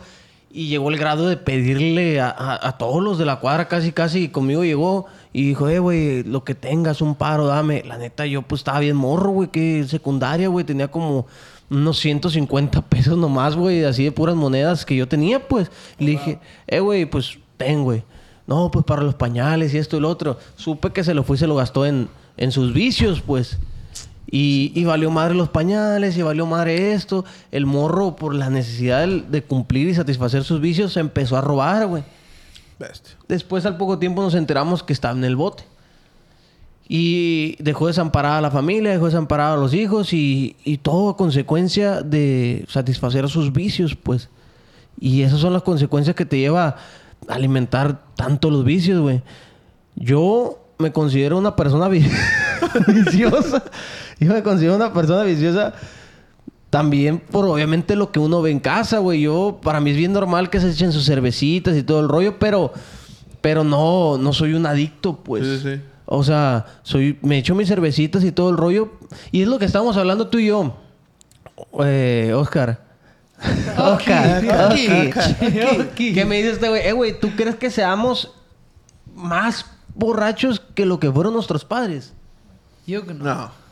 Y 0.51 0.68
llegó 0.68 0.88
el 0.90 0.96
grado 0.96 1.28
de 1.28 1.36
pedirle 1.36 2.20
a, 2.20 2.30
a- 2.30 2.68
a 2.68 2.78
todos 2.78 3.03
los 3.03 3.18
de 3.18 3.26
la 3.26 3.38
cuadra, 3.40 3.68
casi, 3.68 3.92
casi. 3.92 4.24
Y 4.24 4.28
conmigo 4.28 4.64
llegó 4.64 5.07
y 5.32 5.46
dijo, 5.49 5.68
eh, 5.68 5.78
güey, 5.78 6.22
lo 6.24 6.42
que 6.44 6.55
tengas, 6.55 7.03
un 7.03 7.14
paro, 7.16 7.46
dame. 7.46 7.82
La 7.86 7.99
neta, 7.99 8.24
yo 8.26 8.42
pues 8.42 8.61
estaba 8.61 8.80
bien 8.80 8.96
morro, 8.96 9.30
güey, 9.30 9.49
que 9.51 9.84
secundaria, 9.86 10.49
güey. 10.49 10.64
Tenía 10.64 10.88
como 10.88 11.26
unos 11.70 11.99
150 11.99 12.80
pesos 12.82 13.18
nomás, 13.18 13.57
güey, 13.57 13.84
así 13.84 14.05
de 14.05 14.12
puras 14.12 14.34
monedas 14.36 14.86
que 14.86 14.96
yo 14.96 15.07
tenía, 15.07 15.46
pues. 15.46 15.70
Y 15.99 16.05
le 16.07 16.11
dije, 16.12 16.38
eh, 16.66 16.80
güey, 16.80 17.05
pues 17.05 17.38
ten, 17.59 17.84
güey. 17.84 18.03
No, 18.46 18.70
pues 18.70 18.86
para 18.86 19.03
los 19.03 19.14
pañales 19.14 19.74
y 19.74 19.78
esto 19.78 19.99
y 19.99 20.01
lo 20.01 20.09
otro. 20.09 20.38
Supe 20.57 20.90
que 20.92 21.05
se 21.05 21.12
lo 21.12 21.24
fue 21.24 21.36
y 21.36 21.40
se 21.40 21.46
lo 21.46 21.55
gastó 21.57 21.84
en, 21.84 22.09
en 22.38 22.53
sus 22.53 22.72
vicios, 22.72 23.20
pues. 23.20 23.59
Y, 24.30 24.72
y 24.74 24.84
valió 24.84 25.10
madre 25.10 25.34
los 25.34 25.48
pañales 25.48 26.16
y 26.18 26.22
valió 26.22 26.44
madre 26.46 26.92
esto. 26.92 27.24
El 27.50 27.64
morro, 27.64 28.14
por 28.14 28.34
la 28.34 28.50
necesidad 28.50 29.00
del- 29.00 29.30
de, 29.30 29.42
cumplir 29.42 29.88
y 29.88 29.94
satisfacer 29.94 30.44
sus 30.44 30.60
vicios, 30.60 30.92
se 30.92 31.00
empezó 31.00 31.36
a 31.36 31.40
robar, 31.40 31.86
güey. 31.86 32.02
Bestia. 32.78 33.14
Después, 33.26 33.64
al 33.66 33.76
poco 33.78 33.98
tiempo, 33.98 34.20
nos 34.22 34.34
enteramos 34.34 34.82
que 34.82 34.92
estaba 34.92 35.16
en 35.16 35.24
el 35.24 35.34
bote. 35.34 35.64
Y 36.90 37.56
dejó 37.62 37.86
desamparada 37.86 38.38
a 38.38 38.40
la 38.40 38.50
familia, 38.50 38.92
dejó 38.92 39.06
desamparada 39.06 39.54
a 39.54 39.56
los 39.58 39.74
hijos 39.74 40.12
y, 40.14 40.56
y 40.64 40.78
todo 40.78 41.10
a 41.10 41.16
consecuencia 41.16 42.00
de 42.02 42.64
satisfacer 42.68 43.28
sus 43.28 43.52
vicios, 43.52 43.94
pues. 43.94 44.30
Y 44.98 45.22
esas 45.22 45.40
son 45.40 45.52
las 45.52 45.62
consecuencias 45.62 46.16
que 46.16 46.24
te 46.24 46.38
lleva 46.38 46.76
a 47.28 47.34
alimentar 47.34 48.00
tanto 48.16 48.50
los 48.50 48.64
vicios, 48.64 49.00
güey. 49.02 49.22
Yo 49.96 50.64
me 50.78 50.90
considero 50.92 51.36
una 51.36 51.56
persona 51.56 51.88
vi- 51.88 52.08
viciosa. 52.88 53.62
Yo 54.20 54.32
me 54.32 54.42
considero 54.42 54.76
una 54.76 54.92
persona 54.92 55.22
viciosa 55.22 55.74
también 56.70 57.18
por 57.18 57.46
obviamente 57.46 57.96
lo 57.96 58.12
que 58.12 58.18
uno 58.18 58.42
ve 58.42 58.50
en 58.50 58.60
casa, 58.60 58.98
güey. 58.98 59.22
Yo, 59.22 59.60
para 59.62 59.80
mí 59.80 59.90
es 59.90 59.96
bien 59.96 60.12
normal 60.12 60.50
que 60.50 60.60
se 60.60 60.70
echen 60.70 60.92
sus 60.92 61.06
cervecitas 61.06 61.76
y 61.76 61.82
todo 61.82 62.00
el 62.00 62.08
rollo, 62.08 62.38
pero, 62.38 62.72
pero 63.40 63.64
no, 63.64 64.18
no 64.18 64.32
soy 64.32 64.54
un 64.54 64.66
adicto, 64.66 65.16
pues. 65.16 65.44
Sí, 65.46 65.58
sí, 65.58 65.76
sí. 65.76 65.82
O 66.10 66.24
sea, 66.24 66.66
soy, 66.82 67.18
me 67.22 67.38
echo 67.38 67.54
mis 67.54 67.68
cervecitas 67.68 68.24
y 68.24 68.32
todo 68.32 68.50
el 68.50 68.56
rollo. 68.56 68.92
Y 69.30 69.42
es 69.42 69.48
lo 69.48 69.58
que 69.58 69.66
estamos 69.66 69.96
hablando 69.96 70.28
tú 70.28 70.38
y 70.38 70.46
yo. 70.46 70.74
Eh, 71.84 72.32
Oscar. 72.34 72.80
Oscar. 73.76 74.42
¿Qué 75.94 76.24
me 76.26 76.36
dice 76.36 76.50
este 76.52 76.68
güey? 76.68 76.86
Eh, 76.86 76.92
güey, 76.92 77.20
¿tú 77.20 77.30
crees 77.36 77.56
que 77.56 77.70
seamos 77.70 78.32
más 79.14 79.66
borrachos 79.94 80.60
que 80.74 80.86
lo 80.86 80.98
que 80.98 81.12
fueron 81.12 81.34
nuestros 81.34 81.64
padres? 81.64 82.14
Yo 82.86 83.06
que 83.06 83.14
no. 83.14 83.24
No. 83.24 83.67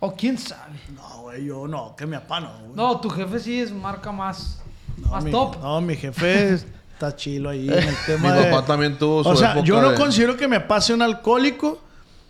O 0.00 0.14
quién 0.14 0.36
sabe. 0.38 0.78
No, 0.94 1.22
güey, 1.22 1.44
yo 1.46 1.66
no, 1.66 1.94
que 1.96 2.06
mi 2.06 2.16
papá 2.16 2.40
no. 2.40 2.50
güey. 2.60 2.72
No, 2.74 3.00
tu 3.00 3.08
jefe 3.10 3.38
sí 3.38 3.60
es 3.60 3.72
marca 3.72 4.12
más, 4.12 4.60
No, 4.98 5.08
más 5.10 5.24
mi, 5.24 5.30
top. 5.30 5.56
No, 5.62 5.80
mi 5.80 5.96
jefe 5.96 6.54
está 6.92 7.14
chilo 7.16 7.50
ahí 7.50 7.66
en 7.68 7.74
el 7.74 7.86
Mi 7.90 7.96
tema 8.06 8.32
de... 8.34 8.50
papá 8.50 8.66
también 8.66 8.98
tuvo 8.98 9.22
su 9.24 9.30
O 9.30 9.36
sea, 9.36 9.52
época 9.52 9.66
yo 9.66 9.80
no 9.80 9.90
de- 9.92 9.96
considero 9.98 10.36
que 10.36 10.48
mi 10.48 10.58
papá 10.58 10.80
sea 10.80 10.94
un 10.96 11.02
alcohólico, 11.02 11.80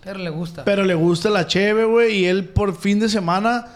Pero 0.03 0.19
le 0.21 0.31
gusta. 0.31 0.65
pero 0.65 0.85
le 0.85 0.95
gusta 0.95 1.29
la 1.31 1.47
cheve, 1.47 1.85
güey. 1.85 2.19
Y 2.19 2.25
él 2.27 2.49
por 2.49 2.77
fin 2.77 3.01
de 3.01 3.09
semana... 3.09 3.67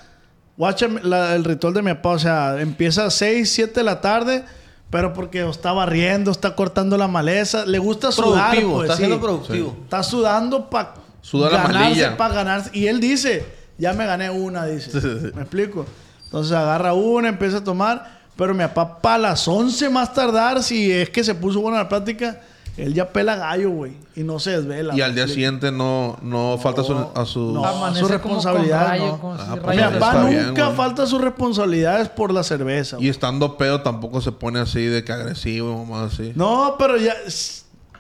Watcha 0.57 0.89
la- 1.03 1.35
el 1.35 1.45
ritual 1.45 1.73
de 1.75 1.83
mi 1.83 1.95
papá. 1.95 2.11
O 2.11 2.19
sea, 2.19 2.61
empieza 2.61 3.07
a 3.07 3.11
6, 3.11 3.51
7 3.53 3.73
de 3.81 3.85
la 3.85 4.01
tarde... 4.01 4.45
Pero 4.91 5.13
porque 5.13 5.49
está 5.49 5.71
barriendo, 5.71 6.33
está 6.33 6.57
cortando 6.57 6.99
la 6.99 7.07
maleza. 7.07 7.65
Le 7.65 7.79
gusta 7.79 8.11
sudar, 8.11 8.49
Productivo, 8.51 8.73
pues, 8.75 8.87
está 8.91 8.97
sí. 8.97 9.03
siendo 9.03 9.21
productivo. 9.21 9.77
Está 9.85 10.03
sudando 10.03 10.69
para 10.69 10.95
Suda 11.21 11.49
la 11.49 11.59
ganarse, 11.59 11.79
manilla. 11.79 12.17
para 12.17 12.35
ganarse. 12.35 12.71
Y 12.73 12.89
él 12.89 12.99
dice, 12.99 13.47
ya 13.81 13.93
me 13.95 14.07
gané 14.07 14.31
una, 14.31 14.67
dice. 14.67 14.91
Sí, 14.93 15.01
sí, 15.01 15.09
sí. 15.21 15.31
¿Me 15.35 15.43
explico? 15.43 15.87
Entonces 16.25 16.53
agarra 16.53 16.93
una, 16.95 17.29
empieza 17.29 17.57
a 17.59 17.65
tomar. 17.65 18.21
Pero 18.37 18.55
mi 18.55 18.61
papá, 18.65 18.99
para 19.01 19.19
las 19.19 19.47
11 19.49 19.91
más 19.91 20.15
tardar, 20.15 20.63
si 20.63 20.91
es 20.93 21.11
que 21.11 21.23
se 21.25 21.35
puso 21.35 21.61
buena 21.61 21.79
la 21.79 21.89
plática, 21.89 22.41
él 22.77 22.95
ya 22.95 23.13
pela 23.13 23.37
gallo, 23.37 23.69
güey. 23.71 23.93
Y 24.17 24.23
no 24.23 24.39
se 24.39 24.53
desvela. 24.53 24.95
Y 24.97 25.03
al 25.03 25.15
día 25.15 25.29
siguiente 25.29 25.71
no, 25.71 26.17
no, 26.23 26.57
falta 26.63 26.83
su- 26.83 26.97
a 27.15 27.27
su... 27.27 27.53
no. 27.53 27.95
Su 27.95 28.09
responsabilidad, 28.09 28.89
rayo, 28.89 29.19
no. 29.23 29.37
si 29.37 29.45
Ah, 29.47 29.57
pues 29.63 29.77
Mi 29.77 29.83
papá 29.83 30.25
bien, 30.25 30.47
nunca 30.47 30.65
güey. 30.67 30.77
falta 30.77 31.07
sus 31.07 31.21
responsabilidades 31.21 32.09
por 32.09 32.33
la 32.33 32.43
cerveza. 32.43 32.97
Y 33.01 33.09
estando 33.11 33.59
pedo 33.59 33.83
tampoco 33.83 34.23
se 34.23 34.33
pone 34.33 34.61
así 34.61 34.87
de 34.87 35.05
que 35.05 35.13
agresivo, 35.13 35.85
mamá, 35.85 36.05
así. 36.07 36.33
No, 36.35 36.77
pero 36.79 36.97
ya 36.97 37.15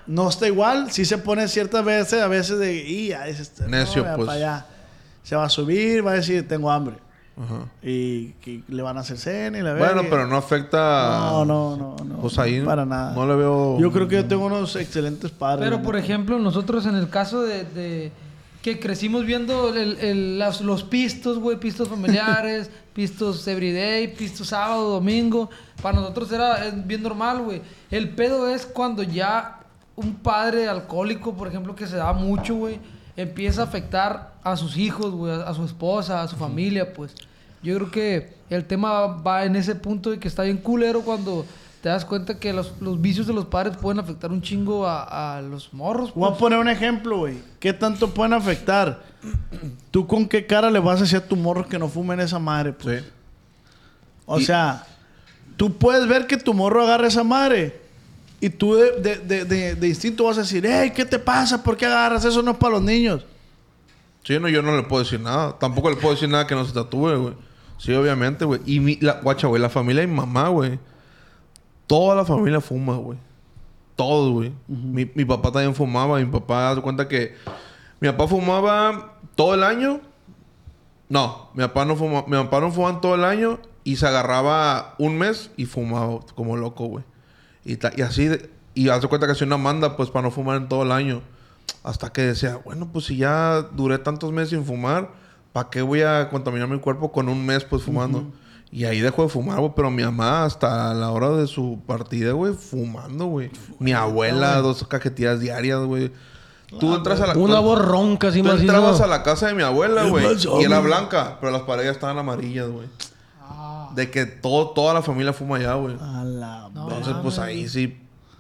no 0.07 0.29
está 0.29 0.47
igual. 0.47 0.91
Sí 0.91 1.05
se 1.05 1.19
pone 1.19 1.49
ciertas 1.49 1.85
veces, 1.85 2.23
a 2.23 2.29
veces 2.29 2.59
de... 2.59 2.77
Y 2.77 3.09
ya, 3.09 3.27
es 3.29 3.41
este, 3.41 3.67
Necio, 3.67 4.05
no, 4.05 4.17
pues. 4.17 4.27
pa' 4.27 4.33
allá. 4.35 4.67
Se 5.23 5.37
va 5.37 5.45
a 5.45 5.49
subir, 5.49 6.05
va 6.07 6.13
a 6.13 6.15
decir, 6.15 6.47
tengo 6.49 6.71
hambre. 6.71 6.97
Ajá. 7.37 7.65
Y 7.83 8.33
que 8.43 8.63
le 8.69 8.83
van 8.83 8.97
a 8.99 9.01
hacer 9.01 9.17
cena 9.17 9.59
y 9.59 9.63
la. 9.63 9.75
Bueno, 9.75 10.03
pero 10.11 10.27
no 10.27 10.37
afecta... 10.37 11.31
No, 11.31 11.45
no, 11.45 11.77
no, 11.77 11.97
no. 12.05 12.17
Pues 12.19 12.39
ahí 12.39 12.61
Para 12.61 12.85
nada. 12.85 13.15
no 13.15 13.27
le 13.27 13.35
veo... 13.37 13.79
Yo 13.79 13.91
creo 13.93 14.09
que 14.09 14.17
yo 14.17 14.27
tengo 14.27 14.47
unos 14.47 14.77
excelentes 14.77 15.31
padres. 15.31 15.65
Pero 15.69 15.83
por 15.83 15.97
ejemplo, 15.97 16.39
nosotros 16.39 16.85
en 16.87 16.97
el 16.97 17.09
caso 17.09 17.43
de, 17.43 17.65
de 17.65 18.13
que 18.63 18.79
crecimos 18.79 19.25
viendo 19.25 19.75
el- 19.75 19.99
el- 20.01 20.39
las- 20.39 20.61
los 20.61 20.83
pistos, 20.85 21.39
güey, 21.39 21.59
pistos 21.59 21.89
familiares, 21.89 22.71
pistos 22.93 23.47
everyday, 23.49 24.15
pistos 24.15 24.49
sábado, 24.49 24.91
domingo, 24.91 25.49
para 25.81 25.99
nosotros 25.99 26.31
era 26.33 26.71
bien 26.85 27.03
normal, 27.03 27.41
güey. 27.43 27.63
El 27.91 28.11
pedo 28.11 28.49
es 28.51 28.67
cuando 28.67 29.03
ya 29.03 29.61
un 29.97 30.17
padre 30.17 30.69
alcohólico, 30.69 31.35
por 31.35 31.49
ejemplo, 31.49 31.75
que 31.75 31.87
se 31.87 31.97
da 31.97 32.13
mucho, 32.13 32.55
güey, 32.57 32.79
empieza 33.17 33.63
a 33.63 33.65
afectar 33.65 34.33
a 34.43 34.57
sus 34.57 34.77
hijos, 34.77 35.13
güey, 35.13 35.33
a, 35.33 35.43
a 35.45 35.55
su 35.55 35.65
esposa, 35.65 36.23
a 36.23 36.29
su 36.29 36.37
familia, 36.37 36.93
pues. 36.93 37.13
Yo 37.63 37.75
creo 37.77 37.91
que 37.91 38.35
el 38.49 38.65
tema 38.65 39.07
va 39.07 39.45
en 39.45 39.55
ese 39.57 39.75
punto 39.75 40.11
de 40.11 40.19
que 40.19 40.29
está 40.29 40.45
bien 40.45 40.57
culero 40.57 41.03
cuando 41.03 41.45
te 41.83 41.89
das 41.91 42.05
cuenta 42.05 42.39
que 42.39 42.53
los, 42.53 42.73
los 42.81 43.01
vicios 43.01 43.27
de 43.27 43.33
los 43.35 43.47
padres 43.47 43.77
pueden 43.77 43.99
afectar 44.01 44.31
un 44.31 44.41
chingo 44.43 44.87
a, 44.87 45.37
a 45.37 45.43
los 45.43 45.73
morros. 45.73 46.13
Voy 46.15 46.25
a 46.25 46.29
pues. 46.31 46.39
poner 46.41 46.59
un 46.59 46.69
ejemplo, 46.69 47.19
güey. 47.19 47.39
¿Qué 47.59 47.73
tanto 47.73 48.11
pueden 48.13 48.33
afectar? 48.33 49.03
¿Tú 49.91 50.07
con 50.07 50.27
qué 50.27 50.47
cara 50.47 50.71
le 50.71 50.79
vas 50.79 50.99
a 50.99 51.03
decir 51.03 51.19
a 51.19 51.27
tu 51.27 51.37
morro 51.37 51.67
que 51.69 51.79
no 51.79 51.89
fumen 51.89 52.21
esa 52.21 52.39
madre? 52.39 52.73
Pues? 52.73 53.03
Sí. 53.03 53.09
O 54.27 54.39
Y- 54.39 54.45
sea, 54.45 54.85
tú 55.57 55.73
puedes 55.77 56.07
ver 56.09 56.27
que 56.27 56.37
tu 56.39 56.55
morro 56.55 56.83
agarra 56.83 57.09
esa 57.09 57.25
madre. 57.25 57.80
Y 58.41 58.49
tú 58.51 58.75
de, 58.75 59.01
de- 59.17 59.45
de- 59.45 59.75
de- 59.75 59.89
instinto 59.89 60.25
vas 60.25 60.39
a 60.39 60.43
decir, 60.43 60.65
hey, 60.67 60.93
¿qué 60.95 61.05
te 61.05 61.19
pasa? 61.19 61.63
¿Por 61.63 61.77
qué 61.77 61.87
agarras? 61.87 62.25
Eso 62.25 62.43
no 62.43 62.53
es 62.53 62.57
para 62.57 62.75
los 62.75 62.83
niños. 62.83 63.27
Sí, 64.25 64.39
no, 64.39 64.49
yo 64.49 64.63
no 64.63 64.75
le 64.77 64.83
puedo 64.83 65.03
decir 65.03 65.21
nada. 65.21 65.59
Tampoco 65.59 65.91
le 65.91 65.97
puedo 65.97 66.15
decir 66.15 66.29
nada 66.29 66.47
que 66.47 66.55
no 66.55 66.65
se 66.65 66.73
tatúe, 66.73 67.17
güey. 67.17 67.35
Sí, 67.79 67.93
obviamente, 67.95 68.45
güey. 68.45 68.61
Y 68.67 68.81
mi, 68.81 68.97
la, 68.97 69.21
guacha, 69.21 69.47
güey, 69.47 69.61
la 69.61 69.69
familia 69.71 70.03
de 70.03 70.07
mi 70.09 70.15
mamá, 70.15 70.49
güey. 70.49 70.79
Toda 71.87 72.15
la 72.17 72.25
familia 72.25 72.61
fuma, 72.61 72.97
güey. 72.97 73.19
Todos, 73.97 74.31
güey. 74.33 74.53
mi, 74.69 75.11
mi 75.15 75.25
papá 75.25 75.51
también 75.53 75.75
fumaba. 75.75 76.19
Mi 76.19 76.27
papá, 76.27 76.71
haz 76.71 76.81
cuenta 76.81 77.09
que... 77.09 77.35
Mi 78.01 78.09
papá 78.09 78.27
fumaba 78.29 79.19
todo 79.35 79.55
el 79.55 79.63
año. 79.63 80.01
No, 81.09 81.51
mi 81.55 81.63
papá 81.65 81.85
no 81.85 81.97
fumaba. 81.97 82.27
Mi 82.27 82.37
papá 82.37 82.61
no 82.61 82.71
fumaba 82.71 83.01
todo 83.01 83.15
el 83.15 83.25
año. 83.25 83.59
Y 83.85 83.97
se 83.97 84.07
agarraba 84.07 84.95
un 84.99 85.19
mes 85.19 85.51
y 85.57 85.65
fumaba 85.67 86.21
como 86.35 86.57
loco, 86.57 86.87
güey. 86.87 87.05
Y, 87.65 87.77
ta- 87.77 87.93
y 87.97 88.03
así... 88.03 88.27
de- 88.27 88.51
y 88.73 88.89
haz 88.89 89.03
de 89.03 89.09
cuenta 89.09 89.27
que 89.27 89.33
hacía 89.33 89.47
una 89.47 89.57
manda, 89.57 89.97
pues, 89.97 90.11
para 90.11 90.23
no 90.23 90.31
fumar 90.31 90.57
en 90.57 90.69
todo 90.69 90.85
el 90.85 90.93
año. 90.93 91.23
Hasta 91.83 92.13
que 92.13 92.23
decía, 92.23 92.59
bueno, 92.65 92.89
pues 92.93 93.07
si 93.07 93.17
ya 93.17 93.63
duré 93.73 93.99
tantos 93.99 94.33
meses 94.33 94.51
sin 94.51 94.65
fumar, 94.65 95.11
¿para 95.53 95.71
qué 95.71 95.83
voy 95.83 96.03
a 96.03 96.29
contaminar 96.31 96.69
mi 96.69 96.79
cuerpo 96.79 97.11
con 97.11 97.29
un 97.29 97.45
mes 97.45 97.65
pues 97.65 97.83
fumando? 97.83 98.25
Y 98.73 98.85
ahí 98.85 99.01
dejó 99.01 99.23
de 99.25 99.29
fumar, 99.29 99.59
güey. 99.59 99.73
Pero 99.75 99.91
mi 99.91 100.05
mamá, 100.05 100.45
hasta 100.45 100.95
la 100.95 101.11
hora 101.11 101.31
de 101.31 101.47
su 101.49 101.81
partida, 101.87 102.33
güey, 102.33 102.53
fumando, 102.55 103.27
güey. 103.27 103.51
Mi 103.81 103.93
abuela, 103.93 104.59
dos 104.61 104.87
cajetillas 104.87 105.41
diarias, 105.41 105.81
güey. 105.81 106.13
Tú 106.79 106.95
entras 106.95 107.21
a 107.21 107.27
la... 107.27 107.35
Una 107.37 107.59
voz 107.59 107.85
ronca 107.85 108.29
así 108.29 108.43
Tú 108.43 108.51
entrabas 108.51 109.01
a 109.01 109.09
la 109.09 109.25
casa 109.25 109.49
de 109.49 109.55
mi 109.55 109.63
abuela, 109.65 110.05
¿Qué 110.05 110.11
güey. 110.11 110.37
Y 110.61 110.65
era 110.65 110.79
blanca, 110.79 111.39
pero 111.41 111.51
las 111.51 111.63
paredes 111.63 111.91
estaban 111.91 112.17
amarillas, 112.19 112.69
güey. 112.69 112.87
De 113.95 114.11
que 114.11 114.27
todo, 114.27 114.69
toda 114.71 114.95
la 114.95 115.03
familia 115.03 115.33
fuma 115.33 115.57
allá, 115.57 115.75
güey. 115.75 115.97
A 116.01 116.25
la. 116.25 116.67
Entonces, 116.69 117.15
pues 117.23 117.39
ahí 117.39 117.69
sí. 117.69 117.97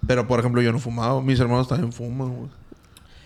Pero, 0.06 0.26
por 0.26 0.40
ejemplo, 0.40 0.62
yo 0.62 0.72
no 0.72 0.78
fumaba. 0.78 1.20
Mis 1.20 1.38
hermanos 1.40 1.68
también 1.68 1.92
fuman, 1.92 2.28
güey. 2.34 2.50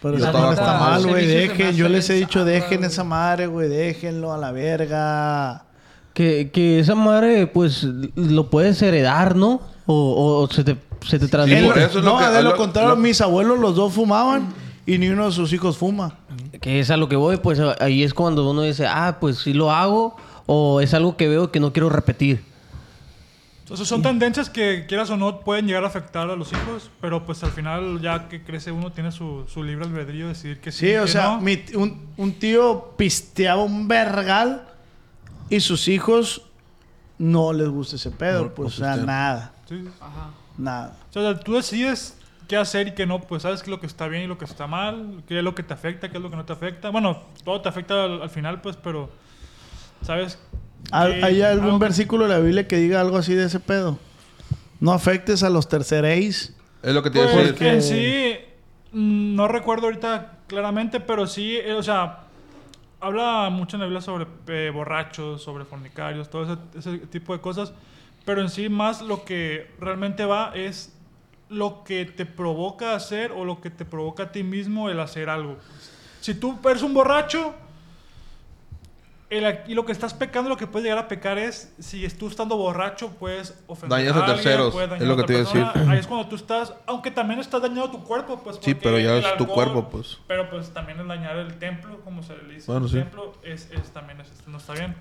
Pero 0.02 0.18
Yo 0.18 0.26
estaba 0.26 0.52
está 0.52 0.78
mal, 0.78 1.07
güey. 1.07 1.26
Dejen. 1.26 1.74
Yo 1.76 1.88
les 1.88 2.09
he 2.11 2.14
dicho, 2.14 2.44
dejen 2.44 2.84
esa 2.84 3.05
madre, 3.05 3.46
güey. 3.46 3.68
Déjenlo 3.68 4.32
a 4.32 4.38
la 4.38 4.52
verga. 4.52 5.64
Que, 6.12 6.50
que 6.52 6.78
esa 6.78 6.94
madre, 6.94 7.46
pues, 7.46 7.82
lo 8.14 8.48
puedes 8.50 8.80
heredar, 8.82 9.34
¿no? 9.34 9.61
O, 9.86 10.42
o 10.42 10.48
se 10.55 10.62
te, 10.64 10.76
se 11.07 11.18
te 11.18 11.26
transmite. 11.28 11.64
por 11.66 11.78
eso 11.78 11.98
es 11.98 12.05
no, 12.05 12.18
lo 12.20 12.26
que- 12.26 12.32
de 12.32 12.42
lo, 12.42 12.50
lo- 12.50 12.57
contrario, 12.57 12.90
lo- 12.90 12.96
mis 12.96 13.20
abuelos 13.20 13.59
los 13.59 13.74
dos 13.74 13.92
fumaban 13.92 14.48
y 14.86 14.96
ni 14.98 15.09
uno 15.09 15.26
de 15.26 15.32
sus 15.32 15.52
hijos 15.52 15.76
fuma. 15.76 16.14
Que 16.61 16.78
es 16.80 16.90
a 16.90 16.96
lo 16.96 17.09
que 17.09 17.16
voy, 17.16 17.36
pues 17.38 17.59
ahí 17.80 18.02
es 18.05 18.14
cuando 18.14 18.48
uno 18.48 18.62
dice, 18.62 18.86
ah, 18.86 19.16
pues 19.20 19.38
sí 19.38 19.52
lo 19.55 19.70
hago, 19.72 20.16
o 20.47 20.80
es 20.80 20.95
algo 20.95 21.16
que 21.16 21.28
veo 21.28 21.51
que 21.51 21.61
no 21.61 21.72
quiero 21.72 21.88
repetir. 21.88 22.45
Entonces 23.61 23.88
son 23.88 24.03
tendencias 24.03 24.51
que, 24.51 24.84
quieras 24.86 25.09
o 25.09 25.16
no, 25.16 25.40
pueden 25.40 25.66
llegar 25.66 25.84
a 25.84 25.86
afectar 25.86 26.28
a 26.28 26.36
los 26.36 26.53
hijos, 26.53 26.90
pero 27.01 27.24
pues 27.24 27.42
al 27.45 27.51
final, 27.51 27.99
ya 28.03 28.28
que 28.28 28.42
crece 28.45 28.70
uno, 28.70 28.92
tiene 28.92 29.11
su, 29.11 29.47
su 29.49 29.62
libre 29.62 29.86
albedrío 29.86 30.26
de 30.26 30.34
decidir 30.34 30.61
que 30.61 30.70
sí. 30.70 30.86
Sí, 30.88 30.97
o 30.97 31.03
que 31.05 31.09
sea, 31.09 31.24
no. 31.36 31.40
mi 31.40 31.57
t- 31.57 31.74
un, 31.76 32.09
un 32.18 32.32
tío 32.34 32.92
pisteaba 32.99 33.62
un 33.62 33.88
vergal 33.88 34.68
y 35.49 35.61
sus 35.61 35.88
hijos 35.88 36.42
no 37.16 37.55
les 37.55 37.68
gusta 37.68 37.97
ese 37.97 38.11
pedo. 38.11 38.45
No, 38.45 38.55
pues, 38.55 38.78
no 38.78 38.86
o 38.86 38.95
sea, 38.95 39.03
nada. 39.03 39.53
Sí. 39.66 39.82
Ajá. 39.99 40.30
Nada. 40.59 40.97
O 41.09 41.12
sea, 41.14 41.40
tú 41.40 41.55
decides 41.55 42.18
qué 42.47 42.59
hacer 42.59 42.88
y 42.88 42.92
qué 42.92 43.07
no, 43.07 43.18
pues 43.22 43.45
sabes 43.45 43.61
qué 43.62 43.70
es 43.70 43.70
lo 43.70 43.80
que 43.80 43.86
está 43.86 44.09
bien 44.09 44.24
y 44.24 44.26
lo 44.26 44.36
que 44.36 44.45
está 44.45 44.66
mal, 44.66 45.22
qué 45.26 45.38
es 45.38 45.42
lo 45.45 45.55
que 45.55 45.62
te 45.62 45.72
afecta, 45.72 46.11
qué 46.11 46.18
es 46.18 46.22
lo 46.22 46.28
que 46.28 46.36
no 46.36 46.45
te 46.45 46.53
afecta. 46.53 46.90
Bueno, 46.90 47.22
todo 47.45 47.62
te 47.62 47.70
afecta 47.70 48.05
al, 48.05 48.20
al 48.20 48.30
final, 48.30 48.61
pues, 48.61 48.76
pero 48.76 49.09
sabes. 50.05 50.38
¿Hay, 50.90 51.18
que 51.20 51.24
hay 51.24 51.42
algún 51.42 51.64
algo 51.66 51.78
que- 51.78 51.84
versículo 51.86 52.24
de 52.24 52.30
la 52.34 52.38
Biblia 52.40 52.68
que 52.68 52.76
diga 52.76 53.00
algo 53.00 53.16
así 53.16 53.34
de 53.34 53.44
ese 53.46 53.61
pedo? 53.61 53.98
No 54.80 54.92
afectes 54.92 55.42
a 55.42 55.50
los 55.50 55.68
terceréis. 55.68 56.55
Es 56.82 56.92
lo 56.94 57.02
que 57.02 57.11
te 57.11 57.18
iba 57.18 57.28
a 57.28 57.32
Pues 57.32 57.46
decir. 57.46 57.55
Porque- 57.59 57.72
en 57.72 57.82
sí, 57.82 58.36
mm, 58.92 59.34
no 59.34 59.48
recuerdo 59.48 59.86
ahorita 59.86 60.38
claramente, 60.46 61.00
pero 61.00 61.26
sí, 61.26 61.57
eh, 61.57 61.72
o 61.72 61.82
sea, 61.82 62.20
habla 63.00 63.48
mucho 63.50 63.76
en 63.76 63.80
la 63.80 63.86
Biblia 63.86 64.00
sobre 64.02 64.26
eh, 64.48 64.70
borrachos, 64.72 65.42
sobre 65.42 65.64
fornicarios, 65.64 66.28
todo 66.28 66.44
ese, 66.44 66.88
ese 66.90 66.98
tipo 67.07 67.32
de 67.32 67.40
cosas, 67.40 67.72
pero 68.26 68.40
en 68.42 68.48
sí 68.50 68.68
más 68.68 69.00
lo 69.02 69.24
que 69.24 69.70
realmente 69.80 70.24
va 70.24 70.52
es 70.55 70.92
lo 71.48 71.84
que 71.84 72.05
te 72.07 72.24
provoca 72.26 72.94
hacer 72.94 73.32
o 73.32 73.44
lo 73.44 73.61
que 73.61 73.70
te 73.70 73.84
provoca 73.84 74.24
a 74.24 74.32
ti 74.32 74.42
mismo 74.42 74.88
el 74.90 75.00
hacer 75.00 75.28
algo. 75.30 75.57
Si 76.20 76.34
tú 76.34 76.59
eres 76.68 76.82
un 76.82 76.94
borracho, 76.94 77.55
el- 79.37 79.59
y 79.66 79.74
lo 79.74 79.85
que 79.85 79.93
estás 79.93 80.14
pecando, 80.14 80.49
lo 80.51 80.57
que 80.57 80.66
puedes 80.66 80.85
llegar 80.85 80.99
a 80.99 81.09
pecar 81.09 81.39
es, 81.39 81.72
si 81.78 82.07
tú 82.11 82.28
estando 82.28 82.57
borracho 82.57 83.09
puedes 83.18 83.55
ofender 83.66 83.99
Dañas 83.99 84.16
a 84.16 84.18
alguien, 84.24 84.37
terceros, 84.37 84.72
puedes 84.72 84.87
es 84.87 84.91
dañar 84.99 85.07
lo 85.09 85.14
a 85.14 85.16
que 85.16 85.22
otra 85.22 85.26
te 85.26 85.32
iba 85.35 85.43
a 85.43 85.45
decir. 85.53 85.64
persona. 85.72 85.93
Ahí 85.93 85.99
es 85.99 86.07
cuando 86.07 86.28
tú 86.28 86.37
estás, 86.37 86.72
aunque 86.87 87.11
también 87.11 87.41
estás 87.41 87.62
dañando 87.62 87.91
tu 87.91 88.03
cuerpo, 88.05 88.41
pues. 88.43 88.59
Sí, 88.61 88.74
pero 88.74 88.99
ya 88.99 89.16
el 89.16 89.24
es 89.24 89.37
tu 89.37 89.47
cuerpo, 89.47 89.89
pues. 89.91 90.18
Pero 90.26 90.49
pues 90.51 90.70
también 90.70 90.99
el 91.01 91.09
dañar 91.09 91.37
el 91.37 91.55
templo, 91.59 92.01
como 92.05 92.22
se 92.22 92.37
le 92.37 92.55
dice, 92.55 92.70
Bueno, 92.70 92.87
el 92.87 92.93
sí. 92.93 92.99
templo, 92.99 93.32
es, 93.43 93.68
es- 93.70 93.91
también 93.93 94.20
es- 94.20 94.47
no 94.47 94.59
está 94.59 94.74
bien. 94.74 94.95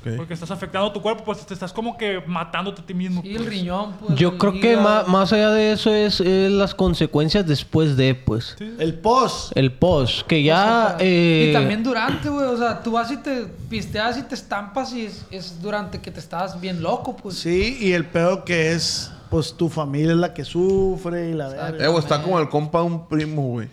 Ok. 0.00 0.16
Porque 0.16 0.34
estás 0.34 0.50
afectando 0.50 0.92
tu 0.92 1.02
cuerpo, 1.02 1.24
pues 1.24 1.44
te 1.44 1.54
estás 1.54 1.72
como 1.72 1.96
que 1.96 2.22
matándote 2.26 2.82
a 2.82 2.86
ti 2.86 2.94
mismo. 2.94 3.20
Sí, 3.22 3.30
el 3.30 3.36
pues. 3.38 3.48
riñón, 3.48 3.92
pues. 3.94 4.14
Yo 4.18 4.30
el 4.30 4.38
creo 4.38 4.52
que 4.60 4.76
ma- 4.76 5.02
más 5.04 5.32
allá 5.32 5.50
de 5.50 5.72
eso 5.72 5.92
es, 5.92 6.20
eh, 6.20 6.48
las 6.50 6.74
consecuencias 6.74 7.46
después 7.46 7.96
de, 7.96 8.14
pues. 8.14 8.54
Sí. 8.58 8.76
El 8.78 8.94
post. 8.94 9.52
El 9.56 9.72
post, 9.72 10.26
que 10.26 10.36
O 10.36 10.40
ya... 10.40 10.56
sea, 10.56 10.96
eh, 11.00 11.46
Y 11.50 11.52
también 11.52 11.82
durante, 11.82 12.28
güey. 12.28 12.46
O 12.46 12.56
sea, 12.56 12.80
tú 12.82 12.92
vas 12.92 13.10
y 13.10 13.16
te 13.16 13.46
pisteas 13.72 14.18
y 14.18 14.22
te 14.22 14.34
estampas 14.34 14.92
y 14.92 15.06
es, 15.06 15.24
es 15.30 15.62
durante 15.62 15.98
que 15.98 16.10
te 16.10 16.20
estás 16.20 16.60
bien 16.60 16.82
loco, 16.82 17.16
pues. 17.16 17.36
Sí, 17.36 17.78
y 17.80 17.94
el 17.94 18.04
pedo 18.04 18.44
que 18.44 18.72
es, 18.72 19.10
pues 19.30 19.54
tu 19.54 19.70
familia 19.70 20.12
es 20.12 20.18
la 20.18 20.34
que 20.34 20.44
sufre 20.44 21.30
y 21.30 21.32
la 21.32 21.48
verga. 21.48 21.82
Eh, 21.82 21.88
güey, 21.88 21.98
está 21.98 22.22
como 22.22 22.38
el 22.38 22.50
compa 22.50 22.80
de 22.80 22.84
un 22.84 23.08
primo, 23.08 23.42
güey. 23.48 23.70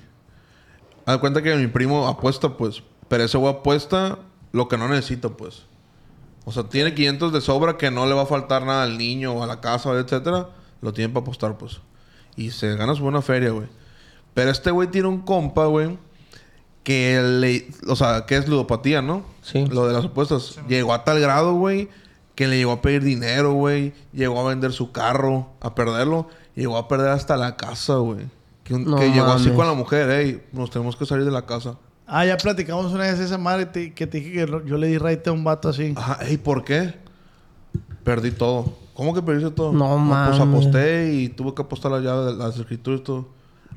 Haz 1.06 1.18
cuenta 1.18 1.42
que 1.42 1.54
mi 1.58 1.68
primo 1.68 2.08
apuesta, 2.08 2.56
pues. 2.56 2.82
Pero 3.10 3.26
ese 3.26 3.38
güey 3.38 3.54
apuesta 3.54 4.20
lo 4.54 4.70
que 4.70 4.78
no 4.78 4.88
necesita, 4.88 5.28
pues. 5.28 5.64
O 6.46 6.54
sea, 6.54 6.64
tiene 6.64 6.94
500 6.94 7.34
de 7.34 7.42
sobra 7.42 7.76
que 7.76 7.92
no 7.92 8.06
le 8.06 8.14
va 8.14 8.22
a 8.22 8.26
faltar 8.26 8.66
nada 8.66 8.84
al 8.84 8.98
niño 8.98 9.34
o 9.34 9.44
a 9.44 9.48
la 9.48 9.60
casa, 9.60 9.92
etcétera. 10.00 10.48
Lo 10.82 10.94
tiene 10.94 11.14
para 11.14 11.24
apostar, 11.24 11.58
pues. 11.58 11.82
Y 12.38 12.52
se 12.52 12.74
gana 12.78 12.96
su 12.96 13.04
buena 13.04 13.22
feria, 13.22 13.50
güey. 13.50 13.68
Pero 14.34 14.50
este 14.50 14.72
güey 14.72 14.88
tiene 14.88 15.10
un 15.10 15.20
compa, 15.20 15.66
güey. 15.66 15.98
Que 16.90 17.22
le... 17.22 17.68
O 17.88 17.95
sea, 17.95 18.26
que 18.26 18.36
es 18.36 18.48
ludopatía, 18.48 19.03
¿no? 19.03 19.22
Sí. 19.44 19.64
Lo 19.68 19.86
de 19.86 19.94
las 19.94 20.06
apuestas. 20.06 20.57
Llegó 20.68 20.91
a 20.91 21.03
tal 21.03 21.20
grado, 21.20 21.53
güey. 21.53 21.88
Que 22.34 22.48
le 22.48 22.57
llegó 22.57 22.72
a 22.72 22.82
pedir 22.82 23.03
dinero, 23.03 23.53
güey. 23.53 23.94
Llegó 24.11 24.40
a 24.41 24.49
vender 24.49 24.72
su 24.74 24.91
carro. 24.91 25.49
A 25.61 25.76
perderlo. 25.76 26.28
Llegó 26.56 26.78
a 26.78 26.88
perder 26.88 27.10
hasta 27.10 27.38
la 27.38 27.56
casa, 27.57 27.98
güey. 27.98 28.26
Que, 28.64 28.74
un- 28.74 28.86
No 28.86 28.98
que 28.98 29.11
llegó 29.11 29.28
así 29.28 29.52
con 29.52 29.68
la 29.68 29.74
mujer. 29.74 30.10
Ey, 30.10 30.41
nos 30.52 30.72
tenemos 30.72 30.95
que 30.95 31.06
salir 31.06 31.26
de 31.26 31.32
la 31.32 31.45
casa. 31.45 31.76
Ah, 32.07 32.26
ya 32.26 32.38
platicamos 32.38 32.91
una 32.91 33.03
vez 33.03 33.20
esa 33.20 33.38
madre 33.38 33.68
te- 33.68 33.94
que 33.94 34.07
te 34.07 34.20
dije 34.20 34.32
que 34.48 34.61
yo 34.66 34.78
le 34.80 34.88
di 34.88 34.98
raite 34.98 35.30
a 35.30 35.34
un 35.34 35.44
vato 35.44 35.70
así. 35.70 35.94
Ajá. 35.95 36.18
Ey, 36.26 36.38
¿por 36.38 36.64
qué? 36.64 36.95
Perdí 38.03 38.32
todo. 38.32 38.74
¿Cómo 38.95 39.14
que 39.14 39.22
perdiste 39.22 39.52
todo? 39.52 39.72
No 39.74 39.90
Pues 39.90 40.02
mames. 40.02 40.40
aposté 40.40 41.14
y 41.14 41.30
tuve 41.30 41.53
que 41.53 41.61
apostar 41.61 41.91
la 41.91 41.99
llave 41.99 42.26
de 42.32 42.34
las 42.34 42.57
escrituras 42.57 43.02
y 43.02 43.03
todo. 43.03 43.28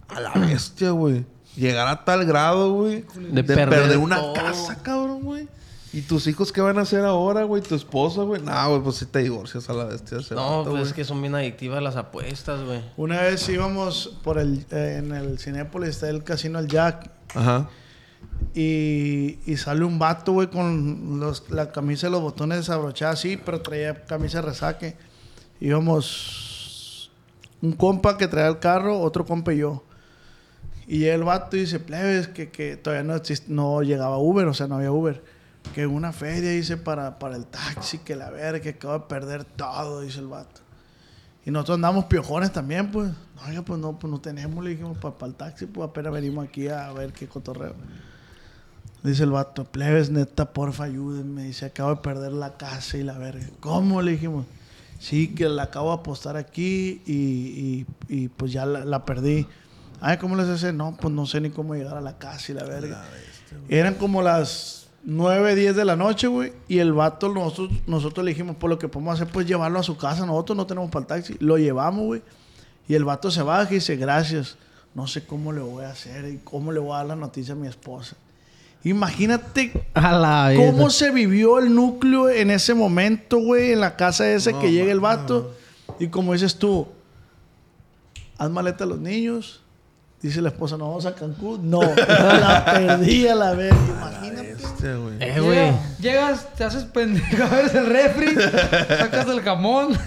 A 0.09 0.19
la 0.21 0.33
bestia, 0.33 0.91
güey. 0.93 1.27
Llegar 1.57 1.87
a 1.89 2.05
tal 2.05 2.25
grado, 2.25 2.73
güey. 2.73 3.05
De 3.15 3.29
De, 3.43 3.45
perder 3.45 3.69
perder, 3.69 3.99
una 3.99 4.17
todo. 4.17 4.33
casa, 4.35 4.83
cabrón, 4.83 5.23
güey. 5.23 5.49
¿Y 5.95 6.01
tus 6.01 6.27
hijos 6.27 6.51
qué 6.53 6.63
van 6.63 6.79
a 6.79 6.83
hacer 6.83 7.05
ahora, 7.05 7.45
güey? 7.45 7.61
¿Tu 7.63 7.75
esposa, 7.75 8.23
güey? 8.23 8.41
No, 8.41 8.71
güey, 8.71 8.81
pues 8.83 8.97
si 8.97 9.05
te 9.05 9.19
divorcias 9.19 9.69
a 9.69 9.75
la 9.75 9.85
bestia. 9.85 10.19
No, 10.31 10.59
vato, 10.59 10.63
pues 10.63 10.71
güey. 10.71 10.83
es 10.85 10.93
que 10.95 11.05
son 11.05 11.21
bien 11.21 11.35
adictivas 11.35 11.83
las 11.83 11.97
apuestas, 11.97 12.63
güey. 12.65 12.81
Una 12.97 13.21
vez 13.21 13.47
íbamos 13.51 14.19
por 14.25 14.39
el, 14.39 14.65
eh, 14.71 14.97
en 14.99 15.13
el 15.13 15.39
Cinépolis, 15.39 15.91
está 15.91 16.09
el 16.09 16.25
casino 16.25 16.59
El 16.59 16.69
Jack. 16.69 17.11
Ajá. 17.35 17.69
Y, 18.55 19.39
y 19.45 19.57
sale 19.59 19.85
un 19.85 19.99
vato, 19.99 20.33
güey, 20.33 20.49
con 20.49 21.21
los- 21.21 21.51
la 21.51 21.71
camisa 21.71 22.09
y 22.09 22.11
los 22.11 22.23
botones 22.23 22.59
desabrochados 22.59 23.19
así, 23.19 23.37
pero 23.37 23.61
traía 23.61 24.05
camisa 24.07 24.41
de 24.41 24.47
resaque. 24.49 24.97
Íbamos 25.61 27.11
un 27.61 27.73
compa 27.73 28.17
que 28.17 28.29
traía 28.29 28.49
el 28.49 28.59
carro, 28.59 29.01
otro 29.01 29.25
compa 29.25 29.53
y 29.53 29.59
yo. 29.59 29.85
Y 30.87 30.99
llega 30.99 31.15
el 31.15 31.25
vato 31.25 31.57
y 31.57 31.61
dice, 31.61 31.79
plebes, 31.81 32.29
que, 32.29 32.51
que 32.51 32.77
todavía 32.77 33.05
no, 33.05 33.15
exist- 33.17 33.47
no 33.49 33.83
llegaba 33.83 34.19
Uber, 34.19 34.47
o 34.49 34.55
sea, 34.55 34.67
no 34.67 34.77
había 34.77 34.91
Uber. 34.93 35.23
Que 35.75 35.87
una 35.87 36.13
feria, 36.13 36.51
dice, 36.51 36.77
para, 36.77 37.19
para 37.19 37.37
el 37.37 37.47
taxi, 37.47 37.99
que 37.99 38.17
la 38.17 38.31
verga, 38.31 38.61
que 38.61 38.71
acabo 38.71 38.95
de 38.95 39.01
perder 39.07 39.45
todo, 39.45 40.01
dice 40.01 40.19
el 40.19 40.27
vato. 40.27 40.61
Y 41.45 41.51
nosotros 41.51 41.77
andamos 41.77 42.07
piojones 42.07 42.53
también, 42.53 42.91
pues. 42.91 43.11
Oiga, 43.49 43.63
pues 43.63 43.81
no, 43.81 43.99
pues 43.99 44.11
no 44.11 44.21
tenemos, 44.21 44.63
le 44.63 44.71
dijimos, 44.71 44.99
para 44.99 45.15
el 45.27 45.35
taxi, 45.35 45.67
pues 45.67 45.89
apenas 45.89 46.13
venimos 46.13 46.45
aquí 46.47 46.69
a 46.69 46.93
ver 46.93 47.13
qué 47.13 47.27
cotorreo. 47.29 47.75
Dice 49.03 49.25
el 49.25 49.31
vato, 49.31 49.65
plebes, 49.65 50.11
neta, 50.11 50.53
porfa, 50.53 50.85
ayúdenme. 50.85 51.45
Dice, 51.45 51.67
acabo 51.67 51.91
de 51.91 51.97
perder 52.03 52.33
la 52.33 52.57
casa 52.57 52.97
y 52.99 53.03
la 53.03 53.19
verga. 53.19 53.47
¿Cómo? 53.61 54.01
Le 54.03 54.13
dijimos. 54.13 54.47
Sí, 55.01 55.35
que 55.35 55.49
la 55.49 55.65
acabo 55.65 55.89
de 55.89 55.95
apostar 56.01 56.37
aquí 56.37 57.03
y, 57.05 57.85
y- 58.09 58.29
pues 58.29 58.53
ya 58.53 58.65
la 58.67 59.05
perdí. 59.05 59.49
Ay, 60.05 60.17
¿cómo 60.19 60.35
les 60.35 60.49
hace? 60.49 60.73
No, 60.73 60.97
pues 61.01 61.15
no 61.15 61.27
sé 61.27 61.41
ni 61.41 61.51
cómo 61.51 61.75
llegar 61.77 61.97
a 61.97 62.01
la 62.01 62.19
casa 62.19 62.51
y 62.51 62.55
la 62.57 62.65
verga. 62.65 63.05
Eran 63.69 63.95
como 63.95 64.21
las 64.21 64.89
9, 65.05 65.55
10 65.55 65.77
de 65.77 65.85
la 65.85 65.95
noche, 65.95 66.27
güey. 66.27 66.53
Y 66.67 66.79
el 66.81 66.93
vato, 66.93 67.29
nosotros, 67.29 67.71
nosotros 67.87 68.25
le 68.25 68.33
dijimos, 68.33 68.57
pues 68.59 68.69
lo 68.69 68.81
que 68.81 68.89
podemos 68.89 69.15
hacer, 69.15 69.33
pues 69.33 69.47
llevarlo 69.47 69.79
a 69.79 69.85
su 69.85 69.97
casa. 69.97 70.27
Nosotros 70.27 70.57
no 70.57 70.67
tenemos 70.67 70.91
para 70.91 71.03
el 71.03 71.07
taxi. 71.07 71.37
Lo 71.39 71.57
llevamos, 71.57 72.05
güey. 72.05 72.23
Y 72.89 72.95
el 72.95 73.05
vato 73.05 73.31
se 73.31 73.43
baja 73.43 73.71
y 73.71 73.75
dice, 73.77 73.95
gracias. 73.97 74.57
No 74.95 75.07
sé 75.07 75.25
cómo 75.25 75.53
le 75.53 75.61
voy 75.61 75.85
a 75.85 75.91
hacer 75.91 76.25
y 76.27 76.39
cómo 76.39 76.73
le 76.73 76.81
voy 76.81 76.95
a 76.95 76.97
dar 76.99 77.07
la 77.07 77.17
noticia 77.17 77.55
a 77.55 77.57
mi 77.57 77.69
esposa. 77.69 78.17
Imagínate 78.85 79.87
A 79.95 80.13
la 80.13 80.49
vez. 80.49 80.59
cómo 80.59 80.91
se 80.91 81.13
vivió 81.13 81.61
el 81.61 81.73
núcleo 81.73 82.29
en 82.29 82.51
ese 82.51 82.75
momento, 82.75 83.39
güey, 83.39 83.71
en 83.71 83.81
la 83.81 83.95
casa 83.95 84.29
esa 84.33 84.59
que 84.59 84.73
llega 84.73 84.91
el 84.91 84.99
vato. 84.99 85.55
Y 86.01 86.09
como 86.09 86.33
dices 86.33 86.57
tú, 86.59 86.89
haz 88.37 88.51
maleta 88.51 88.83
a 88.83 88.89
los 88.89 88.99
niños. 88.99 89.62
Dice 90.23 90.41
la 90.41 90.51
esposa, 90.51 90.77
no 90.77 90.87
vamos 90.89 91.05
a 91.07 91.15
Cancún. 91.15 91.69
No, 91.69 91.81
la 91.83 92.65
perdí 92.65 93.27
a 93.27 93.35
la 93.35 93.53
vez. 93.55 93.75
Imagínate. 93.89 94.53
Este, 94.53 94.95
güey. 94.95 95.17
Eh, 95.21 95.41
güey. 95.41 95.57
Llega- 95.59 95.79
Llegas, 96.01 96.55
te 96.55 96.65
haces 96.65 96.85
pendejo, 96.85 97.43
abres 97.51 97.75
el 97.75 97.87
refri, 97.87 98.29
sacas 98.35 99.27
el 99.29 99.41
jamón, 99.43 99.99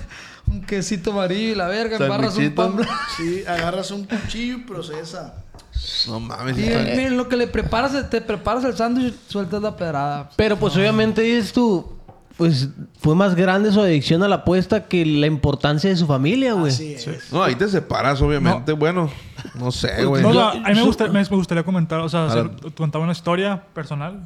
un 0.47 0.61
quesito 0.61 1.11
amarillo 1.11 1.51
y 1.51 1.55
la 1.55 1.67
verga, 1.67 1.97
embarras 1.97 2.37
un 2.37 2.51
pan 2.55 2.75
blanco. 2.77 2.93
Sí, 3.17 3.43
agarras 3.47 3.91
un 3.91 4.05
cuchillo 4.05 4.57
y 4.57 4.61
procesa. 4.61 5.35
No 6.07 6.21
mames. 6.21 6.57
Y 6.57 6.61
miren, 6.61 7.17
lo 7.17 7.27
que 7.27 7.35
le 7.35 7.47
preparas, 7.47 8.09
te 8.09 8.21
preparas 8.21 8.63
el 8.63 8.77
sándwich, 8.77 9.13
sueltas 9.27 9.61
la 9.61 9.75
pedrada. 9.75 10.29
Pero 10.37 10.55
pues 10.57 10.75
obviamente 10.77 11.21
dices 11.21 11.51
tú, 11.51 11.94
pues 12.37 12.69
fue 12.99 13.15
más 13.15 13.35
grande 13.35 13.71
su 13.71 13.79
adicción 13.79 14.21
a 14.23 14.27
la 14.27 14.35
apuesta 14.37 14.85
que 14.85 15.05
la 15.05 15.27
importancia 15.27 15.89
de 15.89 15.95
su 15.95 16.05
familia, 16.05 16.53
güey. 16.53 16.71
Así 16.73 16.93
es. 16.93 17.31
No, 17.31 17.43
ahí 17.43 17.55
te 17.55 17.67
separas, 17.67 18.21
obviamente. 18.21 18.73
Bueno, 18.73 19.09
no 19.55 19.71
sé, 19.71 20.03
güey. 20.05 20.21
No, 20.21 20.33
no, 20.33 20.49
a 20.49 20.53
mí 20.55 20.61
me, 20.75 20.83
gusta- 20.83 21.07
gustaría 21.29 21.63
comentar, 21.63 21.99
o 22.01 22.09
sea, 22.09 22.25
hacer- 22.27 22.51
contar 22.75 23.01
una 23.01 23.11
historia 23.13 23.61
personal. 23.73 24.19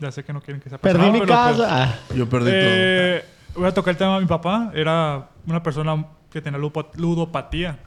Ya 0.00 0.10
sé 0.10 0.24
que 0.24 0.32
no 0.32 0.40
quieren 0.40 0.60
que 0.60 0.68
sea 0.68 0.78
Perdí 0.78 0.98
personal, 0.98 1.12
mi 1.12 1.20
pero, 1.26 1.34
pues, 1.44 1.56
casa. 1.58 1.84
Ah. 1.84 2.14
Yo 2.16 2.28
perdí 2.28 2.50
eh, 2.52 3.24
voy 3.54 3.66
a 3.66 3.72
tocar 3.74 3.92
el 3.92 3.98
tema 3.98 4.14
de 4.16 4.20
mi 4.22 4.26
papá. 4.26 4.72
Era 4.74 5.28
una 5.46 5.62
persona 5.62 6.04
que 6.32 6.40
tenía 6.40 6.58
ludopatía. 6.58 7.78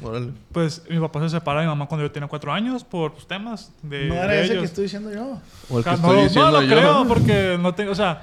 todo. 0.00 0.10
Órale. 0.10 0.32
Pues 0.52 0.82
mi 0.88 1.00
papá 1.00 1.20
se 1.20 1.30
separa 1.30 1.60
de 1.60 1.66
mi 1.66 1.70
mamá 1.70 1.86
cuando 1.86 2.06
yo 2.06 2.12
tenía 2.12 2.28
cuatro 2.28 2.52
años 2.52 2.84
por 2.84 3.14
pues, 3.14 3.26
temas 3.26 3.72
de, 3.82 4.06
No 4.06 4.14
era 4.14 4.26
de 4.28 4.44
ese 4.44 4.54
que 4.58 4.64
estoy 4.64 4.84
diciendo 4.84 5.12
yo. 5.12 5.38
O 5.68 5.78
el 5.78 5.82
que 5.84 5.90
Ah, 5.90 5.94
estoy 5.94 6.16
no, 6.16 6.22
diciendo 6.22 6.50
no, 6.52 6.60
no 6.60 6.62
yo. 6.62 6.76
creo, 6.76 7.04
porque 7.08 7.58
no 7.60 7.74
tengo, 7.74 7.90
o 7.90 7.94
sea, 7.96 8.22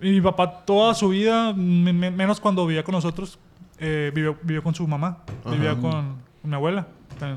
mi 0.00 0.20
papá 0.20 0.64
toda 0.64 0.94
su 0.94 1.08
vida, 1.10 1.52
me- 1.52 1.92
me- 1.92 2.10
menos 2.10 2.40
cuando 2.40 2.66
vivía 2.66 2.82
con 2.84 2.94
nosotros, 2.94 3.38
eh, 3.78 4.10
vivió, 4.14 4.36
vivió 4.42 4.62
con 4.62 4.74
su 4.74 4.86
mamá, 4.86 5.18
vivía 5.50 5.74
con 5.76 6.16
mi 6.42 6.54
abuela, 6.54 6.86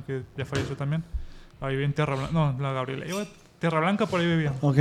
que 0.08 0.24
ya 0.38 0.46
falleció 0.46 0.76
también. 0.78 1.04
Ahí 1.62 1.72
vivía 1.72 1.86
en 1.86 1.94
Tierra 1.94 2.16
Blanca, 2.16 2.32
no, 2.34 2.56
la 2.60 2.72
Gabriela, 2.74 3.06
iba 3.08 3.22
a 3.22 3.26
Tierra 3.60 3.80
Blanca, 3.80 4.06
por 4.06 4.20
ahí 4.20 4.28
vivía. 4.28 4.54
Ok. 4.62 4.78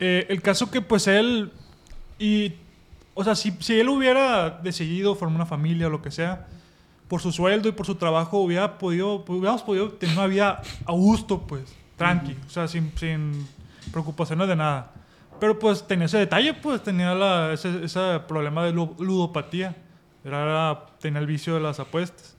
Eh, 0.00 0.26
el 0.28 0.40
caso 0.42 0.70
que 0.70 0.80
pues 0.80 1.06
él, 1.08 1.50
y, 2.18 2.54
o 3.14 3.24
sea, 3.24 3.34
si, 3.34 3.50
si 3.60 3.78
él 3.80 3.88
hubiera 3.88 4.50
decidido 4.50 5.14
formar 5.14 5.36
una 5.36 5.46
familia 5.46 5.88
o 5.88 5.90
lo 5.90 6.02
que 6.02 6.10
sea, 6.10 6.46
por 7.08 7.20
su 7.20 7.32
sueldo 7.32 7.68
y 7.68 7.72
por 7.72 7.86
su 7.86 7.94
trabajo 7.94 8.38
hubiera 8.38 8.78
podido, 8.78 9.24
hubiéramos 9.26 9.62
podido 9.62 9.90
tener 9.92 10.16
una 10.16 10.26
vida 10.26 10.62
a 10.84 10.92
gusto, 10.92 11.40
pues, 11.46 11.62
tranqui, 11.96 12.36
o 12.46 12.50
sea, 12.50 12.68
sin, 12.68 12.92
sin 12.96 13.46
preocupaciones 13.90 14.46
de 14.46 14.56
nada. 14.56 14.92
Pero 15.40 15.58
pues 15.58 15.86
tenía 15.86 16.06
ese 16.06 16.18
detalle, 16.18 16.54
pues 16.54 16.82
tenía 16.82 17.14
la, 17.14 17.52
ese, 17.52 17.84
ese 17.84 18.20
problema 18.26 18.64
de 18.64 18.72
lu- 18.72 18.96
ludopatía, 18.98 19.74
era, 20.24 20.42
era- 20.42 20.86
tenía 21.00 21.20
el 21.20 21.26
vicio 21.26 21.54
de 21.54 21.60
las 21.60 21.78
apuestas. 21.80 22.36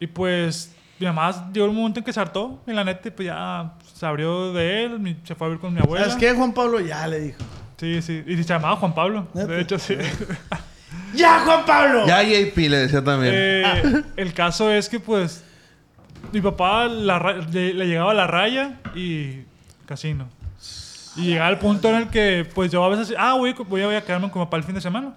Y 0.00 0.06
pues 0.06 0.74
mi 0.98 1.06
mamá 1.06 1.50
llegó 1.52 1.66
un 1.68 1.76
momento 1.76 2.00
en 2.00 2.04
que 2.04 2.12
se 2.12 2.20
hartó, 2.20 2.60
y 2.66 2.72
la 2.72 2.84
neta, 2.84 3.10
pues 3.14 3.26
ya 3.26 3.74
se 3.94 4.06
abrió 4.06 4.52
de 4.52 4.84
él, 4.84 4.98
mi- 5.00 5.16
se 5.24 5.34
fue 5.34 5.46
a 5.46 5.50
vivir 5.50 5.60
con 5.60 5.74
mi 5.74 5.80
abuela. 5.80 6.04
¿Sabes 6.06 6.18
qué, 6.18 6.32
Juan 6.32 6.52
Pablo? 6.52 6.80
Ya 6.80 7.06
le 7.06 7.20
dijo. 7.20 7.38
Sí, 7.78 8.00
sí. 8.02 8.22
Y 8.26 8.36
se 8.36 8.44
llamaba 8.44 8.76
Juan 8.76 8.94
Pablo. 8.94 9.26
¿Neta? 9.34 9.46
De 9.52 9.60
hecho, 9.60 9.78
sí. 9.78 9.96
¡Ya, 11.14 11.40
Juan 11.44 11.64
Pablo! 11.66 12.06
Ya 12.06 12.22
JP 12.22 12.56
le 12.68 12.78
decía 12.78 13.02
también. 13.04 13.32
Eh, 13.36 14.02
el 14.16 14.32
caso 14.34 14.70
es 14.70 14.88
que, 14.88 14.98
pues, 15.00 15.44
mi 16.32 16.40
papá 16.40 16.86
la 16.88 17.18
le, 17.52 17.74
le 17.74 17.86
llegaba 17.86 18.12
la 18.14 18.26
raya 18.26 18.80
y 18.94 19.40
casino. 19.86 20.28
Y 21.16 21.22
llegaba 21.26 21.48
al 21.48 21.58
punto 21.58 21.88
en 21.88 21.96
el 21.96 22.08
que, 22.08 22.46
pues, 22.54 22.70
yo 22.70 22.84
a 22.84 22.88
veces, 22.88 23.14
ah, 23.18 23.34
voy, 23.34 23.52
voy 23.52 23.82
a, 23.82 23.86
voy 23.86 23.94
a 23.94 24.04
quedarme 24.04 24.30
con 24.30 24.40
mi 24.40 24.46
papá 24.46 24.58
el 24.58 24.64
fin 24.64 24.74
de 24.74 24.80
semana. 24.80 25.14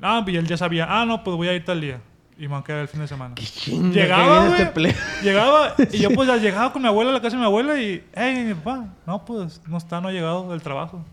Ah, 0.00 0.24
y 0.26 0.36
él 0.36 0.46
ya 0.46 0.56
sabía, 0.56 0.86
ah, 0.88 1.04
no, 1.04 1.22
pues 1.22 1.36
voy 1.36 1.48
a 1.48 1.54
ir 1.54 1.64
tal 1.64 1.80
día. 1.80 2.00
Y 2.38 2.42
me 2.42 2.48
voy 2.48 2.60
a 2.60 2.64
quedar 2.64 2.80
el 2.80 2.88
fin 2.88 3.00
de 3.00 3.08
semana. 3.08 3.34
Chinga, 3.34 3.92
Llegaba, 3.92 4.56
que 4.56 4.62
este 4.62 4.96
llegaba, 5.22 5.74
y 5.92 5.98
yo 5.98 6.10
pues 6.10 6.26
ya 6.26 6.36
llegaba 6.38 6.72
con 6.72 6.80
mi 6.80 6.88
abuela 6.88 7.10
a 7.10 7.12
la 7.14 7.20
casa 7.20 7.36
de 7.36 7.40
mi 7.40 7.44
abuela 7.44 7.78
y, 7.78 8.02
hey, 8.14 8.44
mi 8.46 8.54
papá, 8.54 8.86
no, 9.06 9.24
pues 9.26 9.60
no 9.66 9.76
está, 9.76 10.00
no 10.00 10.08
ha 10.08 10.12
llegado 10.12 10.50
del 10.50 10.62
trabajo. 10.62 11.04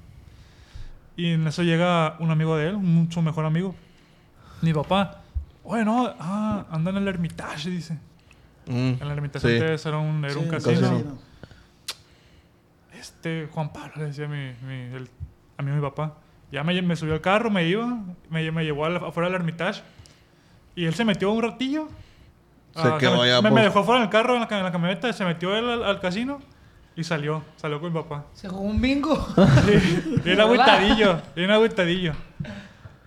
Y 1.17 1.33
en 1.33 1.45
eso 1.47 1.63
llega 1.63 2.15
un 2.19 2.31
amigo 2.31 2.55
de 2.55 2.69
él, 2.69 2.77
mucho 2.77 3.21
mejor 3.21 3.43
amigo. 3.43 3.75
Mi 4.61 4.71
papá, 4.73 5.21
oye, 5.65 5.83
no, 5.83 6.13
ah, 6.17 6.65
anda 6.71 6.91
en 6.91 6.97
el 6.97 7.07
Hermitage, 7.09 7.69
dice. 7.69 7.97
Mm, 8.67 8.71
En 8.71 9.01
el 9.01 9.11
Hermitage 9.11 9.47
sí. 9.47 9.53
antes 9.55 9.85
era 9.85 9.97
un, 9.97 10.23
era 10.23 10.37
un 10.37 10.47
casino. 10.47 11.17
Este, 13.07 13.47
Juan 13.53 13.71
Pablo, 13.71 13.91
le 13.97 14.05
decía 14.07 14.27
mi, 14.27 14.51
mi- 14.67 14.95
el 14.95 15.09
amigo 15.57 15.75
de 15.75 15.81
mi 15.81 15.87
papá. 15.89 16.15
Ya 16.51 16.63
me, 16.63 16.79
me 16.81 16.95
subió 16.95 17.13
al 17.13 17.21
carro, 17.21 17.49
me 17.49 17.65
iba, 17.65 17.85
me, 18.29 18.51
me 18.51 18.63
llevó 18.65 18.85
a 18.85 18.89
la- 18.89 18.99
afuera 18.99 19.29
del 19.29 19.35
Hermitage. 19.35 19.81
Y 20.75 20.85
él 20.85 20.93
se 20.93 21.05
metió 21.05 21.31
un 21.31 21.41
ratillo. 21.41 21.87
Se 22.75 22.81
Ah, 22.87 22.97
quedó 22.99 23.17
me, 23.17 23.23
allá, 23.23 23.41
me, 23.41 23.49
me 23.49 23.51
pues. 23.55 23.63
dejó 23.65 23.83
fuera 23.83 24.01
del 24.01 24.09
carro, 24.09 24.33
en 24.35 24.41
la, 24.41 24.47
ca- 24.47 24.57
en 24.57 24.63
la 24.65 24.71
camioneta, 24.71 25.11
se 25.13 25.23
metió 25.25 25.55
él 25.57 25.67
al, 25.69 25.83
al 25.83 25.99
casino 25.99 26.39
y 26.95 27.03
salió. 27.03 27.43
Salió 27.55 27.79
con 27.79 27.91
mi 27.93 27.99
papá. 27.99 28.25
Se 28.33 28.49
jugó 28.49 28.61
un 28.61 28.79
bingo. 28.81 29.25
Sí, 29.65 30.19
bien 30.23 30.39
agüitadillo, 30.41 31.21
bien 31.35 31.49
agüitadillo. 31.51 32.13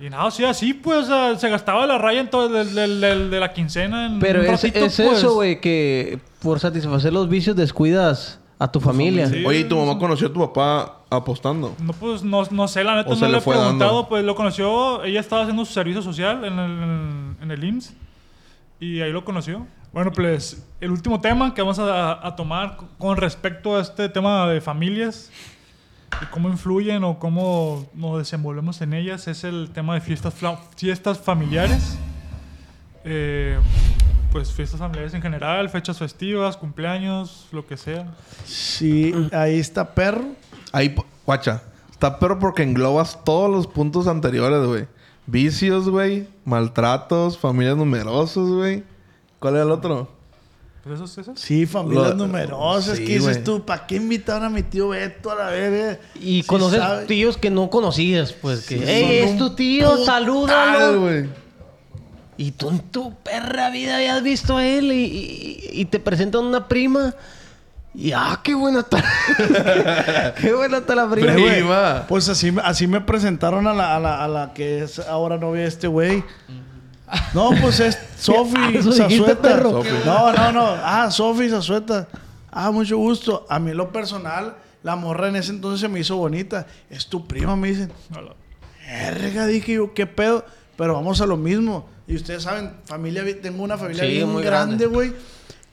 Y 0.01 0.09
nada, 0.09 0.31
sí, 0.31 0.45
así 0.45 0.73
pues, 0.75 1.01
o 1.01 1.05
sea, 1.05 1.39
se 1.39 1.49
gastaba 1.51 1.87
la 1.87 1.99
raya 1.99 2.21
en 2.21 2.31
todo 2.31 2.49
del- 2.49 2.75
del- 3.01 3.31
de 3.31 3.39
la 3.41 3.53
quincena 3.53 4.07
en 4.07 4.19
Pero 4.19 4.41
un 4.41 4.47
es, 4.47 4.51
ratito, 4.53 4.79
es 4.85 4.97
pues. 4.97 5.19
eso, 5.19 5.35
güey, 5.35 5.61
que 5.61 6.19
por 6.43 6.59
satisfacer 6.59 7.13
los 7.13 7.29
vicios 7.29 7.55
descuidas 7.55 8.40
a 8.61 8.71
tu 8.71 8.79
familia. 8.79 9.27
Sí. 9.27 9.43
Oye, 9.45 9.61
¿y 9.61 9.65
tu 9.65 9.77
mamá 9.77 9.99
conoció 9.99 10.29
a 10.29 10.33
tu 10.33 10.39
papá 10.39 11.01
apostando? 11.09 11.75
No, 11.81 11.95
pues 11.95 12.23
no, 12.23 12.45
no 12.51 12.69
sé, 12.69 12.85
la 12.85 12.95
neta 12.95 13.15
no 13.15 13.29
le 13.29 13.39
he 13.39 13.41
fue 13.41 13.57
preguntado, 13.57 13.95
dando. 13.95 14.09
pues 14.09 14.23
lo 14.23 14.35
conoció, 14.35 15.03
ella 15.03 15.19
estaba 15.19 15.43
haciendo 15.43 15.65
su 15.65 15.73
servicio 15.73 16.03
social 16.03 16.45
en 16.45 16.59
el, 16.59 17.37
en, 17.43 17.51
el 17.51 17.65
IMSS 17.65 17.95
y 18.79 19.01
ahí 19.01 19.11
lo 19.13 19.25
conoció. 19.25 19.67
Bueno, 19.95 20.13
pues 20.13 20.63
el 20.79 20.91
último 20.91 21.21
tema 21.23 21.55
que 21.55 21.63
vamos 21.63 21.79
a, 21.79 22.25
a 22.25 22.37
tomar 22.37 22.77
con 22.99 23.17
respecto 23.17 23.77
a 23.77 23.81
este 23.81 24.11
tema 24.11 24.47
de 24.47 24.61
familias 24.61 25.33
y 26.23 26.27
cómo 26.27 26.51
influyen 26.51 27.03
o 27.03 27.19
cómo 27.19 27.89
nos 27.95 28.19
desenvolvemos 28.19 28.83
en 28.83 28.93
ellas 28.93 29.27
es 29.27 29.43
el 29.43 29.71
tema 29.73 29.95
de 29.95 30.03
fiestas, 30.03 30.35
fiestas 30.77 31.19
familiares. 31.19 31.99
Eh, 33.05 33.59
pues 34.33 34.53
fiestas 34.53 34.79
familiares 34.81 35.15
en 35.15 35.23
general, 35.23 35.69
fechas 35.71 35.99
festivas, 35.99 36.57
cumpleaños, 36.57 37.47
lo 37.53 37.67
que 37.67 37.77
sea. 37.77 38.07
Sí, 38.45 39.13
ahí 39.33 39.59
está 39.59 39.95
perro. 39.95 40.25
Ahí, 40.73 40.95
guacha. 41.27 41.63
Está 41.91 42.19
pero 42.19 42.39
porque 42.39 42.63
englobas 42.63 43.19
todos 43.25 43.51
los 43.51 43.67
puntos 43.67 44.07
anteriores, 44.07 44.65
güey. 44.67 44.87
Vicios, 45.27 45.89
güey. 45.89 46.27
Maltratos, 46.45 47.39
familias 47.39 47.77
numerosos, 47.77 48.51
güey. 48.51 48.85
¿Cuál 49.39 49.55
era 49.55 49.65
el 49.65 49.71
otro? 49.71 50.11
Pues 50.83 50.95
eso 50.95 51.05
es 51.05 51.19
eso. 51.19 51.33
Sí, 51.37 51.67
familias 51.67 52.11
Lo- 52.11 52.15
numerosas. 52.27 52.97
sí, 52.97 53.05
¿Qué 53.05 53.19
dices 53.19 53.45
tú? 53.45 53.65
¿Para 53.67 53.87
qué 53.87 53.97
invitaron 53.97 54.45
a 54.45 54.51
mi 54.51 54.63
tío 54.63 54.89
Beto 54.89 55.31
a 55.31 55.35
la 55.35 55.47
verga? 55.51 55.99
Y 56.15 56.41
Sí 56.43 56.47
conoces 56.49 56.79
sabe. 56.81 57.05
tíos 57.07 57.37
que 57.37 57.51
no 57.51 57.69
conocías, 57.69 58.33
pues 58.33 58.67
que, 58.67 58.79
Sí, 58.79 58.85
es 58.87 59.37
tu 59.37 59.51
tío, 59.55 60.03
salúdalo. 60.07 61.01
güey. 61.03 61.29
Y 62.41 62.53
tú 62.53 62.71
en 62.71 62.79
tu 62.79 63.13
perra 63.17 63.69
vida 63.69 63.97
habías 63.97 64.23
visto 64.23 64.57
a 64.57 64.65
él 64.67 64.93
y, 64.93 65.05
y- 65.05 65.81
y 65.81 65.85
te 65.85 65.99
presentan 66.01 66.45
una 66.47 66.69
prima 66.69 67.15
Y 67.95 68.13
ah, 68.13 68.41
qué 68.43 68.55
buena 68.55 68.81
está. 68.81 69.05
qué 70.41 70.53
buena 70.55 70.79
está 70.79 70.95
la 70.95 71.11
prima. 71.11 71.33
Pero. 71.35 72.05
Pues 72.09 72.29
así, 72.29 72.51
así 72.65 72.87
me 72.87 73.01
presentaron 73.03 73.67
a 73.67 73.75
la, 73.75 73.97
a 73.97 74.01
la, 74.01 74.25
a 74.25 74.29
la 74.29 74.53
que 74.55 74.83
es 74.85 74.99
ahora 75.01 75.37
novia 75.37 75.63
de 75.63 75.69
este 75.69 75.87
güey. 75.89 76.25
No, 77.35 77.51
pues 77.61 77.81
es 77.81 77.99
Sofi 78.19 78.81
Zazueta. 78.81 79.43
perro. 79.43 79.71
Sofi. 79.71 79.91
No, 80.07 80.33
no, 80.33 80.53
no. 80.53 80.67
Ah, 80.83 81.11
Sofi 81.11 81.49
Zazueta. 81.51 82.07
Ah, 82.51 82.71
mucho 82.71 82.97
gusto. 82.97 83.47
A 83.51 83.59
mí 83.59 83.73
lo 83.75 83.91
personal, 83.93 84.55
la 84.83 84.97
morra 84.97 85.29
en 85.29 85.37
ese 85.37 85.51
entonces 85.51 85.81
se 85.81 85.89
me 85.89 86.01
hizo 86.01 86.17
bonita. 86.17 86.67
Es 86.89 87.07
tu 87.07 87.27
prima, 87.27 87.55
me 87.57 87.69
dicen. 87.69 87.93
Hola. 88.17 88.33
Verga, 88.87 89.47
dije 89.47 89.75
yo, 89.75 89.93
qué 89.93 90.07
pedo. 90.07 90.45
Pero 90.77 90.95
vamos 90.95 91.21
a 91.21 91.27
lo 91.27 91.37
mismo. 91.37 91.87
Y 92.11 92.17
ustedes 92.17 92.43
saben, 92.43 92.73
familia, 92.87 93.23
tengo 93.41 93.63
una 93.63 93.79
familia 93.79 94.03
Sí, 94.03 94.11
bien 94.11 94.29
muy 94.29 94.43
grande, 94.43 94.87
güey. 94.87 95.13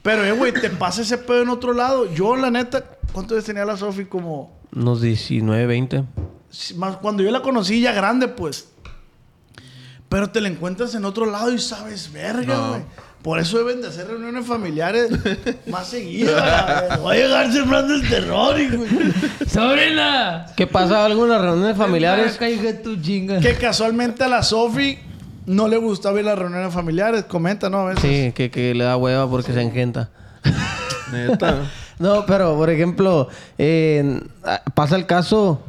Pero, 0.03 0.23
eh, 0.23 0.31
güey, 0.33 0.53
te 0.53 0.69
pasa 0.69 1.01
ese 1.01 1.17
pedo 1.17 1.41
en 1.41 1.49
otro 1.49 1.73
lado. 1.73 2.13
Yo, 2.13 2.35
la 2.35 2.51
neta, 2.51 2.83
¿cuántos 3.11 3.33
años 3.37 3.45
tenía 3.45 3.65
la 3.65 3.75
Sofi? 3.75 4.05
Como 4.05 4.55
Unos 4.75 5.01
19, 5.01 5.65
20. 5.65 6.03
Sí, 6.51 6.75
más 6.75 6.97
cuando 6.97 7.23
yo 7.23 7.31
la 7.31 7.41
conocí 7.41 7.81
ya 7.81 7.91
grande, 7.91 8.27
pues. 8.27 8.67
Pero 10.09 10.29
te 10.29 10.39
la 10.39 10.47
encuentras 10.47 10.93
en 10.93 11.05
otro 11.05 11.25
lado 11.25 11.51
y 11.51 11.57
sabes, 11.57 12.13
verga, 12.13 12.55
No. 12.55 12.69
güey. 12.69 12.81
Por 13.23 13.39
eso 13.39 13.57
deben 13.57 13.81
de 13.81 13.87
hacer 13.87 14.07
reuniones 14.07 14.45
familiares 14.45 15.09
más 15.67 15.87
seguidas. 15.87 17.03
Va 17.03 17.11
a 17.13 17.15
llegar 17.15 17.51
sembrando 17.51 17.95
el 17.95 18.07
terror, 18.07 18.59
y, 18.61 18.67
güey. 18.69 18.89
¡Sobrina! 19.51 20.45
¿Qué 20.55 20.67
pasa 20.67 21.03
algo 21.03 21.23
en 21.23 21.31
las 21.31 21.41
reuniones 21.41 21.75
familiares? 21.75 22.35
Acá, 22.35 22.47
hija 22.47 22.61
de 22.61 22.73
tu 22.75 22.95
chinga. 23.01 23.39
Que 23.39 23.55
casualmente 23.55 24.23
a 24.23 24.27
la 24.27 24.43
Sofi 24.43 24.99
no 25.47 25.67
le 25.67 25.77
gustaba 25.77 26.19
ir 26.19 26.25
a 26.27 26.29
las 26.31 26.39
reuniones 26.39 26.71
familiares. 26.71 27.23
Comenta, 27.23 27.69
¿no? 27.71 27.79
A 27.79 27.85
veces. 27.85 28.01
Sí, 28.03 28.31
que, 28.33 28.51
que 28.51 28.75
le 28.75 28.83
da 28.83 28.95
hueva 28.97 29.27
porque 29.27 29.51
se 29.53 29.61
engenta. 29.61 30.09
Neta. 31.11 31.63
No, 31.99 32.27
pero 32.27 32.55
por 32.55 32.69
ejemplo, 32.69 33.27
eh, 33.57 34.21
pasa 34.75 34.95
el 34.95 35.07
caso 35.07 35.63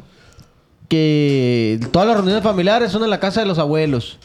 que 0.87 1.79
todas 1.91 2.07
las 2.07 2.17
reuniones 2.17 2.43
familiares 2.43 2.91
son 2.91 3.03
en 3.03 3.09
la 3.09 3.19
casa 3.19 3.39
de 3.41 3.47
los 3.47 3.57
abuelos. 3.59 4.17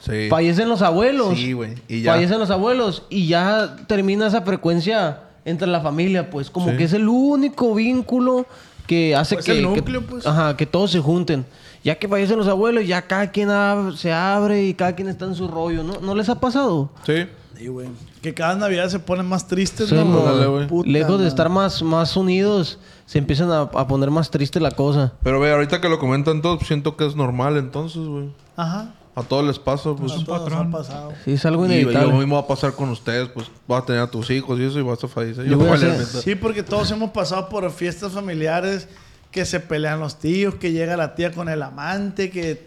Sí. 0.00 0.28
Fallecen 0.28 0.68
los 0.68 0.82
abuelos. 0.82 1.36
Sí, 1.38 1.52
güey. 1.52 1.74
Y 1.88 2.02
ya. 2.02 2.14
Fallecen 2.14 2.38
los 2.40 2.50
abuelos 2.50 3.04
y 3.10 3.28
ya 3.28 3.76
termina 3.86 4.26
esa 4.26 4.42
frecuencia 4.42 5.20
entre 5.44 5.68
la 5.68 5.80
familia, 5.80 6.30
pues 6.30 6.50
como 6.50 6.70
Sí. 6.70 6.76
que 6.78 6.84
es 6.84 6.92
el 6.92 7.08
único 7.08 7.74
vínculo 7.74 8.46
que 8.88 9.14
hace 9.16 9.36
Pues 9.36 9.46
que, 9.46 9.52
el 9.52 9.58
que- 9.58 9.62
núcleo, 9.62 10.02
pues. 10.04 10.26
ajá, 10.26 10.56
que 10.56 10.66
todos 10.66 10.90
se 10.92 11.00
junten. 11.00 11.44
Ya 11.86 11.94
que 11.94 12.08
fallecen 12.08 12.36
los 12.36 12.48
abuelos, 12.48 12.86
ya 12.86 13.02
cada 13.02 13.30
quien 13.30 13.48
ab- 13.48 13.94
se 13.96 14.12
abre 14.12 14.64
y 14.64 14.74
cada 14.74 14.94
quien 14.96 15.08
está 15.08 15.24
en 15.24 15.34
su 15.36 15.46
rollo, 15.46 15.82
¿no? 15.84 16.00
¿No 16.00 16.14
les 16.16 16.28
ha 16.28 16.40
pasado? 16.40 16.90
Sí. 17.06 17.26
Sí, 17.56 17.68
güey. 17.68 17.88
Que 18.20 18.34
cada 18.34 18.54
Navidad 18.56 18.88
se 18.88 18.98
ponen 18.98 19.24
más 19.26 19.46
tristes, 19.46 19.88
Sí, 19.88 19.94
¿no? 19.94 20.66
Puta 20.68 20.88
Lejos 20.90 21.20
de 21.20 21.28
estar 21.28 21.48
más, 21.48 21.82
más 21.82 22.16
unidos, 22.16 22.78
se 23.06 23.18
empiezan 23.18 23.50
a, 23.52 23.60
a 23.60 23.86
poner 23.86 24.10
más 24.10 24.30
triste 24.30 24.58
la 24.60 24.72
cosa. 24.72 25.12
Pero 25.22 25.38
ve, 25.40 25.52
ahorita 25.52 25.80
que 25.80 25.88
lo 25.88 25.98
comentan 25.98 26.42
todos, 26.42 26.58
pues, 26.58 26.66
siento 26.68 26.96
que 26.96 27.06
es 27.06 27.14
normal 27.16 27.56
entonces, 27.56 28.02
güey. 28.06 28.28
Ajá. 28.56 28.92
A 29.14 29.22
todos 29.22 29.46
les 29.46 29.58
pasa, 29.58 29.94
pues. 29.94 30.12
A 30.12 30.24
todos 30.24 30.40
patrón. 30.40 30.68
ha 30.68 30.70
pasado. 30.76 31.12
Sí, 31.24 31.32
es 31.32 31.46
algo 31.46 31.64
Y 31.64 31.68
lo 31.68 31.74
inevitable. 31.74 32.12
mismo 32.12 32.34
va 32.34 32.42
a 32.42 32.46
pasar 32.46 32.72
con 32.74 32.90
ustedes, 32.90 33.28
pues 33.30 33.46
vas 33.66 33.84
a 33.84 33.86
tener 33.86 34.02
a 34.02 34.10
tus 34.10 34.28
hijos 34.30 34.58
y 34.58 34.64
eso 34.64 34.78
y 34.78 34.82
vas 34.82 35.02
a 35.02 35.08
fallecer. 35.08 35.46
Yo 35.46 35.56
voy 35.56 35.68
a 35.68 35.74
hacer-. 35.74 36.04
Sí, 36.04 36.34
porque 36.34 36.62
todos 36.62 36.90
hemos 36.90 37.10
pasado 37.12 37.48
por 37.48 37.70
fiestas 37.70 38.12
familiares 38.12 38.86
que 39.30 39.44
se 39.44 39.60
pelean 39.60 40.00
los 40.00 40.18
tíos, 40.18 40.54
que 40.54 40.72
llega 40.72 40.96
la 40.96 41.14
tía 41.14 41.30
con 41.32 41.48
el 41.48 41.62
amante, 41.62 42.30
que... 42.30 42.66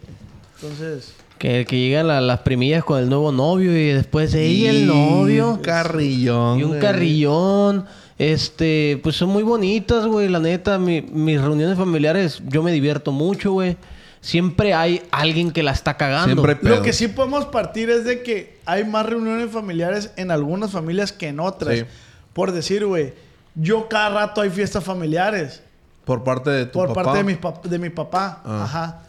Entonces... 0.56 1.14
Que, 1.38 1.66
que 1.66 1.78
llegan 1.80 2.08
la- 2.10 2.20
las 2.20 2.40
primillas 2.42 2.84
con 2.84 3.00
el 3.00 3.08
nuevo 3.08 3.32
novio 3.32 3.72
y 3.72 3.88
después 3.94 4.34
ella 4.34 4.72
el 4.72 4.86
novio. 4.88 5.52
Un 5.52 5.60
carrillón. 5.60 6.60
Y 6.60 6.64
un 6.64 6.70
güey. 6.72 6.82
carrillón. 6.82 7.86
Este, 8.18 9.00
pues 9.02 9.16
son 9.16 9.30
muy 9.30 9.44
bonitas, 9.44 10.06
güey. 10.06 10.28
La 10.28 10.40
neta, 10.40 10.78
mi- 10.78 11.02
mis 11.02 11.40
reuniones 11.40 11.78
familiares, 11.78 12.42
yo 12.46 12.62
me 12.62 12.74
divierto 12.74 13.14
mucho, 13.14 13.54
güey. 13.54 13.78
Siempre 14.20 14.74
hay 14.74 15.02
alguien 15.12 15.52
que 15.52 15.64
la 15.64 15.72
está 15.72 15.96
cagando. 15.96 16.26
Siempre 16.44 16.58
hay 16.62 16.76
Lo 16.78 16.82
que 16.84 16.92
sí 16.92 17.08
podemos 17.08 17.46
partir 17.46 17.90
es 17.90 18.04
de 18.04 18.22
que 18.22 18.58
hay 18.66 18.84
más 18.84 19.06
reuniones 19.06 19.50
familiares 19.50 20.12
en 20.18 20.32
algunas 20.32 20.72
familias 20.72 21.14
que 21.14 21.30
en 21.30 21.40
otras. 21.40 21.80
Sí. 21.80 21.86
Por 22.34 22.52
decir, 22.52 22.86
güey, 22.86 23.14
yo 23.56 23.88
cada 23.88 24.10
rato 24.10 24.42
hay 24.42 24.50
fiestas 24.50 24.84
familiares. 24.84 25.64
Por 26.10 26.24
parte 26.24 26.50
de 26.50 26.66
tu 26.66 26.74
por 26.80 26.88
papá. 26.90 27.04
parte 27.04 27.18
de 27.20 27.24
mi, 27.24 27.36
pap- 27.36 27.62
de 27.64 27.78
mi 27.80 27.90
papá. 27.92 28.42
Ah. 28.44 28.64
Ajá. 28.64 29.00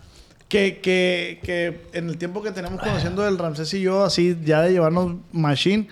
Que, 0.48 0.80
que, 0.82 1.40
que 1.42 1.86
en 1.92 2.08
el 2.10 2.18
tiempo 2.18 2.42
que 2.42 2.50
tenemos 2.50 2.78
conociendo 2.80 3.22
del 3.22 3.38
Ramsés 3.38 3.72
y 3.74 3.80
yo, 3.80 4.04
así 4.04 4.36
ya 4.44 4.60
de 4.62 4.72
llevarnos 4.72 5.14
machine, 5.32 5.88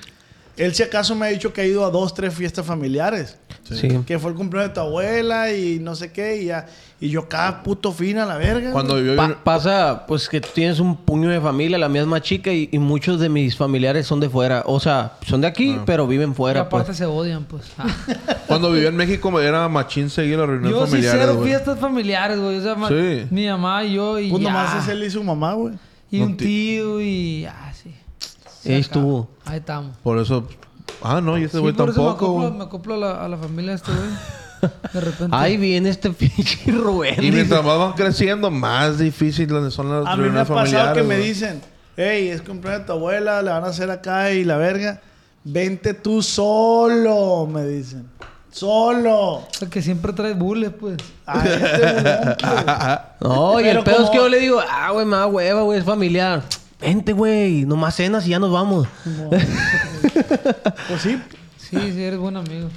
él 0.58 0.74
si 0.74 0.82
acaso 0.82 1.14
me 1.14 1.26
ha 1.26 1.28
dicho 1.30 1.52
que 1.52 1.60
ha 1.62 1.66
ido 1.66 1.84
a 1.84 1.90
dos, 1.90 2.14
tres 2.14 2.34
fiestas 2.34 2.66
familiares. 2.66 3.36
Sí. 3.64 3.86
Que 4.06 4.18
fue 4.18 4.30
el 4.30 4.36
cumpleaños 4.36 4.70
de 4.70 4.74
tu 4.74 4.80
abuela 4.80 5.52
y 5.52 5.78
no 5.78 5.94
sé 5.94 6.10
qué, 6.10 6.40
y 6.42 6.46
ya. 6.46 6.66
Y 7.00 7.10
yo 7.10 7.28
cada 7.28 7.62
puto 7.62 7.92
fin 7.92 8.16
a 8.18 8.24
la 8.26 8.36
verga. 8.38 8.72
Cuando 8.72 8.96
vivió 8.96 9.14
Pa- 9.14 9.38
pasa, 9.44 10.04
pues 10.08 10.28
que 10.28 10.40
tú 10.40 10.48
tienes 10.54 10.80
un 10.80 10.96
puño 10.96 11.28
de 11.28 11.38
familia, 11.40 11.76
la 11.78 11.88
mía 11.88 12.00
es 12.00 12.08
más 12.08 12.22
chica 12.22 12.50
y, 12.50 12.70
y 12.72 12.78
muchos 12.78 13.20
de 13.20 13.28
mis 13.28 13.56
familiares 13.56 14.06
son 14.06 14.20
de 14.20 14.28
fuera. 14.30 14.62
O 14.66 14.80
sea, 14.80 15.12
son 15.26 15.42
de 15.42 15.46
aquí, 15.48 15.76
Ah. 15.78 15.82
pero 15.84 16.06
viven 16.06 16.30
Y 16.30 16.34
fuera, 16.34 16.62
aparte 16.62 16.86
pues. 16.86 16.96
se 16.98 17.04
odian, 17.04 17.44
pues. 17.44 17.64
Ah. 17.76 17.86
Cuando 18.48 18.72
vivía 18.72 18.88
en 18.88 18.96
México 18.96 19.38
era 19.38 19.68
machín 19.68 20.08
seguir 20.10 20.38
las 20.38 20.48
reuniones 20.48 20.72
Yo 20.78 20.86
sí 20.86 20.98
cero 21.02 21.40
fiestas 21.44 21.78
familiares, 21.78 22.38
güey. 22.40 22.56
O 22.56 22.62
sea, 22.62 22.74
Sí. 22.88 23.26
mi 23.30 23.46
mamá 23.48 23.84
y 23.84 23.94
yo 23.94 24.18
y 24.18 24.30
Pues 24.30 24.42
ya. 24.42 24.48
nomás 24.50 24.82
es 24.82 24.88
él 24.88 25.04
y 25.04 25.10
su 25.10 25.22
mamá, 25.22 25.52
güey. 25.52 25.74
Y 26.10 26.20
No 26.20 26.24
un 26.26 26.36
tío 26.38 27.00
y... 27.02 27.42
Se 27.42 27.48
Ahí 28.74 28.80
estuvo. 28.80 29.28
Ahí 29.44 29.58
estamos. 29.58 29.96
Por 30.02 30.18
eso... 30.18 30.46
Ah, 31.02 31.20
no, 31.20 31.38
y 31.38 31.44
este 31.44 31.58
Sí, 31.58 31.62
güey 31.62 31.74
eso 31.74 31.84
me 31.86 31.92
tampoco, 31.92 32.10
acoplo, 32.10 32.50
me 32.58 32.64
acoplo 32.64 32.94
a, 32.94 32.98
la, 32.98 33.24
a 33.24 33.28
la 33.28 33.36
familia 33.36 33.72
de 33.72 33.76
este 33.76 33.92
güey. 33.92 34.08
De 34.92 35.00
repente. 35.00 35.36
Ahí 35.36 35.56
viene 35.56 35.90
este 35.90 36.10
pinche 36.12 36.72
Rubén. 36.72 37.22
Y 37.22 37.30
mientras 37.30 37.64
más 37.64 37.78
van 37.78 37.92
creciendo, 37.92 38.50
más 38.50 38.98
difíciles 38.98 39.72
son 39.72 39.90
las 39.90 40.06
A 40.06 40.16
mí 40.16 40.22
me 40.22 40.40
ha 40.40 40.44
reuniones 40.44 40.48
pasado 40.48 40.56
familiares. 40.64 41.02
que 41.02 41.08
me 41.08 41.16
dicen, 41.18 41.60
hey, 41.96 42.28
es 42.28 42.42
cumpleaños 42.42 42.82
de 42.82 42.86
tu 42.86 42.92
abuela, 42.92 43.42
le 43.42 43.50
van 43.50 43.64
a 43.64 43.68
hacer 43.68 43.90
acá 43.90 44.32
y 44.32 44.44
la 44.44 44.56
verga. 44.56 45.00
Vente 45.44 45.94
tú 45.94 46.22
solo, 46.22 47.46
me 47.46 47.64
dicen. 47.64 48.08
Solo. 48.50 49.34
O 49.34 49.48
sea, 49.52 49.68
que 49.68 49.80
siempre 49.82 50.12
trae 50.12 50.34
bules, 50.34 50.72
pues. 50.78 50.96
A 51.26 51.44
este 51.46 51.92
bulón, 51.92 52.36
pues. 52.40 52.98
No, 53.20 53.60
y 53.60 53.64
Pero 53.64 53.78
el 53.78 53.84
pedo 53.84 54.04
es 54.04 54.10
que 54.10 54.16
yo 54.16 54.28
le 54.28 54.40
digo, 54.40 54.60
ah, 54.68 54.90
güey, 54.90 55.06
me 55.06 55.16
da 55.16 55.26
hueva, 55.26 55.62
güey, 55.62 55.78
es 55.78 55.84
familiar. 55.84 56.42
Vente, 56.80 57.12
güey, 57.12 57.64
nomás 57.64 57.96
cenas 57.96 58.26
y 58.26 58.30
ya 58.30 58.38
nos 58.38 58.52
vamos. 58.52 58.86
Pues 60.88 61.02
sí, 61.02 61.20
Sí, 61.58 61.76
sí, 61.92 62.02
eres 62.02 62.18
buen 62.18 62.36
amigo. 62.36 62.68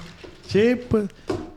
sí, 0.46 0.74
pues. 0.88 1.08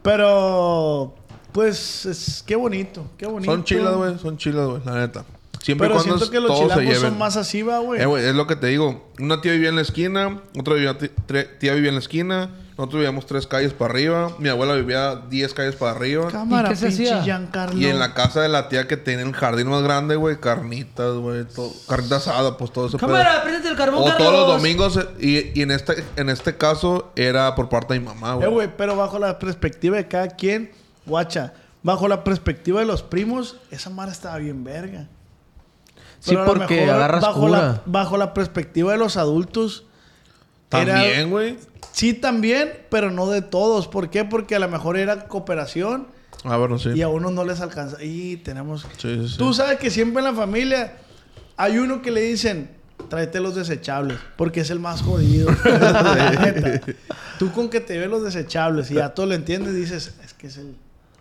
Pero, 0.01 1.15
pues, 1.51 2.05
es, 2.05 2.43
qué 2.45 2.55
bonito, 2.55 3.07
qué 3.17 3.25
bonito. 3.25 3.51
Son 3.51 3.63
chilas, 3.63 3.95
güey. 3.95 4.19
Son 4.19 4.37
chilas, 4.37 4.67
güey. 4.67 4.81
La 4.85 4.93
neta. 4.99 5.25
Siempre 5.61 5.87
Pero 5.87 5.99
cuando 5.99 6.17
siento 6.17 6.31
que 6.31 6.39
los 6.39 6.59
chilangos 6.59 6.97
son 6.99 7.17
más 7.17 7.35
así, 7.37 7.63
va, 7.63 7.79
güey. 7.79 7.99
Eh, 7.99 8.05
güey, 8.05 8.23
es 8.23 8.35
lo 8.35 8.45
que 8.45 8.55
te 8.55 8.67
digo. 8.67 9.09
Una 9.19 9.41
tía 9.41 9.51
vivía 9.53 9.69
en 9.69 9.75
la 9.75 9.81
esquina, 9.81 10.41
otra 10.57 10.75
tía 11.59 11.73
vivía 11.73 11.89
en 11.89 11.95
la 11.95 11.99
esquina, 11.99 12.49
nosotros 12.77 12.99
vivíamos 12.99 13.25
tres 13.25 13.47
calles 13.47 13.71
para 13.73 13.91
arriba, 13.93 14.31
mi 14.37 14.49
abuela 14.49 14.73
vivía 14.75 15.15
diez 15.29 15.53
calles 15.53 15.75
para 15.75 15.91
arriba. 15.91 16.27
Cámara, 16.29 16.67
¿Y 16.67 16.71
qué 16.71 16.75
se 16.75 16.87
pinche 16.87 17.03
hacía? 17.11 17.23
Giancarlo. 17.23 17.79
Y 17.79 17.85
en 17.85 17.99
la 17.99 18.13
casa 18.13 18.41
de 18.41 18.49
la 18.49 18.67
tía 18.67 18.85
que 18.87 18.97
tenía 18.97 19.23
el 19.25 19.33
jardín 19.33 19.67
más 19.69 19.81
grande, 19.81 20.17
güey, 20.17 20.37
carnitas, 20.41 21.13
güey, 21.15 21.45
carnita 21.87 22.17
asada, 22.17 22.57
pues 22.57 22.73
todo 22.73 22.87
eso. 22.87 22.97
Cámara, 22.97 23.43
préndete 23.43 23.69
el 23.69 23.77
carbón, 23.77 24.01
O 24.01 24.05
Carlos. 24.05 24.17
todos 24.17 24.33
los 24.33 24.47
domingos, 24.57 24.97
eh, 24.97 25.53
y, 25.53 25.59
y 25.59 25.63
en 25.63 25.71
este 25.71 26.03
en 26.17 26.29
este 26.29 26.57
caso 26.57 27.11
era 27.15 27.55
por 27.55 27.69
parte 27.69 27.93
de 27.93 28.01
mi 28.01 28.07
mamá, 28.07 28.33
Eh, 28.33 28.35
güey. 28.37 28.49
güey, 28.51 28.69
pero 28.77 28.95
bajo 28.97 29.19
la 29.19 29.39
perspectiva 29.39 29.95
de 29.95 30.07
cada 30.09 30.27
quien, 30.27 30.71
guacha, 31.05 31.53
bajo 31.81 32.09
la 32.09 32.25
perspectiva 32.25 32.81
de 32.81 32.85
los 32.87 33.03
primos, 33.03 33.55
esa 33.71 33.89
mara 33.89 34.11
estaba 34.11 34.37
bien 34.37 34.65
verga. 34.65 35.07
Sí, 36.19 36.31
Pero 36.31 36.41
a 36.41 36.45
lo 36.45 36.53
porque 36.55 36.75
mejor 36.81 36.95
agarras 36.95 37.21
bajo 37.21 37.39
cura. 37.39 37.57
la, 37.61 37.81
bajo 37.85 38.17
la 38.17 38.33
perspectiva 38.33 38.91
de 38.91 38.97
los 38.97 39.15
adultos. 39.15 39.85
También, 40.69 41.29
güey. 41.29 41.57
Sí, 41.91 42.13
también, 42.13 42.73
pero 42.89 43.11
no 43.11 43.29
de 43.29 43.41
todos. 43.41 43.87
¿Por 43.87 44.09
qué? 44.09 44.25
Porque 44.25 44.55
a 44.55 44.59
lo 44.59 44.67
mejor 44.67 44.97
era 44.97 45.27
cooperación 45.27 46.07
Ah, 46.43 46.57
bueno, 46.57 46.77
sí. 46.77 46.89
y 46.89 47.01
a 47.01 47.07
unos 47.07 47.31
no 47.31 47.43
les 47.43 47.59
alcanza. 47.61 48.03
Y 48.03 48.37
tenemos... 48.37 48.83
Sí, 48.97 49.15
sí, 49.21 49.29
sí. 49.29 49.37
Tú 49.37 49.53
sabes 49.53 49.79
que 49.79 49.89
siempre 49.89 50.19
en 50.19 50.25
la 50.25 50.33
familia 50.33 50.97
hay 51.57 51.77
uno 51.79 52.01
que 52.01 52.11
le 52.11 52.21
dicen, 52.21 52.69
tráete 53.09 53.39
los 53.39 53.55
desechables, 53.55 54.17
porque 54.37 54.59
es 54.61 54.69
el 54.69 54.79
más 54.79 55.01
jodido. 55.01 55.49
Tú 57.39 57.51
con 57.51 57.69
que 57.69 57.79
te 57.79 57.93
lleves 57.93 58.09
los 58.09 58.23
desechables 58.23 58.91
y 58.91 58.95
ya 58.95 59.09
todo 59.13 59.25
lo 59.25 59.33
entiendes, 59.33 59.73
dices, 59.75 60.15
es 60.23 60.33
que 60.33 60.47
es 60.47 60.57
el... 60.57 60.75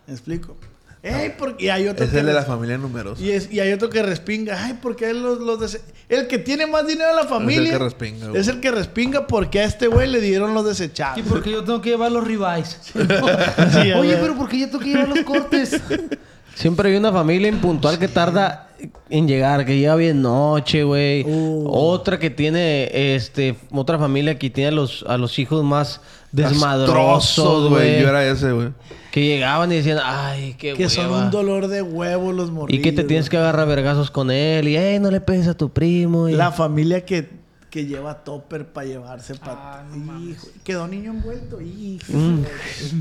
¿Me 0.07 0.13
explico? 0.13 0.57
Ey, 1.05 1.35
porque... 1.39 1.67
Y 1.67 1.69
hay 1.69 1.87
otro 1.87 2.05
Es 2.05 2.11
que 2.11 2.21
el 2.21 2.27
de 2.27 2.33
la 2.33 2.45
familia 2.45 2.79
numerosa. 2.79 3.23
y, 3.23 3.31
es- 3.31 3.53
y 3.53 3.61
hay 3.61 3.73
otro 3.73 3.91
que 3.91 4.03
respinga. 4.03 4.65
Ay, 4.65 4.79
porque 4.81 5.13
los, 5.13 5.39
los 5.39 5.79
El 6.09 6.27
que 6.29 6.39
tiene 6.39 6.67
más 6.67 6.87
dinero 6.87 7.11
en 7.11 7.17
la 7.17 7.25
familia. 7.25 7.73
que 7.73 7.79
respinga, 7.79 8.29
güey. 8.29 8.41
Es 8.41 8.49
el 8.49 8.61
que 8.61 8.71
respinga 8.71 9.27
porque 9.27 9.61
a 9.61 9.65
este 9.65 9.87
güey 9.87 10.09
le 10.09 10.21
dieron 10.21 10.55
los 10.55 10.65
¿Y 10.65 10.69
desechables. 10.71 11.27
por 11.27 11.43
qué 11.43 11.51
yo 11.51 11.63
tengo 11.63 11.83
que 11.83 11.91
llevar 11.91 12.11
los 12.11 12.25
ribeyes? 12.27 12.79
Sí, 12.95 13.93
Oye, 13.93 14.17
pero 14.17 14.35
¿por 14.35 14.49
qué 14.49 14.61
yo 14.61 14.67
tengo 14.67 14.81
que 14.81 14.91
llevar 14.91 15.09
los 15.09 15.21
cortes? 15.21 15.79
Siempre 16.55 16.91
hay 16.91 16.97
una 16.97 17.13
familia 17.13 17.49
impuntual 17.49 17.99
que 17.99 18.07
tarda 18.09 18.69
en 19.11 19.27
llegar, 19.27 19.65
que 19.67 19.77
llega 19.77 19.97
bien 19.97 20.23
noche, 20.23 20.85
güey. 20.85 21.25
Uh. 21.25 21.67
Otra 21.69 22.19
que 22.19 22.31
tiene, 22.31 23.15
este, 23.17 23.57
otra 23.73 23.99
familia 23.99 24.39
que 24.39 24.51
tiene 24.51 24.69
a 24.69 24.73
los, 24.73 25.05
a 25.09 25.19
los 25.19 25.39
hijos 25.41 25.65
más 25.65 26.01
desmadrosos, 26.35 27.71
güey. 27.71 28.01
Yo 28.03 28.09
era 28.09 28.27
ese, 28.27 28.53
güey. 28.53 28.69
Que 29.11 29.25
llegaban 29.25 29.71
y 29.71 29.77
decían, 29.77 29.99
ay, 30.03 30.55
qué 30.59 30.75
Que 30.75 30.89
son 30.89 31.07
hueva". 31.07 31.25
un 31.25 31.31
dolor 31.31 31.69
de 31.69 31.83
huevo 31.83 32.33
los 32.33 32.51
morrillos. 32.51 32.81
Y 32.81 32.83
que 32.83 32.93
te 32.93 33.05
tienes 33.05 33.29
que 33.31 33.37
agarrar 33.37 33.69
vergazos 33.69 34.11
con 34.11 34.31
él. 34.31 34.67
Y, 34.69 34.77
eh, 34.77 34.99
no 35.01 35.11
le 35.11 35.21
pegues 35.21 35.47
a 35.47 35.55
tu 35.55 35.71
primo. 35.71 36.29
Y... 36.29 36.33
La 36.33 36.51
familia 36.51 37.05
que, 37.05 37.31
que 37.71 37.87
lleva 37.87 38.25
topper 38.25 38.67
para 38.67 38.87
llevarse 38.89 39.37
para... 39.37 39.81
Ah, 39.81 39.85
no 39.89 39.97
mames. 39.99 40.31
Hijo, 40.37 40.47
quedó 40.65 40.89
niño 40.89 41.13
envuelto. 41.13 41.61
Hijo. 41.61 42.13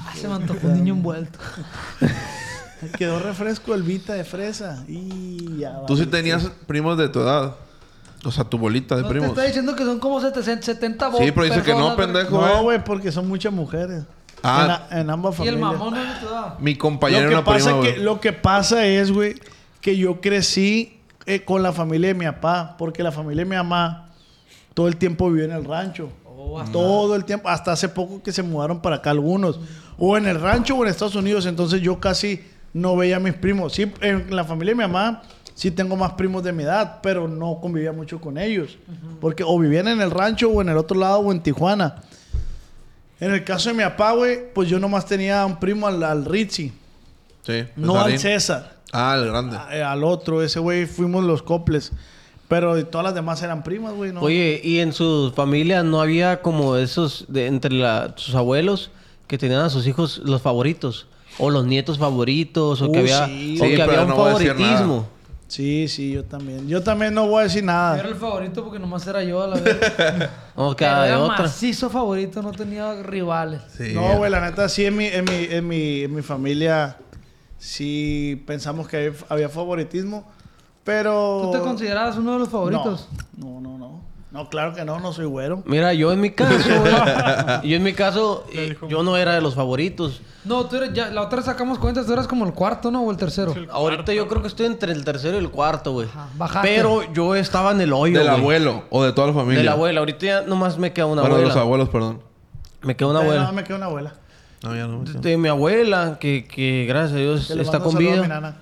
Ah, 0.02 0.14
se 0.16 0.28
me 0.28 0.36
antojó 0.36 0.68
un 0.68 0.74
niño 0.76 0.94
envuelto. 0.94 1.40
Quedó 2.98 3.18
refresco 3.20 3.74
el 3.74 3.82
Vita 3.84 4.14
de 4.14 4.24
fresa. 4.24 4.84
Y 4.88 5.58
ya 5.58 5.86
Tú 5.88 5.98
sí 5.98 6.06
tenías 6.06 6.52
primos 6.68 6.98
de 6.98 7.10
tu 7.10 7.22
edad. 7.22 7.56
O 8.26 8.32
sea, 8.32 8.44
tu 8.46 8.58
bolita 8.58 8.96
de 8.96 9.02
No 9.02 9.08
te 9.08 9.14
primos. 9.14 9.30
está 9.32 9.44
diciendo 9.44 9.76
que 9.76 9.84
son 9.84 10.00
como 10.00 10.22
70, 10.22 10.62
70 10.62 11.12
Sí, 11.18 11.32
pero 11.32 11.44
dice 11.44 11.62
que 11.62 11.74
no, 11.74 11.96
pendejo. 11.96 12.40
No, 12.40 12.48
eh. 12.48 12.62
güey, 12.62 12.84
porque 12.84 13.12
son 13.12 13.28
muchas 13.28 13.52
mujeres. 13.52 14.04
Ah. 14.42 14.86
En, 14.92 14.98
a- 14.98 15.02
en 15.02 15.10
ambas 15.10 15.38
Y 15.40 15.44
el 15.48 15.56
familias. 15.60 15.80
mamón 15.80 15.94
no 15.94 16.20
tu 16.20 16.28
edad. 16.28 16.60
Mi 16.60 16.76
compañero 16.76 17.22
lo, 17.24 17.28
era 17.30 17.38
una 17.40 17.46
pasa 17.46 17.80
prima, 17.80 17.82
que, 17.96 17.98
lo 18.02 18.20
que 18.22 18.34
pasa 18.34 18.86
es, 18.86 19.12
güey, 19.12 19.36
que 19.82 19.98
yo 19.98 20.22
crecí 20.22 21.00
eh, 21.26 21.44
con 21.44 21.64
la 21.64 21.72
familia 21.74 22.10
de 22.10 22.14
mi 22.14 22.26
papá. 22.26 22.76
Porque 22.78 23.04
la 23.04 23.12
familia 23.12 23.44
de 23.44 23.50
mi 23.50 23.56
mamá 23.56 24.10
todo 24.74 24.88
el 24.88 24.96
tiempo 24.98 25.30
vivió 25.30 25.46
en 25.46 25.52
el 25.52 25.66
rancho. 25.66 26.10
Oh, 26.26 26.60
hasta- 26.60 26.72
Todo 26.74 27.16
el 27.16 27.26
tiempo. 27.26 27.48
Hasta 27.50 27.72
hace 27.74 27.90
poco 27.90 28.22
que 28.24 28.32
se 28.32 28.44
mudaron 28.44 28.82
para 28.82 28.98
acá 28.98 29.12
algunos. 29.12 29.60
O 29.98 30.18
en 30.18 30.28
el 30.28 30.40
rancho 30.42 30.76
o 30.76 30.84
en 30.84 30.90
Estados 30.90 31.16
Unidos. 31.16 31.46
Entonces 31.46 31.82
yo 31.82 32.00
casi 32.00 32.42
no 32.74 32.96
veía 32.98 33.18
a 33.18 33.20
mis 33.20 33.34
primos. 33.34 33.74
Sí, 33.74 33.92
en 34.02 34.36
la 34.36 34.44
familia 34.44 34.72
de 34.72 34.76
mi 34.76 34.82
mamá 34.92 35.22
sí 35.56 35.70
tengo 35.72 35.96
más 35.96 36.14
primos 36.14 36.44
de 36.44 36.52
mi 36.52 36.64
edad. 36.64 37.00
Pero 37.02 37.28
no 37.28 37.60
convivía 37.62 37.92
mucho 37.92 38.20
con 38.20 38.38
ellos. 38.38 38.78
Porque 39.22 39.44
o 39.46 39.58
vivían 39.60 39.88
en 39.88 40.02
el 40.02 40.12
rancho 40.12 40.50
o 40.50 40.62
en 40.62 40.70
el 40.70 40.78
otro 40.78 40.98
lado 40.98 41.20
o 41.20 41.32
en 41.32 41.42
Tijuana. 41.42 41.96
En 43.20 43.32
el 43.34 43.44
caso 43.44 43.70
de 43.70 43.76
mi 43.76 43.84
papá, 43.84 44.12
güey, 44.14 44.52
pues 44.54 44.68
yo 44.70 44.80
nomás 44.80 45.06
tenía 45.06 45.46
un 45.46 45.60
primo 45.60 45.88
al, 45.88 46.04
al 46.04 46.26
Ritzy. 46.26 46.74
Sí. 47.44 47.64
No 47.76 48.00
al 48.02 48.18
César. 48.20 48.74
Ah, 48.92 49.16
el 49.18 49.28
grande. 49.30 49.58
a- 49.58 49.76
eh, 49.76 49.84
al 49.84 50.04
otro. 50.04 50.42
Ese 50.42 50.60
güey 50.60 50.86
fuimos 50.86 51.24
los 51.24 51.42
coples. 51.42 51.92
Pero 52.50 52.86
todas 52.88 53.06
las 53.06 53.16
demás 53.16 53.42
eran 53.42 53.64
primas, 53.64 53.94
güey. 53.94 54.12
¿no? 54.12 54.22
Oye, 54.22 54.60
¿y 54.64 54.80
en 54.80 54.92
su 54.94 55.32
familia 55.36 55.82
no 55.84 56.02
había 56.02 56.42
como 56.42 56.76
esos, 56.76 57.26
de, 57.30 57.48
entre 57.48 57.72
la- 57.74 58.14
sus 58.18 58.36
abuelos, 58.36 58.92
que 59.28 59.38
tenían 59.38 59.62
a 59.62 59.70
sus 59.70 59.88
hijos 59.88 60.20
los 60.26 60.42
favoritos? 60.42 61.08
O 61.40 61.50
los 61.50 61.66
nietos 61.66 61.98
favoritos, 61.98 62.82
o 62.82 62.92
que 62.92 63.00
Uh, 63.00 63.02
había, 63.02 63.26
sí. 63.26 63.58
o 63.60 63.64
Sí, 63.66 63.70
que 63.72 63.78
pero 63.78 63.84
había 63.92 64.02
un 64.04 64.10
no 64.10 64.16
favoritismo. 64.16 65.08
Sí, 65.48 65.88
sí, 65.88 66.12
yo 66.12 66.24
también. 66.26 66.68
Yo 66.68 66.82
también 66.82 67.14
no 67.14 67.28
voy 67.28 67.42
a 67.42 67.44
decir 67.44 67.62
Yo 67.62 67.70
era 67.70 67.74
nada. 67.74 68.02
el 68.02 68.16
favorito 68.16 68.64
porque 68.64 68.80
nomás 68.80 69.06
era 69.06 69.24
yo 69.24 69.44
a 69.44 69.48
la 69.48 69.60
vez. 69.60 69.78
O 70.56 70.76
era 70.80 71.20
otra. 71.20 71.38
macizo 71.44 71.90
favorito, 71.90 72.42
no 72.42 72.52
tenía 72.52 73.02
rivales. 73.04 73.62
Sí. 73.78 73.92
No, 73.94 74.18
güey, 74.18 74.32
la 74.32 74.42
neta, 74.42 74.68
sí, 74.70 74.86
en 74.86 74.96
mi, 74.98 75.06
en 75.08 75.26
mi, 75.26 75.48
en 75.50 75.68
mi, 75.68 76.02
en 76.04 76.16
mi 76.16 76.22
familia 76.24 76.98
sí 77.58 78.42
pensamos 78.48 78.88
que 78.88 78.98
había- 78.98 79.14
había 79.30 79.50
favoritismo. 79.50 80.26
Pero. 80.84 81.42
¿Tú 81.44 81.52
te 81.52 81.60
considerabas 81.60 82.18
uno 82.18 82.34
de 82.34 82.40
los 82.40 82.50
favoritos? 82.50 83.08
No, 83.38 83.60
no, 83.62 83.78
no. 83.78 83.78
No, 83.88 84.02
No, 84.34 84.50
claro 84.50 84.74
que 84.74 84.84
no, 84.84 85.00
no 85.00 85.14
soy 85.14 85.26
güero. 85.26 85.62
Mira, 85.66 85.94
yo 85.94 86.12
en 86.12 86.20
mi 86.20 86.32
caso, 86.32 86.56
güey, 86.80 87.70
yo 87.70 87.78
en 87.78 87.84
mi 87.84 87.94
caso, 87.94 88.46
eh, 88.52 88.76
yo 88.90 89.04
no 89.04 89.16
era 89.16 89.36
de 89.36 89.42
los 89.42 89.54
favoritos. 89.54 90.22
No, 90.44 90.66
tú 90.66 90.76
eres 90.78 90.92
ya, 90.94 91.12
la 91.12 91.22
otra 91.22 91.38
vez 91.38 91.46
sacamos 91.46 91.78
cuentas, 91.78 92.08
tú 92.08 92.14
eras 92.14 92.28
como 92.28 92.44
el 92.46 92.52
cuarto, 92.54 92.90
¿no? 92.90 93.04
O 93.04 93.12
el 93.12 93.18
tercero. 93.18 93.54
Ahorita 93.72 94.12
yo 94.12 94.28
creo 94.28 94.42
que 94.42 94.48
estoy 94.48 94.66
entre 94.66 94.92
el 94.92 95.06
tercero 95.06 95.36
y 95.36 95.40
el 95.40 95.52
cuarto, 95.52 95.92
güey. 95.94 96.08
Ajá, 96.08 96.28
bajaste. 96.36 96.68
Pero 96.76 97.14
yo 97.14 97.36
estaba 97.36 97.72
en 97.74 97.82
el 97.82 97.94
hoyo, 97.94 98.18
Del 98.18 98.28
güey. 98.28 98.40
abuelo 98.42 98.84
o 98.90 99.04
de 99.04 99.14
toda 99.14 99.28
la 99.28 99.34
familia. 99.34 99.60
De 99.60 99.66
la 99.66 99.74
abuela. 99.74 100.00
Ahorita 100.00 100.26
ya 100.26 100.42
nomás 100.42 100.80
me 100.80 100.92
queda 100.94 101.06
una 101.06 101.22
Bueno, 101.22 101.36
de 101.38 101.42
abuela. 101.44 101.54
los 101.56 101.62
abuelos, 101.64 101.90
perdón. 101.90 102.22
Me 102.82 102.96
queda 102.96 103.10
una 103.10 103.20
Eh, 103.20 103.24
abuela. 103.24 103.44
No, 103.44 103.54
me 103.54 103.64
queda 103.64 103.78
una 103.78 103.86
abuela. 103.86 104.14
No, 104.64 104.76
ya 104.76 104.88
no. 104.88 105.04
De, 105.04 105.14
de 105.30 105.38
mi 105.38 105.48
abuela, 105.48 106.18
que, 106.20 106.46
que 106.48 106.86
gracias 106.88 107.14
a 107.14 107.18
Dios 107.22 107.48
Que 107.50 107.56
le 107.56 107.62
está 107.62 107.78
mando 107.78 107.86
con 107.94 107.98
un 107.98 108.04
saludo 108.04 108.24
a 108.24 108.26
vida. 108.26 108.36
nana. 108.42 108.58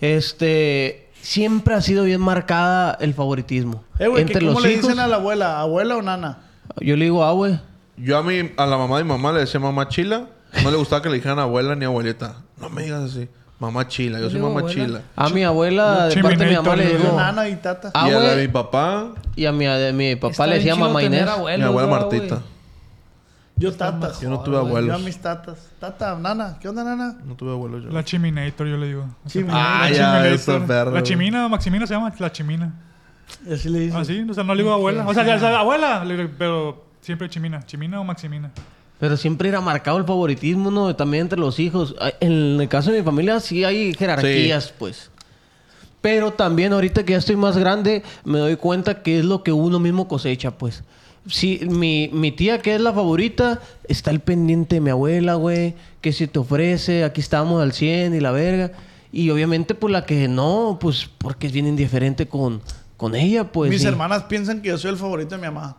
Este, 0.00 1.03
siempre 1.24 1.74
ha 1.74 1.80
sido 1.80 2.04
bien 2.04 2.20
marcada 2.20 2.96
el 3.00 3.14
favoritismo. 3.14 3.82
Eh, 3.98 4.06
güey, 4.08 4.22
Entre 4.22 4.40
¿que 4.40 4.46
¿cómo 4.46 4.60
los 4.60 4.62
le 4.68 4.72
hijos, 4.74 4.82
dicen 4.88 5.00
a 5.00 5.06
la 5.08 5.16
abuela? 5.16 5.60
¿Abuela 5.60 5.96
o 5.96 6.02
nana? 6.02 6.38
yo 6.80 6.96
le 6.96 7.04
digo, 7.06 7.24
ah, 7.24 7.32
güey. 7.32 7.58
Yo 7.96 8.18
a 8.18 8.22
mi, 8.22 8.50
a 8.56 8.66
la 8.66 8.76
mamá 8.76 8.98
de 8.98 9.04
mi 9.04 9.10
mamá 9.10 9.32
le 9.32 9.40
decía 9.40 9.58
mamá 9.60 9.88
chila. 9.88 10.26
No 10.62 10.70
le 10.70 10.76
gustaba 10.76 11.02
que 11.02 11.08
le 11.08 11.16
dijeran 11.16 11.38
abuela 11.38 11.74
ni 11.74 11.84
abuelita. 11.84 12.36
No 12.60 12.68
me 12.70 12.82
digas 12.82 13.02
así. 13.10 13.28
Mamá 13.58 13.86
chila. 13.88 14.20
Yo 14.20 14.30
soy 14.30 14.40
mamá 14.40 14.60
abuela. 14.60 14.86
chila. 14.86 15.00
A 15.16 15.28
mi 15.30 15.44
abuela, 15.44 16.06
de 16.08 16.22
parte 16.22 16.36
de 16.44 16.46
mi 16.50 16.56
mamá, 16.56 16.76
le 16.76 16.96
digo. 16.96 17.12
nana 17.16 17.48
y 17.48 17.56
tata. 17.56 17.90
Y 17.94 18.10
a 18.10 18.18
la 18.20 18.34
de 18.34 18.42
mi 18.46 18.52
papá, 18.52 19.12
Y 19.36 19.46
a 19.46 19.52
mi, 19.52 19.66
a 19.66 19.92
mi 19.92 20.16
papá 20.16 20.30
Está 20.32 20.46
le 20.46 20.56
decía 20.56 20.74
mamá 20.76 21.02
Inés. 21.02 21.26
abuelos, 21.26 21.58
mi 21.60 21.64
abuela 21.64 21.86
¿verdad, 21.88 22.00
Martita. 22.10 22.42
Yo 23.64 23.72
tata. 23.72 24.12
Yo 24.20 24.30
no 24.30 24.40
tuve 24.40 24.58
güey. 24.58 24.64
Yo 24.64 24.76
a 24.76 24.78
abuelos. 24.78 25.02
mis 25.02 25.18
tatas. 25.18 25.58
Tata, 25.80 26.16
nana. 26.18 26.56
¿Qué 26.60 26.68
onda, 26.68 26.84
nana? 26.84 27.16
No 27.24 27.34
tuve 27.34 27.50
abuelos 27.52 27.84
yo. 27.84 27.90
La 27.90 28.04
Chiminator, 28.04 28.66
yo 28.66 28.76
le 28.76 28.86
digo. 28.88 29.06
Chimina. 29.26 29.52
Ah, 29.54 29.88
La 29.88 29.90
ya, 29.90 29.96
Chiminator. 29.96 30.32
eso, 30.32 30.66
perro. 30.66 30.90
La 30.92 31.02
Chimina, 31.02 31.48
Maximina 31.48 31.86
se 31.86 31.94
llama 31.94 32.12
La 32.18 32.32
Chimina. 32.32 32.72
Y 33.46 33.54
así 33.54 33.68
le 33.68 33.80
dicen. 33.80 33.98
Ah, 34.00 34.04
sí, 34.04 34.26
o 34.28 34.34
sea, 34.34 34.44
no 34.44 34.54
le 34.54 34.62
digo 34.62 34.74
abuela. 34.74 35.06
O 35.06 35.14
sea, 35.14 35.24
ya, 35.24 35.36
o 35.36 35.38
sea, 35.38 35.58
abuela, 35.60 36.04
pero 36.38 36.84
siempre 37.00 37.28
Chimina. 37.28 37.62
Chimina 37.64 38.00
o 38.00 38.04
Maximina. 38.04 38.50
Pero 38.98 39.16
siempre 39.16 39.48
era 39.48 39.60
marcado 39.60 39.98
el 39.98 40.04
favoritismo, 40.04 40.70
¿no? 40.70 40.94
También 40.94 41.22
entre 41.22 41.38
los 41.38 41.58
hijos. 41.58 41.94
Ah, 42.00 42.12
En 42.20 42.60
el 42.60 42.68
caso 42.68 42.92
de 42.92 42.98
mi 42.98 43.04
familia 43.04 43.40
sí 43.40 43.64
hay 43.64 43.92
jerarquías, 43.94 44.72
pues. 44.78 45.10
Pero 46.00 46.32
también 46.32 46.72
ahorita 46.72 47.02
que 47.04 47.12
ya 47.12 47.18
estoy 47.18 47.36
más 47.36 47.56
grande, 47.56 48.02
me 48.24 48.38
doy 48.38 48.56
cuenta 48.56 49.02
que 49.02 49.18
es 49.18 49.24
lo 49.24 49.42
que 49.42 49.52
uno 49.52 49.78
mismo 49.80 50.06
cosecha, 50.06 50.50
pues. 50.52 50.84
Sí, 51.26 51.60
mi, 51.62 52.10
mi 52.12 52.32
tía, 52.32 52.60
que 52.60 52.74
es 52.74 52.80
la 52.80 52.92
favorita, 52.92 53.60
está 53.88 54.10
al 54.10 54.20
pendiente 54.20 54.76
de 54.76 54.80
mi 54.80 54.90
abuela, 54.90 55.34
güey. 55.34 55.74
Que 56.00 56.12
si 56.12 56.26
te 56.26 56.38
ofrece, 56.38 57.04
aquí 57.04 57.20
estamos 57.20 57.62
al 57.62 57.72
100 57.72 58.14
y 58.14 58.20
la 58.20 58.30
verga. 58.30 58.72
Y 59.10 59.30
obviamente, 59.30 59.74
pues 59.74 59.92
la 59.92 60.04
que 60.04 60.28
no, 60.28 60.78
pues 60.80 61.08
porque 61.18 61.46
es 61.46 61.52
bien 61.52 61.66
indiferente 61.66 62.26
con, 62.26 62.60
con 62.96 63.14
ella, 63.14 63.50
pues. 63.50 63.70
Mis 63.70 63.84
hermanas 63.84 64.24
piensan 64.24 64.60
que 64.60 64.68
yo 64.68 64.78
soy 64.78 64.90
el 64.90 64.96
favorito 64.98 65.36
de 65.36 65.40
mi 65.40 65.46
mamá. 65.46 65.76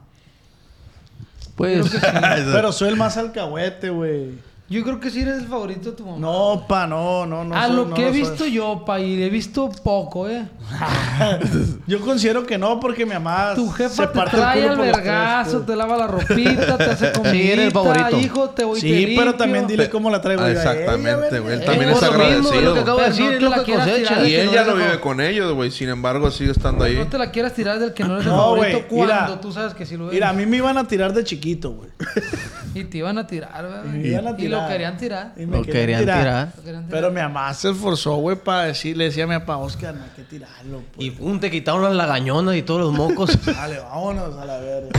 Pues. 1.56 1.92
Pero 2.52 2.72
soy 2.72 2.90
el 2.90 2.96
más 2.96 3.18
alcahuete, 3.18 3.90
güey. 3.90 4.32
Yo 4.68 4.84
creo 4.84 5.00
que 5.00 5.12
sí 5.12 5.22
eres 5.22 5.38
el 5.44 5.48
favorito 5.48 5.92
de 5.92 5.96
tu 5.96 6.04
mamá. 6.04 6.18
No, 6.18 6.66
pa, 6.68 6.88
no, 6.88 7.28
no, 7.28 7.44
no. 7.44 7.56
a 7.56 7.68
soy- 7.68 7.76
lo 7.76 7.86
no 7.86 7.94
que 7.94 8.08
he 8.08 8.10
soy. 8.10 8.20
visto 8.22 8.46
yo, 8.48 8.84
pa, 8.84 9.00
y 9.00 9.22
he 9.22 9.30
visto 9.30 9.70
poco, 9.84 10.28
¿eh? 10.28 10.48
Yo 11.88 12.00
considero 12.02 12.48
que 12.48 12.58
no, 12.58 12.80
porque 12.80 13.06
mi 13.06 13.14
mamá. 13.14 13.54
Tu 13.54 13.68
se 13.68 13.74
jefa 13.74 14.08
te 14.08 14.18
parte 14.18 14.36
el 14.38 14.42
trae 14.42 14.68
al 14.68 14.78
vergazo, 14.78 15.52
pues. 15.58 15.66
te 15.68 15.76
lava 15.76 15.98
la 15.98 16.08
ropita, 16.08 16.78
te 16.78 16.84
hace 16.84 17.12
comida. 17.12 17.32
Sí, 17.36 17.52
eres 17.52 17.66
el 17.68 17.72
favorito. 17.74 18.20
Hijo, 18.20 18.50
te 18.50 18.64
voy 18.64 18.82
te 18.82 18.88
Sí, 18.88 18.94
pero 18.94 19.08
limpio. 19.32 19.36
también 19.36 19.68
dile 19.68 19.88
cómo 19.90 20.10
la 20.10 20.20
traigo 20.22 20.42
Ah, 20.42 20.50
exactamente, 20.52 21.40
güey. 21.40 21.54
Él 21.54 21.64
también 21.64 21.90
es 21.92 22.02
mismo, 22.02 22.08
agradecido. 22.08 22.62
lo 22.62 22.74
que 22.74 22.80
acabo 22.80 22.98
de 23.00 23.04
Pero 23.04 23.16
decir, 23.16 23.26
no 23.26 23.32
es 23.32 23.38
te 23.38 23.44
lo 23.44 23.50
la 23.52 23.58
que 23.58 23.64
quieras 23.66 23.88
cosecha. 23.88 24.10
tirar. 24.16 24.28
Y 24.28 24.36
él 24.36 24.46
no 24.48 24.52
ya 24.54 24.64
no 24.64 24.76
vive 24.76 25.00
con 25.00 25.22
ellos, 25.22 25.54
güey. 25.54 25.70
Sin 25.70 25.90
embargo, 25.90 26.32
sigue 26.32 26.50
estando 26.52 26.86
ahí. 26.86 26.96
No 26.96 27.06
te 27.08 27.18
la 27.20 27.30
quieras 27.30 27.54
tirar 27.54 27.78
del 27.78 27.94
que 27.94 28.04
no 28.04 28.16
eres 28.16 28.26
el 28.26 28.32
favorito 28.32 28.84
güey, 28.90 29.08
cuando 29.08 29.40
tú 29.40 29.52
sabes 29.52 29.76
que 29.76 29.86
sí 29.86 29.96
lo 29.96 30.06
eres. 30.06 30.16
Mira, 30.16 30.30
a 30.30 30.34
mí 30.34 30.48
me 30.48 30.58
iban 30.58 30.76
a 30.80 30.88
tirar 30.88 31.14
de 31.14 31.24
chiquito, 31.24 31.72
güey. 31.74 31.90
Y 32.76 32.84
te 32.84 32.98
iban 32.98 33.18
a 33.18 33.26
tirar, 33.26 33.64
¿verdad? 33.64 33.86
Iban 33.96 34.28
a 34.28 34.30
Y 34.30 34.32
lo 34.32 34.36
tirar. 34.36 34.70
querían 34.70 34.98
tirar. 34.98 35.34
Y 35.38 35.46
me 35.46 35.58
Lo 35.58 35.64
querían 35.64 36.02
tirar. 36.02 36.52
Lo 36.58 36.64
querían 36.64 36.86
tirar. 36.86 37.02
Pero 37.02 37.10
mi 37.10 37.22
mamá 37.22 37.54
se 37.54 37.70
esforzó, 37.72 38.16
güey, 38.18 38.36
para 38.38 38.66
decirle, 38.66 39.06
decía 39.06 39.24
a 39.24 39.28
mi 39.28 39.36
papá, 39.40 39.58
Oscar, 39.58 39.96
no 39.96 40.04
hay 40.04 40.10
que 40.16 40.24
tirarlo, 40.24 40.84
pues. 40.94 41.08
Y 41.08 41.12
pum, 41.12 41.40
te 41.40 41.50
quitaron 41.50 41.82
las 41.84 41.94
lagañonas 41.94 42.56
y 42.56 42.62
todos 42.62 42.82
los 42.82 42.94
mocos. 42.94 43.38
Dale, 43.46 43.80
vámonos 43.80 44.38
a 44.38 44.46
la 44.46 44.60
verga. 44.60 44.90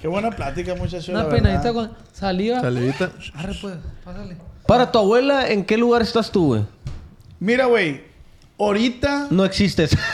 Qué 0.00 0.08
buena 0.08 0.30
plática, 0.30 0.74
muchachos. 0.74 1.08
Una 1.08 1.28
penadita 1.28 1.72
con 1.72 1.92
saliva. 2.12 2.60
Salivita. 2.60 3.10
Arre, 3.34 3.54
pues, 3.60 3.74
pásale. 4.04 4.36
Para 4.66 4.90
tu 4.92 4.98
abuela, 4.98 5.48
¿en 5.48 5.64
qué 5.64 5.76
lugar 5.76 6.02
estás 6.02 6.30
tú, 6.30 6.46
güey? 6.46 6.62
Mira, 7.40 7.66
güey, 7.66 8.02
ahorita. 8.58 9.26
No 9.30 9.44
existes. 9.44 9.96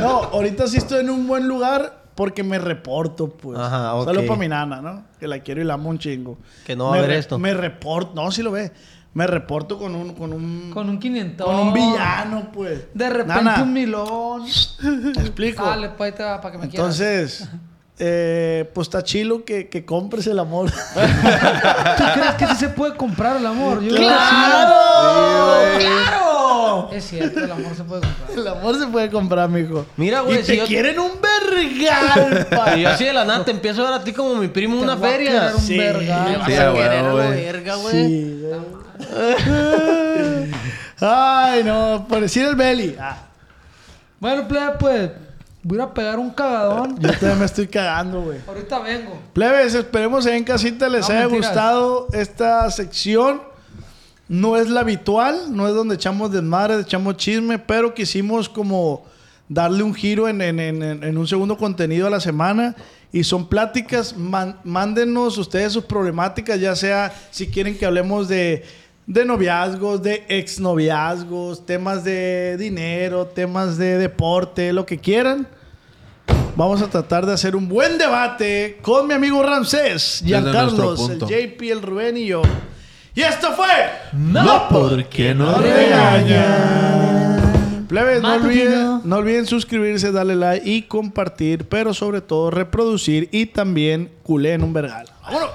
No, 0.00 0.08
ahorita 0.24 0.66
sí 0.66 0.76
estoy 0.76 1.00
en 1.00 1.10
un 1.10 1.26
buen 1.26 1.48
lugar 1.48 2.01
porque 2.14 2.42
me 2.42 2.58
reporto, 2.58 3.28
pues. 3.28 3.58
Ajá, 3.58 3.94
ok. 3.94 4.04
Solo 4.04 4.26
para 4.26 4.38
mi 4.38 4.48
nana, 4.48 4.80
¿no? 4.82 5.04
Que 5.18 5.26
la 5.26 5.40
quiero 5.40 5.60
y 5.60 5.64
la 5.64 5.74
amo 5.74 5.90
un 5.90 5.98
chingo. 5.98 6.38
Que 6.64 6.76
no 6.76 6.86
va 6.86 6.90
a 6.92 6.94
Me 6.96 7.02
ver 7.02 7.12
esto. 7.12 7.38
Me 7.38 7.54
reporto, 7.54 8.12
no, 8.14 8.30
sí 8.30 8.42
lo 8.42 8.50
ve. 8.52 8.72
Me 9.14 9.26
reporto 9.26 9.78
con 9.78 9.94
un. 9.94 10.14
Con 10.14 10.32
un, 10.32 10.70
Con 10.72 10.88
un 10.88 10.98
500. 10.98 11.46
con 11.46 11.56
un 11.56 11.72
villano, 11.72 12.50
pues. 12.52 12.86
De 12.94 13.10
repente 13.10 13.44
Nana, 13.44 13.62
un 13.62 13.72
milón. 13.72 14.44
Te 15.14 15.20
explico. 15.20 15.64
Dale, 15.64 15.90
pues 15.90 16.12
ahí 16.12 16.16
te 16.16 16.22
va 16.24 16.40
para 16.40 16.52
que 16.52 16.58
me 16.58 16.68
quieras. 16.68 16.98
Entonces, 16.98 17.48
eh, 17.98 18.70
pues 18.72 18.88
está 18.88 19.04
chilo 19.04 19.44
que, 19.44 19.68
que 19.68 19.84
compres 19.84 20.26
el 20.26 20.38
amor. 20.38 20.70
¿Tú 20.94 22.04
crees 22.14 22.34
que 22.38 22.46
sí 22.46 22.54
se 22.56 22.68
puede 22.70 22.96
comprar 22.96 23.36
el 23.36 23.46
amor? 23.46 23.82
Yo 23.82 23.94
que 23.94 23.96
¡Claro! 23.96 24.72
Es 26.92 27.04
cierto, 27.08 27.40
el 27.40 27.50
amor 27.52 27.74
se 27.76 27.84
puede 27.84 28.00
comprar. 28.02 28.30
El 28.38 28.48
amor 28.48 28.78
se 28.78 28.86
puede 28.86 29.10
comprar, 29.10 29.48
mijo. 29.48 29.86
Mira, 29.96 30.20
güey, 30.20 30.38
y 30.40 30.42
si 30.42 30.46
te 30.52 30.56
yo- 30.58 30.66
quieren 30.66 30.98
un 30.98 31.12
vergal, 31.20 32.46
pa. 32.50 32.76
Y 32.76 32.82
yo 32.82 32.88
así 32.90 33.04
de 33.04 33.12
la 33.12 33.24
nada 33.24 33.44
te 33.44 33.50
empiezo 33.50 33.82
a 33.86 33.90
ver 33.90 34.00
a 34.00 34.04
ti 34.04 34.12
como 34.12 34.34
mi 34.36 34.48
primo 34.48 34.76
Te 34.78 34.82
una 34.84 34.94
voy 34.94 35.08
a 35.08 35.10
feria. 35.12 35.30
querer 35.32 35.54
un 35.54 35.60
Sí. 35.60 35.78
vergal. 35.78 36.30
Me 36.30 36.36
vas 36.38 36.46
Sí, 36.46 36.52
a 36.54 36.72
querer 36.72 37.04
a 37.06 37.12
güey. 37.12 37.28
verga, 37.44 37.74
güey. 37.76 37.94
Sí, 38.08 38.42
güey. 38.42 38.60
Ay, 41.00 41.64
no, 41.64 42.06
por 42.08 42.20
decir 42.20 42.44
el 42.46 42.54
Belly. 42.54 42.96
Ah. 43.00 43.16
Bueno, 44.20 44.46
plebe, 44.46 44.72
pues 44.78 45.10
voy 45.64 45.78
a 45.78 45.82
ir 45.82 45.88
a 45.88 45.94
pegar 45.94 46.18
un 46.18 46.30
cagadón. 46.30 46.96
Yo 47.00 47.10
también 47.10 47.38
me 47.40 47.44
estoy 47.46 47.66
cagando, 47.66 48.22
güey. 48.22 48.38
Ahorita 48.46 48.78
vengo. 48.78 49.18
Plebes, 49.32 49.74
esperemos 49.74 50.26
en 50.26 50.44
casita 50.44 50.88
les 50.88 51.08
No, 51.08 51.14
haya 51.14 51.26
mentiras. 51.28 51.48
gustado 51.50 52.06
esta 52.12 52.70
sección. 52.70 53.42
No 54.32 54.56
es 54.56 54.70
la 54.70 54.80
habitual, 54.80 55.54
no 55.54 55.68
es 55.68 55.74
donde 55.74 55.96
echamos 55.96 56.32
desmadre, 56.32 56.80
echamos 56.80 57.18
chisme, 57.18 57.58
pero 57.58 57.92
quisimos 57.92 58.48
como 58.48 59.04
darle 59.46 59.82
un 59.82 59.92
giro 59.94 60.26
en, 60.26 60.40
en- 60.40 60.58
en- 60.58 60.82
en- 60.82 61.04
en 61.04 61.18
un 61.18 61.28
segundo 61.28 61.58
contenido 61.58 62.06
a 62.06 62.10
la 62.10 62.18
semana. 62.18 62.74
Y 63.12 63.24
son 63.24 63.46
pláticas, 63.46 64.16
man- 64.16 64.56
mándenos 64.64 65.36
ustedes 65.36 65.74
sus 65.74 65.84
problemáticas, 65.84 66.58
ya 66.58 66.74
sea 66.74 67.12
si 67.30 67.48
quieren 67.48 67.76
que 67.76 67.84
hablemos 67.84 68.26
de, 68.26 68.64
de 69.06 69.24
noviazgos, 69.26 70.02
de 70.02 70.24
exnoviazgos, 70.28 71.66
temas 71.66 72.02
de 72.02 72.56
dinero, 72.56 73.26
temas 73.26 73.76
de 73.76 73.98
deporte, 73.98 74.72
lo 74.72 74.86
que 74.86 74.96
quieran. 74.96 75.46
Vamos 76.56 76.80
a 76.80 76.88
tratar 76.88 77.26
de 77.26 77.34
hacer 77.34 77.54
un 77.54 77.68
buen 77.68 77.98
debate 77.98 78.78
con 78.80 79.06
mi 79.06 79.12
amigo 79.12 79.42
Ramsés, 79.42 80.22
Giancarlos, 80.24 80.98
el. 81.00 81.26
JP, 81.28 81.62
el 81.70 81.82
Rubén 81.82 82.16
y 82.16 82.26
yo. 82.26 82.40
Y 83.14 83.20
esto 83.20 83.52
fue 83.52 83.66
No, 84.12 84.68
porque 84.70 85.34
no 85.34 85.54
Plebes, 87.88 88.22
no 88.22 88.32
olviden, 88.34 89.00
no 89.04 89.16
olviden 89.16 89.44
suscribirse, 89.44 90.12
darle 90.12 90.34
like 90.34 90.66
y 90.66 90.82
compartir, 90.82 91.68
pero 91.68 91.92
sobre 91.92 92.22
todo 92.22 92.50
reproducir 92.50 93.28
y 93.32 93.44
también 93.46 94.10
culé 94.22 94.54
en 94.54 94.64
un 94.64 94.72
vergal. 94.72 95.06
¡Vámonos! 95.22 95.50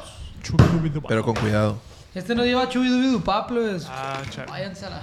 Pero 1.07 1.23
con 1.23 1.33
cuidado. 1.33 1.79
Este 2.13 2.35
no 2.35 2.43
lleva 2.45 2.69
chubidubidupá, 2.69 3.47
plebes. 3.47 3.87
Ah, 3.89 4.21
chale. 4.29 4.51
Váyanse 4.51 4.85
a 4.85 4.89
la... 4.91 5.01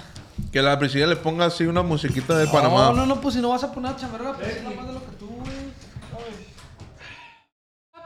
Que 0.53 0.63
la 0.63 0.79
Priscila 0.79 1.07
le 1.09 1.17
ponga 1.17 1.47
así 1.47 1.65
una 1.65 1.83
musiquita 1.83 2.37
de 2.39 2.47
No, 2.47 2.53
Panamá. 2.53 2.93
no, 2.95 3.05
no, 3.05 3.21
pues 3.21 3.35
si 3.35 3.41
no 3.41 3.49
vas 3.49 3.65
a 3.65 3.73
poner 3.73 3.91
a 3.93 3.97
chamarra, 3.97 4.35
pues 4.35 4.63
nada 4.63 4.77
más 4.77 4.87
de 4.87 4.93
lo 4.95 5.01
que 5.01 5.13
tú, 5.19 5.27
güey. 5.27 5.64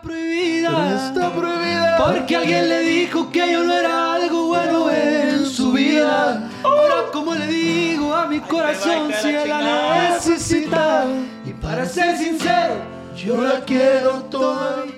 Prohibida. 0.02 1.08
Está 1.08 1.32
prohibida. 1.32 1.96
Porque 1.96 2.36
alguien 2.36 2.68
le 2.68 2.80
dijo 2.80 3.30
que 3.30 3.52
yo 3.52 3.64
no 3.64 3.74
era 3.74 4.14
algo 4.14 4.46
bueno 4.46 4.90
en 4.90 5.44
su 5.46 5.72
vida. 5.72 6.48
Ahora, 6.62 7.10
como 7.12 7.34
le 7.34 7.46
digo 7.46 8.14
a 8.14 8.26
mi 8.26 8.40
corazón 8.40 9.10
si 9.20 9.28
él 9.28 9.48
la 9.48 10.10
necesita? 10.12 11.04
Y 11.44 11.52
para 11.52 11.84
ser 11.84 12.16
sincero, 12.16 12.74
yo 13.16 13.42
la 13.42 13.60
quiero 13.64 14.22
todavía. 14.24 14.94